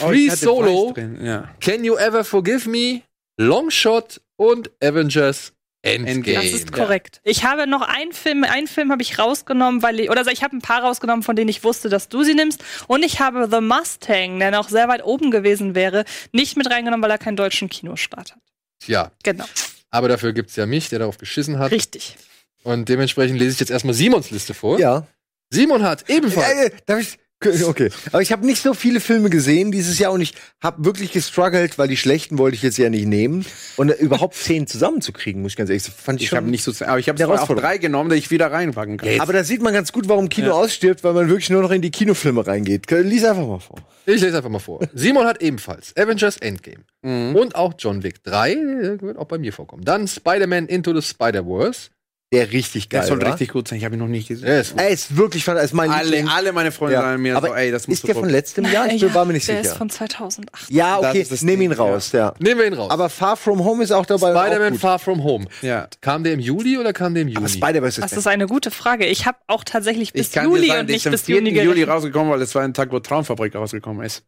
Oh, 0.00 0.08
Free 0.08 0.28
hatte 0.28 0.36
Solo, 0.38 0.94
Ja. 1.22 1.48
Can 1.60 1.84
You 1.84 1.96
Ever 1.96 2.24
Forgive 2.24 2.68
Me, 2.68 3.02
Longshot 3.38 4.20
und 4.36 4.70
Avengers 4.82 5.52
Endgame. 5.82 6.10
Endgame. 6.16 6.36
Das 6.50 6.52
ist 6.60 6.72
korrekt. 6.72 7.20
Ich 7.22 7.44
habe 7.44 7.68
noch 7.68 7.82
einen 7.82 8.12
Film, 8.12 8.42
einen 8.42 8.66
Film 8.66 8.90
habe 8.90 9.00
ich 9.00 9.18
rausgenommen, 9.18 9.80
weil 9.82 10.00
ich, 10.00 10.10
oder 10.10 10.18
also 10.20 10.30
ich 10.32 10.42
habe 10.42 10.56
ein 10.56 10.60
paar 10.60 10.82
rausgenommen, 10.82 11.22
von 11.22 11.36
denen 11.36 11.48
ich 11.48 11.62
wusste, 11.62 11.88
dass 11.88 12.08
du 12.08 12.24
sie 12.24 12.34
nimmst. 12.34 12.64
Und 12.88 13.04
ich 13.04 13.20
habe 13.20 13.48
The 13.50 13.60
Mustang, 13.60 14.40
der 14.40 14.50
noch 14.50 14.68
sehr 14.68 14.88
weit 14.88 15.04
oben 15.04 15.30
gewesen 15.30 15.76
wäre, 15.76 16.04
nicht 16.32 16.56
mit 16.56 16.68
reingenommen, 16.68 17.02
weil 17.02 17.12
er 17.12 17.18
keinen 17.18 17.36
deutschen 17.36 17.68
Kinostart 17.68 18.32
hat. 18.32 18.40
Ja, 18.86 19.12
Genau. 19.22 19.44
aber 19.90 20.08
dafür 20.08 20.32
gibt's 20.32 20.56
ja 20.56 20.66
mich, 20.66 20.88
der 20.88 20.98
darauf 20.98 21.16
geschissen 21.18 21.58
hat. 21.60 21.70
Richtig. 21.70 22.16
Und 22.64 22.88
dementsprechend 22.88 23.38
lese 23.38 23.52
ich 23.52 23.60
jetzt 23.60 23.70
erstmal 23.70 23.94
Simons 23.94 24.30
Liste 24.32 24.54
vor. 24.54 24.80
Ja. 24.80 25.06
Simon 25.50 25.82
hat 25.84 26.10
ebenfalls. 26.10 26.48
Äh, 26.58 26.70
darf 26.86 27.00
ich? 27.00 27.18
Okay. 27.68 27.90
Aber 28.10 28.20
ich 28.22 28.32
habe 28.32 28.44
nicht 28.44 28.62
so 28.62 28.74
viele 28.74 29.00
Filme 29.00 29.30
gesehen 29.30 29.70
dieses 29.70 29.98
Jahr 29.98 30.12
und 30.12 30.20
ich 30.20 30.34
habe 30.60 30.84
wirklich 30.84 31.12
gestruggelt, 31.12 31.78
weil 31.78 31.86
die 31.86 31.96
schlechten 31.96 32.36
wollte 32.38 32.56
ich 32.56 32.62
jetzt 32.62 32.78
ja 32.78 32.90
nicht 32.90 33.06
nehmen. 33.06 33.44
Und 33.76 33.90
überhaupt 33.90 34.34
zehn 34.34 34.66
zusammenzukriegen, 34.66 35.42
muss 35.42 35.52
ich 35.52 35.56
ganz 35.56 35.70
ehrlich 35.70 35.84
sagen, 35.84 35.96
fand 36.02 36.20
ich, 36.20 36.26
Ich 36.28 36.32
habe 36.36 36.50
nicht 36.50 36.64
so, 36.64 36.72
aber 36.84 36.98
ich 36.98 37.08
habe 37.08 37.40
auch 37.40 37.54
drei 37.54 37.78
genommen, 37.78 38.10
die 38.10 38.16
ich 38.16 38.30
wieder 38.30 38.50
reinpacken 38.50 38.96
kann. 38.96 39.20
aber 39.20 39.32
da 39.32 39.44
sieht 39.44 39.62
man 39.62 39.72
ganz 39.72 39.92
gut, 39.92 40.08
warum 40.08 40.28
Kino 40.28 40.48
Ja. 40.48 40.52
ausstirbt, 40.54 41.04
weil 41.04 41.12
man 41.12 41.28
wirklich 41.28 41.50
nur 41.50 41.62
noch 41.62 41.70
in 41.70 41.82
die 41.82 41.90
Kinofilme 41.90 42.46
reingeht. 42.46 42.90
Lies 42.90 43.24
einfach 43.24 43.46
mal 43.46 43.60
vor. 43.60 43.78
Ich 44.06 44.20
lese 44.20 44.36
einfach 44.38 44.50
mal 44.50 44.58
vor. 44.58 44.80
Simon 44.94 45.26
hat 45.26 45.42
ebenfalls 45.42 45.94
Avengers 45.96 46.38
Endgame. 46.38 46.84
Mhm. 47.02 47.36
Und 47.36 47.54
auch 47.54 47.74
John 47.78 48.02
Wick 48.02 48.24
3 48.24 48.52
äh, 48.52 49.00
wird 49.02 49.16
auch 49.18 49.26
bei 49.26 49.38
mir 49.38 49.52
vorkommen. 49.52 49.84
Dann 49.84 50.08
Spider-Man 50.08 50.66
Into 50.66 50.98
the 50.98 51.06
Spider-Verse. 51.06 51.90
Der 52.30 52.52
richtig 52.52 52.90
geil 52.90 53.00
Der 53.00 53.08
soll 53.08 53.22
war. 53.22 53.28
richtig 53.30 53.48
gut 53.52 53.68
sein. 53.68 53.78
Ich 53.78 53.86
habe 53.86 53.94
ihn 53.96 54.00
noch 54.00 54.06
nicht 54.06 54.28
gesehen. 54.28 54.44
Der 54.44 54.60
ist 54.60 54.74
Er 54.76 54.88
ist 54.90 55.16
wirklich 55.16 55.44
fan- 55.44 55.56
er 55.56 55.62
ist 55.62 55.72
mein 55.72 55.90
Alle, 55.90 56.04
Liebling. 56.04 56.28
alle 56.28 56.52
meine 56.52 56.70
Freunde 56.72 56.92
Ja. 56.96 57.00
sagen 57.00 57.22
mir 57.22 57.34
Aber 57.34 57.48
so, 57.48 57.54
ey, 57.54 57.70
das 57.70 57.88
muss 57.88 57.94
Ist 58.00 58.06
der 58.06 58.14
von 58.16 58.28
letztem 58.28 58.66
Jahr? 58.70 58.86
Ich 58.92 59.00
Ja, 59.00 59.14
war 59.14 59.24
mir 59.24 59.32
nicht 59.32 59.48
der 59.48 59.56
sicher. 59.62 59.70
ist 59.70 59.78
von 59.78 59.88
2008. 59.88 60.70
ja, 60.70 60.98
okay, 60.98 61.22
ist 61.22 61.32
das 61.32 61.40
nehm 61.40 61.62
ihn 61.62 61.72
raus, 61.72 62.12
ja. 62.12 62.34
Nehmen 62.38 62.60
wir 62.60 62.66
ihn 62.66 62.74
raus. 62.74 62.90
Aber 62.90 63.08
Far 63.08 63.38
From 63.38 63.64
Home 63.64 63.82
ist 63.82 63.92
auch 63.92 64.04
dabei. 64.04 64.32
Spider-Man. 64.32 64.78
Far 64.78 64.98
From 64.98 65.24
Home. 65.24 65.46
Ja. 65.62 65.88
Kam 66.02 66.22
der 66.22 66.34
im 66.34 66.40
Juli 66.40 66.76
oder 66.76 66.92
kam 66.92 67.14
der 67.14 67.22
im 67.22 67.28
Juni? 67.28 67.38
Aber 67.38 67.48
Spider-Verse 67.48 68.02
Das 68.02 68.12
ist 68.12 68.18
ist 68.18 68.26
eine 68.26 68.46
gute 68.46 68.70
Frage. 68.70 69.06
Ich 69.06 69.24
habe 69.24 69.38
auch 69.46 69.64
tatsächlich 69.64 70.12
bis 70.12 70.28
Ich 70.28 70.34
Juli 70.34 70.66
sagen, 70.68 70.80
und 70.80 70.86
der 70.88 70.94
nicht 70.94 70.96
ist 70.96 71.06
am 71.06 71.12
bis 71.12 71.22
4. 71.22 71.36
Juni 71.36 71.50
Juli 71.62 71.82
rausgekommen, 71.84 72.30
weil 72.30 72.42
es 72.42 72.54
war 72.54 72.60
ein 72.62 72.74
Tag, 72.74 72.92
wo 72.92 72.98
Traumfabrik 73.00 73.54
rausgekommen 73.54 74.04
ist. 74.04 74.22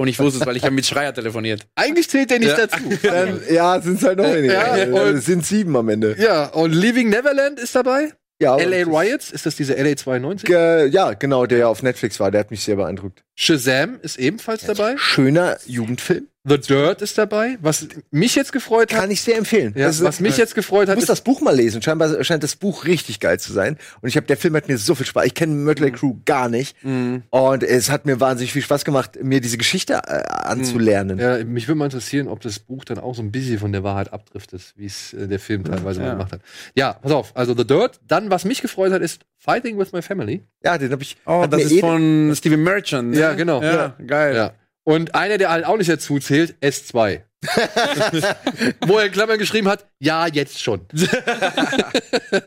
Und 0.00 0.08
ich 0.08 0.18
wusste 0.18 0.40
es, 0.40 0.46
weil 0.46 0.56
ich 0.56 0.62
habe 0.62 0.74
mit 0.74 0.86
Schreier 0.86 1.12
telefoniert. 1.12 1.66
Eigentlich 1.74 2.08
zählt 2.08 2.30
der 2.30 2.38
nicht 2.38 2.56
Ja. 2.56 2.66
dazu. 2.66 2.78
Dann, 3.02 3.40
ja, 3.50 3.78
sind 3.82 3.98
es 4.00 4.02
halt 4.06 4.16
noch 4.16 4.32
weniger. 4.32 4.78
Ja, 4.78 4.84
und- 5.02 5.16
es 5.18 5.26
sind 5.26 5.44
sieben 5.44 5.76
am 5.76 5.90
Ende. 5.90 6.16
ja, 6.18 6.46
und 6.46 6.72
Leaving 6.74 7.10
Neverland 7.10 7.60
ist 7.60 7.74
dabei. 7.74 8.12
Ja, 8.40 8.56
LA 8.56 8.84
Riots, 8.86 9.30
ist 9.30 9.44
das 9.44 9.56
diese 9.56 9.74
LA 9.74 9.96
92? 9.96 10.46
Ge- 10.48 10.86
ja, 10.88 11.12
genau, 11.12 11.44
der 11.44 11.68
auf 11.68 11.82
Netflix 11.82 12.18
war, 12.18 12.30
der 12.30 12.40
hat 12.40 12.50
mich 12.50 12.64
sehr 12.64 12.76
beeindruckt. 12.76 13.22
Shazam 13.44 13.98
ist 14.02 14.18
ebenfalls 14.18 14.64
dabei. 14.66 14.96
Schöner 14.98 15.56
Jugendfilm. 15.66 16.26
The 16.44 16.58
Dirt 16.58 17.02
ist 17.02 17.18
dabei. 17.18 17.58
Was 17.60 17.86
mich 18.10 18.34
jetzt 18.34 18.52
gefreut 18.52 18.92
hat, 18.94 19.00
Kann 19.00 19.10
ich 19.10 19.20
sehr 19.20 19.36
empfehlen. 19.36 19.74
ja, 19.76 19.88
was 20.00 20.20
mich 20.20 20.38
jetzt 20.38 20.54
gefreut 20.54 20.88
Du 20.88 20.92
hat, 20.92 20.96
musst 20.96 21.04
ist, 21.04 21.08
das 21.10 21.20
Buch 21.20 21.40
mal 21.42 21.54
lesen. 21.54 21.82
Scheinbar 21.82 22.22
scheint 22.24 22.42
das 22.42 22.56
Buch 22.56 22.86
richtig 22.86 23.20
geil 23.20 23.38
zu 23.38 23.52
sein. 23.52 23.76
Und 24.00 24.08
ich 24.08 24.16
habe, 24.16 24.26
der 24.26 24.38
Film 24.38 24.56
hat 24.56 24.66
mir 24.68 24.78
so 24.78 24.94
viel 24.94 25.04
Spaß. 25.04 25.26
Ich 25.26 25.34
kenne 25.34 25.54
Mötley 25.54 25.90
Crew 25.92 26.16
gar 26.24 26.48
nicht. 26.48 26.76
Und 26.82 27.62
es 27.62 27.90
hat 27.90 28.06
mir 28.06 28.20
wahnsinnig 28.20 28.52
viel 28.54 28.62
Spaß 28.62 28.84
gemacht, 28.86 29.18
mir 29.22 29.40
diese 29.42 29.58
Geschichte 29.58 29.94
äh, 30.06 30.22
anzulernen. 30.28 31.18
ja, 31.18 31.44
mich 31.44 31.66
würde 31.68 31.78
mal 31.78 31.84
interessieren, 31.86 32.26
ob 32.28 32.40
das 32.40 32.58
Buch 32.58 32.84
dann 32.86 32.98
auch 32.98 33.14
so 33.14 33.22
ein 33.22 33.30
bisschen 33.32 33.58
von 33.58 33.72
der 33.72 33.82
Wahrheit 33.84 34.10
abdriftet, 34.12 34.72
wie 34.76 34.86
es 34.86 35.12
äh, 35.12 35.28
der 35.28 35.40
Film 35.40 35.64
teilweise 35.64 36.00
mal 36.00 36.06
Ja. 36.06 36.12
gemacht 36.12 36.32
hat. 36.32 36.40
Ja, 36.74 36.94
pass 36.94 37.12
auf. 37.12 37.36
Also 37.36 37.54
The 37.56 37.66
Dirt. 37.66 38.00
Dann, 38.06 38.30
was 38.30 38.44
mich 38.46 38.62
gefreut 38.62 38.92
hat, 38.92 39.02
ist 39.02 39.20
Fighting 39.36 39.78
with 39.78 39.92
My 39.92 40.00
Family. 40.02 40.42
Ja, 40.62 40.76
den 40.76 40.90
habe 40.92 41.02
ich. 41.02 41.16
Oh, 41.26 41.46
das 41.50 41.62
ist 41.64 41.72
Ede- 41.72 41.80
von 41.80 42.32
Steven 42.36 42.62
Merchant. 42.62 43.10
ne? 43.12 43.18
Ja, 43.20 43.29
genau. 43.34 43.62
Ja, 43.62 43.94
geil. 44.06 44.34
Ja. 44.34 44.52
Und 44.84 45.14
einer, 45.14 45.38
der 45.38 45.50
halt 45.50 45.66
auch 45.66 45.76
nicht 45.76 45.90
dazu 45.90 46.18
zählt, 46.18 46.54
S2. 46.62 47.20
Wo 48.86 48.98
er 48.98 49.06
in 49.06 49.12
Klammern 49.12 49.38
geschrieben 49.38 49.68
hat, 49.68 49.86
ja, 49.98 50.26
jetzt 50.26 50.62
schon. 50.62 50.82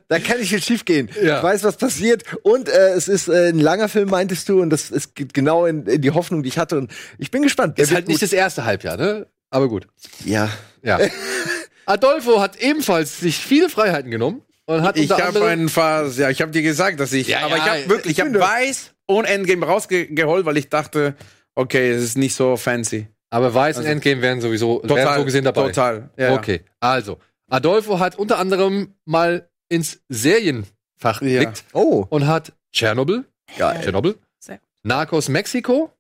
Da 0.08 0.20
kann 0.20 0.40
nicht 0.40 0.50
viel 0.50 0.62
schief 0.62 0.86
gehen. 0.86 1.10
Ja. 1.22 1.38
Ich 1.38 1.44
weiß, 1.44 1.64
was 1.64 1.78
passiert. 1.78 2.24
Und 2.44 2.70
äh, 2.70 2.94
es 2.94 3.08
ist 3.08 3.28
äh, 3.28 3.50
ein 3.50 3.60
langer 3.60 3.90
Film, 3.90 4.10
meintest 4.10 4.48
du. 4.48 4.62
Und 4.62 4.70
das 4.70 4.92
es 4.92 5.14
geht 5.16 5.34
genau 5.34 5.66
in, 5.66 5.86
in 5.88 6.02
die 6.02 6.12
Hoffnung, 6.12 6.44
die 6.44 6.50
ich 6.50 6.58
hatte. 6.58 6.78
Und 6.78 6.92
ich 7.18 7.32
bin 7.32 7.42
gespannt. 7.42 7.78
Der 7.78 7.84
Ist 7.84 7.94
halt 7.94 8.08
nicht 8.08 8.18
gut. 8.18 8.24
das 8.24 8.34
erste 8.34 8.66
Halbjahr, 8.66 8.98
ne? 8.98 9.28
Aber 9.50 9.68
gut. 9.68 9.88
Ja. 10.24 10.50
Ja. 10.84 11.00
Adolfo 11.86 12.40
hat 12.40 12.58
ebenfalls 12.58 13.20
sich 13.20 13.38
viele 13.38 13.70
Freiheiten 13.70 14.12
genommen 14.12 14.42
und 14.66 14.84
hat 14.84 14.98
Ich 14.98 15.12
habe 15.12 15.46
einen 15.46 15.70
Phase, 15.70 16.24
ja, 16.24 16.30
ich 16.30 16.42
habe 16.42 16.52
dir 16.52 16.62
gesagt, 16.62 17.00
dass 17.00 17.12
ich, 17.12 17.28
Ja, 17.28 17.40
aber 17.42 17.58
ja, 17.58 17.64
ich 17.64 17.70
habe 17.70 17.90
wirklich, 17.90 18.20
ich 18.20 18.26
habe 18.26 18.40
Weiß 18.40 18.93
und 19.08 19.26
Endgame 19.26 19.66
rausgeholt, 19.66 20.46
weil 20.46 20.58
ich 20.58 20.70
dachte, 20.70 21.16
okay, 21.56 21.92
es 21.92 22.04
ist 22.04 22.18
nicht 22.18 22.36
so 22.36 22.58
fancy. 22.58 23.08
Aber 23.30 23.54
Weiß 23.54 23.78
und 23.78 23.82
Also- 23.84 23.92
Endgame 23.94 24.22
wären 24.22 24.42
sowieso 24.42 24.82
wären 24.84 25.18
so 25.20 25.26
gesehen 25.26 25.44
dabei. 25.44 25.68
Total. 25.68 26.10
Ja, 26.18 26.30
ja. 26.30 26.34
Okay, 26.36 26.62
also 26.80 27.18
Adolfo 27.50 28.00
hat 28.00 28.18
unter 28.18 28.38
anderem 28.40 28.94
mal 29.06 29.50
ins 29.70 30.02
Serienfach 30.10 31.22
Ja. 31.22 31.40
geblickt 31.42 31.64
Oh, 31.74 32.06
und 32.10 32.28
hat 32.28 32.54
Tschernobyl, 32.72 33.26
geil. 33.58 33.80
Tschernobyl, 33.82 34.16
Sehr 34.40 34.58
gut. 34.58 34.66
Narcos 34.84 35.30
Mexiko. 35.30 35.92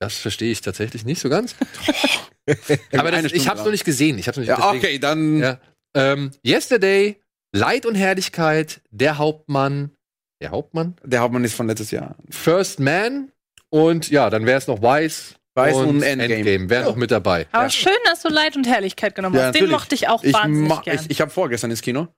Das 0.00 0.16
verstehe 0.16 0.52
ich 0.52 0.60
tatsächlich 0.60 1.04
nicht 1.04 1.20
so 1.20 1.28
ganz. 1.28 1.54
Aber 2.96 3.10
das, 3.10 3.32
ich 3.32 3.48
habe 3.48 3.58
es 3.58 3.64
noch 3.64 3.72
nicht 3.72 3.84
gesehen. 3.84 4.18
Ich 4.18 4.26
hab's 4.28 4.36
noch 4.38 4.42
nicht. 4.42 4.48
Ja, 4.58 4.70
okay, 4.70 4.98
dann 4.98 5.38
Ja. 5.40 5.58
Ähm, 5.94 6.30
Yesterday, 6.46 7.20
Leid 7.52 7.84
und 7.86 7.94
Herrlichkeit, 7.94 8.80
der 8.90 9.18
Hauptmann, 9.18 9.90
der 10.40 10.50
Hauptmann, 10.50 10.94
der 11.04 11.20
Hauptmann 11.20 11.44
ist 11.44 11.54
von 11.54 11.66
letztes 11.66 11.90
Jahr. 11.90 12.14
First 12.30 12.80
Man 12.80 13.32
und 13.70 14.08
ja, 14.10 14.30
dann 14.30 14.46
wäre 14.46 14.58
es 14.58 14.66
noch 14.66 14.80
Weiß, 14.80 15.34
Weiß 15.54 15.74
und 15.76 16.02
Endgame. 16.02 16.70
wären 16.70 16.84
noch 16.84 16.96
mit 16.96 17.10
dabei. 17.10 17.46
Aber 17.52 17.64
Ja. 17.64 17.70
schön, 17.70 17.92
dass 18.04 18.22
du 18.22 18.28
Leid 18.28 18.56
und 18.56 18.66
Herrlichkeit 18.66 19.14
genommen 19.14 19.34
Ja, 19.36 19.46
hast. 19.46 19.54
Den 19.54 19.62
natürlich. 19.64 19.72
mochte 19.80 19.94
ich 19.96 20.08
auch 20.08 20.22
Ich, 20.22 20.32
wahnsinnig 20.34 20.82
gern. 20.82 20.96
ich, 20.96 21.10
ich 21.10 21.20
habe 21.20 21.30
vorgestern 21.30 21.70
ins 21.70 21.82
Kino. 21.82 22.08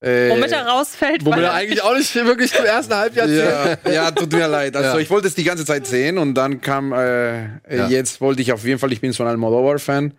Äh, 0.00 0.28
Womit 0.30 0.52
er 0.52 0.66
rausfällt, 0.66 1.24
Womit 1.24 1.44
er 1.44 1.54
eigentlich 1.54 1.82
auch 1.82 1.96
nicht 1.96 2.14
wirklich 2.14 2.52
zum 2.52 2.64
ersten 2.66 2.94
Halbjahr 2.94 3.26
zählt. 3.26 3.78
ja, 3.86 3.90
ja, 3.92 4.10
tut 4.10 4.32
mir 4.32 4.48
leid. 4.48 4.76
Also 4.76 4.96
Ja. 4.96 4.98
ich 4.98 5.08
wollte 5.08 5.28
es 5.28 5.34
die 5.34 5.44
ganze 5.44 5.64
Zeit 5.64 5.86
sehen 5.86 6.18
und 6.18 6.34
dann 6.34 6.60
kam, 6.60 6.92
äh, 6.92 7.44
Ja. 7.74 7.88
jetzt 7.88 8.20
wollte 8.20 8.42
ich 8.42 8.52
auf 8.52 8.64
jeden 8.64 8.78
Fall, 8.78 8.92
ich 8.92 9.00
bin 9.00 9.12
so 9.12 9.22
ein 9.22 9.28
Almodovar-Fan 9.30 10.12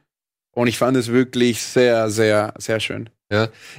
und 0.56 0.68
ich 0.68 0.78
fand 0.78 0.98
es 0.98 1.10
wirklich 1.12 1.62
sehr, 1.62 2.10
sehr, 2.10 2.54
sehr 2.58 2.80
schön. 2.80 3.10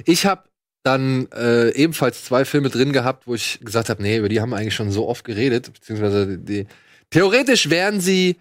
Ich 0.05 0.25
habe 0.25 0.43
dann 0.83 1.27
äh, 1.31 1.71
ebenfalls 1.75 2.23
zwei 2.23 2.45
Filme 2.45 2.69
drin 2.69 2.93
gehabt, 2.93 3.27
wo 3.27 3.35
ich 3.35 3.59
gesagt 3.61 3.89
habe, 3.89 4.01
nee, 4.01 4.17
über 4.17 4.29
die 4.29 4.39
haben 4.41 4.49
wir 4.51 4.57
eigentlich 4.57 4.75
schon 4.75 4.91
so 4.91 5.07
oft 5.07 5.25
geredet, 5.25 5.71
beziehungsweise 5.73 6.37
die, 6.37 6.65
theoretisch 7.09 7.69
wären 7.69 7.99
sie 7.99 8.37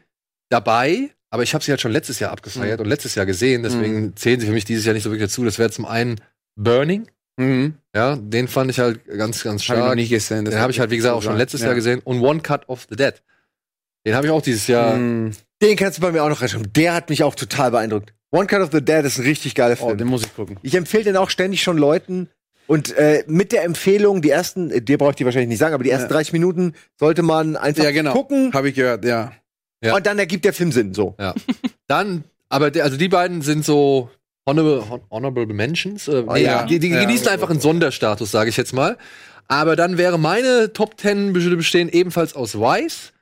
dabei, 0.48 1.10
aber 1.30 1.42
ich 1.42 1.54
habe 1.54 1.64
sie 1.64 1.72
halt 1.72 1.80
schon 1.80 1.92
letztes 1.92 2.20
Jahr 2.20 2.30
abgefeiert 2.30 2.80
und 2.80 2.86
letztes 2.86 3.14
Jahr 3.16 3.26
gesehen, 3.26 3.62
deswegen 3.64 4.14
zählen 4.16 4.38
sie 4.40 4.46
für 4.46 4.52
mich 4.52 4.64
dieses 4.64 4.84
Jahr 4.84 4.94
nicht 4.94 5.02
so 5.02 5.10
wirklich 5.10 5.28
dazu. 5.28 5.44
Das 5.44 5.58
wäre 5.58 5.70
zum 5.70 5.86
einen 5.86 6.20
Burning, 6.54 7.08
Mhm. 7.38 7.74
ja, 7.94 8.16
den 8.16 8.48
fand 8.48 8.70
ich 8.70 8.78
halt 8.78 9.04
ganz, 9.04 9.42
ganz 9.42 9.44
Habe 9.44 9.54
ich 9.62 9.68
noch 9.68 9.76
stark. 9.84 9.94
nicht 9.96 10.08
gesehen. 10.08 10.44
Den 10.46 10.58
habe 10.58 10.72
ich 10.72 10.80
halt, 10.80 10.90
wie 10.90 10.96
gesagt, 10.96 11.14
auch 11.14 11.22
schon 11.22 11.36
letztes 11.36 11.60
ja. 11.60 11.66
Jahr 11.66 11.74
gesehen. 11.74 12.00
Und 12.02 12.20
One 12.20 12.40
Cut 12.40 12.66
of 12.68 12.86
the 12.88 12.96
Dead. 12.96 13.12
Den 14.06 14.14
habe 14.14 14.26
ich 14.26 14.32
auch 14.32 14.40
dieses 14.40 14.66
Jahr. 14.66 14.96
Mhm. 14.96 15.32
Den 15.60 15.76
kannst 15.76 15.98
du 15.98 16.02
bei 16.02 16.12
mir 16.12 16.22
auch 16.22 16.28
noch 16.30 16.40
reinschreiben. 16.40 16.72
Der 16.72 16.94
hat 16.94 17.10
mich 17.10 17.22
auch 17.22 17.34
total 17.34 17.72
beeindruckt. 17.72 18.14
One 18.31 18.47
Cut 18.47 18.61
of 18.61 18.70
the 18.73 18.81
Dead 18.85 19.05
ist 19.05 19.19
ein 19.19 19.24
richtig 19.24 19.55
geiler 19.55 19.77
Oh, 19.81 19.86
Film. 19.86 19.98
den 19.98 20.09
muss 20.09 20.23
ich 20.24 20.35
gucken. 20.35 20.59
ich 20.62 20.74
empfehle 20.74 21.05
den 21.05 21.16
auch 21.16 21.31
ständig 21.31 21.62
schon 21.62 21.78
Leuten. 21.78 22.28
Und 22.66 22.97
äh, 22.97 23.23
mit 23.28 23.53
der 23.53 23.62
Empfehlung, 23.62 24.23
die 24.23 24.31
ersten, 24.31 24.70
äh, 24.73 24.82
dir 24.82 24.98
brauche 24.98 25.11
ich 25.11 25.16
die 25.16 25.24
wahrscheinlich 25.24 25.48
nicht 25.51 25.59
sagen, 25.61 25.73
aber 25.74 25.85
die 25.85 25.90
ersten 25.90 26.09
Ja. 26.11 26.15
30 26.16 26.32
Minuten 26.32 26.74
sollte 26.98 27.23
man 27.23 27.57
einfach 27.57 27.85
Ja, 27.85 27.93
genau. 27.93 28.12
gucken 28.12 28.53
Habe 28.53 28.69
ich 28.70 28.74
gehört, 28.74 29.05
ja. 29.05 29.32
Ja. 29.85 29.94
und 29.94 30.05
dann 30.07 30.19
ergibt 30.19 30.44
der 30.44 30.53
Film 30.53 30.73
Sinn. 30.73 30.93
So. 30.94 31.15
Dann, 31.86 32.24
aber 32.48 32.70
der, 32.73 32.82
also 32.85 32.97
die 32.97 33.09
beiden 33.09 33.43
sind 33.43 33.65
so 33.65 34.11
honorable, 34.48 34.89
hon- 34.90 35.03
honorable 35.11 35.47
Mentions. 35.47 36.09
Äh, 36.09 36.23
nee, 36.32 36.43
ja. 36.44 36.65
Die, 36.65 36.78
die 36.81 36.89
Ja. 36.89 37.01
genießen 37.03 37.28
einfach 37.28 37.51
einen 37.51 37.61
Sonderstatus, 37.61 38.31
sage 38.32 38.51
ich 38.51 38.57
jetzt 38.57 38.73
mal. 38.73 38.97
Aber 39.48 39.77
dann 39.77 39.97
wäre 39.97 40.19
meine 40.19 40.73
Top 40.73 40.98
10 40.98 41.32
bestehen 41.32 41.89
ebenfalls 41.89 42.35
aus 42.35 42.57
Vice. 42.59 43.12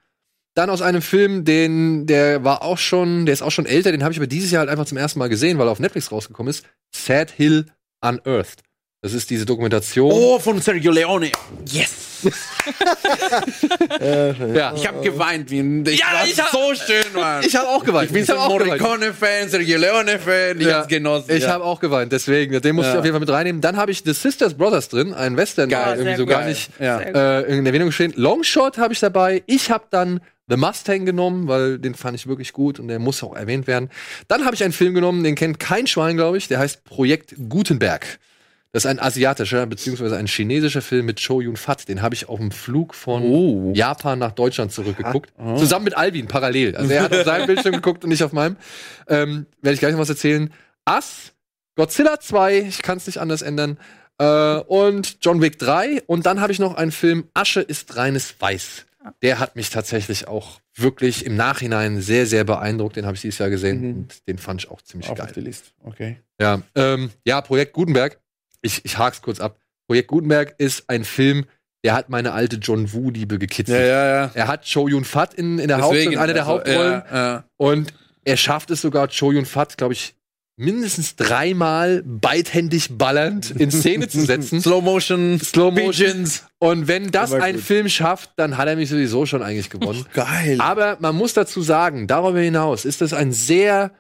Dann 0.55 0.71
aus 0.71 0.83
einem 0.83 1.03
Film, 1.03 1.45
den, 1.45 2.07
der 2.07 2.45
war 2.45 2.63
auch 2.63 2.79
schon, 2.79 3.27
der 3.27 3.33
ist 3.33 3.43
auch 3.43 3.51
schon 3.51 3.67
älter, 3.67 3.91
den 3.91 4.05
habe 4.05 4.13
ich 4.13 4.19
aber 4.19 4.29
dieses 4.29 4.51
Jahr 4.53 4.61
halt 4.61 4.71
einfach 4.71 4.87
zum 4.87 4.99
ersten 4.99 5.19
Mal 5.19 5.29
gesehen, 5.29 5.59
weil 5.59 5.67
er 5.67 5.73
auf 5.73 5.81
Netflix 5.81 6.13
rausgekommen 6.13 6.49
ist. 6.51 6.65
Sad 6.95 7.31
Hill 7.33 7.67
Unearthed. 8.01 8.61
Das 9.03 9.13
ist 9.13 9.29
diese 9.29 9.45
Dokumentation. 9.45 10.11
Oh, 10.11 10.39
von 10.39 10.61
Sergio 10.63 10.91
Leone. 10.91 11.31
Yes. 11.71 12.23
ja. 14.55 14.73
Ich 14.75 14.87
habe 14.89 15.01
geweint. 15.03 15.51
Wie, 15.51 15.61
ich 15.91 15.99
Ja, 16.01 16.07
ich 16.25 16.41
hab- 16.41 16.51
so 16.51 16.75
schön, 16.75 17.05
Mann. 17.15 17.45
Ich 17.45 17.55
habe 17.55 17.69
auch 17.69 17.85
geweint. 17.85 18.07
Ich 18.07 18.13
bin 18.15 18.23
Ich 18.23 18.29
so 18.29 18.39
ein. 18.39 18.49
Morricone-Fan, 18.49 19.51
Sergio 19.51 19.77
Leone-Fan. 19.79 20.59
Ich 20.59 20.67
Ja. 20.67 20.79
hab's 20.79 20.89
genossen. 20.89 21.31
Ich 21.37 21.43
ja. 21.43 21.51
habe 21.51 21.65
auch 21.65 21.81
geweint, 21.81 22.13
deswegen, 22.13 22.59
den 22.63 22.75
muss 22.77 22.87
ich 22.87 22.93
Ja. 22.95 22.99
auf 22.99 23.05
jeden 23.05 23.13
Fall 23.15 23.21
mit 23.21 23.29
reinnehmen. 23.29 23.61
Dann 23.61 23.77
habe 23.77 23.91
ich 23.91 24.03
The 24.07 24.15
Sisters 24.15 24.55
Brothers 24.55 24.89
drin, 24.89 25.13
ein 25.13 25.37
Western, 25.37 25.69
Geil. 25.69 25.85
der 25.85 25.97
irgendwie 25.97 26.17
so 26.17 26.25
gar 26.27 26.45
nicht 26.47 26.71
äh, 26.81 27.43
in 27.43 27.67
Erwähnung 27.67 27.93
stehen. 27.93 28.15
Longshot 28.17 28.79
habe 28.79 28.95
ich 28.95 29.01
dabei. 29.01 29.43
Ich 29.47 29.71
habe 29.71 29.85
dann 29.91 30.21
The 30.49 30.57
Mustang 30.57 31.07
genommen, 31.07 31.49
weil 31.49 31.79
den 31.79 31.95
fand 31.95 32.17
ich 32.17 32.27
wirklich 32.27 32.53
gut 32.53 32.79
und 32.79 32.89
der 32.89 32.99
muss 32.99 33.23
auch 33.23 33.35
erwähnt 33.35 33.67
werden. 33.67 33.89
Dann 34.29 34.45
habe 34.45 34.55
ich 34.55 34.63
einen 34.63 34.73
Film 34.75 34.95
genommen, 34.95 35.25
den 35.25 35.35
kennt 35.35 35.59
kein 35.59 35.87
Schwein, 35.87 36.17
glaube 36.17 36.37
ich. 36.37 36.49
Der 36.49 36.59
heißt 36.59 36.85
Projekt 36.85 37.35
Gutenberg. 37.49 38.19
Das 38.73 38.85
ist 38.85 38.91
ein 38.91 38.99
asiatischer 38.99 39.67
beziehungsweise 39.67 40.17
ein 40.17 40.27
chinesischer 40.27 40.83
Film 40.83 41.07
mit 41.07 41.21
Cho 41.21 41.41
Yun 41.41 41.57
Fat. 41.57 41.89
Den 41.89 42.03
habe 42.03 42.15
ich 42.17 42.29
auf 42.29 42.41
dem 42.41 42.51
Flug 42.51 42.95
von 42.95 43.23
Oh. 43.23 43.73
Japan 43.73 44.19
nach 44.19 44.33
Deutschland 44.33 44.73
zurückgeguckt. 44.73 45.33
Zusammen 45.57 45.85
mit 45.85 45.97
Alvin 45.97 46.27
parallel. 46.27 46.77
Also 46.77 46.91
er 46.93 47.05
hat 47.05 47.15
auf 47.15 47.25
seinem 47.25 47.47
Bildschirm 47.47 47.75
geguckt 47.75 48.03
und 48.03 48.11
nicht 48.11 48.25
auf 48.25 48.33
meinem. 48.33 48.57
Ähm, 49.09 49.47
Werde 49.63 49.75
ich 49.75 49.81
gleich 49.81 49.93
noch 49.93 50.01
was 50.01 50.09
erzählen. 50.11 50.53
Ass, 50.85 51.33
Godzilla 51.77 52.19
2, 52.19 52.59
ich 52.59 52.83
kann 52.83 52.99
es 52.99 53.07
nicht 53.07 53.19
anders 53.19 53.43
ändern. 53.43 53.79
Äh, 54.19 54.57
und 54.59 55.19
John 55.23 55.41
Wick 55.41 55.59
3. 55.61 56.03
Und 56.07 56.27
dann 56.27 56.41
habe 56.41 56.53
ich 56.53 56.59
noch 56.59 56.75
einen 56.75 56.91
Film, 56.93 57.29
Asche 57.33 57.61
ist 57.61 57.97
reines 57.97 58.35
Weiß. 58.41 58.87
Der 59.23 59.39
hat 59.39 59.55
mich 59.57 59.71
tatsächlich 59.71 60.29
auch 60.29 60.61
wirklich 60.75 61.27
im 61.27 61.37
Nachhinein 61.37 62.01
sehr, 62.01 62.27
sehr 62.27 62.45
beeindruckt. 62.45 62.97
Den 62.97 63.05
habe 63.05 63.15
ich 63.17 63.21
dieses 63.21 63.39
Jahr 63.39 63.51
gesehen. 63.51 63.81
Mhm. 63.81 63.97
Und 63.97 64.29
den 64.29 64.39
fand 64.39 64.63
ich 64.63 64.71
auch 64.71 64.81
ziemlich 64.81 65.11
Auf 65.11 65.19
geil. 65.19 65.33
die 65.35 65.41
Liste. 65.41 65.71
Okay. 65.83 66.17
Ja, 66.41 66.63
ähm, 66.75 67.11
ja, 67.25 67.41
Projekt 67.41 67.75
Gutenberg. 67.75 68.19
Ich, 68.63 68.85
ich 68.85 68.97
hak's 68.99 69.21
kurz 69.21 69.41
ab. 69.41 69.59
Projekt 69.87 70.09
Gutenberg 70.09 70.55
ist 70.59 70.89
ein 70.89 71.05
Film, 71.05 71.45
der 71.85 71.93
hat 71.93 72.09
meine 72.09 72.33
alte 72.33 72.57
John 72.57 72.93
Woo-Liebe 72.93 73.39
gekitzelt. 73.39 73.79
Ja, 73.79 73.87
ja, 73.87 74.07
ja. 74.07 74.31
Er 74.33 74.49
hat 74.49 74.65
Cho 74.65 74.89
Yun 74.89 75.05
Fat 75.05 75.35
in, 75.35 75.59
in 75.59 75.69
der 75.69 75.83
Haupt 75.83 75.97
in 75.97 76.17
einer 76.17 76.33
der 76.33 76.45
also, 76.45 76.55
Hauptrollen. 76.55 77.03
Ja, 77.11 77.15
ja. 77.15 77.45
Und 77.59 77.93
er 78.25 78.39
schafft 78.39 78.71
es 78.71 78.81
sogar, 78.81 79.09
Cho 79.09 79.33
Yun 79.33 79.45
Fat, 79.45 79.77
glaube 79.77 79.93
ich, 79.93 80.17
mindestens 80.57 81.17
dreimal 81.17 82.03
beidhändig 82.05 82.97
ballernd 82.97 83.51
in 83.51 83.71
Szene 83.71 84.09
zu 84.09 84.21
setzen. 84.21 84.61
Slow 84.63 84.83
Motion, 84.83 85.41
Slow 85.41 85.73
Motion. 85.73 86.29
Und 86.59 86.87
wenn 86.87 87.11
das 87.11 87.33
ein. 87.33 87.59
Film 87.59 87.89
schafft, 87.89 88.31
dann 88.37 88.57
hat 88.57 88.69
er 88.69 88.77
mich 88.77 88.89
sowieso 88.89 89.27
schon 89.27 89.43
eigentlich 89.43 89.71
gewonnen. 89.71 90.07
Geil. 90.13 90.61
Aber 90.61 90.97
man 91.01 91.17
muss 91.17 91.35
dazu 91.35 91.63
sagen, 91.63 92.07
darüber 92.07 92.41
hinaus 92.41 92.85
ist 92.85 93.01
das 93.01 93.13
ein 93.13 93.33
sehr, 93.33 93.93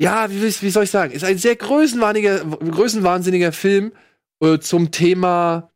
ja, 0.00 0.30
wie, 0.30 0.42
wie 0.42 0.70
soll 0.70 0.84
ich 0.84 0.90
sagen, 0.90 1.12
ist 1.12 1.24
ein 1.24 1.38
sehr 1.38 1.56
größenwahnsinniger, 1.56 2.44
größenwahnsinniger 2.44 3.52
Film 3.52 3.92
äh, 4.40 4.58
zum 4.58 4.90
Thema 4.90 5.70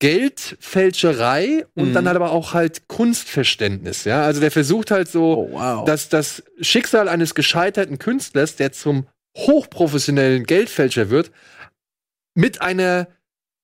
Geldfälscherei 0.00 1.66
und 1.74 1.90
Mhm. 1.90 1.92
dann 1.94 2.06
halt 2.06 2.16
aber 2.16 2.32
auch 2.32 2.54
halt 2.54 2.88
Kunstverständnis. 2.88 4.04
Ja, 4.04 4.22
also 4.22 4.40
der 4.40 4.50
versucht 4.50 4.90
halt 4.90 5.08
so, 5.08 5.48
Oh, 5.50 5.52
wow. 5.52 5.84
dass 5.84 6.08
das 6.08 6.42
Schicksal 6.60 7.08
eines 7.08 7.34
gescheiterten 7.34 7.98
Künstlers, 7.98 8.56
der 8.56 8.72
zum 8.72 9.06
hochprofessionellen 9.36 10.44
Geldfälscher 10.44 11.10
wird, 11.10 11.30
mit 12.34 12.60
einer 12.60 13.08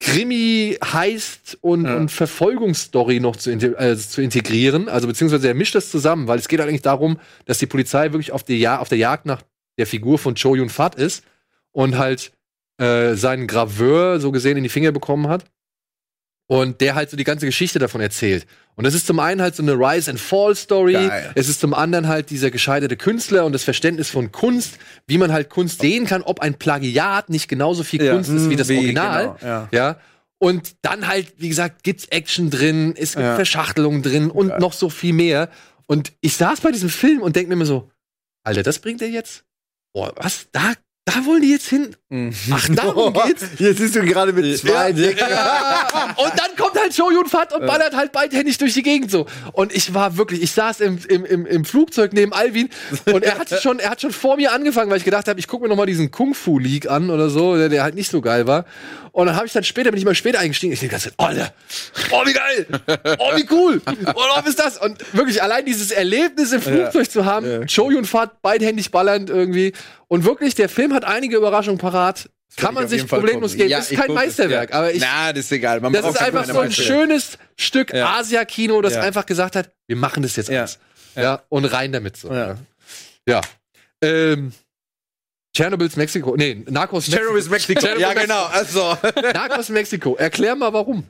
Krimi 0.00 0.76
heißt 0.84 1.58
und, 1.60 1.84
Ja. 1.84 1.96
und 1.96 2.10
Verfolgungsstory 2.10 3.20
noch 3.20 3.36
zu, 3.36 3.50
inte- 3.50 3.76
äh, 3.78 3.96
zu 3.96 4.20
integrieren. 4.20 4.88
Also 4.88 5.06
beziehungsweise 5.06 5.46
er 5.48 5.54
mischt 5.54 5.74
das 5.74 5.90
zusammen, 5.90 6.26
weil 6.26 6.38
es 6.38 6.48
geht 6.48 6.60
eigentlich 6.60 6.82
darum, 6.82 7.18
dass 7.44 7.58
die 7.58 7.66
Polizei 7.66 8.12
wirklich 8.12 8.32
auf, 8.32 8.42
ja 8.48 8.78
auf 8.80 8.88
der 8.88 8.98
Jagd 8.98 9.26
nach 9.26 9.42
der 9.78 9.86
Figur 9.86 10.18
von 10.18 10.34
Cho 10.34 10.54
Yun 10.56 10.70
Fat 10.70 10.96
ist 10.96 11.24
und 11.70 11.98
halt 11.98 12.32
äh, 12.80 13.14
seinen 13.14 13.46
Graveur 13.46 14.18
so 14.18 14.32
gesehen 14.32 14.56
in 14.56 14.62
die 14.64 14.68
Finger 14.68 14.90
bekommen 14.92 15.28
hat. 15.28 15.44
Und 16.52 16.82
der 16.82 16.94
halt 16.94 17.08
so 17.08 17.16
die 17.16 17.24
ganze 17.24 17.46
Geschichte 17.46 17.78
davon 17.78 18.00
erzählt. 18.02 18.46
Und 18.74 18.84
das 18.84 18.92
ist 18.94 19.06
zum 19.06 19.18
einen 19.20 19.40
halt 19.40 19.54
so 19.56 19.62
eine 19.62 19.72
Rise 19.72 20.10
and 20.10 20.20
Fall 20.20 20.54
Story. 20.54 20.92
Geil. 20.92 21.32
Es 21.34 21.48
ist 21.48 21.60
zum 21.60 21.72
anderen 21.72 22.08
halt 22.08 22.28
dieser 22.28 22.50
gescheiterte 22.50 22.96
Künstler 22.96 23.46
und 23.46 23.52
das 23.52 23.64
Verständnis 23.64 24.10
von 24.10 24.32
Kunst, 24.32 24.78
wie 25.06 25.16
man 25.16 25.32
halt 25.32 25.48
Kunst 25.48 25.80
sehen 25.80 26.04
kann, 26.06 26.22
ob 26.22 26.40
ein 26.40 26.54
Plagiat 26.54 27.30
nicht 27.30 27.48
genauso 27.48 27.84
viel 27.84 28.02
Ja. 28.04 28.12
Kunst 28.12 28.28
ist 28.30 28.50
wie 28.50 28.56
das 28.56 28.68
Wie, 28.68 28.76
Original. 28.76 29.36
genau, 29.40 29.50
ja. 29.50 29.68
Ja. 29.72 29.96
Und 30.38 30.74
dann 30.82 31.06
halt, 31.08 31.32
wie 31.38 31.48
gesagt, 31.48 31.84
gibt's 31.84 32.04
Action 32.06 32.50
drin, 32.50 32.94
es 32.98 33.12
gibt 33.12 33.24
Ja. 33.24 33.34
Verschachtelungen 33.36 34.02
drin 34.02 34.30
und 34.30 34.48
Geil. 34.48 34.58
noch 34.60 34.72
so 34.74 34.90
viel 34.90 35.12
mehr. 35.14 35.48
Und 35.86 36.12
ich 36.20 36.36
saß 36.36 36.60
bei 36.60 36.70
diesem 36.72 36.88
Film 36.90 37.22
und 37.22 37.34
denk 37.36 37.48
mir 37.48 37.54
immer 37.54 37.64
so, 37.66 37.90
Alter, 38.44 38.62
das 38.62 38.78
bringt 38.78 39.00
er 39.00 39.08
jetzt? 39.08 39.44
Boah, 39.94 40.12
was? 40.16 40.48
Da, 40.52 40.72
da 41.06 41.24
wollen 41.24 41.42
die 41.42 41.50
jetzt 41.50 41.68
hin? 41.68 41.96
Mhm. 42.12 42.30
Ach, 42.50 42.68
darum 42.68 43.12
geht's? 43.26 43.42
Jetzt 43.56 43.78
siehst 43.78 43.96
du 43.96 44.02
gerade 44.02 44.34
mit 44.34 44.58
zwei. 44.58 44.90
Ja. 44.90 45.08
Und 46.16 46.32
dann 46.36 46.54
kommt 46.58 46.78
halt 46.78 46.94
Shoyun 46.94 47.26
Fat 47.26 47.54
und 47.54 47.64
ballert 47.66 47.96
halt 47.96 48.12
beidhändig 48.12 48.58
durch 48.58 48.74
die 48.74 48.82
Gegend 48.82 49.10
so. 49.10 49.24
Und 49.52 49.72
ich 49.74 49.94
war 49.94 50.18
wirklich, 50.18 50.42
ich 50.42 50.52
saß 50.52 50.80
im, 50.80 50.98
im, 51.08 51.24
im, 51.24 51.46
im 51.46 51.64
Flugzeug 51.64 52.12
neben 52.12 52.34
Alvin 52.34 52.68
und 53.06 53.24
er 53.24 53.38
hat 53.38 53.48
schon, 53.62 53.78
er 53.78 53.88
hat 53.90 54.02
schon 54.02 54.12
vor 54.12 54.36
mir 54.36 54.52
angefangen, 54.52 54.90
weil 54.90 54.98
ich 54.98 55.04
gedacht 55.04 55.26
habe, 55.26 55.40
ich 55.40 55.48
gucke 55.48 55.62
mir 55.62 55.70
noch 55.70 55.76
mal 55.76 55.86
diesen 55.86 56.10
Kung 56.10 56.34
Fu 56.34 56.58
League 56.58 56.86
an 56.90 57.08
oder 57.08 57.30
so, 57.30 57.56
der, 57.56 57.70
der 57.70 57.82
halt 57.82 57.94
nicht 57.94 58.10
so 58.10 58.20
geil 58.20 58.46
war. 58.46 58.66
Und 59.12 59.26
dann 59.26 59.36
habe 59.36 59.46
ich 59.46 59.52
dann 59.52 59.64
später, 59.64 59.90
bin 59.90 59.98
ich 59.98 60.04
mal 60.06 60.14
später 60.14 60.38
eingestiegen, 60.38 60.72
ich 60.72 60.80
denke 60.80 60.92
ganze 60.92 61.10
Zeit, 61.10 61.18
Alter, 61.18 61.52
oh 62.12 62.22
wie 62.26 62.32
geil, 62.32 62.66
oh 63.18 63.36
wie 63.36 63.46
cool, 63.50 63.80
und 63.84 64.06
was 64.06 64.46
ist 64.46 64.58
das? 64.58 64.78
Und 64.78 64.98
wirklich 65.14 65.42
allein 65.42 65.66
dieses 65.66 65.90
Erlebnis 65.90 66.52
im 66.52 66.62
Flugzeug 66.62 67.10
zu 67.10 67.24
haben, 67.26 67.46
Ja. 67.46 67.68
Shoyun 67.68 68.04
Fat 68.06 68.40
beidhändig 68.40 68.90
ballernd 68.90 69.28
irgendwie. 69.28 69.72
Und 70.08 70.24
wirklich, 70.26 70.54
der 70.54 70.68
Film 70.68 70.92
hat 70.92 71.04
einige 71.04 71.36
Überraschungen 71.38 71.78
parat. 71.78 72.01
Kann 72.56 72.74
man 72.74 72.86
sich 72.86 73.06
problemlos 73.06 73.56
geben. 73.56 73.70
Ja, 73.70 73.78
ist 73.78 73.92
ich 73.92 73.98
kein 73.98 74.12
Meisterwerk, 74.12 74.70
ja. 74.70 74.76
aber 74.76 74.92
ich, 74.92 75.00
Na, 75.00 75.32
das 75.32 75.46
ist 75.46 75.52
egal. 75.52 75.80
Man 75.80 75.92
das 75.92 76.06
ist 76.06 76.20
einfach 76.20 76.44
so 76.44 76.58
ein 76.58 76.72
schönes 76.72 77.38
Stück 77.56 77.92
Ja. 77.92 78.18
Asia-Kino, 78.18 78.80
das 78.82 78.96
einfach 78.96 79.26
gesagt 79.26 79.56
hat, 79.56 79.72
wir 79.86 79.96
machen 79.96 80.22
das 80.22 80.36
jetzt 80.36 80.50
alles. 80.50 80.78
Ja. 81.14 81.42
und 81.48 81.64
rein 81.64 81.92
damit 81.92 82.16
so. 82.16 82.32
Ja. 82.32 82.56
Ja. 83.26 83.40
Ähm, 84.02 84.52
Tschernobyls 85.54 85.96
Mexiko. 85.96 86.34
Nee, 86.36 86.64
Narcos 86.68 87.06
Chernobyl 87.06 87.42
Mexiko. 87.48 87.80
Chernobyl 87.80 88.02
Ja, 88.02 88.14
genau. 88.14 88.44
Also, 88.46 88.96
Narcos 89.34 89.68
Mexiko. 89.68 90.16
Erklär 90.16 90.56
mal 90.56 90.72
warum. 90.72 91.04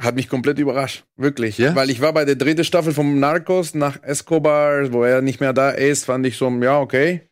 hat 0.00 0.14
mich 0.14 0.28
komplett 0.28 0.58
überrascht. 0.58 1.04
Wirklich. 1.16 1.58
Ja? 1.58 1.74
Weil 1.74 1.90
ich 1.90 2.00
war 2.00 2.12
bei 2.12 2.24
der 2.24 2.34
dritten 2.34 2.64
Staffel 2.64 2.92
vom 2.92 3.20
Narcos 3.20 3.74
nach 3.74 4.02
Escobar, 4.02 4.92
wo 4.92 5.04
er 5.04 5.22
nicht 5.22 5.40
mehr 5.40 5.52
da 5.52 5.70
ist, 5.70 6.06
fand 6.06 6.26
ich 6.26 6.36
so, 6.36 6.50
ja, 6.60 6.80
okay. 6.80 7.29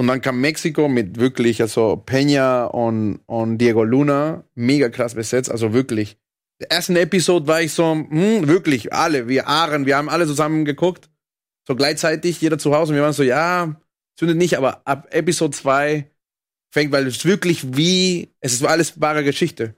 Und 0.00 0.06
dann 0.06 0.22
kam 0.22 0.40
Mexiko 0.40 0.88
mit 0.88 1.18
wirklich, 1.18 1.60
also 1.60 2.02
Peña 2.06 2.64
und, 2.64 3.20
und 3.26 3.58
Diego 3.58 3.84
Luna, 3.84 4.44
mega 4.54 4.88
krass 4.88 5.14
besetzt, 5.14 5.50
also 5.50 5.74
wirklich. 5.74 6.16
Der 6.58 6.72
ersten 6.72 6.96
Episode 6.96 7.46
war 7.46 7.60
ich 7.60 7.74
so, 7.74 7.92
hm, 7.92 8.48
wirklich, 8.48 8.94
alle, 8.94 9.28
wir 9.28 9.46
Aaren, 9.46 9.84
wir 9.84 9.98
haben 9.98 10.08
alle 10.08 10.26
zusammen 10.26 10.64
geguckt. 10.64 11.10
So 11.68 11.76
gleichzeitig, 11.76 12.40
jeder 12.40 12.56
zu 12.56 12.74
Hause. 12.74 12.92
Und 12.92 12.96
wir 12.96 13.02
waren 13.02 13.12
so, 13.12 13.22
ja, 13.22 13.78
zündet 14.16 14.38
nicht, 14.38 14.56
aber 14.56 14.80
ab 14.86 15.06
Episode 15.10 15.54
2 15.54 16.10
fängt, 16.70 16.92
weil 16.92 17.06
es 17.06 17.26
wirklich 17.26 17.76
wie, 17.76 18.30
es 18.40 18.54
ist 18.54 18.64
alles 18.64 19.02
wahre 19.02 19.22
Geschichte. 19.22 19.74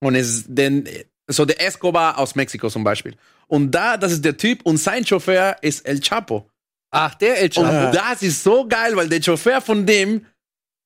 Und 0.00 0.14
es 0.14 0.46
denn, 0.48 0.88
so 1.26 1.44
der 1.44 1.60
Escobar 1.60 2.16
aus 2.16 2.34
Mexiko 2.34 2.70
zum 2.70 2.82
Beispiel. 2.82 3.14
Und 3.46 3.72
da, 3.72 3.98
das 3.98 4.12
ist 4.12 4.24
der 4.24 4.38
Typ 4.38 4.62
und 4.64 4.78
sein 4.78 5.04
Chauffeur 5.04 5.58
ist 5.60 5.86
El 5.86 6.00
Chapo. 6.00 6.50
Ach, 6.90 7.14
der 7.14 7.38
El 7.38 7.44
Und 7.44 7.52
Chapo. 7.54 7.96
das 7.96 8.22
ist 8.22 8.42
so 8.42 8.66
geil, 8.66 8.96
weil 8.96 9.08
der 9.08 9.22
Chauffeur 9.22 9.60
von 9.60 9.84
dem 9.86 10.24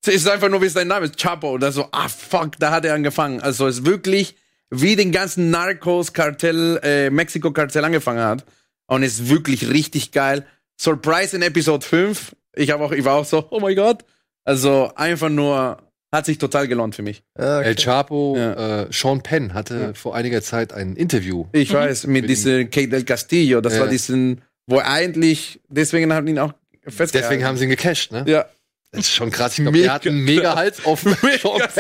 ist 0.07 0.29
einfach 0.29 0.49
nur, 0.49 0.61
wie 0.63 0.69
sein 0.69 0.89
Name 0.89 1.07
ist, 1.07 1.17
Chapo. 1.17 1.55
Und 1.55 1.61
das 1.61 1.77
so, 1.77 1.89
ah, 1.93 2.09
fuck, 2.09 2.59
da 2.59 2.71
hat 2.73 2.85
er 2.85 2.95
angefangen. 2.95 3.41
Also 3.41 3.67
es 3.69 3.79
ist 3.79 3.87
wirklich, 3.87 4.35
wie 4.71 4.97
den 4.97 5.13
ganzen 5.13 5.51
Narcos-Kartell, 5.51 6.81
äh, 6.83 7.11
Mexiko-Kartell 7.11 7.85
angefangen 7.85 8.21
hat. 8.25 8.45
Und 8.87 9.03
es 9.05 9.21
ist 9.21 9.29
wirklich 9.29 9.69
richtig 9.71 10.11
geil. 10.13 10.45
Surprise 10.81 11.37
in 11.37 11.43
Episode 11.43 11.87
5. 11.87 12.35
Ich, 12.57 12.71
hab 12.71 12.81
auch, 12.81 12.93
ich 12.93 13.05
war 13.05 13.15
auch 13.15 13.25
so, 13.25 13.47
oh 13.51 13.61
mein 13.61 13.77
Gott. 13.77 14.05
Also 14.45 14.91
einfach 14.97 15.29
nur, 15.29 15.79
hat 16.13 16.27
sich 16.27 16.37
total 16.39 16.67
gelohnt 16.69 16.95
für 16.97 17.03
mich. 17.03 17.23
El 17.35 17.77
Chapo, 17.77 18.35
Ja. 18.37 18.83
äh, 18.83 18.87
Sean 18.91 19.23
Penn 19.23 19.55
hatte 19.55 19.95
vor 19.95 20.15
einiger 20.17 20.43
Zeit 20.43 20.73
ein 20.73 20.97
Interview. 20.97 21.47
Ich 21.53 21.73
weiß, 21.73 22.07
mit 22.09 22.23
Mit 22.23 22.31
diesem 22.31 22.69
Kate 22.71 22.89
del 22.89 23.05
Castillo, 23.05 23.61
das 23.61 23.75
Ja. 23.75 23.81
war 23.83 23.87
diesen, 23.89 24.43
wo 24.67 24.79
er 24.79 24.89
eigentlich, 24.91 25.61
deswegen 25.69 26.13
haben 26.13 26.27
ihn 26.27 26.39
auch 26.39 26.53
festgehalten. 26.87 27.29
Deswegen 27.31 27.45
haben 27.45 27.57
sie 27.57 27.65
ihn 27.65 27.71
gecasht, 27.71 28.13
ne? 28.13 28.25
ja. 28.27 28.47
Das 28.95 29.07
ist 29.07 29.13
schon 29.15 29.31
krass. 29.31 29.53
Ich 29.59 29.65
glaube, 29.65 29.73
Mega 29.79 29.85
der 29.87 29.95
hat 29.95 30.07
einen 30.07 30.23
mega 30.25 30.55
Hals 30.55 30.81
Penn. 30.83 31.17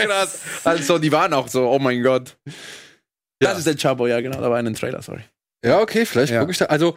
krass. 0.08 0.38
Also, 0.64 0.98
die 0.98 1.12
waren 1.12 1.34
auch 1.34 1.46
so, 1.48 1.68
oh 1.68 1.78
mein 1.78 2.02
Gott. 2.02 2.38
Ja. 2.46 3.50
Das 3.50 3.58
ist 3.58 3.66
der 3.66 3.76
Chabo, 3.76 4.06
ja, 4.06 4.20
genau, 4.22 4.40
da 4.40 4.50
war 4.50 4.58
in 4.58 4.64
den 4.64 4.74
Trailer, 4.74 5.02
sorry. 5.02 5.20
Ja, 5.64 5.80
okay, 5.80 6.06
vielleicht 6.06 6.32
Ja. 6.32 6.40
gucke 6.40 6.52
ich 6.52 6.58
da. 6.58 6.66
Also, 6.66 6.96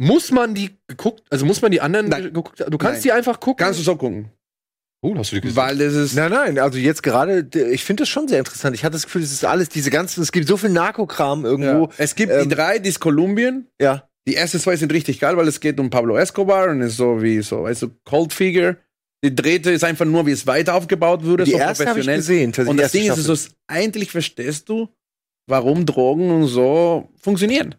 muss 0.00 0.30
man 0.30 0.54
die 0.54 0.70
geguckt, 0.86 1.24
also 1.28 1.44
muss 1.44 1.60
man 1.60 1.72
die 1.72 1.80
anderen 1.80 2.08
Nein. 2.08 2.22
geguckt 2.22 2.60
Du 2.68 2.78
kannst 2.78 2.98
Nein. 2.98 3.02
die 3.02 3.12
einfach 3.12 3.40
gucken. 3.40 3.64
Kannst 3.64 3.80
du 3.80 3.84
so 3.84 3.96
gucken. 3.96 4.30
oh, 5.02 5.16
hast 5.18 5.32
du 5.32 5.36
die 5.36 5.40
gesehen? 5.40 5.56
Weil 5.56 5.76
das 5.78 5.92
ist, 5.94 6.14
Nein, 6.14 6.30
nein, 6.30 6.58
also 6.60 6.78
jetzt 6.78 7.02
gerade, 7.02 7.48
ich 7.72 7.82
finde 7.84 8.02
das 8.02 8.08
schon 8.08 8.28
sehr 8.28 8.38
interessant. 8.38 8.76
Ich 8.76 8.84
hatte 8.84 8.92
das 8.92 9.04
Gefühl, 9.06 9.22
es 9.24 9.32
ist 9.32 9.44
alles, 9.44 9.68
diese 9.70 9.90
ganzen, 9.90 10.22
es 10.22 10.30
gibt 10.30 10.46
so 10.46 10.56
viel 10.56 10.70
Narkokram 10.70 11.44
irgendwo. 11.44 11.86
ja. 11.86 11.92
es 11.98 12.14
gibt 12.14 12.32
ähm, 12.32 12.48
die 12.48 12.54
drei, 12.54 12.78
die 12.78 12.90
ist 12.90 13.00
Kolumbien. 13.00 13.66
Ja. 13.80 14.07
Die 14.28 14.36
ersten 14.36 14.60
zwei 14.60 14.76
sind 14.76 14.92
richtig 14.92 15.18
geil, 15.20 15.36
weil 15.36 15.48
es 15.48 15.58
geht 15.58 15.80
um 15.80 15.88
Pablo 15.90 16.16
Escobar 16.16 16.68
und 16.70 16.82
ist 16.82 16.96
so 16.98 17.20
wie 17.22 17.40
so, 17.40 17.62
weißt 17.64 17.82
du, 17.82 17.90
Cold 18.04 18.32
Figure. 18.32 18.76
Die 19.24 19.34
dritte 19.34 19.70
ist 19.72 19.82
einfach 19.82 20.04
nur, 20.04 20.26
wie 20.26 20.30
es 20.32 20.46
weiter 20.46 20.74
aufgebaut 20.74 21.24
wurde, 21.24 21.44
Die 21.44 21.52
so 21.52 21.56
erste 21.58 21.86
habe 21.88 21.98
ich 21.98 22.06
professionell. 22.06 22.50
gesehen. 22.52 22.68
Und 22.68 22.76
das 22.76 22.92
Ding 22.92 23.02
ist, 23.10 23.14
Staffel. 23.18 23.36
so, 23.36 23.48
eigentlich 23.66 24.10
verstehst 24.12 24.68
du, 24.68 24.88
warum 25.48 25.86
Drogen 25.86 26.30
und 26.30 26.46
so 26.46 27.08
funktionieren. 27.20 27.74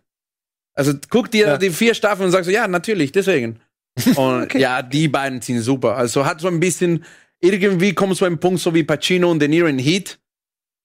Also 0.74 0.94
guck 1.10 1.30
dir 1.32 1.46
Ja. 1.48 1.58
die 1.58 1.70
vier 1.70 1.94
Staffeln 1.94 2.26
und 2.26 2.32
sagst 2.32 2.46
so, 2.48 2.52
ja, 2.52 2.68
natürlich, 2.68 3.12
deswegen. 3.12 3.60
Und 4.16 4.54
ja, 4.54 4.82
die 4.82 5.08
beiden 5.10 5.42
sind 5.42 5.60
super. 5.62 5.98
Also 5.98 6.26
hat 6.26 6.40
so 6.42 6.48
ein 6.48 6.60
bisschen, 6.60 7.04
irgendwie 7.42 7.94
kommt 7.94 8.16
so 8.18 8.26
ein 8.26 8.40
Punkt, 8.40 8.60
so 8.62 8.74
wie 8.74 8.84
Pacino 8.84 9.30
und 9.30 9.40
De 9.40 9.48
Niro 9.50 9.68
in 9.68 9.78
Heat, 9.80 10.20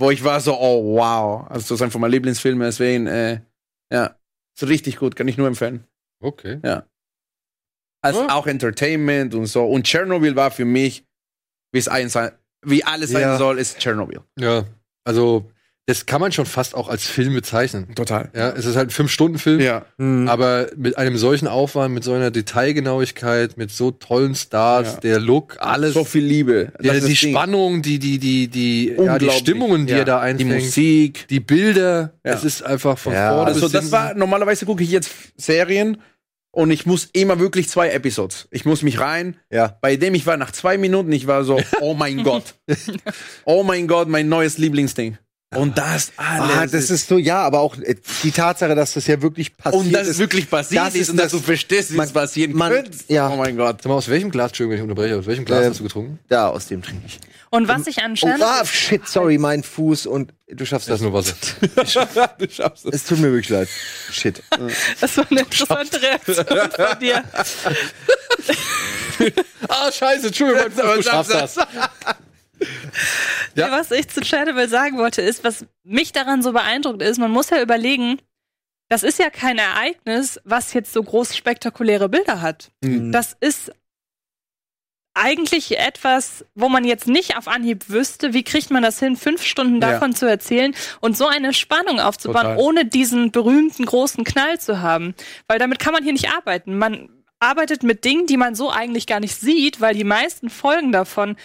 wo 0.00 0.10
ich 0.10 0.24
war 0.24 0.40
so, 0.40 0.58
oh 0.58 0.96
wow. 0.96 1.46
Also 1.48 1.60
das 1.60 1.70
ist 1.72 1.82
einfach 1.82 2.00
mein 2.00 2.10
Lieblingsfilm, 2.10 2.58
deswegen, 2.60 3.06
äh, 3.06 3.40
ja, 3.92 4.16
ist 4.54 4.68
richtig 4.68 4.96
gut, 4.96 5.16
kann 5.16 5.28
ich 5.28 5.36
nur 5.36 5.48
empfehlen. 5.48 5.84
Okay. 6.20 6.60
Ja. 6.64 6.86
auch 8.28 8.46
Entertainment 8.46 9.34
und 9.34 9.46
so. 9.46 9.64
Und 9.66 9.86
Chernobyl 9.86 10.36
war 10.36 10.50
für 10.50 10.64
mich, 10.64 11.04
wie 11.72 11.78
es 11.78 11.88
ein 11.88 12.08
sein, 12.08 12.32
wie 12.64 12.84
alles 12.84 13.10
sein 13.10 13.22
Ja. 13.22 13.38
soll, 13.38 13.58
ist 13.58 13.78
Chernobyl. 13.80 14.20
Ja. 14.38 14.64
Also, 15.04 15.50
das 15.86 16.06
kann 16.06 16.20
man 16.20 16.32
schon 16.32 16.46
fast 16.46 16.74
auch 16.74 16.88
als 16.88 17.04
Film 17.04 17.34
bezeichnen. 17.34 17.94
Total. 17.94 18.30
Ja, 18.34 18.50
es 18.50 18.64
ist 18.64 18.74
halt 18.76 18.88
ein 18.88 18.90
Fünf-Stunden-Film. 18.90 19.60
Ja. 19.60 19.84
Hm. 19.98 20.28
Aber 20.28 20.68
mit 20.76 20.96
einem 20.96 21.18
solchen 21.18 21.46
Aufwand, 21.46 21.92
mit 21.92 22.04
so 22.04 22.12
einer 22.14 22.30
Detailgenauigkeit, 22.30 23.56
mit 23.58 23.70
so 23.70 23.90
tollen 23.90 24.34
Stars, 24.34 24.94
Ja. 24.94 25.00
der 25.00 25.20
Look, 25.20 25.56
alles. 25.60 25.94
So 25.94 26.04
viel 26.04 26.24
Liebe. 26.24 26.72
ist 26.78 27.06
die. 27.06 27.16
Spannung, 27.16 27.82
die, 27.82 27.98
die, 27.98 28.18
die, 28.18 28.48
die, 28.48 28.94
ja, 28.98 29.18
die. 29.18 29.28
Stimmungen, 29.30 29.86
die 29.86 29.92
Ja. 29.92 29.98
er 30.00 30.04
da 30.06 30.18
Die 30.20 30.26
einfängt. 30.44 30.54
Musik. 30.64 31.28
Die 31.28 31.40
Bilder, 31.40 32.14
Ja. 32.24 32.32
es 32.32 32.44
ist 32.44 32.62
einfach 32.62 32.96
von 32.98 33.12
Ja, 33.12 33.34
vorne 33.34 33.52
Also 33.52 33.68
das 33.68 33.92
war, 33.92 34.14
normalerweise 34.14 34.64
gucke 34.66 34.82
ich 34.82 34.90
jetzt 34.90 35.10
Serien 35.36 35.98
und 36.50 36.70
ich 36.70 36.86
muss 36.86 37.08
immer 37.12 37.38
wirklich 37.38 37.68
zwei 37.68 37.90
Episodes. 37.90 38.48
Ich 38.50 38.64
muss 38.64 38.82
mich 38.82 39.00
rein. 39.00 39.36
Ja. 39.50 39.76
Bei 39.82 39.96
dem 39.96 40.14
ich 40.14 40.24
war 40.24 40.36
nach 40.38 40.52
zwei 40.52 40.78
Minuten, 40.78 41.12
ich 41.12 41.26
war 41.26 41.44
so, 41.44 41.60
oh 41.80 41.92
mein 41.94 42.22
Gott. 42.22 42.54
Oh 43.44 43.62
mein 43.62 43.86
Gott, 43.86 44.08
mein 44.08 44.28
neues 44.30 44.56
Lieblingsding. 44.56 45.18
Und 45.56 45.78
das 45.78 46.12
alles. 46.16 46.56
Ah, 46.56 46.66
das 46.66 46.90
ist 46.90 47.08
so, 47.08 47.18
ja, 47.18 47.42
aber 47.42 47.60
auch 47.60 47.76
äh, 47.78 47.94
die 48.22 48.30
Tatsache, 48.32 48.74
dass 48.74 48.94
das 48.94 49.06
ja 49.06 49.20
wirklich 49.22 49.56
passiert 49.56 49.82
und 49.84 49.92
das 49.92 50.08
ist. 50.08 50.18
wirklich 50.18 50.48
passiert 50.50 50.82
das 50.84 50.94
ist, 50.94 51.00
ist 51.02 51.10
und 51.10 51.16
dass 51.16 51.32
das- 51.32 51.40
du 51.40 51.46
verstehst, 51.46 51.90
es 51.90 52.12
passieren 52.12 52.52
man- 52.54 52.72
könnte. 52.72 52.90
ja. 53.08 53.28
Oh 53.30 53.36
mein 53.36 53.56
Gott. 53.56 53.82
Sag 53.82 53.90
mal, 53.90 53.96
aus 53.96 54.08
welchem 54.08 54.30
Glas, 54.30 54.48
Entschuldigung, 54.50 54.72
wenn 54.72 54.78
ich 54.78 54.90
unterbreche, 54.90 55.18
aus 55.18 55.26
welchem 55.26 55.44
Glas 55.44 55.62
Ähm, 55.64 55.70
hast 55.70 55.80
du 55.80 55.84
getrunken? 55.84 56.18
da, 56.28 56.48
aus 56.48 56.66
dem 56.66 56.82
trinke 56.82 57.02
ich. 57.06 57.18
Und 57.50 57.68
was 57.68 57.86
ich 57.86 57.98
an 58.02 58.12
Oh, 58.12 58.14
Chernobyl 58.16 58.44
ah, 58.44 58.64
shit, 58.64 59.06
sorry, 59.06 59.38
mein 59.38 59.62
Fuß 59.62 60.06
und 60.06 60.32
du 60.48 60.66
schaffst 60.66 60.88
Das 60.88 61.00
das. 61.00 61.00
ist 61.00 61.02
nur 61.04 61.12
Wasser. 61.12 61.34
du 62.38 62.50
schaffst 62.50 62.84
es. 62.86 62.94
Es 62.94 63.04
tut 63.04 63.18
mir 63.20 63.30
wirklich 63.30 63.48
leid. 63.48 63.68
Shit. 64.10 64.42
Das 65.00 65.16
war 65.16 65.26
eine 65.30 65.40
interessante 65.40 66.02
Reaktion 66.02 66.44
von 66.44 66.98
dir. 67.00 67.22
ah, 69.68 69.92
scheiße, 69.92 70.26
Entschuldigung, 70.28 70.72
Aber 70.82 70.96
du 70.96 71.02
schaffst 71.02 71.32
das. 71.32 71.56
Ja. 73.54 73.70
Was 73.70 73.90
ich 73.90 74.08
zu 74.08 74.20
Chernobyl 74.20 74.68
sagen 74.68 74.98
wollte, 74.98 75.22
ist, 75.22 75.44
was 75.44 75.64
mich 75.84 76.12
daran 76.12 76.42
so 76.42 76.52
beeindruckt 76.52 77.02
ist, 77.02 77.18
man 77.18 77.30
muss 77.30 77.50
ja 77.50 77.62
überlegen, 77.62 78.18
das 78.88 79.02
ist 79.02 79.18
ja 79.18 79.30
kein 79.30 79.58
Ereignis, 79.58 80.40
was 80.44 80.72
jetzt 80.72 80.92
so 80.92 81.02
groß 81.02 81.36
spektakuläre 81.36 82.08
Bilder 82.08 82.40
hat. 82.40 82.70
Mhm. 82.82 83.12
Das 83.12 83.36
ist 83.40 83.72
eigentlich 85.16 85.78
etwas, 85.78 86.44
wo 86.56 86.68
man 86.68 86.84
jetzt 86.84 87.06
nicht 87.06 87.36
auf 87.36 87.46
Anhieb 87.46 87.88
wüsste, 87.88 88.32
wie 88.32 88.42
kriegt 88.42 88.70
man 88.72 88.82
das 88.82 88.98
hin, 88.98 89.16
fünf 89.16 89.44
Stunden 89.44 89.80
Ja. 89.80 89.92
davon 89.92 90.12
zu 90.14 90.26
erzählen 90.26 90.74
und 91.00 91.16
so 91.16 91.28
eine 91.28 91.54
Spannung 91.54 92.00
aufzubauen, 92.00 92.42
Total. 92.42 92.58
ohne 92.58 92.84
diesen 92.84 93.30
berühmten 93.30 93.86
großen 93.86 94.24
Knall 94.24 94.58
zu 94.60 94.80
haben. 94.80 95.14
Weil 95.46 95.60
damit 95.60 95.78
kann 95.78 95.92
man 95.92 96.02
hier 96.02 96.12
nicht 96.12 96.30
arbeiten. 96.30 96.76
Man 96.76 97.08
arbeitet 97.38 97.84
mit 97.84 98.04
Dingen, 98.04 98.26
die 98.26 98.36
man 98.36 98.56
so 98.56 98.70
eigentlich 98.72 99.06
gar 99.06 99.20
nicht 99.20 99.36
sieht, 99.36 99.80
weil 99.80 99.94
die 99.94 100.02
meisten 100.04 100.50
Folgen 100.50 100.90
davon 100.90 101.36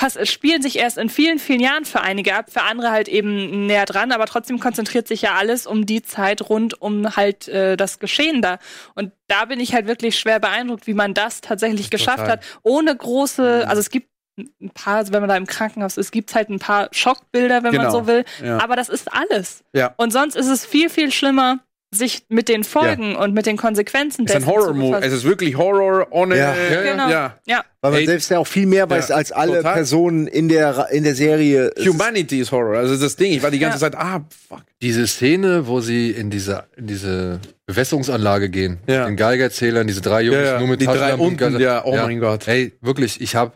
pass 0.00 0.16
spielen 0.30 0.62
sich 0.62 0.78
erst 0.78 0.96
in 0.96 1.10
vielen, 1.10 1.38
vielen 1.38 1.60
Jahren 1.60 1.84
für 1.84 2.00
einige 2.00 2.34
ab, 2.34 2.46
für 2.50 2.62
andere 2.62 2.90
halt 2.90 3.06
eben 3.06 3.66
näher 3.66 3.84
dran, 3.84 4.12
aber 4.12 4.24
trotzdem 4.24 4.58
konzentriert 4.58 5.06
sich 5.06 5.20
ja 5.20 5.34
alles 5.34 5.66
um 5.66 5.84
die 5.84 6.00
Zeit 6.00 6.48
rund 6.48 6.80
um 6.80 7.16
halt 7.16 7.48
äh, 7.48 7.76
das 7.76 7.98
Geschehen 7.98 8.40
da. 8.40 8.58
Und 8.94 9.12
da 9.28 9.44
bin 9.44 9.60
ich 9.60 9.74
halt 9.74 9.86
wirklich 9.86 10.18
schwer 10.18 10.40
beeindruckt, 10.40 10.86
wie 10.86 10.94
man 10.94 11.12
das 11.12 11.42
tatsächlich 11.42 11.90
geschafft 11.90 12.18
Total. 12.20 12.32
hat, 12.32 12.44
ohne 12.62 12.96
große, 12.96 13.66
also 13.68 13.80
es 13.80 13.90
gibt 13.90 14.08
ein 14.38 14.70
paar, 14.72 14.96
also 14.96 15.12
wenn 15.12 15.20
man 15.20 15.28
da 15.28 15.36
im 15.36 15.46
Krankenhaus 15.46 15.98
ist, 15.98 16.12
gibt 16.12 16.34
halt 16.34 16.48
ein 16.48 16.58
paar 16.58 16.88
Schockbilder, 16.92 17.62
wenn 17.62 17.74
man 17.74 17.86
Genau. 17.86 17.90
so 17.90 18.06
will, 18.06 18.24
Ja. 18.42 18.56
aber 18.62 18.76
das 18.76 18.88
ist 18.88 19.12
alles. 19.12 19.64
Ja. 19.74 19.92
Und 19.98 20.12
sonst 20.14 20.34
ist 20.34 20.46
es 20.48 20.64
viel, 20.64 20.88
viel 20.88 21.12
schlimmer, 21.12 21.58
sich 21.92 22.22
mit 22.28 22.48
den 22.48 22.62
Folgen 22.62 23.16
und 23.16 23.34
mit 23.34 23.46
den 23.46 23.56
Konsequenzen 23.56 24.24
Es 24.24 24.30
ist 24.30 24.36
ein 24.36 24.46
Horror-Movie. 24.46 24.90
befassen. 24.92 25.06
Es 25.08 25.12
ist 25.12 25.24
wirklich 25.24 25.56
Horror 25.56 26.06
ohne. 26.10 26.36
Ja. 26.36 26.54
Ja, 26.54 26.72
ja. 26.84 26.92
Genau. 26.92 27.08
ja. 27.10 27.36
Ja, 27.46 27.64
Weil 27.80 27.90
man 27.90 28.00
Ey, 28.00 28.06
selbst 28.06 28.30
ja 28.30 28.38
auch 28.38 28.46
viel 28.46 28.66
mehr 28.66 28.88
weiß 28.88 29.08
ja, 29.08 29.16
als 29.16 29.32
alle 29.32 29.56
total. 29.56 29.74
Personen 29.74 30.26
in 30.28 30.48
der, 30.48 30.88
in 30.92 31.02
der 31.02 31.16
Serie. 31.16 31.72
Humanity 31.84 32.40
ist 32.40 32.52
Horror. 32.52 32.76
Also 32.78 32.96
das 32.96 33.16
Ding. 33.16 33.32
Ich 33.32 33.42
war 33.42 33.50
die 33.50 33.58
ganze 33.58 33.76
Ja. 33.84 33.90
Zeit, 33.90 33.96
ah, 33.96 34.24
fuck. 34.48 34.62
Diese 34.80 35.06
Szene, 35.08 35.66
wo 35.66 35.80
sie 35.80 36.10
in 36.12 36.30
diese, 36.30 36.64
in 36.76 36.86
diese 36.86 37.40
Bewässerungsanlage 37.66 38.50
gehen, 38.50 38.78
Ja. 38.86 39.06
den 39.06 39.16
Geigerzählern, 39.16 39.86
diese 39.86 40.00
drei 40.00 40.22
Jungs 40.22 40.36
Ja, 40.38 40.44
ja. 40.44 40.58
nur 40.60 40.68
mit 40.68 40.80
Die 40.80 40.86
drei 40.86 41.14
unten, 41.16 41.58
ja, 41.60 41.84
oh 41.84 41.96
mein 41.96 42.20
Gott. 42.20 42.46
Ey, 42.46 42.72
wirklich, 42.80 43.20
ich 43.20 43.34
habe 43.34 43.52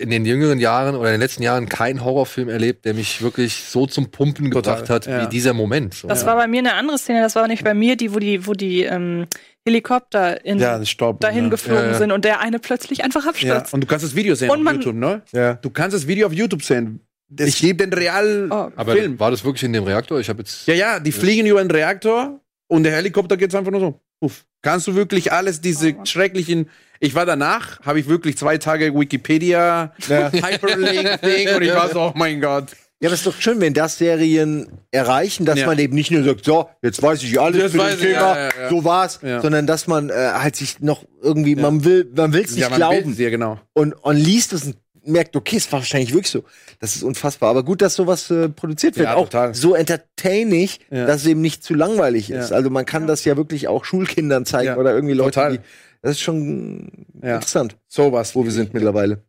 in 0.00 0.10
den 0.10 0.24
jüngeren 0.24 0.58
Jahren 0.58 0.96
oder 0.96 1.08
in 1.10 1.14
den 1.14 1.20
letzten 1.20 1.42
Jahren 1.42 1.68
keinen 1.68 2.02
Horrorfilm 2.04 2.48
erlebt, 2.48 2.84
der 2.84 2.94
mich 2.94 3.20
wirklich 3.22 3.54
so 3.64 3.86
zum 3.86 4.10
Pumpen 4.10 4.50
Total, 4.50 4.74
gebracht 4.76 4.90
hat, 4.90 5.06
ja. 5.06 5.22
wie 5.24 5.28
dieser 5.28 5.52
Moment. 5.52 5.94
So. 5.94 6.08
Das 6.08 6.24
war 6.26 6.34
bei 6.36 6.46
mir 6.48 6.58
eine 6.60 6.74
andere 6.74 6.98
Szene, 6.98 7.20
das 7.20 7.34
war 7.36 7.46
nicht 7.48 7.62
bei 7.64 7.74
mir, 7.74 7.96
die, 7.96 8.14
wo 8.14 8.18
die, 8.18 8.46
wo 8.46 8.52
die 8.54 8.82
ähm, 8.84 9.26
Helikopter 9.66 10.44
in, 10.44 10.58
Ja, 10.58 10.78
das 10.78 10.88
Stopp. 10.90 11.20
dahin 11.20 11.44
ja. 11.44 11.50
geflogen 11.50 11.84
Ja, 11.84 11.90
ja. 11.92 11.98
sind 11.98 12.12
und 12.12 12.24
der 12.24 12.40
eine 12.40 12.58
plötzlich 12.58 13.04
einfach 13.04 13.24
Ja, 13.24 13.30
abstürzt. 13.30 13.74
und 13.74 13.82
du 13.82 13.86
kannst 13.86 14.04
das 14.04 14.16
Video 14.16 14.34
sehen 14.34 14.50
Und 14.50 14.58
auf 14.58 14.64
man- 14.64 14.76
YouTube, 14.76 14.96
ne? 14.96 15.22
Ja. 15.32 15.54
Du 15.54 15.70
kannst 15.70 15.94
das 15.94 16.06
Video 16.06 16.26
auf 16.26 16.32
YouTube 16.32 16.62
sehen. 16.62 17.00
ich 17.38 17.60
gebe 17.60 17.86
den 17.86 17.92
real 17.92 18.48
Oh. 18.50 18.70
Aber 18.76 18.92
Film. 18.92 19.20
war 19.20 19.30
das 19.30 19.44
wirklich 19.44 19.62
in 19.64 19.72
dem 19.72 19.84
Reaktor? 19.84 20.18
Ich 20.18 20.28
habe 20.28 20.40
jetzt. 20.40 20.66
Ja, 20.66 20.74
ja, 20.74 20.98
die 20.98 21.12
fliegen 21.12 21.46
über 21.46 21.60
einen 21.60 21.70
Reaktor 21.70 22.40
und 22.68 22.82
der 22.84 22.92
Helikopter 22.96 23.36
geht 23.36 23.54
einfach 23.54 23.70
nur 23.70 23.80
so. 23.80 24.00
Puff. 24.20 24.44
Kannst 24.62 24.86
du 24.86 24.94
wirklich 24.94 25.32
alles, 25.32 25.60
diese 25.60 25.94
Oh. 25.94 26.04
schrecklichen. 26.04 26.68
Ich 27.00 27.14
war 27.14 27.24
danach, 27.24 27.80
habe 27.80 27.98
ich 28.00 28.08
wirklich 28.08 28.36
zwei 28.36 28.58
Tage 28.58 28.94
Wikipedia, 28.94 29.92
Hyperlink-Ding 30.08 31.54
und 31.56 31.62
ich 31.62 31.74
war 31.74 31.88
so, 31.90 32.00
oh 32.00 32.12
mein 32.14 32.40
Gott. 32.40 32.66
Ja, 33.02 33.08
aber 33.08 33.14
es 33.14 33.20
ist 33.20 33.26
doch 33.26 33.40
schön, 33.40 33.58
wenn 33.62 33.72
das 33.72 33.96
Serien 33.96 34.68
erreichen, 34.90 35.46
dass 35.46 35.58
Ja. 35.58 35.66
man 35.66 35.78
eben 35.78 35.94
nicht 35.94 36.10
nur 36.10 36.22
sagt, 36.22 36.44
so, 36.44 36.68
jetzt 36.82 37.02
weiß 37.02 37.22
ich 37.22 37.40
alles 37.40 37.62
Jetzt 37.62 37.78
weiß 37.78 37.94
ich, 37.94 38.00
Thema, 38.00 38.12
ja, 38.12 38.36
ja, 38.36 38.50
ja. 38.64 38.68
so 38.68 38.84
war's, 38.84 39.20
Ja. 39.22 39.40
sondern 39.40 39.66
dass 39.66 39.86
man 39.86 40.10
äh, 40.10 40.12
halt 40.12 40.56
sich 40.56 40.80
noch 40.80 41.04
irgendwie, 41.22 41.56
man 41.56 41.82
will, 41.86 42.10
man 42.14 42.34
will 42.34 42.42
es 42.44 42.50
nicht 42.50 42.60
ja, 42.60 42.68
man 42.68 42.76
glauben 42.76 43.16
will- 43.16 43.24
Ja, 43.24 43.30
genau. 43.30 43.58
und, 43.72 43.94
und 43.94 44.16
liest 44.16 44.52
es 44.52 44.64
und 44.64 44.76
merkt, 45.04 45.34
okay, 45.36 45.56
es 45.56 45.70
war 45.72 45.80
wahrscheinlich 45.80 46.12
wirklich 46.12 46.30
so. 46.30 46.44
Das 46.80 46.96
ist 46.96 47.02
unfassbar. 47.02 47.50
Aber 47.50 47.62
gut, 47.62 47.82
dass 47.82 47.94
sowas 47.94 48.30
äh, 48.30 48.48
produziert 48.48 48.96
wird. 48.96 49.08
Ja, 49.08 49.14
auch 49.16 49.24
total. 49.28 49.54
so 49.54 49.74
entertaining, 49.74 50.68
Ja. 50.90 51.06
dass 51.06 51.22
es 51.22 51.26
eben 51.26 51.40
nicht 51.40 51.62
zu 51.64 51.74
langweilig 51.74 52.30
ist. 52.30 52.50
Ja. 52.50 52.56
Also 52.56 52.70
man 52.70 52.86
kann 52.86 53.06
das 53.06 53.24
ja 53.24 53.36
wirklich 53.36 53.68
auch 53.68 53.84
Schulkindern 53.84 54.46
zeigen 54.46 54.66
Ja, 54.68 54.76
oder 54.76 54.94
irgendwie 54.94 55.14
Leuten, 55.14 55.32
total. 55.32 55.52
die. 55.52 55.60
Das 56.02 56.12
ist 56.12 56.20
schon 56.20 57.06
Ja. 57.22 57.34
interessant, 57.36 57.76
Sowas. 57.88 58.34
wo 58.34 58.44
wir 58.44 58.50
sind 58.52 58.72
mittlerweile. 58.74 59.22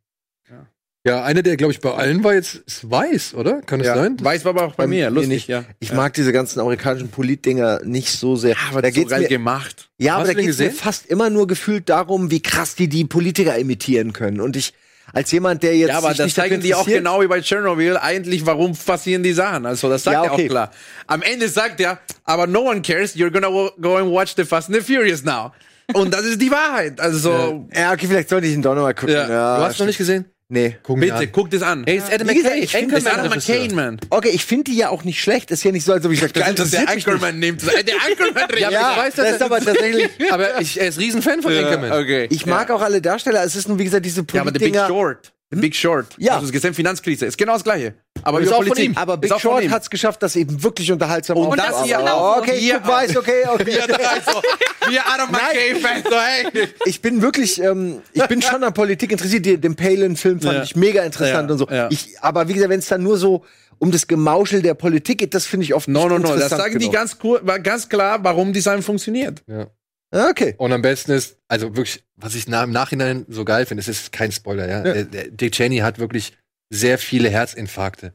Ja, 1.04 1.24
einer, 1.24 1.42
der, 1.42 1.58
glaube 1.58 1.74
ich, 1.74 1.80
bei 1.80 1.92
allen 1.96 2.24
war 2.24 2.36
jetzt, 2.36 2.58
ist 2.68 2.92
Weiß, 2.92 3.34
oder? 3.34 3.62
Kann 3.64 3.82
es 3.82 3.88
Ja. 3.88 3.96
sein? 3.96 4.18
Weiß 4.22 4.46
war 4.46 4.52
aber 4.52 4.66
auch 4.66 4.76
bei 4.76 4.84
Bei 4.84 4.88
mir. 4.88 5.10
Lustig, 5.10 5.30
nicht. 5.30 5.48
ja. 5.48 5.64
Ich 5.80 5.90
ja. 5.90 5.96
mag 5.96 6.14
diese 6.14 6.32
ganzen 6.32 6.60
amerikanischen 6.60 7.10
Politdinger 7.10 7.82
nicht 7.84 8.12
so 8.12 8.36
sehr. 8.36 8.56
aber 8.70 8.84
da 8.84 8.90
so 8.90 8.94
geht's 8.94 9.10
mir, 9.12 9.28
gemacht. 9.28 9.90
ja, 9.98 10.14
Hast 10.14 10.20
aber 10.26 10.34
da 10.36 10.40
mir 10.40 10.46
gesehen? 10.46 10.72
fast 10.74 11.08
immer 11.08 11.32
nur 11.32 11.48
gefühlt 11.48 11.90
darum, 11.90 12.30
wie 12.30 12.40
krass 12.44 12.76
die 12.76 12.88
die 12.88 13.06
Politiker 13.06 13.58
imitieren 13.58 14.14
können. 14.14 14.40
Und 14.42 14.56
ich 14.56 14.76
als 15.14 15.32
jemand, 15.32 15.62
der 15.64 15.76
jetzt 15.76 15.90
Ja, 15.90 15.98
aber 15.98 16.14
das 16.14 16.34
zeigen 16.34 16.62
die 16.62 16.74
auch 16.76 16.86
genau 16.86 17.22
wie 17.22 17.28
bei 17.28 17.42
Tschernobyl 17.42 17.98
eigentlich, 17.98 18.46
warum 18.46 18.76
passieren 18.76 19.24
die 19.24 19.34
Sachen. 19.34 19.66
Also 19.66 19.90
das 19.90 20.04
sagt 20.04 20.16
Ja, 20.16 20.24
er 20.26 20.34
okay. 20.34 20.46
auch 20.46 20.50
klar. 20.50 20.72
Am 21.08 21.22
Ende 21.22 21.48
sagt 21.50 21.80
er, 21.80 22.00
aber 22.26 22.48
no 22.48 22.62
one 22.70 22.82
cares, 22.82 23.16
you're 23.16 23.32
gonna 23.32 23.48
go 23.80 23.98
and 23.98 24.12
watch 24.12 24.34
the 24.36 24.44
Fast 24.46 24.70
and 24.70 24.78
the 24.78 24.94
Furious 24.94 25.24
now. 25.24 25.52
Und 25.94 26.14
das 26.14 26.22
ist 26.24 26.42
die 26.42 26.50
Wahrheit. 26.52 27.00
Also, 27.02 27.68
Ja, 27.76 27.92
okay, 27.92 28.08
vielleicht 28.08 28.30
sollte 28.30 28.48
ich 28.48 28.54
ihn 28.54 28.62
doch 28.62 28.76
noch 28.76 28.84
mal 28.84 28.94
gucken. 28.94 29.14
Ja. 29.16 29.28
Ja, 29.30 29.58
Du 29.58 29.64
hast 29.64 29.80
noch 29.80 29.86
nicht 29.88 29.98
gesehen? 29.98 30.26
Nee. 30.54 30.76
Guck 30.84 30.98
mir 30.98 31.14
bitte, 31.14 31.28
guck 31.28 31.50
das 31.50 31.62
an. 31.62 31.86
Hey, 31.88 31.96
ist 32.00 32.12
Adam 32.12 32.28
McKay. 32.28 32.60
ich 32.60 32.72
finde, 32.72 32.96
das 32.96 33.04
ist 33.06 33.10
Adam. 33.10 33.30
McCain, 33.30 33.74
man. 33.74 34.00
Okay, 34.10 34.32
ich 34.34 34.44
finde 34.44 34.66
die 34.66 34.76
ja 34.76 34.90
auch 34.90 35.06
nicht 35.06 35.22
schlecht. 35.22 35.50
Ist 35.50 35.64
ja 35.64 35.72
nicht 35.72 35.86
so, 35.86 35.94
als 35.94 36.06
ob 36.06 36.12
ich 36.12 36.20
sage, 36.20 36.34
das 36.34 36.44
Geil, 36.44 36.54
dass 36.56 36.72
der. 36.72 36.90
Anchorman 36.90 37.40
nimmt. 37.40 37.62
Der 37.62 37.96
Anchorman 38.06 38.44
redet. 38.50 38.60
Ja, 38.60 38.68
aber 38.68 38.74
Ja, 38.74 38.92
ich 38.92 38.98
weiß, 38.98 39.16
dass 39.16 39.16
das 39.16 39.26
er- 39.28 39.36
ist 39.36 39.42
aber 39.44 39.60
tatsächlich. 39.62 40.10
Aber 40.32 40.60
ich, 40.60 40.80
er 40.80 40.88
ist 40.90 41.00
Riesenfan 41.00 41.42
von 41.42 41.54
Anchorman. 41.54 41.92
okay. 41.94 42.28
Ich 42.30 42.46
mag 42.46 42.70
auch 42.70 42.82
alle 42.82 43.02
Darsteller. 43.02 43.44
Es 43.46 43.56
ist 43.56 43.70
nur, 43.70 43.80
wie 43.80 43.86
gesagt, 43.86 44.06
diese 44.06 44.26
Ja, 44.34 44.42
aber 44.42 44.52
The 44.52 44.60
Big. 44.60 44.76
Short. 44.76 45.32
The 45.54 45.60
Big 45.60 45.76
Short. 45.76 46.08
Ja. 46.18 46.34
Hast 46.34 46.42
du 46.42 46.46
es 46.48 46.52
gesehen? 46.54 46.74
Finanzkrise. 46.74 47.26
Ist 47.26 47.38
genau 47.38 47.54
das 47.54 47.64
Gleiche. 47.64 47.94
Aber 48.24 48.40
Ist 48.40 48.52
auch 48.54 48.58
von 48.58 48.68
Politik. 48.68 48.92
ihm. 48.92 48.98
aber 48.98 49.16
Ist 49.16 49.22
Big 49.22 49.40
Short 49.40 49.68
hat 49.70 49.82
es 49.84 49.90
geschafft, 49.90 50.24
das 50.24 50.36
eben 50.36 50.64
wirklich 50.64 50.92
unterhaltsam 50.92 51.38
Und 51.38 51.58
das 51.58 51.74
aufzubauen. 51.74 51.86
hier 52.04 52.14
auch. 52.14 52.38
Okay, 52.38 52.72
guck, 52.74 52.88
weiß, 52.88 53.18
okay, 53.18 53.44
okay. 53.48 53.78
Ja, 53.80 53.84
also, 53.86 54.42
wir 54.90 55.02
Adam 55.08 55.32
McKay-Fans, 55.32 56.06
so, 56.10 56.16
hey. 56.16 56.68
Ich 56.86 57.02
bin 57.02 57.22
wirklich, 57.22 57.62
ähm, 57.62 58.02
ich 58.14 58.26
bin 58.28 58.42
schon 58.42 58.64
an 58.64 58.74
Politik 58.74 59.12
interessiert. 59.12 59.46
Den, 59.46 59.76
Palin-Film 59.76 60.40
fand 60.40 60.54
Ja. 60.56 60.64
ich 60.64 60.76
mega 60.76 61.04
interessant 61.04 61.50
Ja, 61.50 61.54
und 61.54 61.58
so. 61.60 61.68
ja. 61.70 61.88
Ich, 61.92 62.16
aber 62.22 62.48
wie 62.48 62.54
gesagt, 62.54 62.70
wenn 62.70 62.80
es 62.80 62.88
dann 62.88 63.04
nur 63.04 63.18
so 63.18 63.44
um 63.80 63.92
das 63.92 64.06
Gemauschel 64.08 64.62
der 64.62 64.76
Politik 64.76 65.18
geht, 65.18 65.34
das 65.34 65.46
finde 65.48 65.64
ich 65.66 65.74
oft 65.74 65.88
No, 65.88 66.08
nicht 66.08 66.22
no, 66.22 66.30
no. 66.34 66.38
Das 66.38 66.50
sagen 66.50 66.74
die 66.80 66.90
genug. 66.90 66.94
ganz, 66.94 67.18
ganz 67.64 67.90
klar, 67.90 68.20
warum 68.24 68.54
Design 68.54 68.82
funktioniert. 68.84 69.42
Ja. 69.48 69.68
Ja, 70.14 70.30
okay. 70.30 70.56
Und 70.58 70.74
am 70.74 70.82
besten 70.82 71.12
ist, 71.12 71.38
also 71.48 71.76
wirklich, 71.76 72.04
was 72.16 72.36
ich 72.36 72.48
na, 72.48 72.64
im 72.64 72.72
Nachhinein 72.72 73.26
so 73.30 73.46
geil 73.46 73.66
finde, 73.66 73.82
es 73.82 73.88
ist 73.88 74.12
kein 74.12 74.32
Spoiler, 74.32 74.68
ja. 74.68 74.82
Der, 74.82 75.04
der 75.06 75.28
Dick 75.30 75.54
Cheney 75.54 75.78
hat 75.78 76.00
wirklich 76.00 76.34
sehr 76.70 76.98
viele 76.98 77.30
Herzinfarkte 77.30 78.14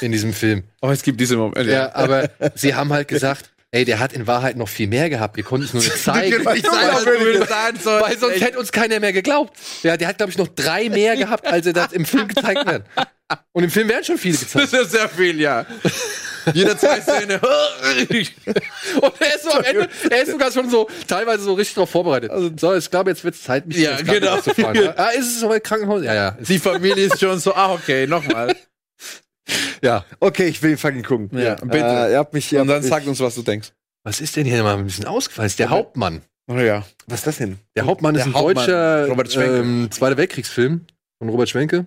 in 0.00 0.12
diesem 0.12 0.32
Film. 0.32 0.64
Aber 0.80 0.92
es 0.92 1.02
gibt 1.02 1.20
diese 1.20 1.36
Momente. 1.36 1.70
Ja, 1.70 1.94
aber 1.94 2.30
sie 2.54 2.74
haben 2.74 2.92
halt 2.92 3.08
gesagt, 3.08 3.50
ey, 3.70 3.84
der 3.84 3.98
hat 3.98 4.12
in 4.14 4.26
Wahrheit 4.26 4.56
noch 4.56 4.68
viel 4.68 4.88
mehr 4.88 5.10
gehabt. 5.10 5.36
Wir 5.36 5.44
konnten 5.44 5.66
es 5.66 5.74
nur 5.74 5.82
nicht 5.84 5.98
zeigen. 5.98 6.44
Würde 6.44 7.46
sagen, 7.46 7.78
so, 7.82 7.90
Weil 7.90 8.18
sonst 8.18 8.40
hätte 8.40 8.58
uns 8.58 8.72
keiner 8.72 9.00
mehr 9.00 9.12
geglaubt. 9.12 9.56
Der, 9.84 9.96
der 9.96 10.08
hat, 10.08 10.16
glaube 10.18 10.30
ich, 10.30 10.38
noch 10.38 10.48
drei 10.48 10.88
mehr 10.88 11.16
gehabt, 11.16 11.46
als 11.46 11.66
er 11.66 11.74
das 11.74 11.92
im 11.92 12.04
Film 12.04 12.28
gezeigt 12.28 12.64
hat. 12.64 12.84
Und 13.52 13.64
im 13.64 13.70
Film 13.70 13.88
werden 13.88 14.04
schon 14.04 14.16
viele 14.16 14.38
gezeigt. 14.38 14.54
Das 14.72 14.82
ist 14.82 14.92
sehr 14.92 15.08
viel, 15.08 15.38
ja. 15.40 15.66
Jeder 16.54 16.78
zwei 16.78 17.00
Szene. 17.00 17.40
Und 19.00 19.12
er 19.20 19.34
ist 19.34 19.44
so 19.44 19.50
am 19.50 19.64
Ende, 19.64 19.88
er 20.10 20.22
ist 20.22 20.30
sogar 20.30 20.52
schon 20.52 20.68
so 20.70 20.88
teilweise 21.06 21.42
so 21.44 21.54
richtig 21.54 21.74
darauf 21.74 21.90
vorbereitet. 21.90 22.32
so, 22.58 22.74
ich 22.74 22.90
glaube, 22.90 23.10
jetzt 23.10 23.24
wird 23.24 23.34
es 23.34 23.42
Zeit, 23.42 23.66
mich 23.66 23.76
Ja, 23.78 24.00
genau. 24.00 24.40
zu 24.40 24.54
fahren. 24.54 24.74
Ja, 24.76 24.94
ah, 24.96 25.10
ist 25.10 25.26
es 25.26 25.40
soweit 25.40 25.64
Krankenhaus? 25.64 26.02
Ja, 26.02 26.14
ja. 26.14 26.36
Die 26.40 26.58
Familie 26.58 27.06
ist 27.06 27.20
schon 27.20 27.38
so, 27.38 27.54
ah, 27.54 27.72
okay, 27.72 28.06
nochmal. 28.06 28.54
ja. 29.82 30.04
Okay, 30.20 30.46
ich 30.48 30.62
will 30.62 30.76
fucking 30.76 31.02
gucken. 31.02 31.30
Ja, 31.38 31.54
bitte. 31.56 31.84
Äh, 31.84 32.12
ihr 32.12 32.18
habt 32.18 32.34
mich, 32.34 32.52
ihr 32.52 32.62
Und 32.62 32.68
dann 32.68 32.80
mich, 32.80 32.90
sag 32.90 33.06
uns, 33.06 33.20
was 33.20 33.34
du 33.34 33.42
denkst. 33.42 33.72
Was 34.04 34.20
ist 34.20 34.36
denn 34.36 34.46
hier 34.46 34.62
mal 34.62 34.76
ein 34.76 34.84
bisschen 34.84 35.06
ausgefallen? 35.06 35.46
Ist 35.46 35.58
der 35.58 35.70
Hauptmann. 35.70 36.22
Oh 36.50 36.54
ja. 36.54 36.84
Was 37.06 37.20
ist 37.20 37.26
das 37.26 37.36
denn? 37.38 37.58
Der 37.76 37.84
Hauptmann 37.84 38.14
Der 38.14 38.22
ist 38.22 38.28
ein 38.28 38.34
Hauptmann, 38.34 38.66
deutscher 38.66 39.58
ähm, 39.60 39.88
Zweiter 39.90 40.16
Weltkriegsfilm 40.16 40.86
von 41.18 41.28
Robert 41.28 41.48
Schwenke. 41.50 41.86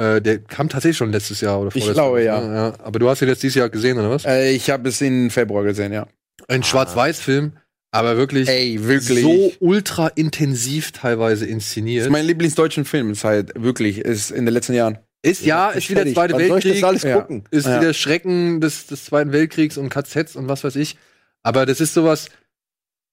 Äh, 0.00 0.22
der 0.22 0.38
kam 0.38 0.68
tatsächlich 0.70 0.96
schon 0.96 1.12
letztes 1.12 1.40
Jahr 1.42 1.58
oder 1.60 1.68
Ich 1.68 1.82
vorletztes 1.82 1.94
glaube, 1.94 2.22
Jahr. 2.22 2.42
ja. 2.54 2.74
Aber 2.82 2.98
du 2.98 3.08
hast 3.08 3.20
ihn 3.22 3.28
jetzt 3.28 3.42
dieses 3.42 3.56
Jahr 3.56 3.68
gesehen, 3.68 3.98
oder 3.98 4.10
was? 4.10 4.24
Äh, 4.24 4.52
ich 4.52 4.70
habe 4.70 4.88
es 4.88 5.00
in 5.00 5.30
Februar 5.30 5.62
gesehen, 5.62 5.92
ja. 5.92 6.06
Ein 6.48 6.62
Schwarz-Weiß-Film, 6.62 7.52
aber 7.90 8.16
wirklich, 8.16 8.48
Ey, 8.48 8.82
wirklich. 8.86 9.20
so 9.22 9.52
ultra 9.60 10.08
intensiv 10.08 10.92
teilweise 10.92 11.44
Das 11.44 11.52
inszeniert. 11.52 12.04
ist 12.06 12.10
mein 12.10 12.24
Lieblingsdeutschen 12.24 12.84
Film 12.86 13.14
seit 13.14 13.52
wirklich 13.62 13.98
ist 13.98 14.30
in 14.30 14.46
den 14.46 14.54
letzten 14.54 14.72
Jahren. 14.72 14.98
ist 15.22 15.44
ja, 15.44 15.68
ist 15.70 15.90
wieder 15.90 15.98
Fertig. 16.00 16.14
Zweite 16.14 16.32
Wann 16.34 16.48
soll 16.48 16.58
ich 16.60 16.64
Weltkrieg, 16.64 16.80
das 16.80 16.88
alles 16.88 17.02
Ja. 17.02 17.20
gucken? 17.20 17.44
ist 17.50 17.66
Ja. 17.66 17.78
wieder 17.80 17.92
Schrecken 17.92 18.60
des, 18.62 18.86
des 18.86 19.04
Zweiten 19.04 19.32
Weltkriegs 19.32 19.76
und 19.76 19.90
KZs 19.90 20.34
und 20.36 20.48
was 20.48 20.64
weiß 20.64 20.76
ich. 20.76 20.96
Aber 21.42 21.66
das 21.66 21.80
ist 21.82 21.92
sowas, 21.92 22.30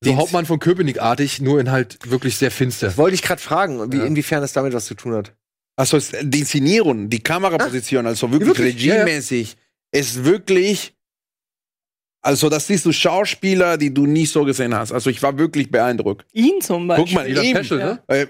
so 0.01 0.15
Hauptmann 0.15 0.45
von 0.45 0.59
Köpenick-artig, 0.59 1.41
nur 1.41 1.59
in 1.59 1.69
halt 1.71 1.97
wirklich 2.09 2.37
sehr 2.37 2.51
finster. 2.51 2.87
Das 2.87 2.97
wollte 2.97 3.15
ich 3.15 3.23
gerade 3.23 3.41
fragen, 3.41 3.91
wie, 3.91 3.97
Ja. 3.97 4.05
inwiefern 4.05 4.41
das 4.41 4.53
damit 4.53 4.71
was 4.73 4.85
zu 4.85 4.93
tun 4.95 5.13
hat. 5.15 5.33
Also 5.77 5.99
die 5.99 6.39
Inszenierung, 6.39 7.07
die 7.07 7.19
Kameraposition, 7.19 8.07
also 8.07 8.29
wirklich, 8.31 8.49
Wirklich? 8.49 8.83
Ja, 8.83 8.95
ja. 8.95 9.01
regiemäßig, 9.03 9.55
ist 9.91 10.25
wirklich. 10.25 10.93
Also, 12.23 12.49
das 12.49 12.67
siehst 12.67 12.85
du 12.85 12.91
Schauspieler, 12.91 13.77
die 13.77 13.93
du 13.93 14.05
nie 14.07 14.25
so 14.25 14.43
gesehen 14.43 14.73
hast. 14.75 14.91
Also, 14.91 15.09
ich 15.11 15.21
war 15.21 15.37
wirklich 15.37 15.69
beeindruckt. 15.69 16.25
Ihn 16.33 16.59
zum 16.61 16.87
Beispiel. 16.87 17.05
Guck 17.05 17.13
mal, 17.13 17.45
ihm, 17.45 17.53
Peschel, 17.53 17.77
ne? 17.77 18.03
äh, 18.07 18.25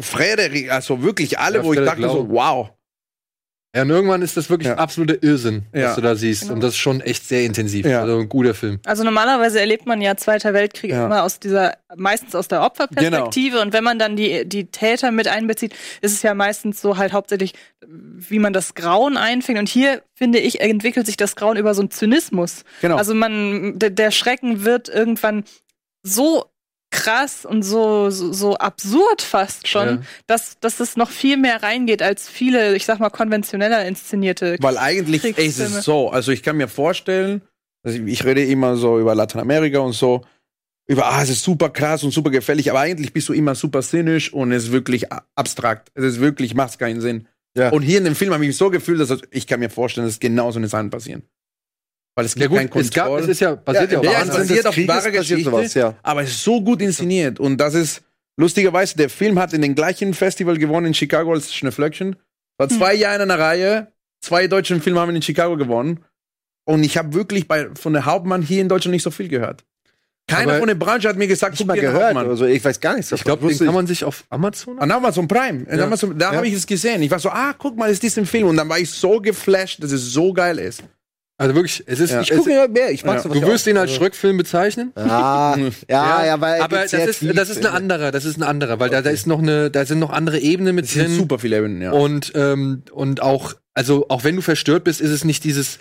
Frederik, 0.00 0.70
also 0.70 1.02
wirklich 1.02 1.38
alle, 1.38 1.58
Ja, 1.58 1.64
wo 1.64 1.74
ich 1.74 1.80
dachte 1.80 2.08
so, 2.08 2.30
wow. 2.30 2.70
Ja, 3.74 3.82
und 3.82 3.88
irgendwann 3.90 4.20
ist 4.20 4.36
das 4.36 4.50
wirklich 4.50 4.66
Ja. 4.66 4.74
ein 4.74 4.78
absoluter 4.78 5.22
Irrsinn, 5.22 5.64
was 5.72 5.80
Ja. 5.80 5.94
du 5.94 6.02
da 6.02 6.14
siehst. 6.14 6.42
Genau. 6.42 6.54
Und 6.54 6.60
das 6.62 6.72
ist 6.74 6.76
schon 6.78 7.00
echt 7.00 7.26
sehr 7.26 7.42
intensiv. 7.44 7.86
Ja. 7.86 8.02
Also 8.02 8.18
ein 8.18 8.28
guter 8.28 8.52
Film. 8.52 8.80
Also 8.84 9.02
normalerweise 9.02 9.60
erlebt 9.60 9.86
man 9.86 10.02
ja 10.02 10.14
Zweiter 10.14 10.52
Weltkrieg 10.52 10.90
Ja. 10.90 11.06
immer 11.06 11.22
aus 11.22 11.40
dieser, 11.40 11.78
meistens 11.96 12.34
aus 12.34 12.48
der 12.48 12.60
Opferperspektive. 12.62 13.50
Genau. 13.52 13.62
Und 13.62 13.72
wenn 13.72 13.82
man 13.82 13.98
dann 13.98 14.14
die, 14.14 14.46
die 14.46 14.66
Täter 14.66 15.10
mit 15.10 15.26
einbezieht, 15.26 15.72
ist 16.02 16.12
es 16.12 16.20
ja 16.22 16.34
meistens 16.34 16.82
so 16.82 16.98
halt 16.98 17.14
hauptsächlich, 17.14 17.54
wie 17.88 18.38
man 18.40 18.52
das 18.52 18.74
Grauen 18.74 19.16
einfängt. 19.16 19.58
Und 19.58 19.70
hier, 19.70 20.02
finde 20.14 20.38
ich, 20.38 20.60
entwickelt 20.60 21.06
sich 21.06 21.16
das 21.16 21.34
Grauen 21.34 21.56
über 21.56 21.72
so 21.72 21.80
einen 21.80 21.90
Zynismus. 21.90 22.64
Genau. 22.82 22.96
Also 22.96 23.14
man, 23.14 23.78
der 23.78 24.10
Schrecken 24.10 24.64
wird 24.66 24.90
irgendwann 24.90 25.44
so 26.02 26.44
krass 26.92 27.44
und 27.44 27.62
so, 27.62 28.10
so, 28.10 28.32
so 28.32 28.56
absurd 28.56 29.22
fast 29.22 29.66
schon, 29.66 29.88
Ja. 29.88 30.02
dass, 30.28 30.60
dass 30.60 30.78
es 30.78 30.96
noch 30.96 31.10
viel 31.10 31.36
mehr 31.36 31.62
reingeht 31.62 32.02
als 32.02 32.28
viele, 32.28 32.76
ich 32.76 32.84
sag 32.84 33.00
mal, 33.00 33.10
konventioneller 33.10 33.84
inszenierte. 33.84 34.56
Weil 34.60 34.78
eigentlich 34.78 35.24
ey, 35.24 35.46
es 35.46 35.58
ist 35.58 35.82
so, 35.82 36.10
also 36.10 36.30
ich 36.30 36.42
kann 36.44 36.56
mir 36.56 36.68
vorstellen, 36.68 37.42
also 37.82 37.98
ich, 37.98 38.06
ich 38.06 38.24
rede 38.24 38.44
immer 38.44 38.76
so 38.76 39.00
über 39.00 39.14
Lateinamerika 39.16 39.80
und 39.80 39.94
so, 39.94 40.24
über, 40.86 41.06
ah, 41.06 41.22
es 41.22 41.30
ist 41.30 41.42
super 41.42 41.70
krass 41.70 42.04
und 42.04 42.10
super 42.12 42.30
gefährlich, 42.30 42.70
aber 42.70 42.80
eigentlich 42.80 43.12
bist 43.12 43.28
du 43.28 43.32
immer 43.32 43.54
super 43.54 43.82
cynisch 43.82 44.32
und 44.32 44.52
es 44.52 44.64
ist 44.64 44.72
wirklich 44.72 45.06
abstrakt. 45.34 45.90
Es 45.94 46.04
ist 46.04 46.20
wirklich, 46.20 46.54
macht 46.54 46.78
keinen 46.78 47.00
Sinn. 47.00 47.26
Ja. 47.56 47.70
Und 47.70 47.82
hier 47.82 47.98
in 47.98 48.04
dem 48.04 48.14
Film 48.14 48.32
habe 48.32 48.44
ich 48.44 48.48
mich 48.48 48.56
so 48.56 48.70
gefühlt, 48.70 49.00
dass 49.00 49.20
ich 49.30 49.46
kann 49.46 49.60
mir 49.60 49.70
vorstellen, 49.70 50.06
dass 50.06 50.20
genauso 50.20 50.58
eine 50.58 50.68
Sachen 50.68 50.90
passieren. 50.90 51.22
Weil 52.14 52.26
es 52.26 52.34
Ja 52.34 52.42
gibt 52.46 52.54
kein 52.54 52.68
gut, 52.70 52.82
es, 52.82 52.90
gab, 52.90 53.06
Kontroll. 53.06 53.22
es 53.22 53.28
ist 53.28 53.40
ja 53.40 53.54
basiert 53.54 53.92
ja, 53.92 54.02
Ja, 54.02 54.10
auf 54.10 54.14
ja, 54.16 54.22
es 54.22 54.28
basiert 54.36 54.66
auf 54.66 54.76
wahre 54.86 55.12
Geschichte, 55.12 55.44
sowas, 55.50 55.74
ja. 55.74 55.94
aber 56.02 56.22
es 56.22 56.30
ist 56.30 56.44
so 56.44 56.60
gut 56.60 56.82
inszeniert 56.82 57.40
und 57.40 57.56
das 57.56 57.74
ist 57.74 58.02
lustigerweise 58.36 58.96
der 58.96 59.08
Film 59.08 59.38
hat 59.38 59.52
in 59.54 59.62
den 59.62 59.74
gleichen 59.74 60.12
Festival 60.14 60.58
gewonnen 60.58 60.88
in 60.88 60.94
Chicago 60.94 61.32
als 61.32 61.54
Schneeflöckchen. 61.54 62.16
War 62.58 62.68
zwei 62.68 62.94
Jahre 62.94 63.16
in 63.16 63.30
einer 63.30 63.38
Reihe, 63.38 63.92
zwei 64.20 64.46
deutsche 64.46 64.78
Filme 64.80 65.00
haben 65.00 65.14
in 65.16 65.22
Chicago 65.22 65.56
gewonnen 65.56 66.04
und 66.64 66.84
ich 66.84 66.98
habe 66.98 67.14
wirklich 67.14 67.48
bei 67.48 67.68
von 67.74 67.94
der 67.94 68.04
Hauptmann 68.04 68.42
hier 68.42 68.60
in 68.60 68.68
Deutschland 68.68 68.92
nicht 68.92 69.02
so 69.02 69.10
viel 69.10 69.28
gehört. 69.28 69.64
Keiner 70.28 70.50
Aber- 70.52 70.58
von 70.60 70.68
der 70.68 70.74
Branche 70.76 71.08
hat 71.08 71.16
mir 71.16 71.26
gesagt, 71.26 71.54
Ich 71.54 71.58
guck 71.60 71.66
mal 71.68 71.80
gehört 71.80 72.04
Hauptmann. 72.04 72.26
oder 72.26 72.36
so. 72.36 72.44
Ich 72.44 72.62
weiß 72.64 72.78
gar 72.78 72.94
nichts 72.94 73.10
Ich 73.10 73.24
glaube, 73.24 73.48
den 73.48 73.58
kann 73.58 73.74
man 73.74 73.86
sich 73.86 74.04
auf 74.04 74.24
Amazon. 74.30 74.78
An 74.78 74.90
Amazon 74.90 75.26
Prime. 75.26 75.66
Ja. 75.74 75.82
Amazon, 75.84 76.16
da 76.16 76.30
Ja. 76.30 76.36
habe 76.36 76.46
ich 76.46 76.54
es 76.54 76.64
gesehen. 76.66 77.02
Ich 77.02 77.10
war 77.10 77.18
so, 77.18 77.28
ah, 77.30 77.54
guck 77.58 77.76
mal, 77.76 77.90
ist 77.90 78.02
diesen 78.02 78.24
Film. 78.26 78.46
Und 78.46 78.56
dann 78.56 78.68
war 78.68 78.78
ich 78.78 78.88
so 78.90 79.18
geflasht, 79.20 79.82
dass 79.82 79.90
es 79.90 80.12
so 80.12 80.32
geil 80.32 80.58
ist. 80.60 80.82
Also 81.42 81.54
wirklich, 81.56 81.82
es 81.86 81.98
ist. 82.00 82.10
Ja. 82.12 82.20
Ich 82.20 82.30
gucke 82.30 82.50
ja 82.52 82.68
mehr. 82.68 82.90
Ich 82.92 83.04
mag 83.04 83.16
Ja. 83.16 83.22
sowas 83.22 83.36
du 83.36 83.42
ja 83.44 83.52
wirst 83.52 83.66
ihn 83.66 83.76
als 83.76 83.92
Schröckfilm 83.92 84.36
bezeichnen. 84.36 84.92
Ah, 84.94 85.56
ja, 85.90 86.24
ja, 86.24 86.40
weil 86.40 86.58
er 86.58 86.64
aber 86.64 86.76
das 86.82 86.90
sehr 86.92 87.08
ist, 87.08 87.18
tief 87.18 87.34
das 87.34 87.48
ist 87.50 87.58
ein 87.58 87.62
in- 87.64 87.68
anderer, 87.70 88.12
das 88.12 88.24
ist 88.24 88.36
ein 88.36 88.42
anderer, 88.44 88.78
weil 88.78 88.90
da, 88.90 89.02
da 89.02 89.10
ist 89.10 89.26
noch 89.26 89.40
eine, 89.40 89.70
da 89.70 89.84
sind 89.84 89.98
noch 89.98 90.10
andere 90.10 90.38
Ebenen 90.38 90.74
mit 90.76 90.86
sind 90.86 91.06
drin. 91.08 91.16
super 91.16 91.38
viele 91.40 91.58
Ebenen, 91.58 91.82
ja. 91.82 91.90
Und, 91.92 92.32
ähm, 92.36 92.82
und 92.92 93.22
auch, 93.22 93.54
also 93.74 94.06
auch 94.08 94.22
wenn 94.24 94.36
du 94.36 94.42
verstört 94.42 94.84
bist, 94.84 95.00
ist 95.00 95.10
es 95.10 95.24
nicht 95.24 95.42
dieses, 95.44 95.78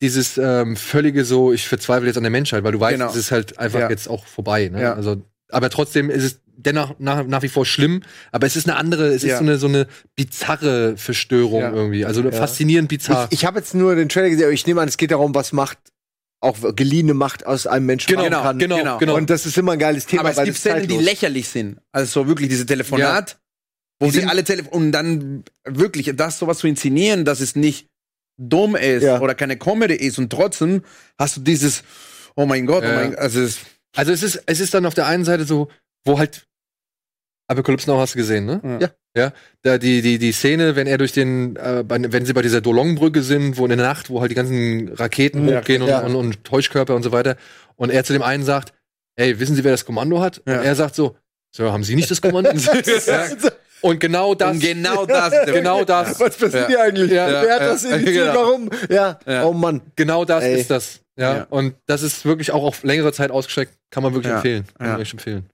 dieses 0.00 0.38
ähm, 0.38 0.76
völlige 0.76 1.24
so, 1.24 1.52
ich 1.52 1.68
verzweifle 1.68 2.06
jetzt 2.06 2.16
an 2.16 2.22
der 2.24 2.30
Menschheit, 2.30 2.64
weil 2.64 2.72
du 2.72 2.80
weißt, 2.80 2.94
Genau. 2.98 3.10
es 3.10 3.16
ist 3.16 3.30
halt 3.30 3.58
einfach 3.58 3.80
Ja. 3.80 3.90
jetzt 3.90 4.08
auch 4.08 4.26
vorbei. 4.26 4.68
Ne? 4.68 4.80
Ja. 4.82 4.94
Also, 4.94 5.22
aber 5.50 5.68
trotzdem 5.70 6.08
ist 6.10 6.24
es 6.24 6.40
dennoch 6.56 6.94
nach, 6.98 7.26
nach 7.26 7.42
wie 7.42 7.48
vor 7.48 7.66
schlimm, 7.66 8.02
aber 8.32 8.46
es 8.46 8.56
ist 8.56 8.68
eine 8.68 8.76
andere, 8.78 9.08
es 9.08 9.22
ist 9.24 9.30
Ja. 9.30 9.38
so 9.38 9.44
eine, 9.44 9.58
so 9.58 9.66
eine 9.66 9.86
bizarre 10.16 10.96
Verstörung 10.96 11.60
Ja. 11.60 11.72
irgendwie. 11.72 12.04
Also 12.04 12.28
faszinierend 12.30 12.88
bizarr. 12.88 13.28
Ich, 13.30 13.40
ich 13.40 13.44
habe 13.44 13.58
jetzt 13.58 13.74
nur 13.74 13.94
den 13.94 14.08
Trailer 14.08 14.30
gesehen, 14.30 14.44
aber 14.44 14.52
ich 14.52 14.66
nehme 14.66 14.80
an, 14.80 14.88
es 14.88 14.96
geht 14.96 15.10
darum, 15.10 15.34
was 15.34 15.52
Macht, 15.52 15.78
auch 16.40 16.56
geliehene 16.76 17.14
Macht 17.14 17.46
aus 17.46 17.66
einem 17.66 17.86
Menschen 17.86 18.08
Genau, 18.10 18.28
machen 18.28 18.42
kann. 18.42 18.58
genau, 18.58 18.76
genau. 18.76 18.98
genau. 18.98 19.16
Und 19.16 19.30
das 19.30 19.46
ist 19.46 19.56
immer 19.58 19.72
ein 19.72 19.78
geiles 19.78 20.06
Thema, 20.06 20.22
aber 20.22 20.30
es 20.32 20.44
gibt 20.44 20.56
Szenen, 20.58 20.86
die 20.88 20.96
lächerlich 20.98 21.48
sind. 21.48 21.78
Also 21.92 22.26
wirklich 22.28 22.48
diese 22.48 22.66
Telefonat, 22.66 23.38
wo 24.00 24.06
Die 24.06 24.12
sie 24.12 24.24
alle 24.24 24.44
Telefon 24.44 24.72
und 24.72 24.92
dann 24.92 25.44
wirklich 25.64 26.12
das 26.14 26.38
sowas 26.38 26.58
zu 26.58 26.66
inszenieren, 26.66 27.24
dass 27.24 27.40
es 27.40 27.56
nicht 27.56 27.88
dumm 28.36 28.74
ist 28.76 29.04
Ja. 29.04 29.20
oder 29.20 29.34
keine 29.34 29.56
Comedy 29.56 29.94
ist 29.94 30.18
und 30.18 30.30
trotzdem 30.30 30.82
hast 31.18 31.36
du 31.36 31.40
dieses 31.40 31.82
Oh 32.36 32.46
mein 32.46 32.66
Gott, 32.66 32.82
oh 32.82 32.88
Ja. 32.88 32.94
mein, 32.94 33.14
also 33.14 33.40
es, 33.40 33.58
Also 33.96 34.10
es 34.10 34.24
ist, 34.24 34.42
es 34.46 34.58
ist 34.58 34.74
dann 34.74 34.86
auf 34.86 34.94
der 34.94 35.06
einen 35.06 35.24
Seite 35.24 35.44
so, 35.44 35.68
wo 36.04 36.18
halt 36.18 36.46
Apokalypse 37.48 37.88
Now 37.90 37.98
hast 37.98 38.14
du 38.14 38.18
gesehen, 38.18 38.46
ne? 38.46 38.78
Ja. 38.80 38.90
Ja. 39.16 39.32
Da 39.62 39.78
die, 39.78 40.02
die, 40.02 40.18
die 40.18 40.32
Szene, 40.32 40.74
wenn 40.76 40.86
er 40.86 40.98
durch 40.98 41.12
den, 41.12 41.54
äh, 41.56 41.84
bei, 41.86 41.98
wenn 42.10 42.24
sie 42.26 42.32
bei 42.32 42.42
dieser 42.42 42.60
Dolongbrücke 42.60 43.22
sind, 43.22 43.58
wo 43.58 43.64
in 43.64 43.68
der 43.68 43.78
Nacht, 43.78 44.10
wo 44.10 44.20
halt 44.20 44.30
die 44.30 44.34
ganzen 44.34 44.88
Raketen 44.88 45.46
Ja, 45.48 45.60
hochgehen 45.60 45.82
und, 45.82 45.88
ja. 45.88 46.00
und, 46.00 46.16
und 46.16 46.42
Täuschkörper 46.44 46.94
und 46.96 47.02
so 47.04 47.12
weiter. 47.12 47.36
Und 47.76 47.90
er 47.90 48.02
zu 48.02 48.12
dem 48.12 48.22
einen 48.22 48.42
sagt, 48.44 48.72
ey, 49.16 49.38
wissen 49.38 49.54
Sie, 49.54 49.62
wer 49.62 49.70
das 49.72 49.84
Kommando 49.84 50.20
hat? 50.20 50.42
Ja. 50.46 50.58
Und 50.58 50.64
er 50.64 50.74
sagt 50.74 50.94
so, 50.96 51.16
so, 51.54 51.70
haben 51.70 51.84
Sie 51.84 51.94
nicht 51.94 52.10
das 52.10 52.20
Kommando? 52.20 52.50
ja. 53.06 53.26
Und 53.82 54.00
genau 54.00 54.34
das. 54.34 54.52
und 54.54 54.60
genau 54.60 55.06
das, 55.06 55.32
genau 55.46 55.84
das. 55.84 56.18
Was 56.18 56.36
passiert 56.36 56.54
Ja. 56.54 56.66
hier 56.66 56.82
eigentlich? 56.82 57.10
Ja. 57.12 57.28
Wer 57.28 57.54
hat 57.54 57.60
Ja. 57.60 57.66
das 57.68 57.84
initiiert? 57.84 58.14
Genau. 58.32 58.34
Warum? 58.34 58.70
Ja. 58.88 59.18
Ja. 59.26 59.44
Oh 59.44 59.52
Mann. 59.52 59.82
Genau 59.94 60.24
das 60.24 60.42
Ey. 60.42 60.58
ist 60.60 60.70
das. 60.70 61.00
Ja. 61.16 61.36
Ja. 61.36 61.46
Und 61.50 61.74
das 61.86 62.02
ist 62.02 62.24
wirklich 62.24 62.50
auch 62.50 62.64
auf 62.64 62.82
längere 62.82 63.12
Zeit 63.12 63.30
ausgestreckt. 63.30 63.74
Kann 63.90 64.02
man 64.02 64.12
wirklich 64.14 64.30
Ja. 64.30 64.36
empfehlen. 64.36 64.64
Kann 64.76 64.86
Ja. 64.86 64.92
man 64.92 64.98
wirklich 64.98 65.12
empfehlen. 65.12 65.46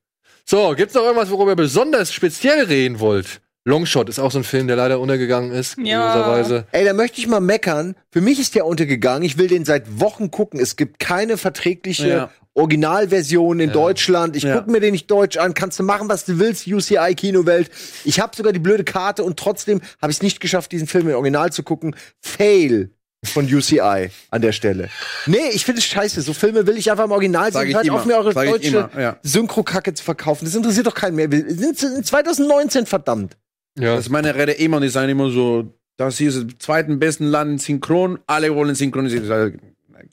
So, 0.45 0.75
gibt's 0.77 0.95
noch 0.95 1.03
irgendwas, 1.03 1.31
worüber 1.31 1.53
ihr 1.53 1.57
besonders 1.57 2.13
speziell 2.13 2.65
reden 2.65 3.01
wollt? 3.01 3.41
Longshot 3.67 4.09
ist 4.09 4.19
auch 4.19 4.31
so 4.33 4.39
ein 4.39 4.45
Film, 4.45 4.67
der 4.69 4.77
leider 4.77 4.99
untergegangen 5.01 5.53
ist, 5.53 5.77
Ja. 5.79 6.65
Ey, 6.73 6.85
da 6.85 6.95
möchte 6.95 7.21
ich 7.21 7.27
mal 7.29 7.41
meckern. 7.41 7.95
Für 8.11 8.21
mich 8.23 8.41
ist 8.41 8.55
der 8.55 8.65
untergegangen. 8.65 9.23
Ich 9.23 9.37
will 9.37 9.49
den 9.49 9.65
seit 9.67 10.01
Wochen 10.01 10.31
gucken. 10.31 10.59
Es 10.59 10.77
gibt 10.77 10.99
keine 10.99 11.37
verträgliche 11.37 12.09
Ja. 12.09 12.31
Originalversion 12.55 13.61
in 13.61 13.69
Ja. 13.69 13.75
Deutschland. 13.75 14.35
Ich 14.35 14.45
Ja. 14.45 14.57
gucke 14.57 14.71
mir 14.71 14.81
den 14.81 14.93
nicht 14.93 15.11
deutsch 15.11 15.37
an. 15.37 15.53
Kannst 15.55 15.79
du 15.79 15.83
machen, 15.83 16.09
was 16.09 16.25
du 16.25 16.39
willst, 16.39 16.67
UCI 16.67 17.15
Kinowelt. 17.15 17.71
Ich 18.05 18.19
habe 18.19 18.35
sogar 18.35 18.53
die 18.53 18.59
blöde 18.59 18.83
Karte 18.83 19.23
und 19.25 19.39
trotzdem 19.39 19.81
habe 20.01 20.11
ich 20.11 20.17
es 20.19 20.23
nicht 20.23 20.41
geschafft, 20.41 20.73
diesen 20.73 20.89
Film 20.89 21.09
im 21.09 21.15
Original 21.15 21.53
zu 21.53 21.63
gucken. 21.63 21.95
Fail 22.21 22.91
von 23.25 23.45
UCI 23.53 24.11
an 24.31 24.43
der 24.43 24.53
Stelle. 24.53 24.89
Nee, 25.27 25.51
ich 25.53 25.65
finde 25.65 25.81
es 25.81 25.85
scheiße. 25.87 26.23
So 26.23 26.33
Filme 26.33 26.67
will 26.67 26.79
ich 26.79 26.91
einfach 26.91 27.05
im 27.05 27.13
Original 27.13 27.53
sehen. 27.53 27.69
ich 27.69 27.75
Hört 27.75 27.91
auf 27.91 28.07
mir 28.07 28.17
eure 28.17 28.33
Sag 28.33 28.47
deutsche 28.49 28.91
ja. 28.97 29.19
Synchro-Kacke 29.23 29.95
zu 29.95 30.03
verkaufen. 30.03 30.45
Das 30.47 30.55
interessiert 30.55 30.87
doch 30.87 30.95
keinen 30.95 31.17
mehr. 31.17 31.31
Wir 31.31 31.45
sind 31.55 31.83
in 31.83 32.05
2019, 32.05 32.87
verdammt. 32.87 33.37
Ja. 33.79 33.97
Das 33.97 34.07
ist 34.07 34.11
meine 34.11 34.35
Rede 34.35 34.53
immer 34.53 34.79
und 34.79 34.85
die 34.85 34.89
sagen 34.89 35.11
immer 35.11 35.31
so, 35.31 35.73
das 35.97 36.17
hier 36.19 36.31
ist 36.31 36.37
das 36.37 36.59
zweiten 36.59 36.99
besten 36.99 37.27
Land 37.27 37.61
Synchron, 37.61 38.19
alle 38.27 38.55
wollen 38.55 38.75
synchronisiert. 38.75 39.29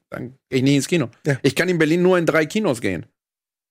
Dann 0.09 0.35
gehe 0.49 0.59
ich 0.59 0.63
nicht 0.63 0.75
ins 0.75 0.87
Kino. 0.87 1.09
Ja. 1.25 1.37
Ich 1.43 1.55
kann 1.55 1.69
in 1.69 1.77
Berlin 1.77 2.01
nur 2.01 2.17
in 2.17 2.25
drei 2.25 2.45
Kinos 2.45 2.81
gehen. 2.81 3.05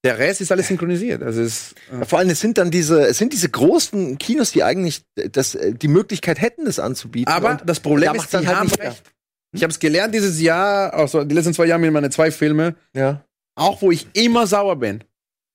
Der 0.03 0.19
Rest 0.19 0.41
ist 0.41 0.51
alles 0.51 0.67
synchronisiert. 0.67 1.23
Also 1.23 1.41
es, 1.41 1.73
Ja, 1.91 2.05
Vor 2.05 2.19
allem, 2.19 2.29
es 2.29 2.39
sind 2.39 2.57
dann 2.57 2.69
diese, 2.69 3.07
es 3.07 3.17
sind 3.17 3.33
diese 3.33 3.49
großen 3.49 4.17
Kinos, 4.17 4.51
die 4.51 4.63
eigentlich 4.63 5.01
das, 5.15 5.55
äh, 5.55 5.73
die 5.73 5.87
Möglichkeit 5.87 6.39
hätten, 6.39 6.65
das 6.65 6.79
anzubieten. 6.79 7.31
aber 7.31 7.51
Und 7.51 7.61
das 7.65 7.79
Problem 7.79 8.13
da 8.13 8.21
ist, 8.21 8.31
die 8.31 8.37
halt 8.37 8.47
haben 8.47 8.67
nicht 8.67 8.79
recht. 8.79 9.03
Ich 9.53 9.63
habe 9.63 9.71
es 9.71 9.79
gelernt 9.79 10.13
dieses 10.13 10.39
Jahr, 10.41 10.93
also 10.93 11.23
die 11.23 11.33
letzten 11.35 11.53
zwei 11.53 11.65
Jahre 11.65 11.79
mit 11.81 11.91
meinen 11.91 12.11
zwei 12.11 12.31
Filme, 12.31 12.75
ja. 12.93 13.23
auch 13.55 13.81
wo 13.81 13.91
ich 13.91 14.07
immer 14.13 14.45
sauer 14.47 14.75
bin. 14.77 15.03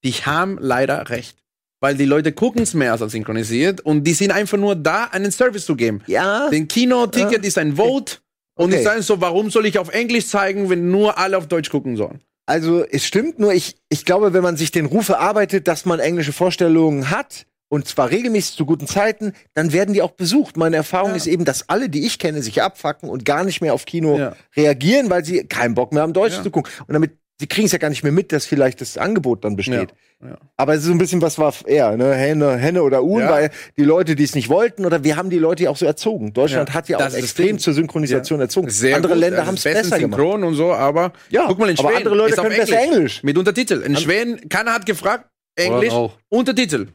Die 0.04 0.12
haben 0.12 0.58
leider 0.60 1.08
recht. 1.10 1.38
Weil 1.80 1.96
die 1.96 2.04
Leute 2.04 2.32
gucken 2.32 2.62
es 2.62 2.74
mehr 2.74 2.92
als 2.92 3.00
synchronisiert 3.12 3.80
und 3.80 4.04
die 4.04 4.14
sind 4.14 4.30
einfach 4.30 4.56
nur 4.56 4.76
da, 4.76 5.06
einen 5.06 5.32
Service 5.32 5.66
zu 5.66 5.74
geben. 5.74 6.00
Ja. 6.06 6.48
Den 6.48 6.68
Kinoticket 6.68 7.44
ist 7.44 7.58
ein 7.58 7.76
Vote 7.76 8.18
und 8.54 8.66
Okay. 8.66 8.78
die 8.78 8.82
sagen 8.84 9.02
so, 9.02 9.20
warum 9.20 9.50
soll 9.50 9.66
ich 9.66 9.78
auf 9.78 9.88
Englisch 9.88 10.28
zeigen, 10.28 10.70
wenn 10.70 10.90
nur 10.90 11.18
alle 11.18 11.36
auf 11.36 11.48
Deutsch 11.48 11.70
gucken 11.70 11.96
sollen? 11.96 12.20
Also 12.46 12.84
es 12.84 13.04
stimmt, 13.04 13.38
nur 13.38 13.52
ich, 13.52 13.76
ich 13.88 14.04
glaube, 14.04 14.32
wenn 14.32 14.42
man 14.42 14.56
sich 14.56 14.70
den 14.70 14.86
Ruf 14.86 15.08
erarbeitet, 15.08 15.66
dass 15.68 15.84
man 15.84 15.98
englische 16.00 16.32
Vorstellungen 16.32 17.10
hat, 17.10 17.46
und 17.72 17.88
zwar 17.88 18.10
regelmäßig 18.10 18.56
zu 18.56 18.66
guten 18.66 18.86
Zeiten, 18.86 19.32
dann 19.54 19.72
werden 19.72 19.94
die 19.94 20.02
auch 20.02 20.10
besucht. 20.10 20.58
Meine 20.58 20.76
Erfahrung 20.76 21.12
Ja. 21.12 21.16
ist 21.16 21.26
eben, 21.26 21.46
dass 21.46 21.70
alle, 21.70 21.88
die 21.88 22.04
ich 22.04 22.18
kenne, 22.18 22.42
sich 22.42 22.60
abfacken 22.60 23.08
und 23.08 23.24
gar 23.24 23.44
nicht 23.44 23.62
mehr 23.62 23.72
auf 23.72 23.86
Kino 23.86 24.18
Ja. 24.18 24.36
reagieren, 24.54 25.08
weil 25.08 25.24
sie 25.24 25.44
keinen 25.44 25.74
Bock 25.74 25.90
mehr 25.94 26.02
haben, 26.02 26.12
Deutsch 26.12 26.34
Ja. 26.34 26.42
zu 26.42 26.50
gucken. 26.50 26.70
Und 26.86 26.92
damit, 26.92 27.12
sie 27.40 27.46
kriegen 27.46 27.64
es 27.64 27.72
ja 27.72 27.78
gar 27.78 27.88
nicht 27.88 28.02
mehr 28.02 28.12
mit, 28.12 28.30
dass 28.30 28.44
vielleicht 28.44 28.82
das 28.82 28.98
Angebot 28.98 29.42
dann 29.44 29.56
besteht. 29.56 29.94
Ja. 30.20 30.28
Ja. 30.28 30.36
Aber 30.58 30.74
es 30.74 30.80
ist 30.82 30.86
so 30.86 30.92
ein 30.92 30.98
bisschen 30.98 31.22
was 31.22 31.38
war 31.38 31.54
eher, 31.64 31.96
ne? 31.96 32.12
Henne, 32.14 32.56
Henne 32.58 32.82
oder 32.82 33.02
Uhren, 33.04 33.24
Ja. 33.24 33.30
weil 33.30 33.50
die 33.78 33.84
Leute, 33.84 34.16
die 34.16 34.22
es 34.24 34.34
nicht 34.34 34.50
wollten, 34.50 34.84
oder 34.84 35.02
wir 35.02 35.16
haben 35.16 35.30
die 35.30 35.38
Leute 35.38 35.62
ja 35.64 35.70
auch 35.70 35.76
so 35.78 35.86
erzogen. 35.86 36.34
Deutschland 36.34 36.68
Ja. 36.68 36.74
hat 36.74 36.88
ja 36.90 36.98
Das 36.98 37.14
auch 37.14 37.18
extrem 37.18 37.58
zur 37.58 37.72
Synchronisation 37.72 38.38
erzogen. 38.38 38.68
Sehr 38.68 38.96
Andere 38.96 39.14
gut, 39.14 39.20
Länder 39.22 39.38
also 39.38 39.48
haben 39.48 39.54
es 39.56 39.62
besser 39.64 39.98
gemacht. 39.98 40.18
synchron 40.20 40.44
und 40.44 40.54
so, 40.56 40.74
aber 40.74 41.12
Ja, 41.30 41.46
guck 41.48 41.58
mal 41.58 41.70
in 41.70 41.78
aber 41.78 41.88
Schweden. 41.88 41.96
andere 41.96 42.14
Leute 42.16 42.32
ist 42.34 42.38
auf 42.38 42.44
können 42.46 42.58
besser 42.60 42.80
Englisch. 42.82 43.22
Mit 43.22 43.38
Untertitel. 43.38 43.80
In 43.80 43.96
Schweden, 43.96 44.48
keiner 44.50 44.74
hat 44.74 44.84
gefragt, 44.84 45.24
Englisch. 45.56 45.92
Untertitel. 46.28 46.88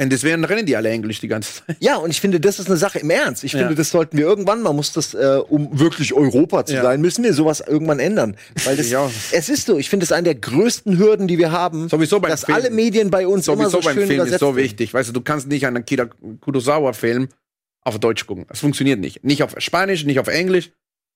Und 0.00 0.10
deswegen 0.10 0.44
rennen 0.44 0.64
die 0.64 0.76
alle 0.76 0.90
Englisch 0.90 1.20
die 1.20 1.26
ganze 1.28 1.54
Zeit. 1.66 1.76
Ja, 1.80 1.96
und 1.96 2.10
ich 2.10 2.20
finde, 2.20 2.38
das 2.38 2.58
ist 2.60 2.68
eine 2.68 2.76
Sache 2.76 3.00
im 3.00 3.10
Ernst. 3.10 3.42
Ich 3.42 3.52
Ja. 3.52 3.60
finde, 3.60 3.74
das 3.74 3.90
sollten 3.90 4.16
wir 4.16 4.24
irgendwann, 4.26 4.62
man 4.62 4.76
muss 4.76 4.92
das, 4.92 5.12
äh, 5.14 5.40
um 5.48 5.76
wirklich 5.78 6.12
Europa 6.14 6.64
zu 6.66 6.74
Ja. 6.74 6.82
sein, 6.82 7.00
müssen 7.00 7.24
wir 7.24 7.34
sowas 7.34 7.60
irgendwann 7.66 7.98
ändern. 7.98 8.36
Weil 8.64 8.76
das, 8.76 8.88
Ja. 8.90 9.10
es 9.32 9.48
ist 9.48 9.66
so, 9.66 9.76
ich 9.76 9.90
finde, 9.90 10.04
es 10.04 10.10
ist 10.10 10.16
eine 10.16 10.24
der 10.24 10.34
größten 10.36 10.98
Hürden, 10.98 11.26
die 11.26 11.38
wir 11.38 11.50
haben, 11.50 11.88
Sowieso 11.88 12.20
beim 12.20 12.30
dass 12.30 12.44
Film. 12.44 12.56
alle 12.56 12.70
Medien 12.70 13.10
bei 13.10 13.26
uns 13.26 13.48
immer 13.48 13.56
Sowieso 13.68 13.70
so 13.78 13.80
beim 13.88 13.94
schön 13.96 14.06
Film 14.06 14.26
ist 14.26 14.38
so 14.38 14.56
wichtig. 14.56 14.94
Weißt 14.94 15.08
du, 15.08 15.12
du 15.12 15.20
kannst 15.20 15.48
nicht 15.48 15.66
einen 15.66 15.78
Akira 15.78 16.08
Kurosawa-Film 16.40 17.28
auf 17.82 17.98
Deutsch 17.98 18.26
gucken. 18.26 18.46
Das 18.48 18.60
funktioniert 18.60 19.00
nicht. 19.00 19.24
Nicht 19.24 19.42
auf 19.42 19.54
Spanisch, 19.58 20.04
nicht 20.04 20.18
auf 20.18 20.28
Englisch. 20.28 20.70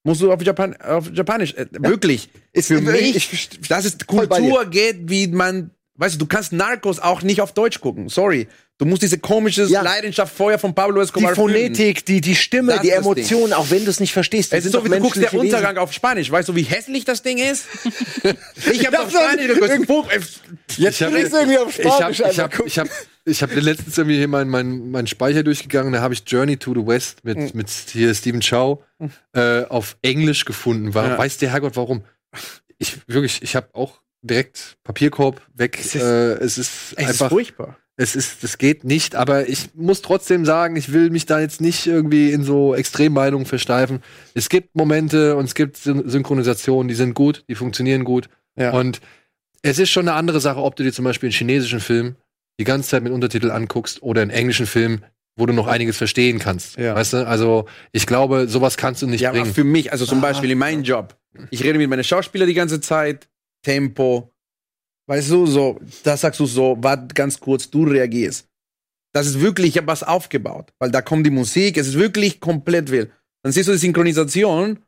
Musst 0.05 0.21
du 0.21 0.33
auf, 0.33 0.43
Japan 0.43 0.75
auf 0.81 1.11
Japanisch. 1.13 1.55
Äh, 1.55 1.67
Wirklich. 1.71 2.29
Ist- 2.53 2.69
Für 2.69 2.79
ich- 2.97 3.15
mich, 3.15 3.33
ich- 3.33 3.69
dass 3.69 3.85
es 3.85 3.97
voll 4.09 4.27
bei 4.27 4.41
Kultur 4.41 4.67
geht, 4.67 5.09
wie 5.09 5.29
man. 5.29 5.71
Weißt 5.95 6.15
du, 6.15 6.19
du 6.21 6.27
kannst 6.27 6.53
Narcos 6.53 6.99
auch 6.99 7.23
nicht 7.23 7.41
auf 7.41 7.53
Deutsch 7.53 7.81
gucken. 7.81 8.09
Sorry. 8.09 8.49
Du 8.83 8.89
musst 8.89 9.03
diese 9.03 9.19
komische 9.19 9.63
Ja. 9.67 9.81
Leidenschaft 9.83 10.35
vorher 10.37 10.59
von 10.59 10.75
Pablo 10.75 10.97
Die 10.97 11.03
Escobar 11.05 11.37
fühlen. 11.37 11.51
Phonetik, 11.55 12.05
die, 12.05 12.21
die 12.21 12.35
Stimme, 12.35 12.73
Das 12.73 12.83
die 12.83 12.89
ist 12.89 12.97
Emotionen, 12.97 13.53
auch 13.53 13.71
wenn 13.71 13.85
du 13.85 13.91
es 13.93 14.01
nicht 14.01 14.13
verstehst. 14.13 14.51
die 14.51 14.57
Es 14.57 14.65
ist 14.65 14.73
sind 14.73 14.81
so, 14.81 14.85
wie 14.85 14.89
du 14.89 14.99
guckst 14.99 15.23
der 15.23 15.31
Wesen. 15.33 15.39
Untergang 15.47 15.77
auf 15.79 15.93
Spanisch. 15.93 16.29
Weißt 16.33 16.49
du, 16.49 16.57
wie 16.57 16.65
hässlich 16.65 17.05
das 17.05 17.23
Ding 17.23 17.39
ist? 17.39 17.67
Ich 18.73 18.85
habe 18.87 18.97
hab 18.99 19.05
auf 19.07 19.11
Spanisch 19.13 19.47
geguckt. 19.47 19.87
Buch- 19.87 20.09
Jetzt 20.77 21.01
Ich 21.01 21.03
hab- 21.05 21.13
du 21.13 21.17
irgendwie 21.19 21.59
auf 21.59 21.79
Ich 21.79 21.85
habe 21.85 21.95
Spanisch 22.15 22.19
ich 22.21 22.25
einfach 22.27 22.43
hab, 22.43 22.51
gucken. 22.53 22.67
ich 22.67 22.79
hab, 22.81 22.89
ich 23.25 23.43
hab 23.45 23.55
letztens 23.55 23.99
irgendwie 23.99 24.17
hier 24.17 24.27
meinen 24.29 24.51
mein, 24.51 24.91
mein 24.91 25.07
Speicher 25.07 25.45
durchgegangen, 25.45 25.93
da 25.93 26.01
habe 26.01 26.15
ich 26.15 26.25
Journey 26.27 26.57
to 26.57 26.75
the 26.75 26.85
West 26.85 27.25
mit, 27.25 27.37
Hm. 27.39 27.51
mit 27.55 27.71
hier 27.71 28.13
Stephen 28.17 28.41
Chow 28.41 28.81
äh, 29.35 29.63
auf 29.67 29.97
Englisch 30.03 30.45
gefunden. 30.45 30.93
War, 30.95 31.07
Ja. 31.11 31.19
Weiß 31.19 31.39
der 31.39 31.51
Herrgott 31.53 31.77
warum? 31.77 32.03
Ich 32.79 32.97
wirklich, 33.07 33.43
ich 33.43 33.55
habe 33.55 33.69
auch 33.75 34.01
direkt 34.23 34.77
Papierkorb 34.83 35.41
weg. 35.55 35.79
Es 35.79 35.95
ist- 35.95 36.03
äh, 36.03 36.33
es 36.35 36.59
ist 36.59 36.59
Es 36.59 36.93
ist 36.93 36.99
einfach, 36.99 37.29
furchtbar. 37.29 37.77
Es 37.97 38.17
ist, 38.17 38.43
es 38.43 38.59
geht 38.59 38.85
nicht. 38.85 39.15
Aber 39.15 39.49
ich 39.49 39.71
muss 39.75 40.03
trotzdem 40.03 40.45
sagen, 40.45 40.77
ich 40.77 40.93
will 40.93 41.11
mich 41.11 41.27
da 41.27 41.41
jetzt 41.41 41.61
nicht 41.61 41.87
irgendwie 41.87 42.33
in 42.33 42.43
so 42.43 42.75
Extremmeinungen 42.75 43.47
versteifen. 43.47 44.03
Es 44.35 44.49
gibt 44.49 44.75
Momente 44.75 45.37
und 45.37 45.45
es 45.45 45.55
gibt 45.55 45.77
Syn 45.77 46.09
Synchronisationen, 46.09 46.89
die 46.89 46.95
sind 46.95 47.15
gut, 47.15 47.45
die 47.49 47.55
funktionieren 47.55 48.05
gut. 48.05 48.29
Ja. 48.57 48.71
Und 48.73 49.01
es 49.63 49.79
ist 49.79 49.91
schon 49.91 50.09
eine 50.09 50.17
andere 50.17 50.41
Sache, 50.41 50.61
ob 50.61 50.77
du 50.77 50.83
dir 50.83 50.93
zum 50.93 51.05
Beispiel 51.05 51.29
einen 51.29 51.35
chinesischen 51.35 51.81
Film 51.81 52.17
die 52.59 52.65
ganze 52.65 52.91
Zeit 52.91 53.03
mit 53.03 53.13
Untertitel 53.13 53.51
anguckst 53.51 54.03
oder 54.03 54.23
einen 54.23 54.31
englischen 54.31 54.67
Film, 54.67 55.03
wo 55.37 55.47
du 55.47 55.53
noch 55.53 55.67
einiges 55.67 55.97
verstehen 55.97 56.39
kannst. 56.39 56.77
Ja. 56.77 56.95
Weißt 56.95 57.13
du? 57.13 57.27
Also 57.27 57.67
ich 57.93 58.07
glaube, 58.07 58.49
sowas 58.49 58.77
kannst 58.77 59.03
du 59.03 59.07
nicht 59.07 59.21
Ja, 59.21 59.31
aber 59.31 59.41
bringen. 59.41 59.55
für 59.55 59.65
mich, 59.65 59.93
also 59.93 60.05
zum 60.05 60.21
Beispiel 60.21 60.51
in 60.51 60.59
meinem 60.59 60.83
Job, 60.83 61.17
ich 61.51 61.63
rede 61.65 61.79
mit 61.79 61.89
meinen 61.89 62.05
Schauspielern 62.05 62.49
die 62.49 62.55
ganze 62.55 62.81
Zeit, 62.81 63.29
Tempo, 63.63 64.32
weißt 65.07 65.31
du, 65.31 65.47
so, 65.47 65.81
da 66.03 66.17
sagst 66.17 66.41
du 66.41 66.47
so, 66.47 66.77
warte 66.81 67.15
ganz 67.15 67.39
kurz, 67.41 67.71
du 67.71 67.85
reagierst. 67.85 68.49
Das 69.15 69.27
ist 69.27 69.41
wirklich, 69.41 69.69
ich 69.71 69.77
habe 69.77 69.89
was 69.89 70.03
aufgebaut, 70.03 70.73
weil 70.79 70.91
da 70.91 71.03
kommt 71.03 71.27
die 71.27 71.31
Musik, 71.31 71.77
es 71.77 71.89
ist 71.89 71.99
wirklich 71.99 72.41
komplett 72.41 72.91
wild. 72.91 73.11
Dann 73.43 73.53
siehst 73.53 73.69
du 73.69 73.73
die 73.73 73.79
Synchronisation, 73.79 74.79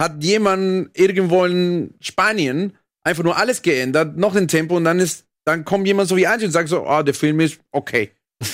hat 0.00 0.22
jemand 0.22 0.96
irgendwo 0.96 1.44
in 1.44 1.94
Spanien 2.00 2.76
einfach 3.02 3.24
nur 3.24 3.36
alles 3.36 3.62
geändert, 3.62 4.16
noch 4.16 4.34
den 4.34 4.48
Tempo 4.48 4.76
und 4.76 4.84
dann 4.84 5.00
ist, 5.00 5.26
dann 5.44 5.64
kommt 5.64 5.86
jemand 5.86 6.08
so 6.08 6.16
wie 6.16 6.26
Angie 6.26 6.44
und 6.44 6.52
sagt 6.52 6.68
so, 6.68 6.86
oh, 6.86 7.02
der 7.02 7.14
Film 7.14 7.40
ist 7.40 7.58
okay. 7.72 8.12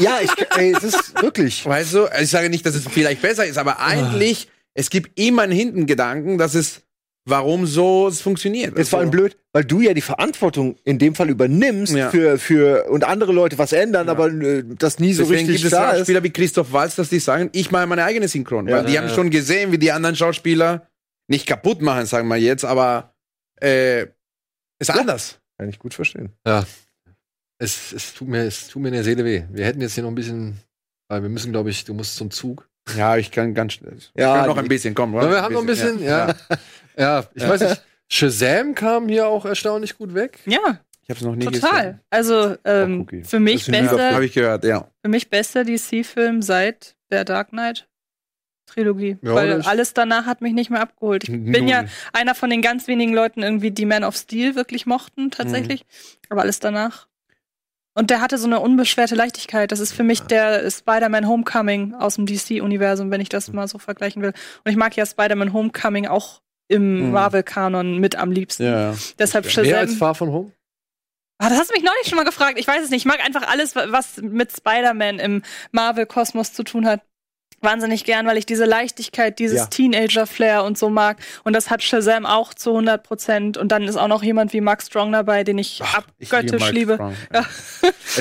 Ja, 0.00 0.18
ich, 0.20 0.30
ey, 0.56 0.72
es 0.72 0.82
ist 0.82 1.22
wirklich. 1.22 1.64
Weißt 1.64 1.94
du, 1.94 2.08
ich 2.20 2.30
sage 2.30 2.48
nicht, 2.48 2.64
dass 2.64 2.74
es 2.74 2.88
vielleicht 2.88 3.22
besser 3.22 3.46
ist, 3.46 3.58
aber 3.58 3.80
eigentlich, 3.80 4.48
es 4.72 4.90
gibt 4.90 5.16
immer 5.20 5.42
einen 5.42 5.52
Hintengedanken, 5.52 6.38
dass 6.38 6.54
es, 6.54 6.82
warum 7.26 7.66
so 7.66 8.08
es 8.08 8.20
funktioniert. 8.20 8.78
Ist 8.78 8.90
vor 8.90 8.98
allem 8.98 9.08
Also, 9.08 9.18
blöd, 9.18 9.36
weil 9.52 9.64
du 9.64 9.80
ja 9.80 9.94
die 9.94 10.00
Verantwortung 10.02 10.76
in 10.84 10.98
dem 10.98 11.14
Fall 11.14 11.30
übernimmst 11.30 11.94
Ja. 11.94 12.10
für, 12.10 12.38
für 12.38 12.84
und 12.90 13.04
andere 13.04 13.32
Leute 13.32 13.56
was 13.58 13.72
ändern, 13.72 14.08
aber 14.08 14.28
äh, 14.30 14.62
das 14.78 14.98
nie 14.98 15.12
so 15.14 15.22
Deswegen 15.22 15.38
richtig 15.46 15.62
gibt 15.62 15.64
es 15.66 15.70
da 15.78 15.90
ist. 15.92 15.98
Schauspieler 16.00 16.22
wie 16.22 16.30
Christoph 16.30 16.72
Walz, 16.72 16.96
dass 16.96 17.08
die 17.08 17.18
sagen, 17.20 17.48
ich 17.52 17.70
mache 17.70 17.86
meine 17.86 18.04
eigene 18.04 18.28
Synchron. 18.28 18.68
Ja. 18.68 18.76
weil 18.78 18.84
die 18.86 18.92
Ja, 18.94 19.00
haben 19.00 19.08
ja. 19.08 19.14
schon 19.14 19.30
gesehen, 19.30 19.72
wie 19.72 19.78
die 19.78 19.92
anderen 19.92 20.16
Schauspieler 20.16 20.86
nicht 21.28 21.46
kaputt 21.46 21.80
machen, 21.80 22.04
sagen 22.06 22.28
wir 22.28 22.36
jetzt, 22.36 22.64
aber 22.64 23.14
äh, 23.60 24.06
ist 24.78 24.90
anders. 24.90 25.38
Kann 25.56 25.68
ich 25.68 25.78
gut 25.78 25.94
verstehen. 25.94 26.30
Es, 27.58 27.92
es, 27.92 28.12
tut 28.14 28.28
mir, 28.28 28.42
es 28.42 28.68
tut 28.68 28.82
mir 28.82 28.88
in 28.88 28.94
der 28.94 29.04
Seele 29.04 29.24
weh. 29.24 29.44
Wir 29.50 29.64
hätten 29.64 29.80
jetzt 29.80 29.94
hier 29.94 30.02
noch 30.02 30.10
ein 30.10 30.14
bisschen, 30.16 30.58
weil 31.08 31.22
wir 31.22 31.28
müssen, 31.30 31.52
glaube 31.52 31.70
ich, 31.70 31.84
du 31.84 31.94
musst 31.94 32.16
zum 32.16 32.30
Zug. 32.30 32.68
Ja, 32.98 33.16
ich 33.16 33.30
kann 33.30 33.54
ganz 33.54 33.74
schnell. 33.74 33.96
Ja, 34.16 34.46
noch 34.46 34.58
ein 34.58 34.68
bisschen, 34.68 34.94
komm. 34.94 35.16
Aber 35.16 35.30
wir 35.30 35.40
haben 35.40 35.54
noch 35.54 35.60
ein 35.62 35.66
bisschen, 35.66 36.02
ja. 36.02 36.28
Ja, 36.28 36.34
ich 36.96 37.48
weiß 37.48 37.60
nicht. 37.60 37.82
Shazam 38.08 38.74
kam 38.74 39.08
hier 39.08 39.26
auch 39.26 39.44
erstaunlich 39.44 39.96
gut 39.96 40.14
weg. 40.14 40.38
Ja, 40.46 40.80
Ich 41.02 41.10
habe 41.10 41.18
es 41.18 41.22
noch 41.22 41.34
nie 41.34 41.44
total. 41.46 42.00
Also 42.10 42.56
ähm, 42.64 42.98
Auch 43.00 43.02
okay. 43.04 43.24
für 43.24 43.40
mich 43.40 43.66
bester, 43.66 44.12
Habe 44.14 44.24
ich 44.26 44.34
gehört, 44.34 44.64
ja. 44.64 44.88
für 45.02 45.08
mich 45.08 45.30
bester 45.30 45.64
DC-Film 45.64 46.42
seit 46.42 46.96
der 47.10 47.24
Dark 47.24 47.48
Knight 47.50 47.88
Trilogie, 48.66 49.18
Ja, 49.22 49.34
weil 49.34 49.62
alles 49.62 49.92
danach 49.94 50.26
hat 50.26 50.40
mich 50.40 50.52
nicht 50.54 50.70
mehr 50.70 50.80
abgeholt. 50.80 51.24
Ich 51.24 51.30
bin 51.30 51.68
ja 51.68 51.84
einer 52.12 52.34
von 52.34 52.48
den 52.50 52.62
ganz 52.62 52.88
wenigen 52.88 53.12
Leuten 53.12 53.42
irgendwie, 53.42 53.70
die 53.70 53.84
Man 53.86 54.04
of 54.04 54.16
Steel 54.16 54.54
wirklich 54.54 54.86
mochten 54.86 55.30
tatsächlich, 55.30 55.80
Mhm. 55.82 56.26
aber 56.30 56.42
alles 56.42 56.60
danach. 56.60 57.06
Und 57.96 58.10
der 58.10 58.20
hatte 58.20 58.38
so 58.38 58.46
eine 58.46 58.58
unbeschwerte 58.60 59.14
Leichtigkeit. 59.14 59.70
Das 59.70 59.78
ist 59.80 59.92
für 59.92 60.02
mich 60.02 60.20
der 60.22 60.68
Spider-Man 60.70 61.28
Homecoming 61.28 61.94
aus 61.94 62.16
dem 62.16 62.26
DC-Universum, 62.26 63.10
wenn 63.10 63.20
ich 63.20 63.28
das 63.28 63.48
Mhm. 63.48 63.56
mal 63.56 63.68
so 63.68 63.78
vergleichen 63.78 64.20
will. 64.22 64.32
Und 64.64 64.70
ich 64.70 64.76
mag 64.76 64.96
ja 64.96 65.06
Spider-Man 65.06 65.52
Homecoming 65.52 66.06
auch 66.06 66.40
im 66.68 67.06
Mhm. 67.06 67.10
Marvel-Kanon 67.12 67.98
mit 67.98 68.16
am 68.16 68.30
liebsten. 68.32 68.64
Ja. 68.64 68.94
Deshalb 69.18 69.44
Mehr 69.56 69.78
als 69.78 69.90
Shazam. 69.90 69.98
Far 69.98 70.14
From 70.14 70.32
Home? 70.32 70.52
Ah, 71.38 71.48
das 71.48 71.58
hast 71.58 71.70
du 71.70 71.74
mich 71.74 71.82
neulich 71.84 72.06
schon 72.08 72.16
mal 72.16 72.24
gefragt. 72.24 72.58
Ich 72.58 72.66
weiß 72.66 72.82
es 72.84 72.90
nicht. 72.90 73.02
Ich 73.02 73.06
mag 73.06 73.24
einfach 73.24 73.46
alles, 73.48 73.74
wa- 73.74 73.86
was 73.88 74.18
mit 74.18 74.52
Spider-Man 74.52 75.18
im 75.18 75.42
Marvel-Kosmos 75.72 76.52
zu 76.52 76.62
tun 76.62 76.86
hat. 76.86 77.00
Wahnsinnig 77.64 78.04
gern, 78.04 78.26
weil 78.26 78.36
ich 78.36 78.46
diese 78.46 78.64
Leichtigkeit, 78.64 79.38
dieses 79.38 79.58
Ja. 79.58 79.66
Teenager-Flair 79.66 80.64
und 80.64 80.78
so 80.78 80.90
mag. 80.90 81.16
Und 81.44 81.54
das 81.54 81.70
hat 81.70 81.82
Shazam 81.82 82.26
auch 82.26 82.54
zu 82.54 82.70
100 82.70 83.02
Prozent. 83.02 83.56
Und 83.56 83.72
dann 83.72 83.84
ist 83.84 83.96
auch 83.96 84.08
noch 84.08 84.22
jemand 84.22 84.52
wie 84.52 84.60
Max 84.60 84.86
Strong 84.86 85.12
dabei, 85.12 85.44
den 85.44 85.58
ich 85.58 85.82
abgöttisch 85.82 86.60
Mark 86.60 86.72
liebe. 86.72 86.94
Strong. 86.94 87.14
Ja. 87.32 87.44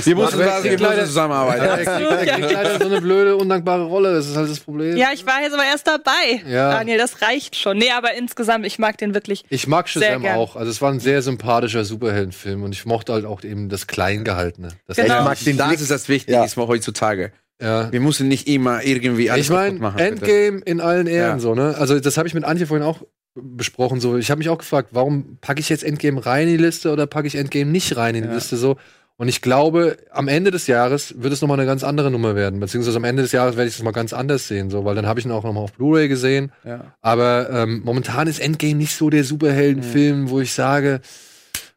Wir 0.06 0.18
er 0.18 0.62
kriegt 0.62 0.80
mussten 0.82 1.06
zusammenarbeiten. 1.06 1.66
Ja, 1.66 1.76
er 1.76 2.26
kriegt, 2.26 2.30
er 2.42 2.52
leider 2.54 2.80
so 2.80 2.86
eine 2.88 3.02
blöde, 3.02 3.36
undankbare 3.38 3.84
Rolle. 3.84 4.14
Das 4.16 4.28
ist 4.28 4.36
halt 4.36 4.50
das 4.50 4.60
Problem. 4.60 4.98
Ja, 4.98 5.10
ich 5.14 5.26
war 5.26 5.42
jetzt 5.42 5.54
aber 5.54 5.66
erst 5.66 5.88
dabei. 5.88 6.42
Ja. 6.48 6.72
Daniel, 6.72 6.98
das 6.98 7.22
reicht 7.22 7.56
schon. 7.56 7.78
Nee, 7.78 7.92
aber 7.92 8.14
insgesamt, 8.16 8.66
ich 8.66 8.80
mag 8.80 8.98
den 8.98 9.14
wirklich. 9.14 9.44
Ich 9.50 9.68
mag 9.68 9.88
Sehr 9.88 10.02
Shazam 10.04 10.22
gern. 10.24 10.38
auch. 10.38 10.56
Also 10.56 10.72
es 10.72 10.82
war 10.82 10.92
ein 10.92 11.00
sehr 11.00 11.22
sympathischer 11.22 11.86
Superheldenfilm 11.86 12.64
und 12.64 12.72
ich 12.74 12.86
mochte 12.86 13.14
halt 13.14 13.26
auch 13.26 13.44
eben 13.44 13.70
das 13.70 13.88
Kleingehaltene. 13.88 14.70
Das 14.88 14.98
Genau. 14.98 15.20
Ich 15.20 15.26
mag 15.26 15.40
den 15.44 15.58
das 15.58 15.68
Blick. 15.68 15.82
ist 15.82 15.92
das 15.92 16.10
Wichtige 16.10 16.34
Ja. 16.38 16.46
ist 16.46 16.56
mal 16.58 16.68
heutzutage. 16.68 17.32
Ja. 17.62 17.92
Wir 17.92 18.00
müssen 18.00 18.28
nicht 18.28 18.48
immer 18.48 18.84
irgendwie 18.84 19.30
alles 19.32 19.50
Ich 19.50 19.56
kaputt 19.56 19.80
machen. 19.80 19.98
bitte. 19.98 20.08
Endgame 20.10 20.62
in 20.66 20.82
allen 20.82 21.08
Ehren 21.08 21.38
Ja. 21.38 21.40
so, 21.40 21.56
ne? 21.56 21.76
Also 21.78 22.00
das 22.00 22.18
habe 22.18 22.28
ich 22.28 22.34
mit 22.34 22.44
Antje 22.44 22.68
vorhin 22.68 22.86
auch 22.86 23.02
besprochen. 23.36 24.00
So, 24.00 24.18
ich 24.18 24.30
habe 24.32 24.40
mich 24.40 24.50
auch 24.50 24.58
gefragt, 24.60 24.90
warum 24.92 25.38
packe 25.42 25.60
ich 25.60 25.70
jetzt 25.70 25.84
Endgame 25.84 26.26
rein 26.26 26.48
in 26.48 26.58
die 26.58 26.64
Liste 26.64 26.92
oder 26.92 27.08
packe 27.08 27.28
ich 27.28 27.36
Endgame 27.36 27.72
nicht 27.72 27.96
rein 27.98 28.16
in 28.16 28.24
die 28.24 28.30
Ja. 28.30 28.36
Liste 28.36 28.58
so? 28.58 28.78
Und 29.16 29.28
ich 29.28 29.42
glaube, 29.42 29.98
am 30.12 30.28
Ende 30.28 30.50
des 30.50 30.66
Jahres 30.68 31.14
wird 31.22 31.32
es 31.34 31.42
nochmal 31.42 31.60
eine 31.60 31.68
ganz 31.68 31.84
andere 31.84 32.10
Nummer 32.10 32.36
werden. 32.36 32.60
Beziehungsweise 32.60 32.98
am 32.98 33.04
Ende 33.04 33.22
des 33.22 33.32
Jahres 33.32 33.56
werde 33.56 33.70
ich 33.70 33.76
es 33.76 33.84
mal 33.84 33.92
ganz 33.92 34.12
anders 34.12 34.48
sehen, 34.48 34.72
so, 34.72 34.86
weil 34.86 34.96
dann 34.96 35.06
habe 35.06 35.20
ich 35.20 35.26
ihn 35.26 35.32
auch 35.32 35.44
nochmal 35.44 35.64
auf 35.64 35.74
Blu-ray 35.74 36.08
gesehen. 36.08 36.52
Ja. 36.64 36.96
Aber 37.02 37.48
ähm, 37.52 37.82
momentan 37.86 38.28
ist 38.28 38.40
Endgame 38.40 38.74
nicht 38.74 38.96
so 38.96 39.12
der 39.12 39.24
Superheldenfilm, 39.24 40.30
wo 40.32 40.40
ich 40.42 40.52
sage, 40.54 41.00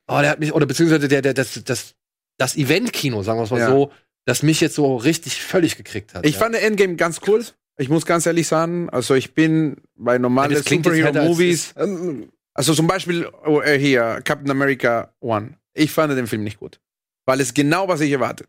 oh, 0.09 0.19
der 0.21 0.31
hat 0.31 0.41
mich, 0.41 0.53
oder 0.55 0.65
beziehungsweise 0.67 1.09
der, 1.09 1.21
der, 1.21 1.35
das, 1.35 1.61
das, 1.65 1.95
das 2.39 2.57
Event-Kino, 2.57 3.23
sagen 3.23 3.39
wir 3.39 3.45
es 3.45 3.51
mal 3.51 3.61
Ja. 3.61 3.69
so, 3.69 3.91
das 4.27 4.43
mich 4.43 4.61
jetzt 4.61 4.75
so 4.75 4.97
richtig 4.97 5.43
völlig 5.43 5.77
gekrickt 5.77 6.15
hat. 6.15 6.27
Ich 6.27 6.35
ja. 6.35 6.41
fand 6.41 6.55
Endgame 6.57 6.97
ganz 6.97 7.21
cool. 7.27 7.45
Ich 7.79 7.89
muss 7.89 8.05
ganz 8.05 8.27
ehrlich 8.27 8.49
sagen, 8.49 8.91
also 8.91 9.15
ich 9.15 9.35
bin 9.35 9.77
bei 9.95 10.19
normalen 10.19 10.57
Superhero-Movies, 10.57 11.75
Ähm, 11.77 12.33
also 12.53 12.75
zum 12.75 12.87
Beispiel 12.87 13.29
oh, 13.45 13.61
äh, 13.61 13.79
hier, 13.79 14.23
Captain 14.25 14.51
America 14.51 15.13
One. 15.21 15.59
Ich 15.75 15.93
fand 15.93 16.13
den 16.13 16.27
Film 16.27 16.43
nicht 16.43 16.59
gut. 16.59 16.81
Weil 17.27 17.41
es 17.41 17.53
genau, 17.53 17.87
was 17.87 18.01
ich 18.01 18.11
erwartet. 18.11 18.49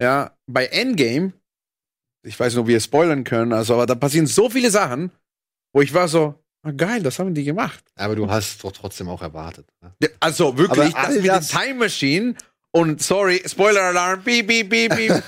Ja, 0.00 0.36
bei 0.46 0.66
Endgame, 0.66 1.32
ich 2.24 2.38
weiß 2.38 2.52
nicht, 2.52 2.60
ob 2.60 2.68
wir 2.68 2.78
spoilern 2.80 3.24
können, 3.24 3.52
also, 3.52 3.74
aber 3.74 3.86
da 3.86 3.96
passieren 3.96 4.26
so 4.26 4.48
viele 4.48 4.70
Sachen, 4.70 5.10
wo 5.72 5.82
ich 5.82 5.92
war 5.92 6.06
so, 6.06 6.36
ah, 6.62 6.70
geil, 6.70 7.02
das 7.02 7.18
haben 7.18 7.34
die 7.34 7.42
gemacht. 7.42 7.84
Aber 7.96 8.14
du 8.14 8.30
hast 8.30 8.62
doch 8.62 8.70
trotzdem 8.70 9.08
auch 9.08 9.22
erwartet. 9.22 9.66
Ne? 9.82 10.08
Also 10.20 10.56
wirklich, 10.56 10.94
Aber 10.94 11.08
das 11.08 11.16
mit 11.16 11.24
der 11.24 11.40
Time 11.40 11.74
Machine 11.74 12.34
und 12.78 13.02
sorry, 13.02 13.42
Spoiler 13.46 13.80
Alarm, 13.82 14.22
piep, 14.22 14.46
piep, 14.46 14.70
piep, 14.70 14.94
piep. 14.96 15.22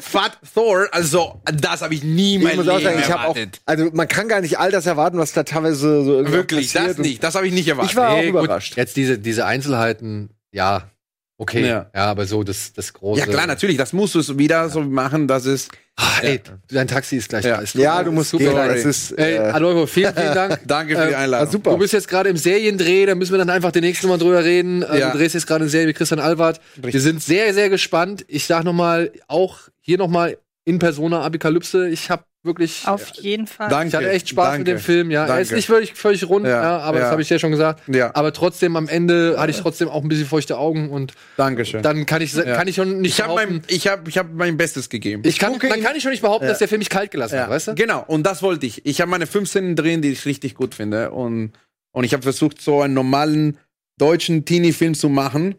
Fat 0.00 0.38
Thor, 0.54 0.88
also 0.92 1.40
das 1.52 1.82
habe 1.82 1.94
ich 1.94 2.02
nie 2.04 2.34
in 2.36 2.40
ich 2.42 2.46
meinem 2.46 2.56
muss 2.58 2.68
auch 2.68 2.78
Leben 2.78 2.84
sagen, 2.90 2.98
ich 3.00 3.10
habe 3.10 3.20
auch, 3.28 3.36
erwartet. 3.36 3.60
also 3.66 3.90
man 3.92 4.08
kann 4.08 4.28
gar 4.28 4.40
nicht 4.40 4.58
all 4.58 4.70
das 4.70 4.86
erwarten, 4.86 5.18
was 5.18 5.32
da 5.32 5.42
teilweise 5.42 6.04
so 6.04 6.12
irgendwie 6.14 6.32
Wirklich, 6.32 6.72
passiert. 6.72 6.90
das 6.98 6.98
nicht, 6.98 7.22
das 7.22 7.34
habe 7.34 7.46
ich 7.46 7.52
nicht 7.52 7.68
erwartet. 7.68 7.90
Ich 7.92 7.96
war 7.96 8.10
auch 8.10 8.16
Nee, 8.18 8.30
gut, 8.30 8.44
überrascht. 8.44 8.76
Jetzt 8.76 8.96
diese, 8.96 9.18
diese 9.18 9.46
Einzelheiten, 9.46 10.30
ja, 10.52 10.90
okay. 11.38 11.66
Ja, 11.66 11.90
Ja. 11.94 12.06
aber 12.06 12.26
so 12.26 12.42
das, 12.42 12.72
das 12.72 12.92
große. 12.92 13.20
ja 13.20 13.26
klar, 13.26 13.46
natürlich, 13.46 13.76
das 13.76 13.92
musst 13.92 14.14
du 14.14 14.20
es 14.20 14.36
wieder 14.38 14.68
so 14.68 14.80
machen, 14.80 15.26
dass 15.28 15.44
es 15.46 15.68
Ah, 15.98 16.20
ey, 16.20 16.42
dein 16.70 16.86
Taxi 16.88 17.16
ist 17.16 17.30
gleich 17.30 17.42
Ja. 17.46 17.56
da. 17.56 17.62
Ist 17.62 17.74
Ja, 17.74 18.02
du 18.02 18.12
musst 18.12 18.28
super. 18.30 18.44
gehen. 18.68 18.76
Es 18.76 18.84
ist, 18.84 19.12
Ey, 19.12 19.36
äh, 19.36 19.38
Adolfo, 19.38 19.86
vielen, 19.86 20.14
vielen 20.14 20.34
Dank. 20.34 20.60
Danke 20.66 20.94
für 20.94 21.06
die 21.06 21.12
Äh, 21.14 21.16
Einladung. 21.16 21.48
ah, 21.48 21.50
super. 21.50 21.70
Du 21.70 21.78
bist 21.78 21.94
jetzt 21.94 22.06
gerade 22.08 22.28
im 22.28 22.36
Seriendreh, 22.36 23.06
da 23.06 23.14
müssen 23.14 23.32
wir 23.32 23.38
dann 23.38 23.48
einfach 23.48 23.72
den 23.72 23.82
nächsten 23.82 24.06
Mal 24.08 24.18
drüber 24.18 24.44
reden. 24.44 24.82
Äh, 24.82 24.98
Ja. 24.98 25.10
Du 25.12 25.16
drehst 25.16 25.34
jetzt 25.34 25.46
gerade 25.46 25.62
eine 25.62 25.70
Serie 25.70 25.86
mit 25.86 25.96
Christian 25.96 26.20
Albert. 26.20 26.60
Wir 26.74 26.84
Richtig. 26.84 27.02
sind 27.02 27.22
sehr, 27.22 27.54
sehr 27.54 27.70
gespannt. 27.70 28.26
Ich 28.28 28.44
sag 28.44 28.64
noch 28.64 28.74
mal, 28.74 29.10
auch 29.26 29.56
hier 29.80 29.96
noch 29.96 30.08
mal 30.08 30.36
in 30.66 30.78
Persona 30.78 31.22
Apokalypse. 31.22 31.88
Ich 31.88 32.10
habe 32.10 32.24
wirklich, 32.46 32.82
Auf 32.86 33.08
jeden 33.16 33.46
Fall. 33.46 33.68
Danke. 33.68 33.88
ich 33.88 33.94
hatte 33.94 34.10
echt 34.10 34.28
Spaß 34.30 34.44
danke. 34.52 34.58
mit 34.60 34.68
dem 34.68 34.78
Film. 34.78 35.10
Ja, 35.10 35.26
er 35.26 35.40
ist 35.40 35.48
Danke. 35.50 35.56
nicht 35.56 35.66
völlig, 35.66 35.94
völlig 35.94 36.28
rund, 36.28 36.46
ja, 36.46 36.62
Ja, 36.62 36.78
aber 36.78 36.98
das 36.98 37.06
ja. 37.06 37.10
habe 37.10 37.22
ich 37.22 37.28
ja 37.28 37.38
schon 37.38 37.50
gesagt. 37.50 37.82
Ja, 37.94 38.10
Aber 38.14 38.32
trotzdem, 38.32 38.76
am 38.76 38.88
Ende 38.88 39.36
hatte 39.38 39.50
ich 39.50 39.60
trotzdem 39.60 39.88
auch 39.88 40.02
ein 40.02 40.08
bisschen 40.08 40.26
feuchte 40.26 40.56
Augen 40.58 40.88
und 40.90 41.12
Dankeschön. 41.36 41.82
dann 41.82 42.06
kann 42.06 42.22
ich, 42.22 42.32
kann 42.34 42.66
ich 42.68 42.76
schon 42.76 43.00
nicht 43.00 43.12
ich 43.14 43.20
habe 43.22 43.34
behaupten, 43.34 43.54
mein, 43.56 43.62
ich 43.68 43.86
hab, 43.88 44.08
ich 44.08 44.16
hab 44.18 44.32
mein 44.32 44.56
Bestes 44.56 44.88
gegeben. 44.88 45.22
ich 45.26 45.38
kann, 45.38 45.52
gucke 45.52 45.68
man 45.68 45.78
ihn- 45.78 45.84
kann 45.84 45.96
ich 45.96 46.02
schon 46.02 46.12
nicht 46.12 46.22
behaupten, 46.22 46.44
Ja. 46.44 46.50
dass 46.50 46.58
der 46.58 46.68
Film 46.68 46.78
mich 46.78 46.88
kalt 46.88 47.10
gelassen 47.10 47.38
hat, 47.40 47.50
weißt 47.50 47.68
du? 47.68 47.74
Genau, 47.74 48.04
und 48.06 48.22
das 48.24 48.42
wollte 48.42 48.64
ich. 48.66 48.86
Ich 48.86 49.00
habe 49.00 49.10
meine 49.10 49.26
fünf 49.26 49.48
Szenen 49.48 49.76
drin, 49.76 50.00
die 50.02 50.12
ich 50.12 50.24
richtig 50.24 50.54
gut 50.54 50.74
finde. 50.74 51.10
Und, 51.10 51.52
und 51.92 52.04
ich 52.04 52.12
habe 52.12 52.22
versucht, 52.22 52.60
so 52.62 52.80
einen 52.80 52.94
normalen 52.94 53.58
deutschen 53.98 54.44
Teenie-Film 54.44 54.94
zu 54.94 55.08
machen, 55.08 55.54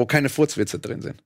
wo 0.00 0.06
keine 0.06 0.30
Furzwitze 0.30 0.78
drin 0.78 1.02
sind. 1.02 1.22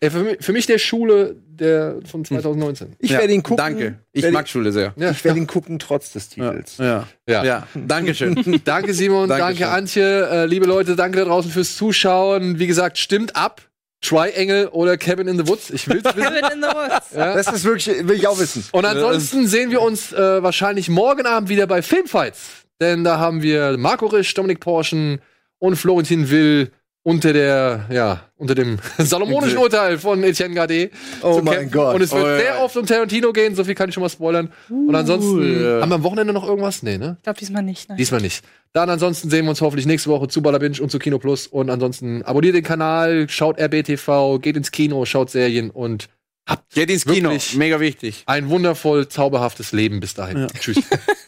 Ey, 0.00 0.10
für, 0.10 0.20
mich, 0.20 0.38
für 0.40 0.52
mich 0.52 0.66
der 0.66 0.78
Schule 0.78 1.36
der 1.46 1.96
von 2.10 2.24
2019. 2.24 2.96
ich 2.98 3.10
Ja, 3.10 3.18
werde 3.18 3.34
ihn 3.34 3.42
gucken. 3.42 3.58
Danke. 3.58 3.98
Ich 4.12 4.28
mag 4.30 4.48
Schule 4.48 4.72
sehr. 4.72 4.94
Ja. 4.96 5.10
Ich 5.10 5.22
werde 5.24 5.38
ihn 5.38 5.46
gucken, 5.46 5.78
trotz 5.78 6.12
des 6.12 6.34
Ja. 6.34 6.50
Titels. 6.50 6.78
Ja. 6.78 7.06
Ja. 7.28 7.44
ja. 7.44 7.66
Dankeschön. 7.74 8.60
Danke 8.64 8.94
Simon, 8.94 9.28
Dankeschön. 9.28 9.58
danke 9.60 9.68
Antje, 9.68 10.28
äh, 10.30 10.46
liebe 10.46 10.66
Leute, 10.66 10.96
danke 10.96 11.18
da 11.18 11.24
draußen 11.26 11.50
fürs 11.50 11.76
Zuschauen. 11.76 12.58
Wie 12.58 12.66
gesagt, 12.66 12.96
stimmt 12.98 13.36
ab. 13.36 13.62
Triangle 14.00 14.70
oder 14.70 14.96
Cabin 14.96 15.28
in 15.28 15.36
the 15.38 15.46
Woods. 15.48 15.70
Ich 15.70 15.88
will's 15.88 16.04
wissen. 16.16 16.22
Cabin 16.22 16.44
in 16.54 16.62
the 16.62 16.68
Woods. 16.68 17.08
Ja. 17.14 17.34
Das 17.34 17.48
ist 17.52 17.64
wirklich, 17.64 18.08
will 18.08 18.16
ich 18.16 18.26
auch 18.26 18.38
wissen. 18.38 18.64
Und 18.72 18.84
ansonsten 18.86 19.46
sehen 19.46 19.70
wir 19.70 19.82
uns 19.82 20.12
äh, 20.12 20.42
wahrscheinlich 20.42 20.88
morgen 20.88 21.26
Abend 21.26 21.48
wieder 21.50 21.66
bei 21.66 21.82
Filmfights. 21.82 22.38
Denn 22.80 23.04
da 23.04 23.18
haben 23.18 23.42
wir 23.42 23.76
Marco 23.76 24.06
Risch, 24.06 24.32
Dominik 24.34 24.60
Porschen 24.60 25.20
und 25.58 25.76
Florentin 25.76 26.30
Will 26.30 26.70
unter 27.08 27.32
der, 27.32 27.86
ja, 27.90 28.20
unter 28.36 28.54
dem 28.54 28.78
salomonischen 28.98 29.56
Urteil 29.56 29.96
von 29.96 30.22
Etienne 30.22 30.54
Gade. 30.54 30.90
Oh 31.22 31.38
zu 31.38 31.42
mein. 31.42 31.70
Gott. 31.70 31.94
Und 31.94 32.02
es 32.02 32.12
wird 32.12 32.22
Oh, 32.22 32.28
ja, 32.28 32.36
sehr 32.36 32.54
ja. 32.56 32.62
oft 32.62 32.76
um 32.76 32.84
Tarantino 32.84 33.32
gehen, 33.32 33.54
so 33.54 33.64
viel 33.64 33.74
kann 33.74 33.88
ich 33.88 33.94
schon 33.94 34.02
mal 34.02 34.10
spoilern. 34.10 34.52
Und 34.68 34.94
ansonsten 34.94 35.40
ja. 35.64 35.80
haben 35.80 35.88
wir 35.88 35.94
am 35.94 36.02
Wochenende 36.02 36.34
noch 36.34 36.46
irgendwas? 36.46 36.82
Nee, 36.82 36.98
ne? 36.98 37.16
Ich 37.16 37.22
glaube 37.22 37.38
diesmal 37.38 37.62
nicht. 37.62 37.88
Ne? 37.88 37.96
Diesmal 37.96 38.20
nicht. 38.20 38.44
Dann 38.74 38.90
ansonsten 38.90 39.30
sehen 39.30 39.46
wir 39.46 39.50
uns 39.50 39.62
hoffentlich 39.62 39.86
nächste 39.86 40.10
Woche 40.10 40.28
zu 40.28 40.42
Ballabinch 40.42 40.82
und 40.82 40.90
zu 40.90 40.98
Kino 40.98 41.18
Plus. 41.18 41.46
Und 41.46 41.70
ansonsten 41.70 42.22
abonniert 42.24 42.54
den 42.54 42.62
Kanal, 42.62 43.26
schaut 43.30 43.58
RBTV, 43.58 44.38
geht 44.42 44.58
ins 44.58 44.70
Kino, 44.70 45.06
schaut 45.06 45.30
Serien 45.30 45.70
und 45.70 46.10
habt 46.46 46.74
Geht 46.74 46.90
ins 46.90 47.06
Kino. 47.06 47.32
Mega 47.54 47.80
wichtig. 47.80 48.22
ein 48.26 48.50
wundervoll 48.50 49.08
zauberhaftes 49.08 49.72
Leben 49.72 50.00
bis 50.00 50.12
dahin. 50.12 50.46
Tschüss. 50.60 50.76